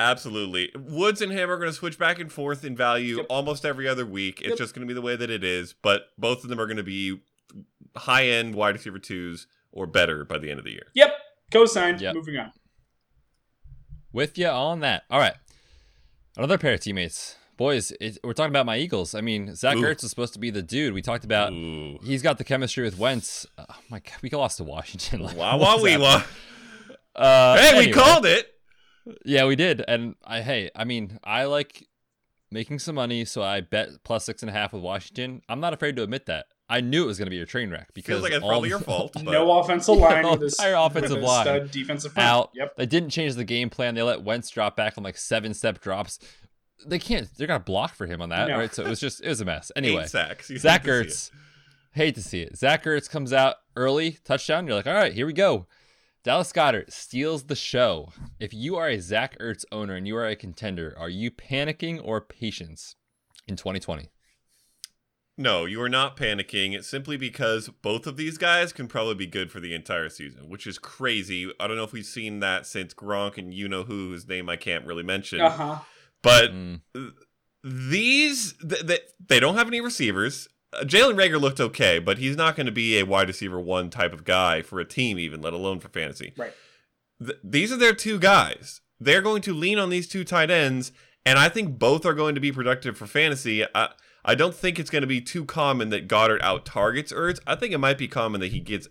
Absolutely. 0.00 0.70
Woods 0.78 1.20
and 1.20 1.32
him 1.32 1.50
are 1.50 1.56
going 1.56 1.68
to 1.70 1.74
switch 1.74 1.98
back 1.98 2.20
and 2.20 2.30
forth 2.30 2.64
in 2.64 2.76
value 2.76 3.16
Yep. 3.16 3.26
almost 3.30 3.64
every 3.64 3.88
other 3.88 4.06
week. 4.06 4.40
It's 4.40 4.50
Yep. 4.50 4.58
just 4.58 4.74
going 4.74 4.86
to 4.86 4.88
be 4.88 4.94
the 4.94 5.02
way 5.02 5.16
that 5.16 5.28
it 5.30 5.42
is. 5.42 5.72
But 5.82 6.02
both 6.16 6.44
of 6.44 6.50
them 6.50 6.60
are 6.60 6.66
going 6.66 6.76
to 6.76 6.82
be 6.84 7.20
high 7.96 8.26
end 8.26 8.54
wide 8.54 8.76
receiver 8.76 9.00
twos 9.00 9.48
or 9.72 9.86
better 9.86 10.24
by 10.24 10.38
the 10.38 10.50
end 10.50 10.58
of 10.60 10.64
the 10.64 10.70
year. 10.72 10.86
Yep. 10.94 11.14
Co-signed. 11.50 12.00
Yep. 12.00 12.14
Moving 12.14 12.36
on. 12.36 12.52
With 14.12 14.38
you 14.38 14.46
on 14.46 14.80
that. 14.80 15.02
All 15.10 15.18
right. 15.18 15.34
Another 16.36 16.58
pair 16.58 16.74
of 16.74 16.80
teammates. 16.80 17.36
Boys, 17.58 17.92
it, 18.00 18.16
we're 18.24 18.32
talking 18.32 18.52
about 18.52 18.64
my 18.66 18.78
Eagles. 18.78 19.14
I 19.14 19.20
mean, 19.20 19.54
Zach 19.54 19.76
Ooh. 19.76 19.82
Ertz 19.82 20.02
is 20.04 20.10
supposed 20.10 20.32
to 20.34 20.38
be 20.38 20.48
the 20.50 20.62
dude. 20.62 20.94
We 20.94 21.02
talked 21.02 21.24
about 21.24 21.52
Ooh. 21.52 21.98
he's 22.04 22.22
got 22.22 22.38
the 22.38 22.44
chemistry 22.44 22.84
with 22.84 22.96
Wentz. 22.98 23.46
Oh 23.58 23.64
my 23.90 23.98
god, 23.98 24.14
we 24.22 24.30
lost 24.30 24.56
to 24.58 24.64
Washington. 24.64 25.20
Like, 25.20 25.36
Wow, 25.36 25.58
wow, 25.58 25.82
we 25.82 25.90
that? 25.90 26.00
wa- 26.00 26.22
Uh, 27.16 27.58
Hey, 27.58 27.78
we 27.86 27.92
called 27.92 28.24
it. 28.24 28.46
Yeah, 29.24 29.46
we 29.46 29.56
did. 29.56 29.84
And 29.88 30.14
I 30.24 30.40
hey, 30.40 30.70
I 30.76 30.84
mean, 30.84 31.18
I 31.24 31.44
like 31.44 31.86
making 32.50 32.78
some 32.78 32.94
money, 32.94 33.24
so 33.24 33.42
I 33.42 33.60
bet 33.60 33.88
plus 34.04 34.24
six 34.24 34.42
and 34.42 34.48
a 34.50 34.52
half 34.52 34.72
with 34.72 34.82
Washington. 34.82 35.42
I'm 35.48 35.58
not 35.60 35.74
afraid 35.74 35.96
to 35.96 36.02
admit 36.04 36.26
that. 36.26 36.46
I 36.70 36.80
knew 36.82 37.02
it 37.02 37.06
was 37.06 37.18
going 37.18 37.26
to 37.26 37.30
be 37.30 37.40
a 37.40 37.46
train 37.46 37.70
wreck 37.70 37.88
because 37.94 38.12
Feels 38.12 38.22
like 38.22 38.32
it's 38.32 38.44
probably 38.44 38.68
the- 38.68 38.74
your 38.74 38.80
fault. 38.80 39.12
But 39.24 39.24
No 39.32 39.58
offensive 39.58 39.96
line 39.96 40.22
No, 40.22 40.32
with 40.32 40.42
his 40.42 40.54
entire 40.58 40.74
offensive 40.76 41.18
line. 41.22 41.44
stud 41.44 41.70
defensive 41.72 42.12
front. 42.12 42.28
out. 42.28 42.50
Yep. 42.54 42.76
They 42.76 42.86
didn't 42.86 43.10
change 43.10 43.34
the 43.34 43.44
game 43.44 43.68
plan. 43.70 43.94
They 43.96 44.02
let 44.02 44.22
Wentz 44.22 44.48
drop 44.50 44.76
back 44.76 44.96
on 44.98 45.02
like 45.02 45.16
seven 45.16 45.54
step 45.54 45.80
drops. 45.80 46.18
They 46.86 46.98
can't. 46.98 47.28
They're 47.36 47.46
gonna 47.46 47.60
block 47.60 47.94
for 47.94 48.06
him 48.06 48.22
on 48.22 48.28
that, 48.28 48.48
No. 48.48 48.56
right? 48.58 48.72
So 48.72 48.84
it 48.84 48.88
was 48.88 49.00
just 49.00 49.20
it 49.22 49.28
was 49.28 49.40
a 49.40 49.44
mess. 49.44 49.70
eight 49.76 49.84
Anyway, 49.84 50.06
sacks. 50.06 50.48
You 50.50 50.58
Zach 50.58 50.84
hate 50.84 50.86
to 50.86 50.92
see 50.92 51.00
it. 51.00 51.08
Ertz, 51.08 51.30
hate 51.92 52.14
to 52.14 52.22
see 52.22 52.40
it. 52.42 52.56
Zach 52.56 52.84
Ertz 52.84 53.10
comes 53.10 53.32
out 53.32 53.56
early, 53.76 54.18
touchdown. 54.24 54.66
You're 54.66 54.76
like, 54.76 54.86
all 54.86 54.94
right, 54.94 55.12
here 55.12 55.26
we 55.26 55.32
go. 55.32 55.66
Dallas 56.24 56.52
Goedert 56.52 56.92
steals 56.92 57.44
the 57.44 57.56
show. 57.56 58.12
If 58.38 58.52
you 58.52 58.76
are 58.76 58.88
a 58.88 58.98
Zach 59.00 59.38
Ertz 59.38 59.64
owner 59.72 59.94
and 59.94 60.06
you 60.06 60.16
are 60.16 60.26
a 60.26 60.36
contender, 60.36 60.94
are 60.98 61.08
you 61.08 61.30
panicking 61.30 62.00
or 62.04 62.20
patience 62.20 62.96
in 63.46 63.56
2020? 63.56 64.10
No, 65.40 65.66
you 65.66 65.80
are 65.80 65.88
not 65.88 66.16
panicking 66.16 66.74
It's 66.74 66.88
simply 66.88 67.16
because 67.16 67.68
both 67.80 68.08
of 68.08 68.16
these 68.16 68.38
guys 68.38 68.72
can 68.72 68.88
probably 68.88 69.14
be 69.14 69.26
good 69.26 69.52
for 69.52 69.60
the 69.60 69.72
entire 69.72 70.08
season, 70.08 70.48
which 70.48 70.66
is 70.66 70.78
crazy. 70.78 71.50
I 71.60 71.68
don't 71.68 71.76
know 71.76 71.84
if 71.84 71.92
we've 71.92 72.04
seen 72.04 72.40
that 72.40 72.66
since 72.66 72.92
Gronk 72.92 73.38
and 73.38 73.54
you 73.54 73.68
know 73.68 73.84
who, 73.84 74.08
whose 74.08 74.26
name 74.26 74.48
I 74.48 74.56
can't 74.56 74.84
really 74.84 75.04
mention. 75.04 75.40
Uh 75.40 75.50
huh. 75.50 75.78
But 76.22 76.52
Mm. 76.52 76.80
these, 77.64 78.54
th- 78.54 78.86
th- 78.86 79.02
they 79.28 79.40
don't 79.40 79.56
have 79.56 79.68
any 79.68 79.80
receivers. 79.80 80.48
Uh, 80.72 80.80
Jalen 80.84 81.14
Reagor 81.16 81.40
looked 81.40 81.60
okay, 81.60 81.98
but 81.98 82.18
he's 82.18 82.36
not 82.36 82.56
going 82.56 82.66
to 82.66 82.72
be 82.72 82.98
a 82.98 83.04
wide 83.04 83.28
receiver 83.28 83.58
one 83.60 83.90
type 83.90 84.12
of 84.12 84.24
guy 84.24 84.62
for 84.62 84.80
a 84.80 84.84
team, 84.84 85.18
even 85.18 85.40
let 85.40 85.52
alone 85.52 85.80
for 85.80 85.88
fantasy. 85.88 86.32
Right. 86.36 86.52
Th- 87.24 87.38
these 87.42 87.72
are 87.72 87.76
their 87.76 87.94
two 87.94 88.18
guys. 88.18 88.80
They're 89.00 89.22
going 89.22 89.42
to 89.42 89.54
lean 89.54 89.78
on 89.78 89.90
these 89.90 90.08
two 90.08 90.24
tight 90.24 90.50
ends, 90.50 90.92
and 91.24 91.38
I 91.38 91.48
think 91.48 91.78
both 91.78 92.04
are 92.04 92.14
going 92.14 92.34
to 92.34 92.40
be 92.40 92.52
productive 92.52 92.96
for 92.96 93.06
fantasy. 93.06 93.64
I, 93.74 93.90
I 94.24 94.34
don't 94.34 94.54
think 94.54 94.78
it's 94.78 94.90
going 94.90 95.02
to 95.02 95.08
be 95.08 95.20
too 95.20 95.44
common 95.44 95.90
that 95.90 96.08
Goedert 96.08 96.42
out 96.42 96.64
targets 96.66 97.12
Ertz. 97.12 97.38
I 97.46 97.54
think 97.54 97.72
it 97.72 97.78
might 97.78 97.98
be 97.98 98.08
common 98.08 98.40
that 98.40 98.52
he 98.52 98.60
gets 98.60 98.88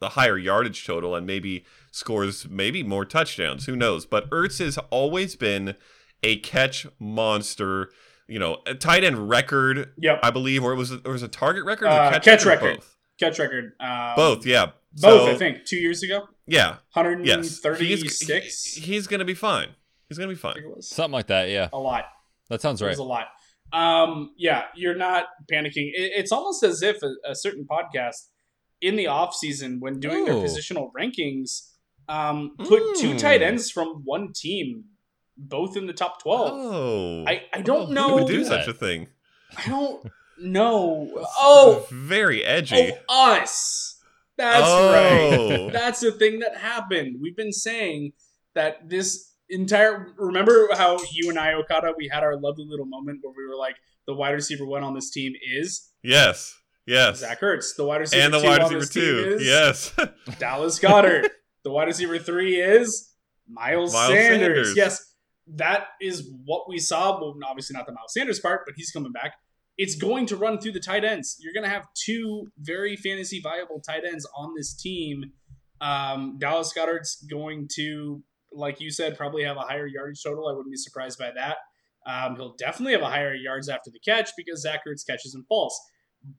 the 0.00 0.10
higher 0.10 0.38
yardage 0.38 0.86
total 0.86 1.14
and 1.14 1.26
maybe 1.26 1.64
scores 1.90 2.48
maybe 2.48 2.82
more 2.82 3.04
touchdowns. 3.04 3.66
Who 3.66 3.76
knows? 3.76 4.06
But 4.06 4.30
Ertz 4.30 4.58
has 4.58 4.78
always 4.90 5.36
been 5.36 5.74
a 6.22 6.36
catch 6.40 6.86
monster. 6.98 7.90
You 8.28 8.38
know, 8.38 8.58
a 8.64 8.74
tight 8.74 9.02
end 9.02 9.28
record, 9.28 9.92
Yep. 9.98 10.20
I 10.22 10.30
believe, 10.30 10.62
or 10.62 10.72
it 10.72 10.76
was 10.76 10.92
it 10.92 11.04
was 11.04 11.22
a 11.24 11.28
target 11.28 11.64
record, 11.64 11.86
or 11.86 11.90
Uh, 11.90 12.10
catch, 12.12 12.24
catch 12.24 12.44
record, 12.44 12.64
record. 12.64 12.76
both. 12.80 12.96
Catch 13.18 13.38
record. 13.38 13.72
Um, 13.80 14.12
Both, 14.16 14.46
yeah. 14.46 14.66
Both, 14.94 15.00
So, 15.26 15.30
I 15.30 15.34
think. 15.34 15.64
Two 15.66 15.76
years 15.76 16.02
ago. 16.02 16.26
Yeah, 16.46 16.76
yes. 16.96 17.60
136. 17.62 18.74
He's, 18.74 18.84
he's 18.84 19.06
going 19.06 19.18
to 19.18 19.24
be 19.26 19.34
fine. 19.34 19.68
He's 20.08 20.16
going 20.16 20.28
to 20.30 20.34
be 20.34 20.38
fine. 20.40 20.54
think 20.54 20.66
it 20.66 20.76
was. 20.76 20.88
Something 20.88 21.12
like 21.12 21.26
that. 21.26 21.48
Yeah, 21.50 21.68
A 21.72 21.78
lot. 21.78 22.04
that 22.48 22.60
sounds 22.62 22.80
It 22.80 22.86
right. 22.86 22.90
was 22.90 22.98
a 22.98 23.04
lot. 23.04 23.26
Um, 23.72 24.32
yeah, 24.38 24.64
you're 24.74 24.96
not 24.96 25.26
panicking. 25.52 25.90
It, 25.92 26.12
it's 26.16 26.32
almost 26.32 26.62
as 26.62 26.82
if 26.82 27.02
a, 27.02 27.12
a 27.28 27.34
certain 27.34 27.66
podcast 27.70 28.16
in 28.80 28.96
the 28.96 29.06
off 29.08 29.34
season, 29.34 29.78
when 29.80 30.00
doing 30.00 30.24
their 30.24 30.34
positional 30.34 30.90
rankings, 30.98 31.68
um, 32.08 32.54
put 32.58 32.96
two 32.98 33.10
Mm. 33.14 33.18
tight 33.18 33.42
ends 33.42 33.70
from 33.70 34.02
one 34.04 34.32
team, 34.32 34.84
both 35.48 35.76
in 35.76 35.86
the 35.86 35.92
top 35.92 36.22
twelve. 36.22 36.50
Oh, 36.52 37.24
I- 37.26 37.44
I 37.52 37.60
don't 37.62 37.88
Who 37.88 37.94
know- 37.94 38.14
would 38.16 38.26
do 38.26 38.44
such 38.44 38.68
a 38.68 38.72
thing. 38.72 39.08
I 39.56 39.66
don't 39.68 40.06
know. 40.38 41.08
Oh, 41.38 41.86
very 41.90 42.44
edgy. 42.44 42.92
oh, 43.08 43.32
us. 43.32 43.96
That's 44.36 44.62
Oh. 44.64 44.92
right. 45.66 45.72
That's 45.72 46.00
the 46.00 46.12
thing 46.12 46.38
that 46.40 46.56
happened. 46.56 47.16
We've 47.20 47.36
been 47.36 47.52
saying 47.52 48.12
that 48.54 48.88
this 48.88 49.32
entire. 49.48 50.12
Remember 50.16 50.68
how 50.74 50.98
you 51.12 51.28
and 51.30 51.38
I, 51.38 51.52
Okada, 51.54 51.92
we 51.96 52.08
had 52.12 52.22
our 52.22 52.36
lovely 52.38 52.64
little 52.66 52.86
moment 52.86 53.18
where 53.22 53.34
we 53.36 53.46
were 53.46 53.56
like, 53.56 53.76
the 54.06 54.14
wide 54.14 54.30
receiver 54.30 54.64
one 54.64 54.82
on 54.82 54.94
this 54.94 55.10
team 55.10 55.32
is 55.54 55.88
Yes, 56.02 56.56
yes. 56.86 57.18
Zach 57.18 57.40
Ertz. 57.42 57.76
The 57.76 57.84
wide 57.84 58.00
receiver 58.00 58.22
and 58.22 58.32
the 58.32 58.40
wide 58.40 58.62
receiver 58.62 58.80
this 58.80 58.88
team 58.90 59.02
too. 59.02 59.34
is 59.40 59.46
Yes. 59.46 59.92
Dallas 60.38 60.78
Goedert. 60.78 61.28
the 61.64 61.70
wide 61.70 61.88
receiver 61.88 62.18
three 62.18 62.56
is 62.56 63.12
Miles, 63.46 63.92
Miles 63.92 64.08
Sanders. 64.12 64.38
Sanders. 64.68 64.76
Yes, 64.76 65.09
that 65.56 65.88
is 66.00 66.30
what 66.44 66.68
we 66.68 66.78
saw. 66.78 67.20
Well, 67.20 67.34
obviously 67.46 67.74
not 67.74 67.86
the 67.86 67.92
Miles 67.92 68.12
Sanders 68.12 68.40
part, 68.40 68.62
but 68.66 68.74
he's 68.76 68.90
coming 68.90 69.12
back. 69.12 69.34
It's 69.76 69.94
going 69.94 70.26
to 70.26 70.36
run 70.36 70.58
through 70.60 70.72
the 70.72 70.80
tight 70.80 71.04
ends. 71.04 71.36
You're 71.40 71.54
going 71.54 71.64
to 71.64 71.70
have 71.70 71.86
two 71.94 72.48
very 72.58 72.96
fantasy 72.96 73.40
viable 73.42 73.80
tight 73.80 74.02
ends 74.04 74.26
on 74.36 74.54
this 74.56 74.74
team. 74.74 75.24
Um, 75.80 76.36
Dallas 76.38 76.72
Goedert's 76.76 77.24
going 77.30 77.68
to, 77.76 78.22
like 78.52 78.80
you 78.80 78.90
said, 78.90 79.16
probably 79.16 79.44
have 79.44 79.56
a 79.56 79.60
higher 79.60 79.86
yardage 79.86 80.22
total. 80.22 80.48
I 80.48 80.52
wouldn't 80.52 80.70
be 80.70 80.76
surprised 80.76 81.18
by 81.18 81.30
that. 81.34 81.56
Um, 82.06 82.36
he'll 82.36 82.54
definitely 82.56 82.92
have 82.92 83.02
a 83.02 83.08
higher 83.08 83.34
yards 83.34 83.68
after 83.68 83.90
the 83.90 84.00
catch 84.00 84.30
because 84.36 84.62
Zach 84.62 84.80
Ertz 84.86 85.06
catches 85.08 85.34
and 85.34 85.46
falls. 85.46 85.78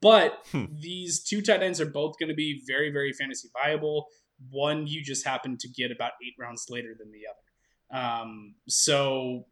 But 0.01 0.45
Hmm. 0.51 0.65
these 0.79 1.23
two 1.23 1.41
tight 1.41 1.63
ends 1.63 1.81
are 1.81 1.87
both 1.87 2.19
going 2.19 2.29
to 2.29 2.35
be 2.35 2.61
very, 2.67 2.91
very 2.91 3.13
fantasy 3.13 3.49
viable. 3.63 4.05
One 4.51 4.85
you 4.85 5.03
just 5.03 5.25
happen 5.25 5.57
to 5.59 5.67
get 5.69 5.91
about 5.91 6.11
eight 6.23 6.33
rounds 6.39 6.65
later 6.69 6.95
than 6.97 7.11
the 7.11 7.27
other. 7.27 7.37
Um, 7.91 8.55
so 8.67 9.45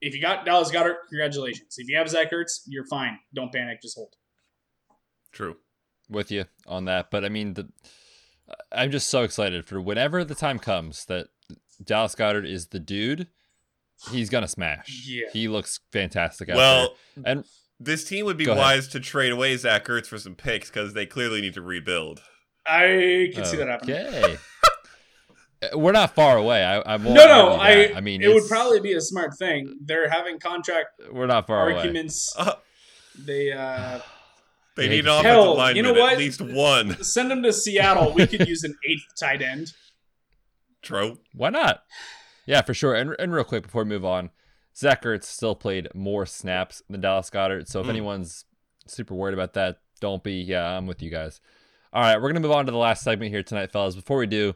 if 0.00 0.14
you 0.14 0.20
got 0.20 0.44
Dallas 0.44 0.70
Goedert, 0.70 0.96
congratulations. 1.08 1.76
If 1.78 1.88
you 1.88 1.96
have 1.96 2.08
Zach 2.08 2.32
Ertz, 2.32 2.62
you're 2.66 2.86
fine. 2.86 3.18
Don't 3.34 3.52
panic, 3.52 3.80
just 3.82 3.96
hold. 3.96 4.14
True. 5.32 5.56
with 6.10 6.30
you 6.30 6.44
on 6.66 6.84
that. 6.86 7.10
But 7.10 7.24
I 7.24 7.28
mean, 7.28 7.54
the, 7.54 7.68
I'm 8.72 8.90
just 8.90 9.08
so 9.08 9.22
excited 9.22 9.64
for 9.66 9.80
whenever 9.80 10.24
the 10.24 10.34
time 10.34 10.58
comes 10.58 11.04
that 11.06 11.28
Dallas 11.82 12.14
Goedert 12.14 12.46
is 12.46 12.66
the 12.68 12.80
dude. 12.80 13.28
He's 14.10 14.28
gonna 14.30 14.48
smash. 14.48 15.04
Yeah. 15.06 15.26
he 15.32 15.46
looks 15.46 15.78
fantastic 15.92 16.48
out 16.48 16.56
Well, 16.56 16.94
there. 17.16 17.24
And 17.24 17.44
this 17.78 18.02
team 18.04 18.24
would 18.26 18.36
be 18.36 18.44
Go 18.44 18.52
ahead. 18.52 18.62
wise 18.62 18.88
to 18.88 19.00
trade 19.00 19.30
away 19.32 19.56
Zach 19.56 19.86
Ertz 19.86 20.06
for 20.06 20.18
some 20.18 20.34
picks 20.34 20.68
because 20.70 20.92
they 20.94 21.06
clearly 21.06 21.40
need 21.40 21.54
to 21.54 21.62
rebuild. 21.62 22.20
I 22.66 23.30
can 23.34 23.44
see 23.44 23.56
that 23.56 23.68
happening. 23.68 23.96
Okay. 23.96 24.36
Uh, 25.62 25.78
We're 25.78 25.92
not 25.92 26.14
far 26.14 26.36
away. 26.36 26.64
I, 26.64 26.78
I 26.80 26.96
won't 26.96 27.14
No, 27.14 27.26
no, 27.26 27.48
I. 27.52 27.92
I 27.94 28.00
mean, 28.00 28.22
it 28.22 28.28
would 28.32 28.48
probably 28.48 28.80
be 28.80 28.94
a 28.94 29.00
smart 29.00 29.36
thing. 29.38 29.78
They're 29.84 30.08
having 30.10 30.38
contract 30.40 31.00
we're 31.10 31.26
not 31.26 31.46
far 31.46 31.68
away. 31.68 31.78
arguments. 31.78 32.34
Uh, 32.36 32.54
They 33.26 33.52
uh, 33.52 34.00
they 34.76 34.88
need 34.88 35.06
an 35.06 35.24
hell, 35.24 35.42
offensive 35.52 35.56
lineman, 35.58 35.76
you 35.76 35.82
know 35.82 36.00
what? 36.00 36.12
at 36.14 36.18
least 36.18 36.40
one. 36.40 37.02
send 37.04 37.30
them 37.30 37.42
to 37.42 37.52
Seattle. 37.52 38.12
We 38.14 38.26
could 38.26 38.48
use 38.54 38.64
an 38.64 38.74
eighth 38.88 39.04
tight 39.20 39.42
end. 39.42 39.68
True. 40.82 41.18
Why 41.34 41.50
not? 41.50 41.82
Yeah, 42.46 42.62
for 42.62 42.74
sure. 42.74 42.94
And, 42.94 43.14
and 43.18 43.32
real 43.32 43.44
quick 43.44 43.62
before 43.62 43.84
we 43.84 43.88
move 43.90 44.04
on, 44.04 44.30
Zach 44.76 45.02
Ertz 45.04 45.24
still 45.24 45.54
played 45.54 45.88
more 45.94 46.26
snaps 46.26 46.82
than 46.90 47.00
Dallas 47.00 47.30
Goedert. 47.30 47.68
So 47.68 47.80
if 47.80 47.86
Mm. 47.86 47.90
anyone's 47.90 48.44
super 48.88 49.14
worried 49.14 49.34
about 49.34 49.52
that, 49.54 49.78
don't 50.00 50.24
be. 50.24 50.40
Yeah, 50.42 50.64
I'm 50.76 50.86
with 50.86 51.02
you 51.02 51.10
guys. 51.10 51.40
All 51.92 52.02
right, 52.02 52.20
we're 52.20 52.28
gonna 52.30 52.40
move 52.40 52.50
on 52.52 52.66
to 52.66 52.72
the 52.72 52.78
last 52.78 53.04
segment 53.04 53.30
here 53.30 53.42
tonight, 53.42 53.70
fellas. 53.70 53.94
Before 53.94 54.16
we 54.16 54.26
do, 54.26 54.54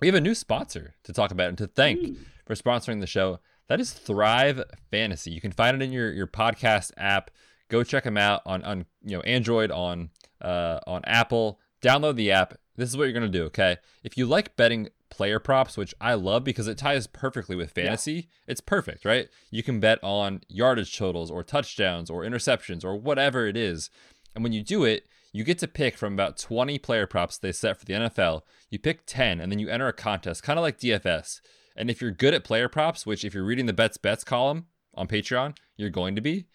we 0.00 0.06
have 0.06 0.14
a 0.14 0.20
new 0.20 0.34
sponsor 0.34 0.94
to 1.04 1.12
talk 1.12 1.30
about 1.30 1.48
and 1.48 1.58
to 1.58 1.66
thank 1.66 2.16
for 2.46 2.54
sponsoring 2.54 3.00
the 3.00 3.06
show. 3.06 3.40
That 3.68 3.80
is 3.80 3.92
Thrive 3.92 4.62
Fantasy. 4.90 5.30
You 5.30 5.40
can 5.40 5.52
find 5.52 5.80
it 5.80 5.84
in 5.84 5.92
your 5.92 6.12
your 6.12 6.26
podcast 6.26 6.92
app. 6.96 7.30
Go 7.68 7.82
check 7.82 8.04
them 8.04 8.16
out 8.16 8.42
on 8.46 8.62
on 8.62 8.86
you 9.04 9.16
know 9.16 9.22
Android 9.22 9.70
on 9.70 10.10
uh, 10.40 10.80
on 10.86 11.02
Apple. 11.04 11.60
Download 11.82 12.16
the 12.16 12.30
app. 12.30 12.54
This 12.76 12.88
is 12.88 12.96
what 12.96 13.04
you're 13.04 13.12
gonna 13.12 13.28
do. 13.28 13.44
Okay, 13.44 13.76
if 14.04 14.16
you 14.16 14.24
like 14.26 14.56
betting 14.56 14.88
player 15.10 15.38
props, 15.38 15.76
which 15.76 15.94
I 16.00 16.14
love 16.14 16.44
because 16.44 16.68
it 16.68 16.78
ties 16.78 17.06
perfectly 17.06 17.56
with 17.56 17.72
fantasy, 17.72 18.28
it's 18.46 18.60
perfect, 18.60 19.04
right? 19.04 19.28
You 19.50 19.62
can 19.62 19.80
bet 19.80 19.98
on 20.02 20.42
yardage 20.48 20.96
totals 20.96 21.30
or 21.30 21.42
touchdowns 21.42 22.08
or 22.10 22.22
interceptions 22.22 22.84
or 22.84 22.96
whatever 22.96 23.46
it 23.46 23.56
is, 23.56 23.90
and 24.34 24.44
when 24.44 24.52
you 24.52 24.62
do 24.62 24.84
it, 24.84 25.06
you 25.38 25.44
get 25.44 25.58
to 25.60 25.68
pick 25.68 25.96
from 25.96 26.14
about 26.14 26.36
20 26.36 26.80
player 26.80 27.06
props 27.06 27.38
they 27.38 27.52
set 27.52 27.78
for 27.78 27.84
the 27.84 27.92
NFL. 27.92 28.42
You 28.70 28.80
pick 28.80 29.06
10 29.06 29.40
and 29.40 29.52
then 29.52 29.60
you 29.60 29.68
enter 29.68 29.86
a 29.86 29.92
contest, 29.92 30.42
kind 30.42 30.58
of 30.58 30.64
like 30.64 30.80
DFS. 30.80 31.40
And 31.76 31.88
if 31.88 32.02
you're 32.02 32.10
good 32.10 32.34
at 32.34 32.42
player 32.42 32.68
props, 32.68 33.06
which 33.06 33.24
if 33.24 33.34
you're 33.34 33.44
reading 33.44 33.66
the 33.66 33.72
bets 33.72 33.98
bets 33.98 34.24
column 34.24 34.66
on 34.94 35.06
Patreon, 35.06 35.56
you're 35.76 35.90
going 35.90 36.16
to 36.16 36.20
be, 36.20 36.46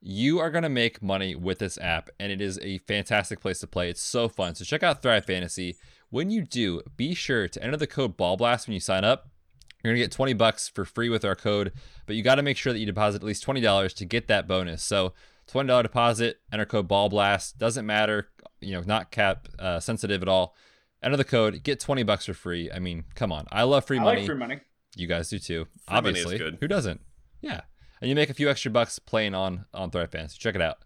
you 0.00 0.40
are 0.40 0.50
going 0.50 0.64
to 0.64 0.68
make 0.68 1.00
money 1.00 1.36
with 1.36 1.60
this 1.60 1.78
app, 1.78 2.10
and 2.18 2.32
it 2.32 2.40
is 2.40 2.58
a 2.58 2.78
fantastic 2.78 3.40
place 3.40 3.60
to 3.60 3.68
play. 3.68 3.88
It's 3.88 4.02
so 4.02 4.28
fun. 4.28 4.56
So 4.56 4.64
check 4.64 4.82
out 4.82 5.00
Thrive 5.00 5.26
Fantasy. 5.26 5.76
When 6.10 6.28
you 6.28 6.42
do, 6.42 6.82
be 6.96 7.14
sure 7.14 7.46
to 7.46 7.62
enter 7.62 7.76
the 7.76 7.86
code 7.86 8.16
BALLBLAST 8.16 8.66
when 8.66 8.74
you 8.74 8.80
sign 8.80 9.04
up. 9.04 9.28
You're 9.84 9.92
going 9.92 10.00
to 10.00 10.06
get 10.06 10.12
20 10.12 10.32
bucks 10.32 10.68
for 10.68 10.84
free 10.84 11.08
with 11.08 11.24
our 11.24 11.36
code, 11.36 11.72
but 12.06 12.16
you 12.16 12.24
got 12.24 12.34
to 12.34 12.42
make 12.42 12.56
sure 12.56 12.72
that 12.72 12.80
you 12.80 12.86
deposit 12.86 13.22
at 13.22 13.26
least 13.26 13.46
$20 13.46 13.94
to 13.94 14.04
get 14.04 14.26
that 14.26 14.48
bonus. 14.48 14.82
So 14.82 15.12
$20 15.52 15.82
deposit, 15.82 16.38
enter 16.52 16.64
code 16.64 16.88
Ball 16.88 17.08
Blast. 17.08 17.58
Doesn't 17.58 17.86
matter, 17.86 18.28
you 18.60 18.72
know, 18.72 18.82
not 18.86 19.10
cap 19.10 19.48
uh, 19.58 19.80
sensitive 19.80 20.22
at 20.22 20.28
all. 20.28 20.54
Enter 21.02 21.16
the 21.18 21.24
code, 21.24 21.62
get 21.62 21.80
20 21.80 22.02
bucks 22.02 22.26
for 22.26 22.34
free. 22.34 22.70
I 22.72 22.78
mean, 22.78 23.04
come 23.14 23.30
on. 23.30 23.46
I 23.52 23.64
love 23.64 23.84
free 23.84 23.98
I 23.98 24.02
money. 24.04 24.16
like 24.20 24.26
free 24.26 24.36
money. 24.36 24.60
You 24.96 25.06
guys 25.06 25.28
do 25.28 25.38
too. 25.38 25.64
Free 25.86 25.94
money 25.94 26.18
is 26.20 26.24
obviously. 26.26 26.38
good. 26.38 26.58
Who 26.60 26.68
doesn't? 26.68 27.00
Yeah. 27.42 27.60
And 28.00 28.08
you 28.08 28.14
make 28.14 28.30
a 28.30 28.34
few 28.34 28.48
extra 28.48 28.70
bucks 28.70 28.98
playing 28.98 29.34
on 29.34 29.66
on 29.74 29.90
Thrive 29.90 30.10
Fantasy. 30.10 30.36
Check 30.38 30.54
it 30.54 30.62
out. 30.62 30.78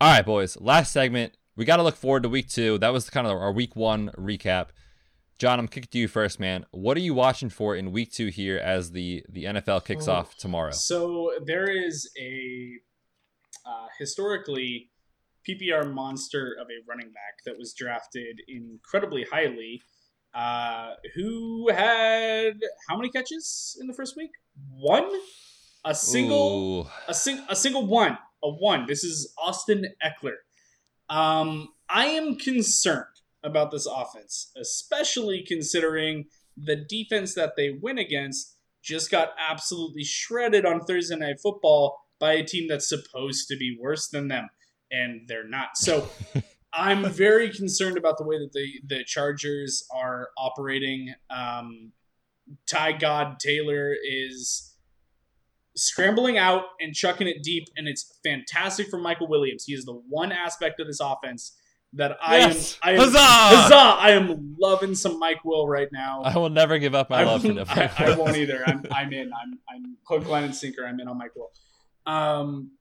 All 0.00 0.12
right, 0.12 0.24
boys. 0.24 0.60
Last 0.60 0.92
segment. 0.92 1.34
We 1.56 1.64
got 1.64 1.76
to 1.78 1.82
look 1.82 1.96
forward 1.96 2.22
to 2.24 2.28
week 2.28 2.48
two. 2.48 2.78
That 2.78 2.92
was 2.92 3.10
kind 3.10 3.26
of 3.26 3.32
our 3.32 3.50
week 3.52 3.74
one 3.74 4.10
recap. 4.18 4.68
Jon, 5.38 5.58
I'm 5.58 5.68
kicking 5.68 5.88
to 5.92 5.98
you 5.98 6.08
first, 6.08 6.38
man. 6.40 6.66
What 6.72 6.96
are 6.96 7.00
you 7.00 7.14
watching 7.14 7.48
for 7.48 7.74
in 7.76 7.90
week 7.92 8.12
two 8.12 8.26
here 8.28 8.58
as 8.58 8.90
the 8.92 9.24
the 9.28 9.44
NFL 9.44 9.84
kicks 9.84 10.08
Oh. 10.08 10.12
off 10.12 10.36
tomorrow? 10.36 10.72
So 10.72 11.30
there 11.44 11.68
is 11.70 12.10
a 12.20 12.72
uh, 13.66 13.86
historically 13.98 14.90
PPR 15.48 15.92
monster 15.92 16.56
of 16.60 16.66
a 16.66 16.84
running 16.88 17.08
back 17.08 17.44
that 17.44 17.56
was 17.58 17.72
drafted 17.72 18.40
incredibly 18.48 19.24
highly. 19.24 19.82
Uh, 20.34 20.92
who 21.14 21.70
had 21.70 22.60
how 22.88 22.96
many 22.96 23.08
catches 23.08 23.76
in 23.80 23.86
the 23.86 23.94
first 23.94 24.16
week? 24.16 24.30
One, 24.70 25.08
a 25.84 25.94
single, 25.94 26.86
Ooh. 26.86 26.90
a 27.08 27.14
sing, 27.14 27.44
a 27.48 27.56
single 27.56 27.86
one, 27.86 28.18
a 28.42 28.50
one. 28.50 28.86
This 28.86 29.04
is 29.04 29.32
Austin 29.38 29.86
Ekeler. 30.04 30.36
Um, 31.08 31.68
I 31.88 32.06
am 32.06 32.36
concerned 32.36 33.06
about 33.42 33.70
this 33.70 33.86
offense, 33.86 34.52
especially 34.60 35.42
considering 35.46 36.26
the 36.56 36.76
defense 36.76 37.34
that 37.34 37.54
they 37.56 37.70
win 37.70 37.98
against 37.98 38.56
just 38.82 39.10
got 39.10 39.30
absolutely 39.38 40.04
shredded 40.04 40.64
on 40.64 40.80
Thursday 40.80 41.16
Night 41.16 41.40
Football 41.40 41.98
by 42.20 42.32
a 42.34 42.44
team 42.44 42.66
that's 42.68 42.88
supposed 42.88 43.48
to 43.48 43.56
be 43.56 43.76
worse 43.80 44.08
than 44.08 44.28
them, 44.28 44.48
and 44.90 45.22
they're 45.28 45.48
not. 45.48 45.76
So 45.76 46.08
I'm 46.72 47.08
very 47.10 47.50
concerned 47.50 47.96
about 47.98 48.18
the 48.18 48.24
way 48.24 48.38
that 48.38 48.52
the 48.52 48.96
the 48.96 49.04
Chargers 49.04 49.86
are 49.94 50.28
operating. 50.38 51.14
Um, 51.30 51.92
Tyrod 52.70 53.38
Taylor 53.38 53.94
is 54.08 54.74
scrambling 55.76 56.38
out 56.38 56.62
and 56.80 56.94
chucking 56.94 57.28
it 57.28 57.42
deep, 57.42 57.64
and 57.76 57.86
it's 57.88 58.18
fantastic 58.24 58.88
for 58.88 58.98
Michael 58.98 59.28
Williams. 59.28 59.64
He 59.66 59.74
is 59.74 59.84
the 59.84 59.92
one 60.08 60.32
aspect 60.32 60.80
of 60.80 60.86
this 60.86 61.00
offense 61.00 61.56
that 61.94 62.16
I 62.22 62.38
Yes! 62.38 62.78
am. 62.82 62.88
I 62.88 62.92
am 62.92 62.98
Huzzah! 63.00 63.18
Huzzah! 63.18 63.74
I 63.76 64.10
am 64.10 64.56
loving 64.60 64.94
some 64.94 65.18
Mike 65.18 65.44
Will 65.44 65.66
right 65.68 65.88
now. 65.92 66.22
I 66.22 66.36
will 66.36 66.50
never 66.50 66.78
give 66.78 66.94
up 66.94 67.08
my 67.10 67.20
I 67.20 67.24
love 67.24 67.42
for 67.42 67.54
won't- 67.54 67.70
I, 67.78 67.90
I 67.98 68.16
won't 68.16 68.36
either. 68.36 68.62
I'm, 68.66 68.84
I'm 68.92 69.12
in. 69.12 69.30
I'm, 69.32 69.58
I'm 69.74 69.96
hook, 70.06 70.28
line, 70.28 70.44
and 70.44 70.54
sinker. 70.54 70.84
I'm 70.86 71.00
in 71.00 71.08
on 71.08 71.16
Mike 71.16 71.34
Will. 71.36 71.50
Um, 72.06 72.72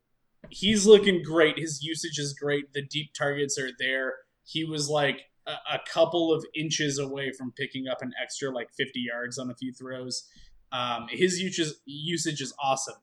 he's 0.49 0.86
looking 0.86 1.24
great. 1.24 1.59
His 1.59 1.84
usage 1.84 2.18
is 2.18 2.34
great. 2.34 2.74
The 2.74 2.82
deep 2.82 3.13
targets 3.18 3.57
are 3.59 3.70
there. 3.80 4.15
He 4.43 4.63
was 4.63 4.89
like 4.89 5.22
a, 5.45 5.51
a 5.76 5.80
couple 5.91 6.34
of 6.34 6.45
inches 6.55 6.99
away 6.99 7.32
from 7.32 7.51
picking 7.51 7.88
up 7.88 8.01
an 8.01 8.13
extra 8.22 8.49
like 8.51 8.70
50 8.78 8.99
yards 8.99 9.38
on 9.38 9.49
a 9.49 9.55
few 9.55 9.74
throws. 9.74 10.28
Um, 10.72 11.07
his 11.09 11.39
usage 11.39 11.74
usage 11.86 12.41
is 12.41 12.53
awesome. 12.61 12.95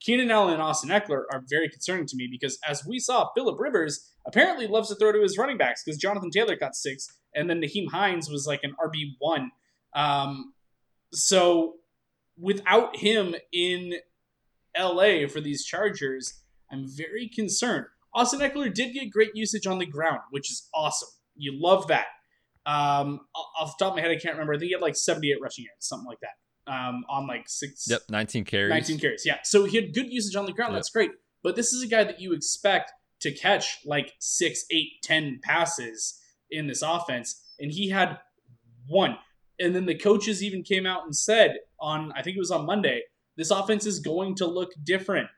Keenan 0.00 0.30
Allen 0.32 0.54
and 0.54 0.62
Austin 0.62 0.90
Ekeler 0.90 1.22
are 1.32 1.44
very 1.48 1.68
concerning 1.68 2.06
to 2.06 2.16
me 2.16 2.26
because, 2.28 2.58
as 2.68 2.84
we 2.84 2.98
saw, 2.98 3.28
Philip 3.36 3.60
Rivers 3.60 4.10
apparently 4.26 4.66
loves 4.66 4.88
to 4.88 4.96
throw 4.96 5.12
to 5.12 5.22
his 5.22 5.38
running 5.38 5.58
backs 5.58 5.84
because 5.84 6.00
Jonathan 6.00 6.30
Taylor 6.30 6.56
got 6.56 6.74
six, 6.74 7.06
and 7.34 7.48
then 7.48 7.60
Nyheim 7.60 7.88
Hines 7.90 8.28
was 8.28 8.46
like 8.46 8.64
an 8.64 8.74
RB 8.84 9.12
one. 9.20 9.52
Um, 9.94 10.54
so 11.12 11.74
without 12.36 12.96
him 12.96 13.36
in 13.52 13.94
LA 14.78 15.26
for 15.28 15.40
these 15.40 15.64
Chargers, 15.64 16.42
I'm 16.70 16.86
very 16.88 17.28
concerned. 17.28 17.86
Austin 18.14 18.40
Ekeler 18.40 18.72
did 18.72 18.92
get 18.92 19.10
great 19.10 19.30
usage 19.34 19.66
on 19.66 19.78
the 19.78 19.86
ground, 19.86 20.20
which 20.30 20.50
is 20.50 20.68
awesome. 20.74 21.08
You 21.36 21.52
love 21.60 21.88
that. 21.88 22.06
Um, 22.66 23.20
off 23.34 23.76
the 23.78 23.84
top 23.84 23.92
of 23.92 23.96
my 23.96 24.02
head, 24.02 24.10
I 24.10 24.16
can't 24.16 24.34
remember. 24.34 24.54
I 24.54 24.58
think 24.58 24.68
he 24.68 24.72
had 24.72 24.82
like 24.82 24.96
78 24.96 25.40
rushing 25.40 25.64
yards, 25.64 25.86
something 25.86 26.06
like 26.06 26.18
that. 26.20 26.72
Um, 26.72 27.04
on 27.08 27.26
like 27.26 27.48
six, 27.48 27.86
Yep, 27.88 28.02
19 28.08 28.44
carries. 28.44 28.70
19 28.70 28.98
carries. 29.00 29.24
Yeah. 29.26 29.38
So 29.42 29.64
he 29.64 29.76
had 29.76 29.92
good 29.94 30.12
usage 30.12 30.36
on 30.36 30.46
the 30.46 30.52
ground. 30.52 30.72
Yep. 30.72 30.78
That's 30.78 30.90
great. 30.90 31.10
But 31.42 31.56
this 31.56 31.72
is 31.72 31.82
a 31.82 31.88
guy 31.88 32.04
that 32.04 32.20
you 32.20 32.32
expect 32.34 32.92
to 33.22 33.32
catch 33.32 33.78
like 33.84 34.12
six, 34.20 34.64
eight, 34.70 35.02
ten 35.02 35.40
passes 35.42 36.20
in 36.50 36.66
this 36.66 36.82
offense. 36.82 37.42
And 37.58 37.72
he 37.72 37.88
had 37.88 38.18
one. 38.86 39.16
And 39.58 39.74
then 39.74 39.86
the 39.86 39.96
coaches 39.96 40.42
even 40.42 40.62
came 40.62 40.86
out 40.86 41.04
and 41.04 41.16
said 41.16 41.58
on, 41.80 42.12
I 42.16 42.22
think 42.22 42.36
it 42.36 42.40
was 42.40 42.50
on 42.50 42.66
Monday, 42.66 43.02
this 43.36 43.50
offense 43.50 43.86
is 43.86 43.98
going 43.98 44.34
to 44.36 44.46
look 44.46 44.72
different. 44.82 45.28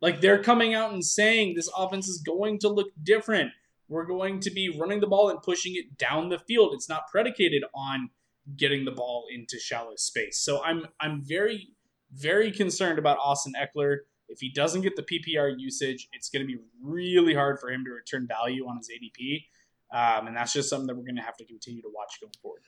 Like 0.00 0.20
they're 0.20 0.42
coming 0.42 0.74
out 0.74 0.92
and 0.92 1.04
saying 1.04 1.54
this 1.54 1.70
offense 1.76 2.08
is 2.08 2.20
going 2.20 2.58
to 2.60 2.68
look 2.68 2.88
different. 3.02 3.52
We're 3.88 4.06
going 4.06 4.40
to 4.40 4.50
be 4.50 4.76
running 4.76 5.00
the 5.00 5.06
ball 5.06 5.28
and 5.28 5.40
pushing 5.42 5.74
it 5.76 5.96
down 5.98 6.28
the 6.28 6.38
field. 6.38 6.72
It's 6.74 6.88
not 6.88 7.08
predicated 7.10 7.62
on 7.74 8.10
getting 8.56 8.84
the 8.84 8.90
ball 8.90 9.26
into 9.32 9.58
shallow 9.58 9.94
space. 9.96 10.38
So 10.38 10.62
I'm 10.64 10.86
I'm 11.00 11.22
very 11.22 11.68
very 12.12 12.50
concerned 12.50 12.98
about 12.98 13.18
Austin 13.18 13.52
Ekeler. 13.56 13.98
If 14.28 14.40
he 14.40 14.50
doesn't 14.50 14.82
get 14.82 14.96
the 14.96 15.02
PPR 15.02 15.54
usage, 15.58 16.08
it's 16.12 16.30
going 16.30 16.46
to 16.46 16.46
be 16.46 16.58
really 16.82 17.34
hard 17.34 17.60
for 17.60 17.70
him 17.70 17.84
to 17.84 17.90
return 17.90 18.26
value 18.26 18.66
on 18.66 18.78
his 18.78 18.88
ADP. 18.88 19.44
Um, 19.92 20.26
and 20.26 20.36
that's 20.36 20.52
just 20.52 20.70
something 20.70 20.86
that 20.86 20.96
we're 20.96 21.04
going 21.04 21.16
to 21.16 21.22
have 21.22 21.36
to 21.36 21.44
continue 21.44 21.82
to 21.82 21.90
watch 21.94 22.18
going 22.20 22.32
forward. 22.40 22.62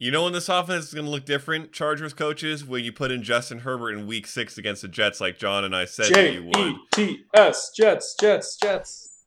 You 0.00 0.10
know 0.10 0.24
when 0.24 0.32
this 0.32 0.48
offense 0.48 0.86
is 0.86 0.94
going 0.94 1.04
to 1.04 1.10
look 1.10 1.26
different, 1.26 1.72
Chargers 1.72 2.14
coaches, 2.14 2.64
when 2.64 2.82
you 2.82 2.90
put 2.90 3.10
in 3.10 3.22
Justin 3.22 3.58
Herbert 3.58 3.90
in 3.90 4.06
Week 4.06 4.26
Six 4.26 4.56
against 4.56 4.80
the 4.80 4.88
Jets, 4.88 5.20
like 5.20 5.38
Jon 5.38 5.62
and 5.62 5.76
I 5.76 5.84
said 5.84 6.06
that 6.06 6.14
J 6.14 6.32
you 6.32 6.44
would. 6.44 6.56
E 6.56 6.78
T 6.90 7.24
S 7.34 7.70
Jets 7.76 8.16
Jets 8.18 8.56
Jets. 8.56 9.26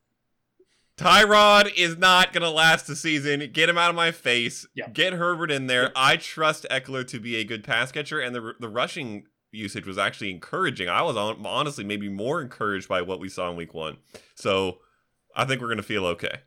Tyrod 0.97 1.71
is 1.78 1.95
not 1.99 2.34
going 2.34 2.41
to 2.41 2.49
last 2.49 2.88
the 2.88 2.95
season. 2.95 3.51
Get 3.53 3.69
him 3.69 3.78
out 3.78 3.91
of 3.91 3.95
my 3.95 4.11
face. 4.11 4.65
Yeah. 4.74 4.89
Get 4.89 5.13
Herbert 5.13 5.51
in 5.51 5.67
there. 5.67 5.84
Yeah. 5.84 5.89
I 5.95 6.17
trust 6.17 6.65
Ekeler 6.71 7.05
to 7.07 7.19
be 7.19 7.36
a 7.36 7.43
good 7.43 7.63
pass 7.63 7.91
catcher, 7.91 8.19
and 8.19 8.36
the 8.36 8.53
the 8.59 8.69
rushing 8.69 9.26
usage 9.51 9.86
was 9.86 9.99
actually 9.99 10.32
encouraging. 10.32 10.89
I 10.89 11.03
was 11.03 11.15
hon- 11.15 11.45
honestly 11.45 11.84
maybe 11.84 12.09
more 12.09 12.41
encouraged 12.41 12.88
by 12.88 13.03
what 13.03 13.19
we 13.19 13.30
saw 13.30 13.51
in 13.51 13.55
Week 13.55 13.76
One. 13.76 13.97
So 14.34 14.80
I 15.36 15.45
think 15.45 15.61
we're 15.61 15.67
going 15.67 15.78
to 15.78 15.84
feel 15.84 16.07
okay. 16.07 16.39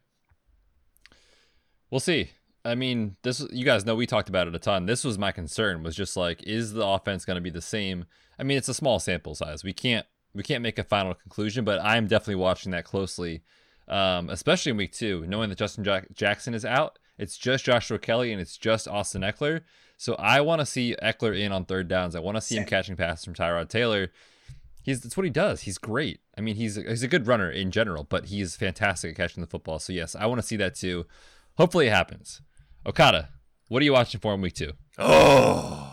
We'll 1.92 2.00
see. 2.00 2.30
I 2.66 2.74
mean, 2.74 3.16
this 3.22 3.46
you 3.52 3.64
guys 3.64 3.86
know 3.86 3.94
we 3.94 4.06
talked 4.06 4.28
about 4.28 4.48
it 4.48 4.54
a 4.54 4.58
ton. 4.58 4.86
This 4.86 5.04
was 5.04 5.18
my 5.18 5.32
concern 5.32 5.82
was 5.82 5.94
just 5.94 6.16
like 6.16 6.42
is 6.42 6.72
the 6.72 6.86
offense 6.86 7.24
going 7.24 7.36
to 7.36 7.40
be 7.40 7.50
the 7.50 7.60
same? 7.60 8.04
I 8.38 8.42
mean, 8.42 8.58
it's 8.58 8.68
a 8.68 8.74
small 8.74 8.98
sample 8.98 9.34
size. 9.34 9.64
We 9.64 9.72
can't 9.72 10.06
we 10.34 10.42
can't 10.42 10.62
make 10.62 10.78
a 10.78 10.84
final 10.84 11.14
conclusion, 11.14 11.64
but 11.64 11.80
I'm 11.80 12.06
definitely 12.06 12.36
watching 12.36 12.72
that 12.72 12.84
closely. 12.84 13.42
Um, 13.88 14.30
especially 14.30 14.70
in 14.70 14.76
week 14.76 14.92
2, 14.92 15.26
knowing 15.28 15.48
that 15.48 15.58
Justin 15.58 15.84
Jack- 15.84 16.12
Jackson 16.12 16.54
is 16.54 16.64
out. 16.64 16.98
It's 17.18 17.38
just 17.38 17.64
Joshua 17.64 18.00
Kelley 18.00 18.32
and 18.32 18.40
it's 18.40 18.58
just 18.58 18.88
Austin 18.88 19.22
Ekeler. 19.22 19.60
So 19.96 20.14
I 20.16 20.40
want 20.40 20.60
to 20.60 20.66
see 20.66 20.96
Ekeler 21.02 21.38
in 21.38 21.52
on 21.52 21.64
third 21.64 21.88
downs. 21.88 22.14
I 22.16 22.20
want 22.20 22.36
to 22.36 22.40
see 22.40 22.56
him 22.56 22.64
catching 22.66 22.96
passes 22.96 23.24
from 23.24 23.34
Tyrod 23.34 23.68
Taylor. 23.68 24.10
He's 24.82 25.00
that's 25.00 25.16
what 25.16 25.24
he 25.24 25.30
does. 25.30 25.62
He's 25.62 25.78
great. 25.78 26.20
I 26.36 26.40
mean, 26.40 26.56
he's 26.56 26.76
he's 26.76 27.02
a 27.02 27.08
good 27.08 27.26
runner 27.26 27.50
in 27.50 27.70
general, 27.70 28.04
but 28.04 28.26
he's 28.26 28.56
fantastic 28.56 29.10
at 29.12 29.16
catching 29.16 29.40
the 29.40 29.46
football. 29.48 29.78
So 29.78 29.92
yes, 29.92 30.14
I 30.14 30.26
want 30.26 30.40
to 30.40 30.46
see 30.46 30.56
that 30.56 30.74
too. 30.74 31.06
Hopefully 31.56 31.86
it 31.86 31.92
happens. 31.92 32.42
Okada, 32.86 33.30
what 33.68 33.82
are 33.82 33.84
you 33.84 33.92
watching 33.92 34.20
for 34.20 34.32
in 34.34 34.40
week 34.40 34.54
two? 34.54 34.72
Oh, 34.98 35.92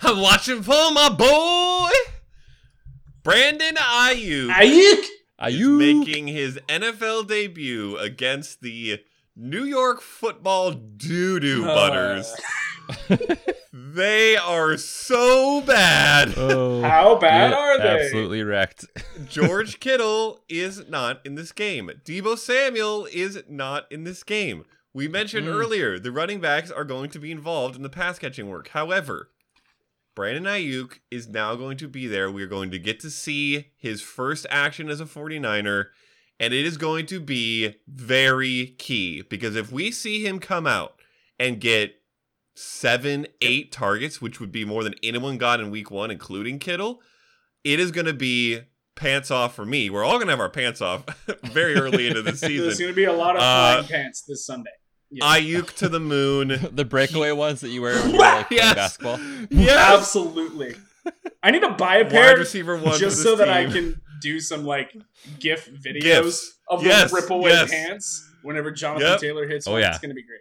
I'm 0.00 0.20
watching 0.20 0.62
for 0.62 0.90
my 0.92 1.08
boy 1.08 1.90
Brandon 3.22 3.76
Aiyuk. 3.76 4.50
Aiyuk. 4.50 5.04
Are 5.38 5.50
is 5.50 5.56
you 5.56 5.78
making 5.78 6.26
his 6.28 6.58
NFL 6.68 7.28
debut 7.28 7.96
against 7.98 8.60
the 8.60 9.00
New 9.36 9.64
York 9.64 10.00
Football 10.00 10.72
Doo 10.72 11.38
Doo 11.40 11.64
Uh. 11.64 11.74
Butters. 11.74 12.34
they 13.72 14.36
are 14.36 14.76
so 14.76 15.60
bad. 15.62 16.34
Oh, 16.36 16.82
How 16.82 17.16
bad 17.16 17.50
get 17.50 17.58
are 17.58 17.78
they? 17.78 18.04
Absolutely 18.04 18.42
wrecked. 18.42 18.84
George 19.28 19.80
Kittle 19.80 20.40
is 20.48 20.88
not 20.88 21.24
in 21.24 21.34
this 21.36 21.52
game. 21.52 21.90
Deebo 22.04 22.36
Samuel 22.36 23.06
is 23.12 23.42
not 23.48 23.90
in 23.90 24.04
this 24.04 24.22
game. 24.22 24.64
We 24.94 25.08
mentioned 25.08 25.46
Mm. 25.48 25.54
earlier 25.54 25.98
the 25.98 26.12
running 26.12 26.40
backs 26.40 26.70
are 26.70 26.84
going 26.84 27.10
to 27.10 27.18
be 27.18 27.30
involved 27.32 27.74
in 27.76 27.82
the 27.82 27.88
pass 27.90 28.18
catching 28.18 28.48
work. 28.48 28.68
However, 28.68 29.30
Brandon 30.14 30.44
Aiyuk 30.44 31.00
is 31.10 31.26
now 31.28 31.56
going 31.56 31.76
to 31.78 31.88
be 31.88 32.06
there. 32.06 32.30
We're 32.30 32.46
going 32.46 32.70
to 32.70 32.78
get 32.78 33.00
to 33.00 33.10
see 33.10 33.72
his 33.76 34.00
first 34.00 34.46
action 34.48 34.88
as 34.88 35.00
a 35.00 35.04
49er, 35.06 35.86
and 36.38 36.54
it 36.54 36.64
is 36.64 36.76
going 36.76 37.06
to 37.06 37.18
be 37.18 37.74
very 37.88 38.76
key 38.78 39.22
because 39.22 39.56
if 39.56 39.72
we 39.72 39.90
see 39.90 40.24
him 40.24 40.38
come 40.38 40.66
out 40.68 41.00
and 41.40 41.60
get 41.60 41.96
seven, 42.54 43.26
eight 43.40 43.72
targets, 43.72 44.22
which 44.22 44.38
would 44.38 44.52
be 44.52 44.64
more 44.64 44.84
than 44.84 44.94
anyone 45.02 45.36
got 45.38 45.58
in 45.58 45.72
week 45.72 45.90
one, 45.90 46.12
including 46.12 46.60
Kittle, 46.60 47.02
it 47.64 47.80
is 47.80 47.90
going 47.90 48.06
to 48.06 48.12
be 48.14 48.60
pants 48.94 49.32
off 49.32 49.56
for 49.56 49.66
me. 49.66 49.90
We're 49.90 50.04
all 50.04 50.20
gonna 50.20 50.30
have 50.30 50.38
our 50.38 50.48
pants 50.48 50.80
off 50.80 51.04
very 51.42 51.74
early 51.74 52.06
into 52.06 52.22
the 52.22 52.30
season. 52.36 52.66
There's 52.66 52.78
going 52.78 52.92
to 52.92 52.94
be 52.96 53.06
a 53.06 53.12
lot 53.12 53.34
of 53.34 53.42
Uh, 53.42 53.82
flying 53.82 53.88
pants 53.88 54.22
this 54.22 54.46
Sunday. 54.46 54.70
Yeah. 55.14 55.24
Aiyuk 55.38 55.72
to 55.76 55.88
the 55.88 56.00
moon. 56.00 56.48
the 56.72 56.84
breakaway 56.84 57.32
ones 57.32 57.60
that 57.60 57.68
you 57.70 57.82
wear 57.82 57.94
when 58.02 58.10
you're 58.10 58.18
like 58.20 58.50
Yes. 58.50 58.74
basketball. 58.74 59.18
Yes. 59.50 59.98
Absolutely. 59.98 60.74
I 61.42 61.50
need 61.50 61.60
to 61.60 61.70
buy 61.70 61.96
a 61.98 62.04
pair 62.08 62.30
Wide 62.32 62.38
receiver 62.38 62.76
one 62.78 62.98
just 62.98 63.22
so 63.22 63.30
this 63.36 63.40
that 63.40 63.48
I 63.50 63.66
can 63.66 64.00
do 64.22 64.40
some 64.40 64.64
like 64.64 64.96
GIF 65.38 65.68
videos 65.70 66.02
Gifs. 66.02 66.58
of 66.68 66.82
Yes, 66.82 67.10
the 67.10 67.18
ripaway 67.18 67.50
yes. 67.50 67.70
pants 67.70 68.30
whenever 68.42 68.70
Jonathan 68.70 69.08
Yep. 69.08 69.20
Taylor 69.20 69.46
hits 69.46 69.66
Oh, 69.68 69.72
one. 69.72 69.82
yeah. 69.82 69.90
It's 69.90 69.98
going 69.98 70.10
to 70.10 70.14
be 70.14 70.22
great. 70.22 70.40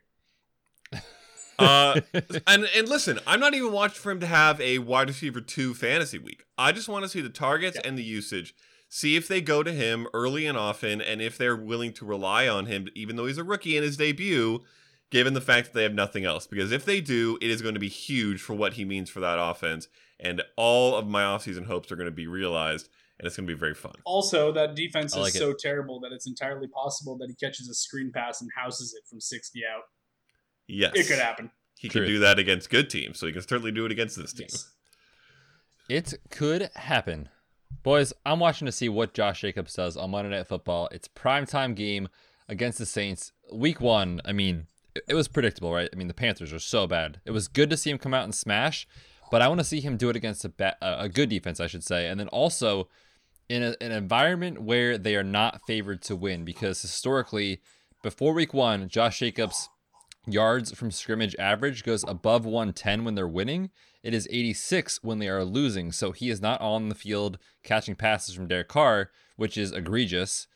Uh, 1.59 2.01
and 2.47 2.67
and 2.75 2.89
listen, 2.89 3.19
I'm 3.27 3.39
not 3.39 3.53
even 3.53 3.71
watching 3.71 3.95
for 4.01 4.11
him 4.11 4.19
to 4.21 4.25
have 4.25 4.59
a 4.59 4.79
wide 4.79 5.07
receiver 5.09 5.39
two 5.41 5.73
fantasy 5.73 6.17
week. 6.17 6.43
I 6.57 6.71
just 6.71 6.89
want 6.89 7.03
to 7.03 7.09
see 7.09 7.21
the 7.21 7.29
targets 7.29 7.77
and 7.83 7.97
the 7.97 8.03
usage. 8.03 8.55
See 8.95 9.15
if 9.15 9.27
they 9.27 9.41
go 9.41 9.63
to 9.63 9.71
him 9.73 10.05
early 10.13 10.45
and 10.45 10.55
often, 10.55 11.01
and 11.01 11.19
if 11.19 11.35
they're 11.35 11.55
willing 11.55 11.93
to 11.93 12.05
rely 12.05 12.47
on 12.47 12.67
him, 12.67 12.89
even 12.93 13.15
though 13.15 13.25
he's 13.25 13.39
a 13.39 13.43
rookie 13.43 13.75
in 13.75 13.81
his 13.81 13.97
debut, 13.97 14.59
given 15.09 15.33
the 15.33 15.41
fact 15.41 15.65
that 15.65 15.73
they 15.73 15.81
have 15.81 15.95
nothing 15.95 16.25
else. 16.25 16.45
Because 16.45 16.71
if 16.71 16.85
they 16.85 17.01
do, 17.01 17.39
it 17.41 17.49
is 17.49 17.63
going 17.63 17.73
to 17.73 17.79
be 17.79 17.89
huge 17.89 18.39
for 18.39 18.53
what 18.53 18.73
he 18.73 18.85
means 18.85 19.09
for 19.09 19.19
that 19.19 19.39
offense, 19.41 19.87
and 20.19 20.43
all 20.55 20.95
of 20.95 21.07
my 21.07 21.23
offseason 21.23 21.65
hopes 21.65 21.91
are 21.91 21.95
going 21.95 22.05
to 22.05 22.11
be 22.11 22.27
realized, 22.27 22.87
and 23.17 23.25
it's 23.25 23.35
going 23.35 23.47
to 23.47 23.51
be 23.55 23.59
very 23.59 23.73
fun. 23.73 23.95
Also, 24.05 24.51
that 24.51 24.75
defense 24.75 25.17
I 25.17 25.21
is 25.21 25.35
it. 25.35 25.39
so 25.39 25.55
terrible 25.59 25.99
that 26.01 26.11
it's 26.11 26.27
entirely 26.27 26.67
possible 26.67 27.17
that 27.17 27.29
he 27.29 27.35
catches 27.43 27.67
a 27.69 27.73
screen 27.73 28.11
pass 28.13 28.41
and 28.41 28.51
houses 28.55 28.93
it 28.93 29.09
from 29.09 29.19
60 29.19 29.59
out. 29.75 29.85
Yes, 30.67 30.91
It 30.93 31.07
could 31.07 31.17
happen. 31.17 31.49
He 31.79 31.89
True. 31.89 32.01
can 32.01 32.09
do 32.11 32.19
that 32.19 32.37
against 32.37 32.69
good 32.69 32.91
teams, 32.91 33.17
so 33.17 33.25
he 33.25 33.33
can 33.33 33.41
certainly 33.41 33.71
do 33.71 33.87
it 33.87 33.91
against 33.91 34.17
this 34.17 34.33
team. 34.33 34.49
Yes. 34.51 34.71
It 35.89 36.13
could 36.29 36.69
happen. 36.75 37.29
Boys, 37.81 38.13
I'm 38.25 38.39
watching 38.39 38.65
to 38.65 38.71
see 38.71 38.89
what 38.89 39.13
Josh 39.13 39.41
Jacobs 39.41 39.73
does 39.73 39.97
on 39.97 40.11
Monday 40.11 40.29
Night 40.29 40.47
Football. 40.47 40.89
It's 40.91 41.07
primetime 41.07 41.75
game 41.75 42.07
against 42.47 42.77
the 42.77 42.85
Saints. 42.85 43.31
Week 43.51 43.81
one, 43.81 44.21
I 44.23 44.31
mean, 44.31 44.67
it, 45.07 45.15
was 45.15 45.27
predictable, 45.27 45.73
right? 45.73 45.89
I 45.91 45.95
mean, 45.95 46.07
the 46.07 46.13
Panthers 46.13 46.53
are 46.53 46.59
so 46.59 46.87
bad. 46.87 47.19
It 47.25 47.31
was 47.31 47.47
good 47.47 47.69
to 47.71 47.77
see 47.77 47.89
him 47.89 47.97
come 47.97 48.13
out 48.13 48.23
and 48.23 48.35
smash, 48.35 48.87
but 49.31 49.41
I 49.41 49.47
want 49.47 49.59
to 49.59 49.65
see 49.65 49.81
him 49.81 49.97
do 49.97 50.09
it 50.09 50.15
against 50.15 50.45
a, 50.45 50.49
ba- 50.49 50.77
a 50.81 51.09
good 51.09 51.29
defense, 51.29 51.59
I 51.59 51.67
should 51.67 51.83
say. 51.83 52.07
And 52.07 52.19
then 52.19 52.27
also 52.29 52.87
in 53.49 53.63
a, 53.63 53.75
an 53.81 53.91
environment 53.91 54.61
where 54.61 54.97
they 54.97 55.15
are 55.15 55.23
not 55.23 55.61
favored 55.65 56.01
to 56.03 56.15
win, 56.15 56.45
because 56.45 56.81
historically, 56.81 57.61
before 58.01 58.33
week 58.33 58.53
one, 58.53 58.87
Josh 58.87 59.19
Jacobs' 59.19 59.69
yards 60.27 60.73
from 60.73 60.91
scrimmage 60.91 61.35
average 61.37 61.83
goes 61.83 62.05
above 62.07 62.45
110 62.45 63.03
when 63.03 63.15
they're 63.15 63.27
winning. 63.27 63.71
It 64.03 64.13
is 64.13 64.27
86 64.29 65.01
when 65.03 65.19
they 65.19 65.29
are 65.29 65.43
losing. 65.45 65.91
So 65.91 66.11
he 66.11 66.29
is 66.29 66.41
not 66.41 66.59
on 66.61 66.89
the 66.89 66.95
field 66.95 67.39
catching 67.63 67.95
passes 67.95 68.35
from 68.35 68.47
Derek 68.47 68.67
Carr, 68.67 69.09
which 69.37 69.57
is 69.57 69.71
egregious. 69.71 70.47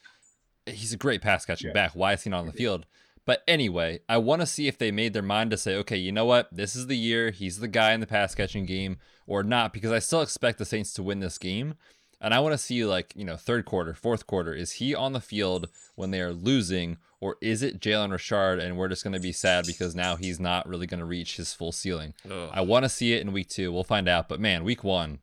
He's 0.65 0.93
a 0.93 0.97
great 0.97 1.21
pass 1.21 1.45
catching 1.45 1.69
Yeah. 1.69 1.73
back. 1.73 1.91
Why 1.95 2.13
is 2.13 2.23
he 2.23 2.29
not 2.29 2.41
on 2.41 2.47
the 2.47 2.51
field? 2.53 2.85
But 3.25 3.43
anyway, 3.47 3.99
I 4.07 4.17
want 4.17 4.41
to 4.41 4.45
see 4.45 4.67
if 4.67 4.77
they 4.77 4.91
made 4.91 5.13
their 5.13 5.21
mind 5.21 5.51
to 5.51 5.57
say, 5.57 5.75
okay, 5.75 5.97
you 5.97 6.11
know 6.11 6.25
what? 6.25 6.47
This 6.51 6.75
is 6.75 6.87
the 6.87 6.97
year. 6.97 7.31
He's 7.31 7.59
the 7.59 7.67
guy 7.67 7.93
in 7.93 7.99
the 7.99 8.07
pass 8.07 8.35
catching 8.35 8.65
game 8.65 8.97
or 9.25 9.43
not, 9.43 9.73
because 9.73 9.91
I 9.91 9.99
still 9.99 10.21
expect 10.21 10.57
the 10.59 10.65
Saints 10.65 10.93
to 10.93 11.03
win 11.03 11.19
this 11.19 11.37
game. 11.37 11.75
And 12.21 12.33
I 12.33 12.39
want 12.39 12.53
to 12.53 12.57
see, 12.57 12.83
like, 12.85 13.13
you 13.15 13.25
know, 13.25 13.35
third 13.35 13.65
quarter, 13.65 13.93
fourth 13.93 14.25
quarter. 14.27 14.53
Is 14.53 14.73
he 14.73 14.95
on 14.95 15.13
the 15.13 15.19
field 15.21 15.67
when 15.95 16.11
they 16.11 16.21
are 16.21 16.33
losing, 16.33 16.97
or 17.19 17.37
is 17.41 17.63
it 17.63 17.79
Jalen 17.79 18.11
Richard 18.11 18.59
and 18.59 18.77
we're 18.77 18.87
just 18.87 19.03
going 19.03 19.13
to 19.13 19.19
be 19.19 19.31
sad 19.31 19.65
because 19.65 19.95
now 19.95 20.15
he's 20.15 20.39
not 20.39 20.67
really 20.67 20.87
going 20.87 20.99
to 20.99 21.05
reach 21.05 21.37
his 21.37 21.53
full 21.53 21.71
ceiling? 21.71 22.13
Ugh. 22.29 22.49
I 22.53 22.61
want 22.61 22.83
to 22.83 22.89
see 22.89 23.13
it 23.13 23.21
in 23.21 23.33
week 23.33 23.49
two. 23.49 23.71
We'll 23.71 23.83
find 23.83 24.07
out. 24.07 24.29
But 24.29 24.39
man, 24.39 24.63
week 24.63 24.83
one, 24.83 25.19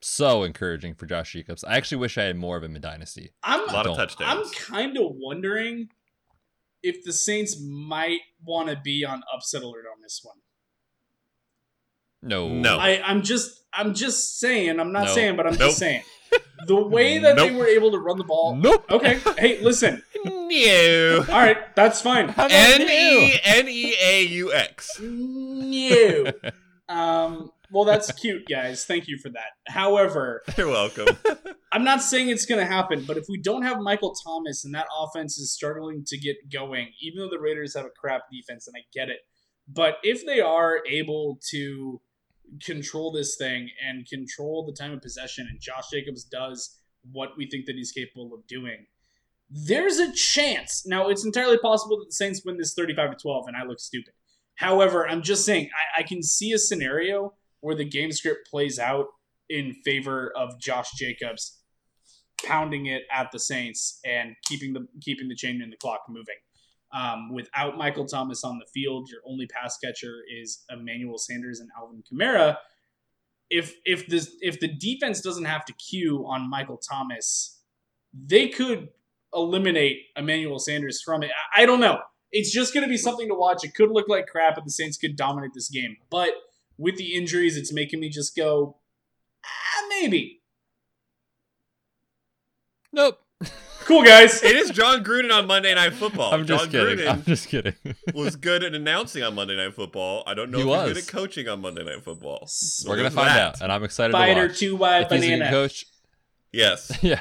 so 0.00 0.42
encouraging 0.42 0.94
for 0.94 1.06
Josh 1.06 1.32
Jacobs. 1.32 1.64
I 1.64 1.76
actually 1.76 1.98
wish 1.98 2.18
I 2.18 2.24
had 2.24 2.36
more 2.36 2.56
of 2.56 2.64
him 2.64 2.76
in 2.76 2.82
Dynasty. 2.82 3.30
I'm, 3.42 3.68
a 3.68 3.72
lot 3.72 3.86
of 3.86 3.96
Don't. 3.96 4.20
I'm 4.20 4.48
kind 4.50 4.96
of 4.96 5.12
wondering 5.14 5.88
if 6.82 7.04
the 7.04 7.12
Saints 7.12 7.60
might 7.60 8.20
want 8.44 8.68
to 8.68 8.76
be 8.76 9.04
on 9.04 9.22
upset 9.32 9.62
alert 9.62 9.84
on 9.92 10.02
this 10.02 10.20
one. 10.22 10.38
No. 12.22 12.48
No. 12.48 12.78
I, 12.78 13.00
I'm 13.04 13.22
just 13.22 13.60
I'm 13.72 13.94
just 13.94 14.38
saying, 14.40 14.80
I'm 14.80 14.92
not 14.92 15.04
No. 15.06 15.14
saying, 15.14 15.36
but 15.36 15.46
I'm 15.46 15.52
Nope. 15.52 15.60
just 15.60 15.78
saying. 15.78 16.02
The 16.66 16.76
way 16.76 17.18
that 17.20 17.36
they 17.36 17.50
were 17.50 17.66
able 17.66 17.90
to 17.92 17.98
run 17.98 18.18
the 18.18 18.24
ball. 18.24 18.56
Nope. 18.56 18.84
Okay, 18.90 19.18
hey, 19.38 19.60
listen. 19.62 20.02
No. 20.24 21.24
All 21.30 21.38
right, 21.38 21.74
that's 21.76 22.00
fine. 22.02 22.28
How 22.28 22.46
about 22.46 22.52
N 22.52 22.80
you? 22.82 22.86
E 22.88 23.40
N 23.44 23.68
E 23.68 23.94
A 24.02 24.22
U 24.24 24.52
X. 24.52 24.98
No. 25.00 26.32
Um, 26.90 27.50
well, 27.70 27.84
that's 27.84 28.10
cute, 28.12 28.44
guys. 28.48 28.86
Thank 28.86 29.08
you 29.08 29.18
for 29.18 29.28
that. 29.28 29.50
However, 29.66 30.42
You're 30.56 30.68
welcome. 30.68 31.06
I'm 31.72 31.84
not 31.84 32.02
saying 32.02 32.30
it's 32.30 32.46
going 32.46 32.60
to 32.60 32.66
happen, 32.66 33.04
but 33.06 33.18
if 33.18 33.26
we 33.28 33.36
don't 33.38 33.60
have 33.60 33.78
Michael 33.80 34.14
Thomas 34.24 34.64
and 34.64 34.74
that 34.74 34.86
offense 34.98 35.36
is 35.36 35.52
struggling 35.52 36.02
to 36.06 36.16
get 36.16 36.36
going, 36.50 36.92
even 37.02 37.18
though 37.20 37.28
the 37.28 37.38
Raiders 37.38 37.76
have 37.76 37.84
a 37.84 37.90
crap 37.90 38.22
defense, 38.32 38.66
and 38.66 38.74
I 38.74 38.84
get 38.94 39.10
it, 39.10 39.18
but 39.68 39.98
if 40.02 40.24
they 40.24 40.40
are 40.40 40.78
able 40.90 41.38
to 41.50 42.00
control 42.64 43.12
this 43.12 43.36
thing 43.36 43.70
and 43.86 44.06
control 44.08 44.64
the 44.64 44.72
time 44.72 44.92
of 44.92 45.02
possession, 45.02 45.46
and 45.50 45.60
Josh 45.60 45.90
Jacobs 45.90 46.24
does 46.24 46.78
what 47.12 47.30
we 47.36 47.48
think 47.48 47.66
that 47.66 47.76
he's 47.76 47.92
capable 47.92 48.34
of 48.34 48.46
doing, 48.46 48.86
there's 49.50 49.98
a 49.98 50.12
chance. 50.12 50.84
Now, 50.86 51.08
it's 51.08 51.24
entirely 51.24 51.58
possible 51.58 51.98
that 51.98 52.06
the 52.08 52.14
Saints 52.14 52.42
win 52.44 52.58
this 52.58 52.74
35 52.74 53.12
to 53.12 53.16
12, 53.16 53.48
and 53.48 53.56
I 53.56 53.64
look 53.64 53.80
stupid. 53.80 54.12
However, 54.56 55.08
I'm 55.08 55.22
just 55.22 55.44
saying, 55.44 55.70
I, 55.96 56.00
I 56.00 56.02
can 56.02 56.22
see 56.22 56.52
a 56.52 56.58
scenario 56.58 57.34
where 57.60 57.74
the 57.74 57.84
game 57.84 58.12
script 58.12 58.48
plays 58.50 58.78
out 58.78 59.06
in 59.48 59.74
favor 59.84 60.32
of 60.36 60.60
Josh 60.60 60.90
Jacobs 60.96 61.58
pounding 62.44 62.86
it 62.86 63.02
at 63.12 63.32
the 63.32 63.38
Saints 63.38 64.00
and 64.04 64.34
keeping 64.44 64.72
the 64.72 64.86
keeping 65.00 65.28
the 65.28 65.34
chain 65.34 65.60
and 65.62 65.72
the 65.72 65.76
clock 65.76 66.00
moving. 66.08 66.36
Um, 66.92 67.34
without 67.34 67.76
Michael 67.76 68.06
Thomas 68.06 68.44
on 68.44 68.58
the 68.58 68.66
field, 68.72 69.10
your 69.10 69.20
only 69.26 69.46
pass 69.46 69.76
catcher 69.78 70.22
is 70.40 70.64
Emmanuel 70.70 71.18
Sanders 71.18 71.60
and 71.60 71.68
Alvin 71.78 72.02
Kamara. 72.10 72.56
If 73.50 73.74
if 73.84 74.06
this 74.06 74.36
if 74.40 74.60
the 74.60 74.68
defense 74.68 75.20
doesn't 75.20 75.44
have 75.44 75.64
to 75.66 75.72
cue 75.74 76.24
on 76.26 76.48
Michael 76.48 76.78
Thomas, 76.78 77.60
they 78.12 78.48
could 78.48 78.88
eliminate 79.34 79.98
Emmanuel 80.16 80.58
Sanders 80.58 81.02
from 81.02 81.22
it. 81.22 81.30
I, 81.54 81.62
I 81.62 81.66
don't 81.66 81.80
know. 81.80 82.00
It's 82.30 82.52
just 82.52 82.74
going 82.74 82.84
to 82.84 82.88
be 82.88 82.98
something 82.98 83.28
to 83.28 83.34
watch. 83.34 83.64
It 83.64 83.74
could 83.74 83.90
look 83.90 84.08
like 84.08 84.26
crap, 84.26 84.56
but 84.56 84.64
the 84.64 84.70
Saints 84.70 84.98
could 84.98 85.16
dominate 85.16 85.52
this 85.54 85.68
game. 85.70 85.96
But 86.10 86.30
with 86.76 86.96
the 86.96 87.14
injuries, 87.14 87.56
it's 87.56 87.72
making 87.72 88.00
me 88.00 88.10
just 88.10 88.36
go, 88.36 88.76
ah, 89.44 89.86
maybe. 89.88 90.42
Nope. 92.92 93.18
Cool, 93.88 94.02
guys. 94.04 94.42
it 94.42 94.54
is 94.54 94.68
Jon 94.70 95.02
Gruden 95.02 95.32
on 95.32 95.46
Monday 95.46 95.74
Night 95.74 95.94
Football. 95.94 96.34
I'm 96.34 96.44
just 96.46 96.64
Jon 96.64 96.70
kidding. 96.72 96.98
Gruden 97.06 97.10
I'm 97.10 97.22
just 97.24 97.48
kidding. 97.48 97.72
was 98.14 98.36
good 98.36 98.62
at 98.62 98.74
announcing 98.74 99.22
on 99.22 99.34
Monday 99.34 99.56
Night 99.56 99.72
Football. 99.74 100.22
I 100.26 100.34
don't 100.34 100.50
know 100.50 100.58
He 100.58 100.62
if 100.64 100.68
was. 100.68 100.88
he's 100.88 100.94
good 100.96 101.04
at 101.04 101.08
coaching 101.10 101.48
on 101.48 101.62
Monday 101.62 101.84
Night 101.84 102.04
Football. 102.04 102.46
We're 102.86 102.96
gonna 102.98 103.10
find 103.10 103.28
that. 103.30 103.38
out, 103.56 103.60
and 103.62 103.72
I'm 103.72 103.82
excited 103.84 104.12
Spider 104.12 104.42
to 104.42 104.48
watch. 104.52 104.58
two 104.58 104.76
white 104.76 105.00
if 105.04 105.10
he's 105.10 105.22
a 105.24 105.26
good 105.28 105.38
banana. 105.38 105.50
coach, 105.50 105.86
Yes. 106.52 106.98
yeah. 107.02 107.20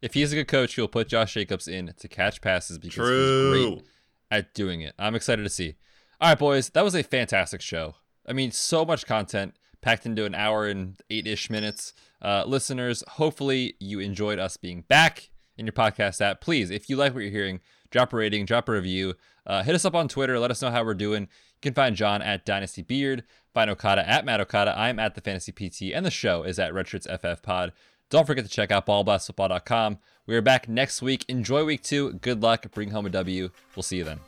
If 0.00 0.14
he's 0.14 0.32
a 0.32 0.36
good 0.36 0.48
coach, 0.48 0.74
he'll 0.74 0.88
put 0.88 1.08
Josh 1.08 1.34
Jacobs 1.34 1.68
in 1.68 1.92
to 1.98 2.08
catch 2.08 2.40
passes 2.40 2.78
because 2.78 2.94
he's 3.08 3.50
great 3.52 3.82
at 4.30 4.54
doing 4.54 4.80
it. 4.80 4.94
I'm 4.98 5.14
excited 5.14 5.42
to 5.42 5.50
see. 5.50 5.74
All 6.20 6.30
right, 6.30 6.38
boys, 6.38 6.70
that 6.70 6.82
was 6.82 6.94
a 6.94 7.02
fantastic 7.02 7.60
show. 7.60 7.94
I 8.26 8.32
mean, 8.32 8.50
so 8.52 8.84
much 8.86 9.06
content 9.06 9.54
packed 9.82 10.06
into 10.06 10.24
an 10.24 10.34
hour 10.34 10.66
and 10.66 10.96
eight 11.10 11.26
ish 11.26 11.50
minutes. 11.50 11.92
Uh, 12.22 12.44
listeners, 12.46 13.04
hopefully 13.06 13.74
you 13.80 14.00
enjoyed 14.00 14.38
us 14.38 14.56
being 14.56 14.80
back 14.88 15.28
in 15.56 15.66
your 15.66 15.72
podcast 15.72 16.20
app. 16.20 16.40
Please, 16.40 16.70
if 16.70 16.88
you 16.88 16.96
like 16.96 17.14
what 17.14 17.22
you're 17.22 17.30
hearing, 17.30 17.60
drop 17.90 18.12
a 18.12 18.16
rating, 18.16 18.44
drop 18.44 18.68
a 18.68 18.72
review. 18.72 19.14
Uh, 19.46 19.62
hit 19.62 19.74
us 19.74 19.84
up 19.84 19.94
on 19.94 20.08
Twitter. 20.08 20.38
Let 20.38 20.50
us 20.50 20.62
know 20.62 20.70
how 20.70 20.84
we're 20.84 20.94
doing. 20.94 21.22
You 21.22 21.60
can 21.62 21.74
find 21.74 21.96
Jon 21.96 22.22
at 22.22 22.44
Dynasty 22.44 22.82
Beard, 22.82 23.24
find 23.54 23.70
Okada 23.70 24.08
at 24.08 24.24
Matt 24.24 24.40
Okada. 24.40 24.74
I'm 24.76 24.98
at 24.98 25.14
the 25.14 25.20
Fantasy 25.20 25.52
PT, 25.52 25.94
and 25.94 26.04
the 26.04 26.10
show 26.10 26.42
is 26.42 26.58
at 26.58 26.74
Red 26.74 26.88
Shirts 26.88 27.06
FF 27.06 27.42
Pod. 27.42 27.72
Don't 28.10 28.26
forget 28.26 28.44
to 28.44 28.50
check 28.50 28.70
out 28.70 28.86
ballblastfootball.com. 28.86 29.98
We 30.26 30.36
are 30.36 30.42
back 30.42 30.68
next 30.68 31.02
week. 31.02 31.24
Enjoy 31.28 31.64
week 31.64 31.82
two. 31.82 32.14
Good 32.14 32.42
luck. 32.42 32.70
Bring 32.72 32.90
home 32.90 33.06
a 33.06 33.10
W. 33.10 33.50
We'll 33.74 33.82
see 33.82 33.98
you 33.98 34.04
then. 34.04 34.20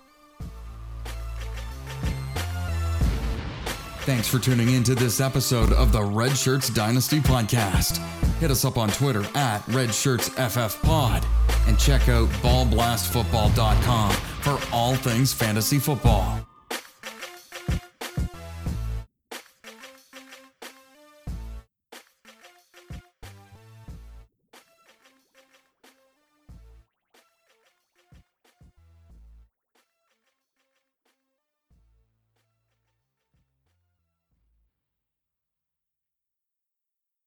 Thanks 4.00 4.26
for 4.26 4.38
tuning 4.38 4.70
in 4.70 4.84
to 4.84 4.94
this 4.94 5.20
episode 5.20 5.72
of 5.72 5.92
the 5.92 6.02
Red 6.02 6.34
Shirts 6.36 6.70
Dynasty 6.70 7.20
Podcast. 7.20 8.17
Hit 8.38 8.50
us 8.52 8.64
up 8.64 8.78
on 8.78 8.88
Twitter 8.90 9.24
at 9.34 9.58
RedShirtsFFPod 9.66 11.24
and 11.66 11.78
check 11.78 12.08
out 12.08 12.28
ballblastfootball.com 12.40 14.12
for 14.42 14.58
all 14.72 14.94
things 14.94 15.32
fantasy 15.32 15.78
football. 15.80 16.47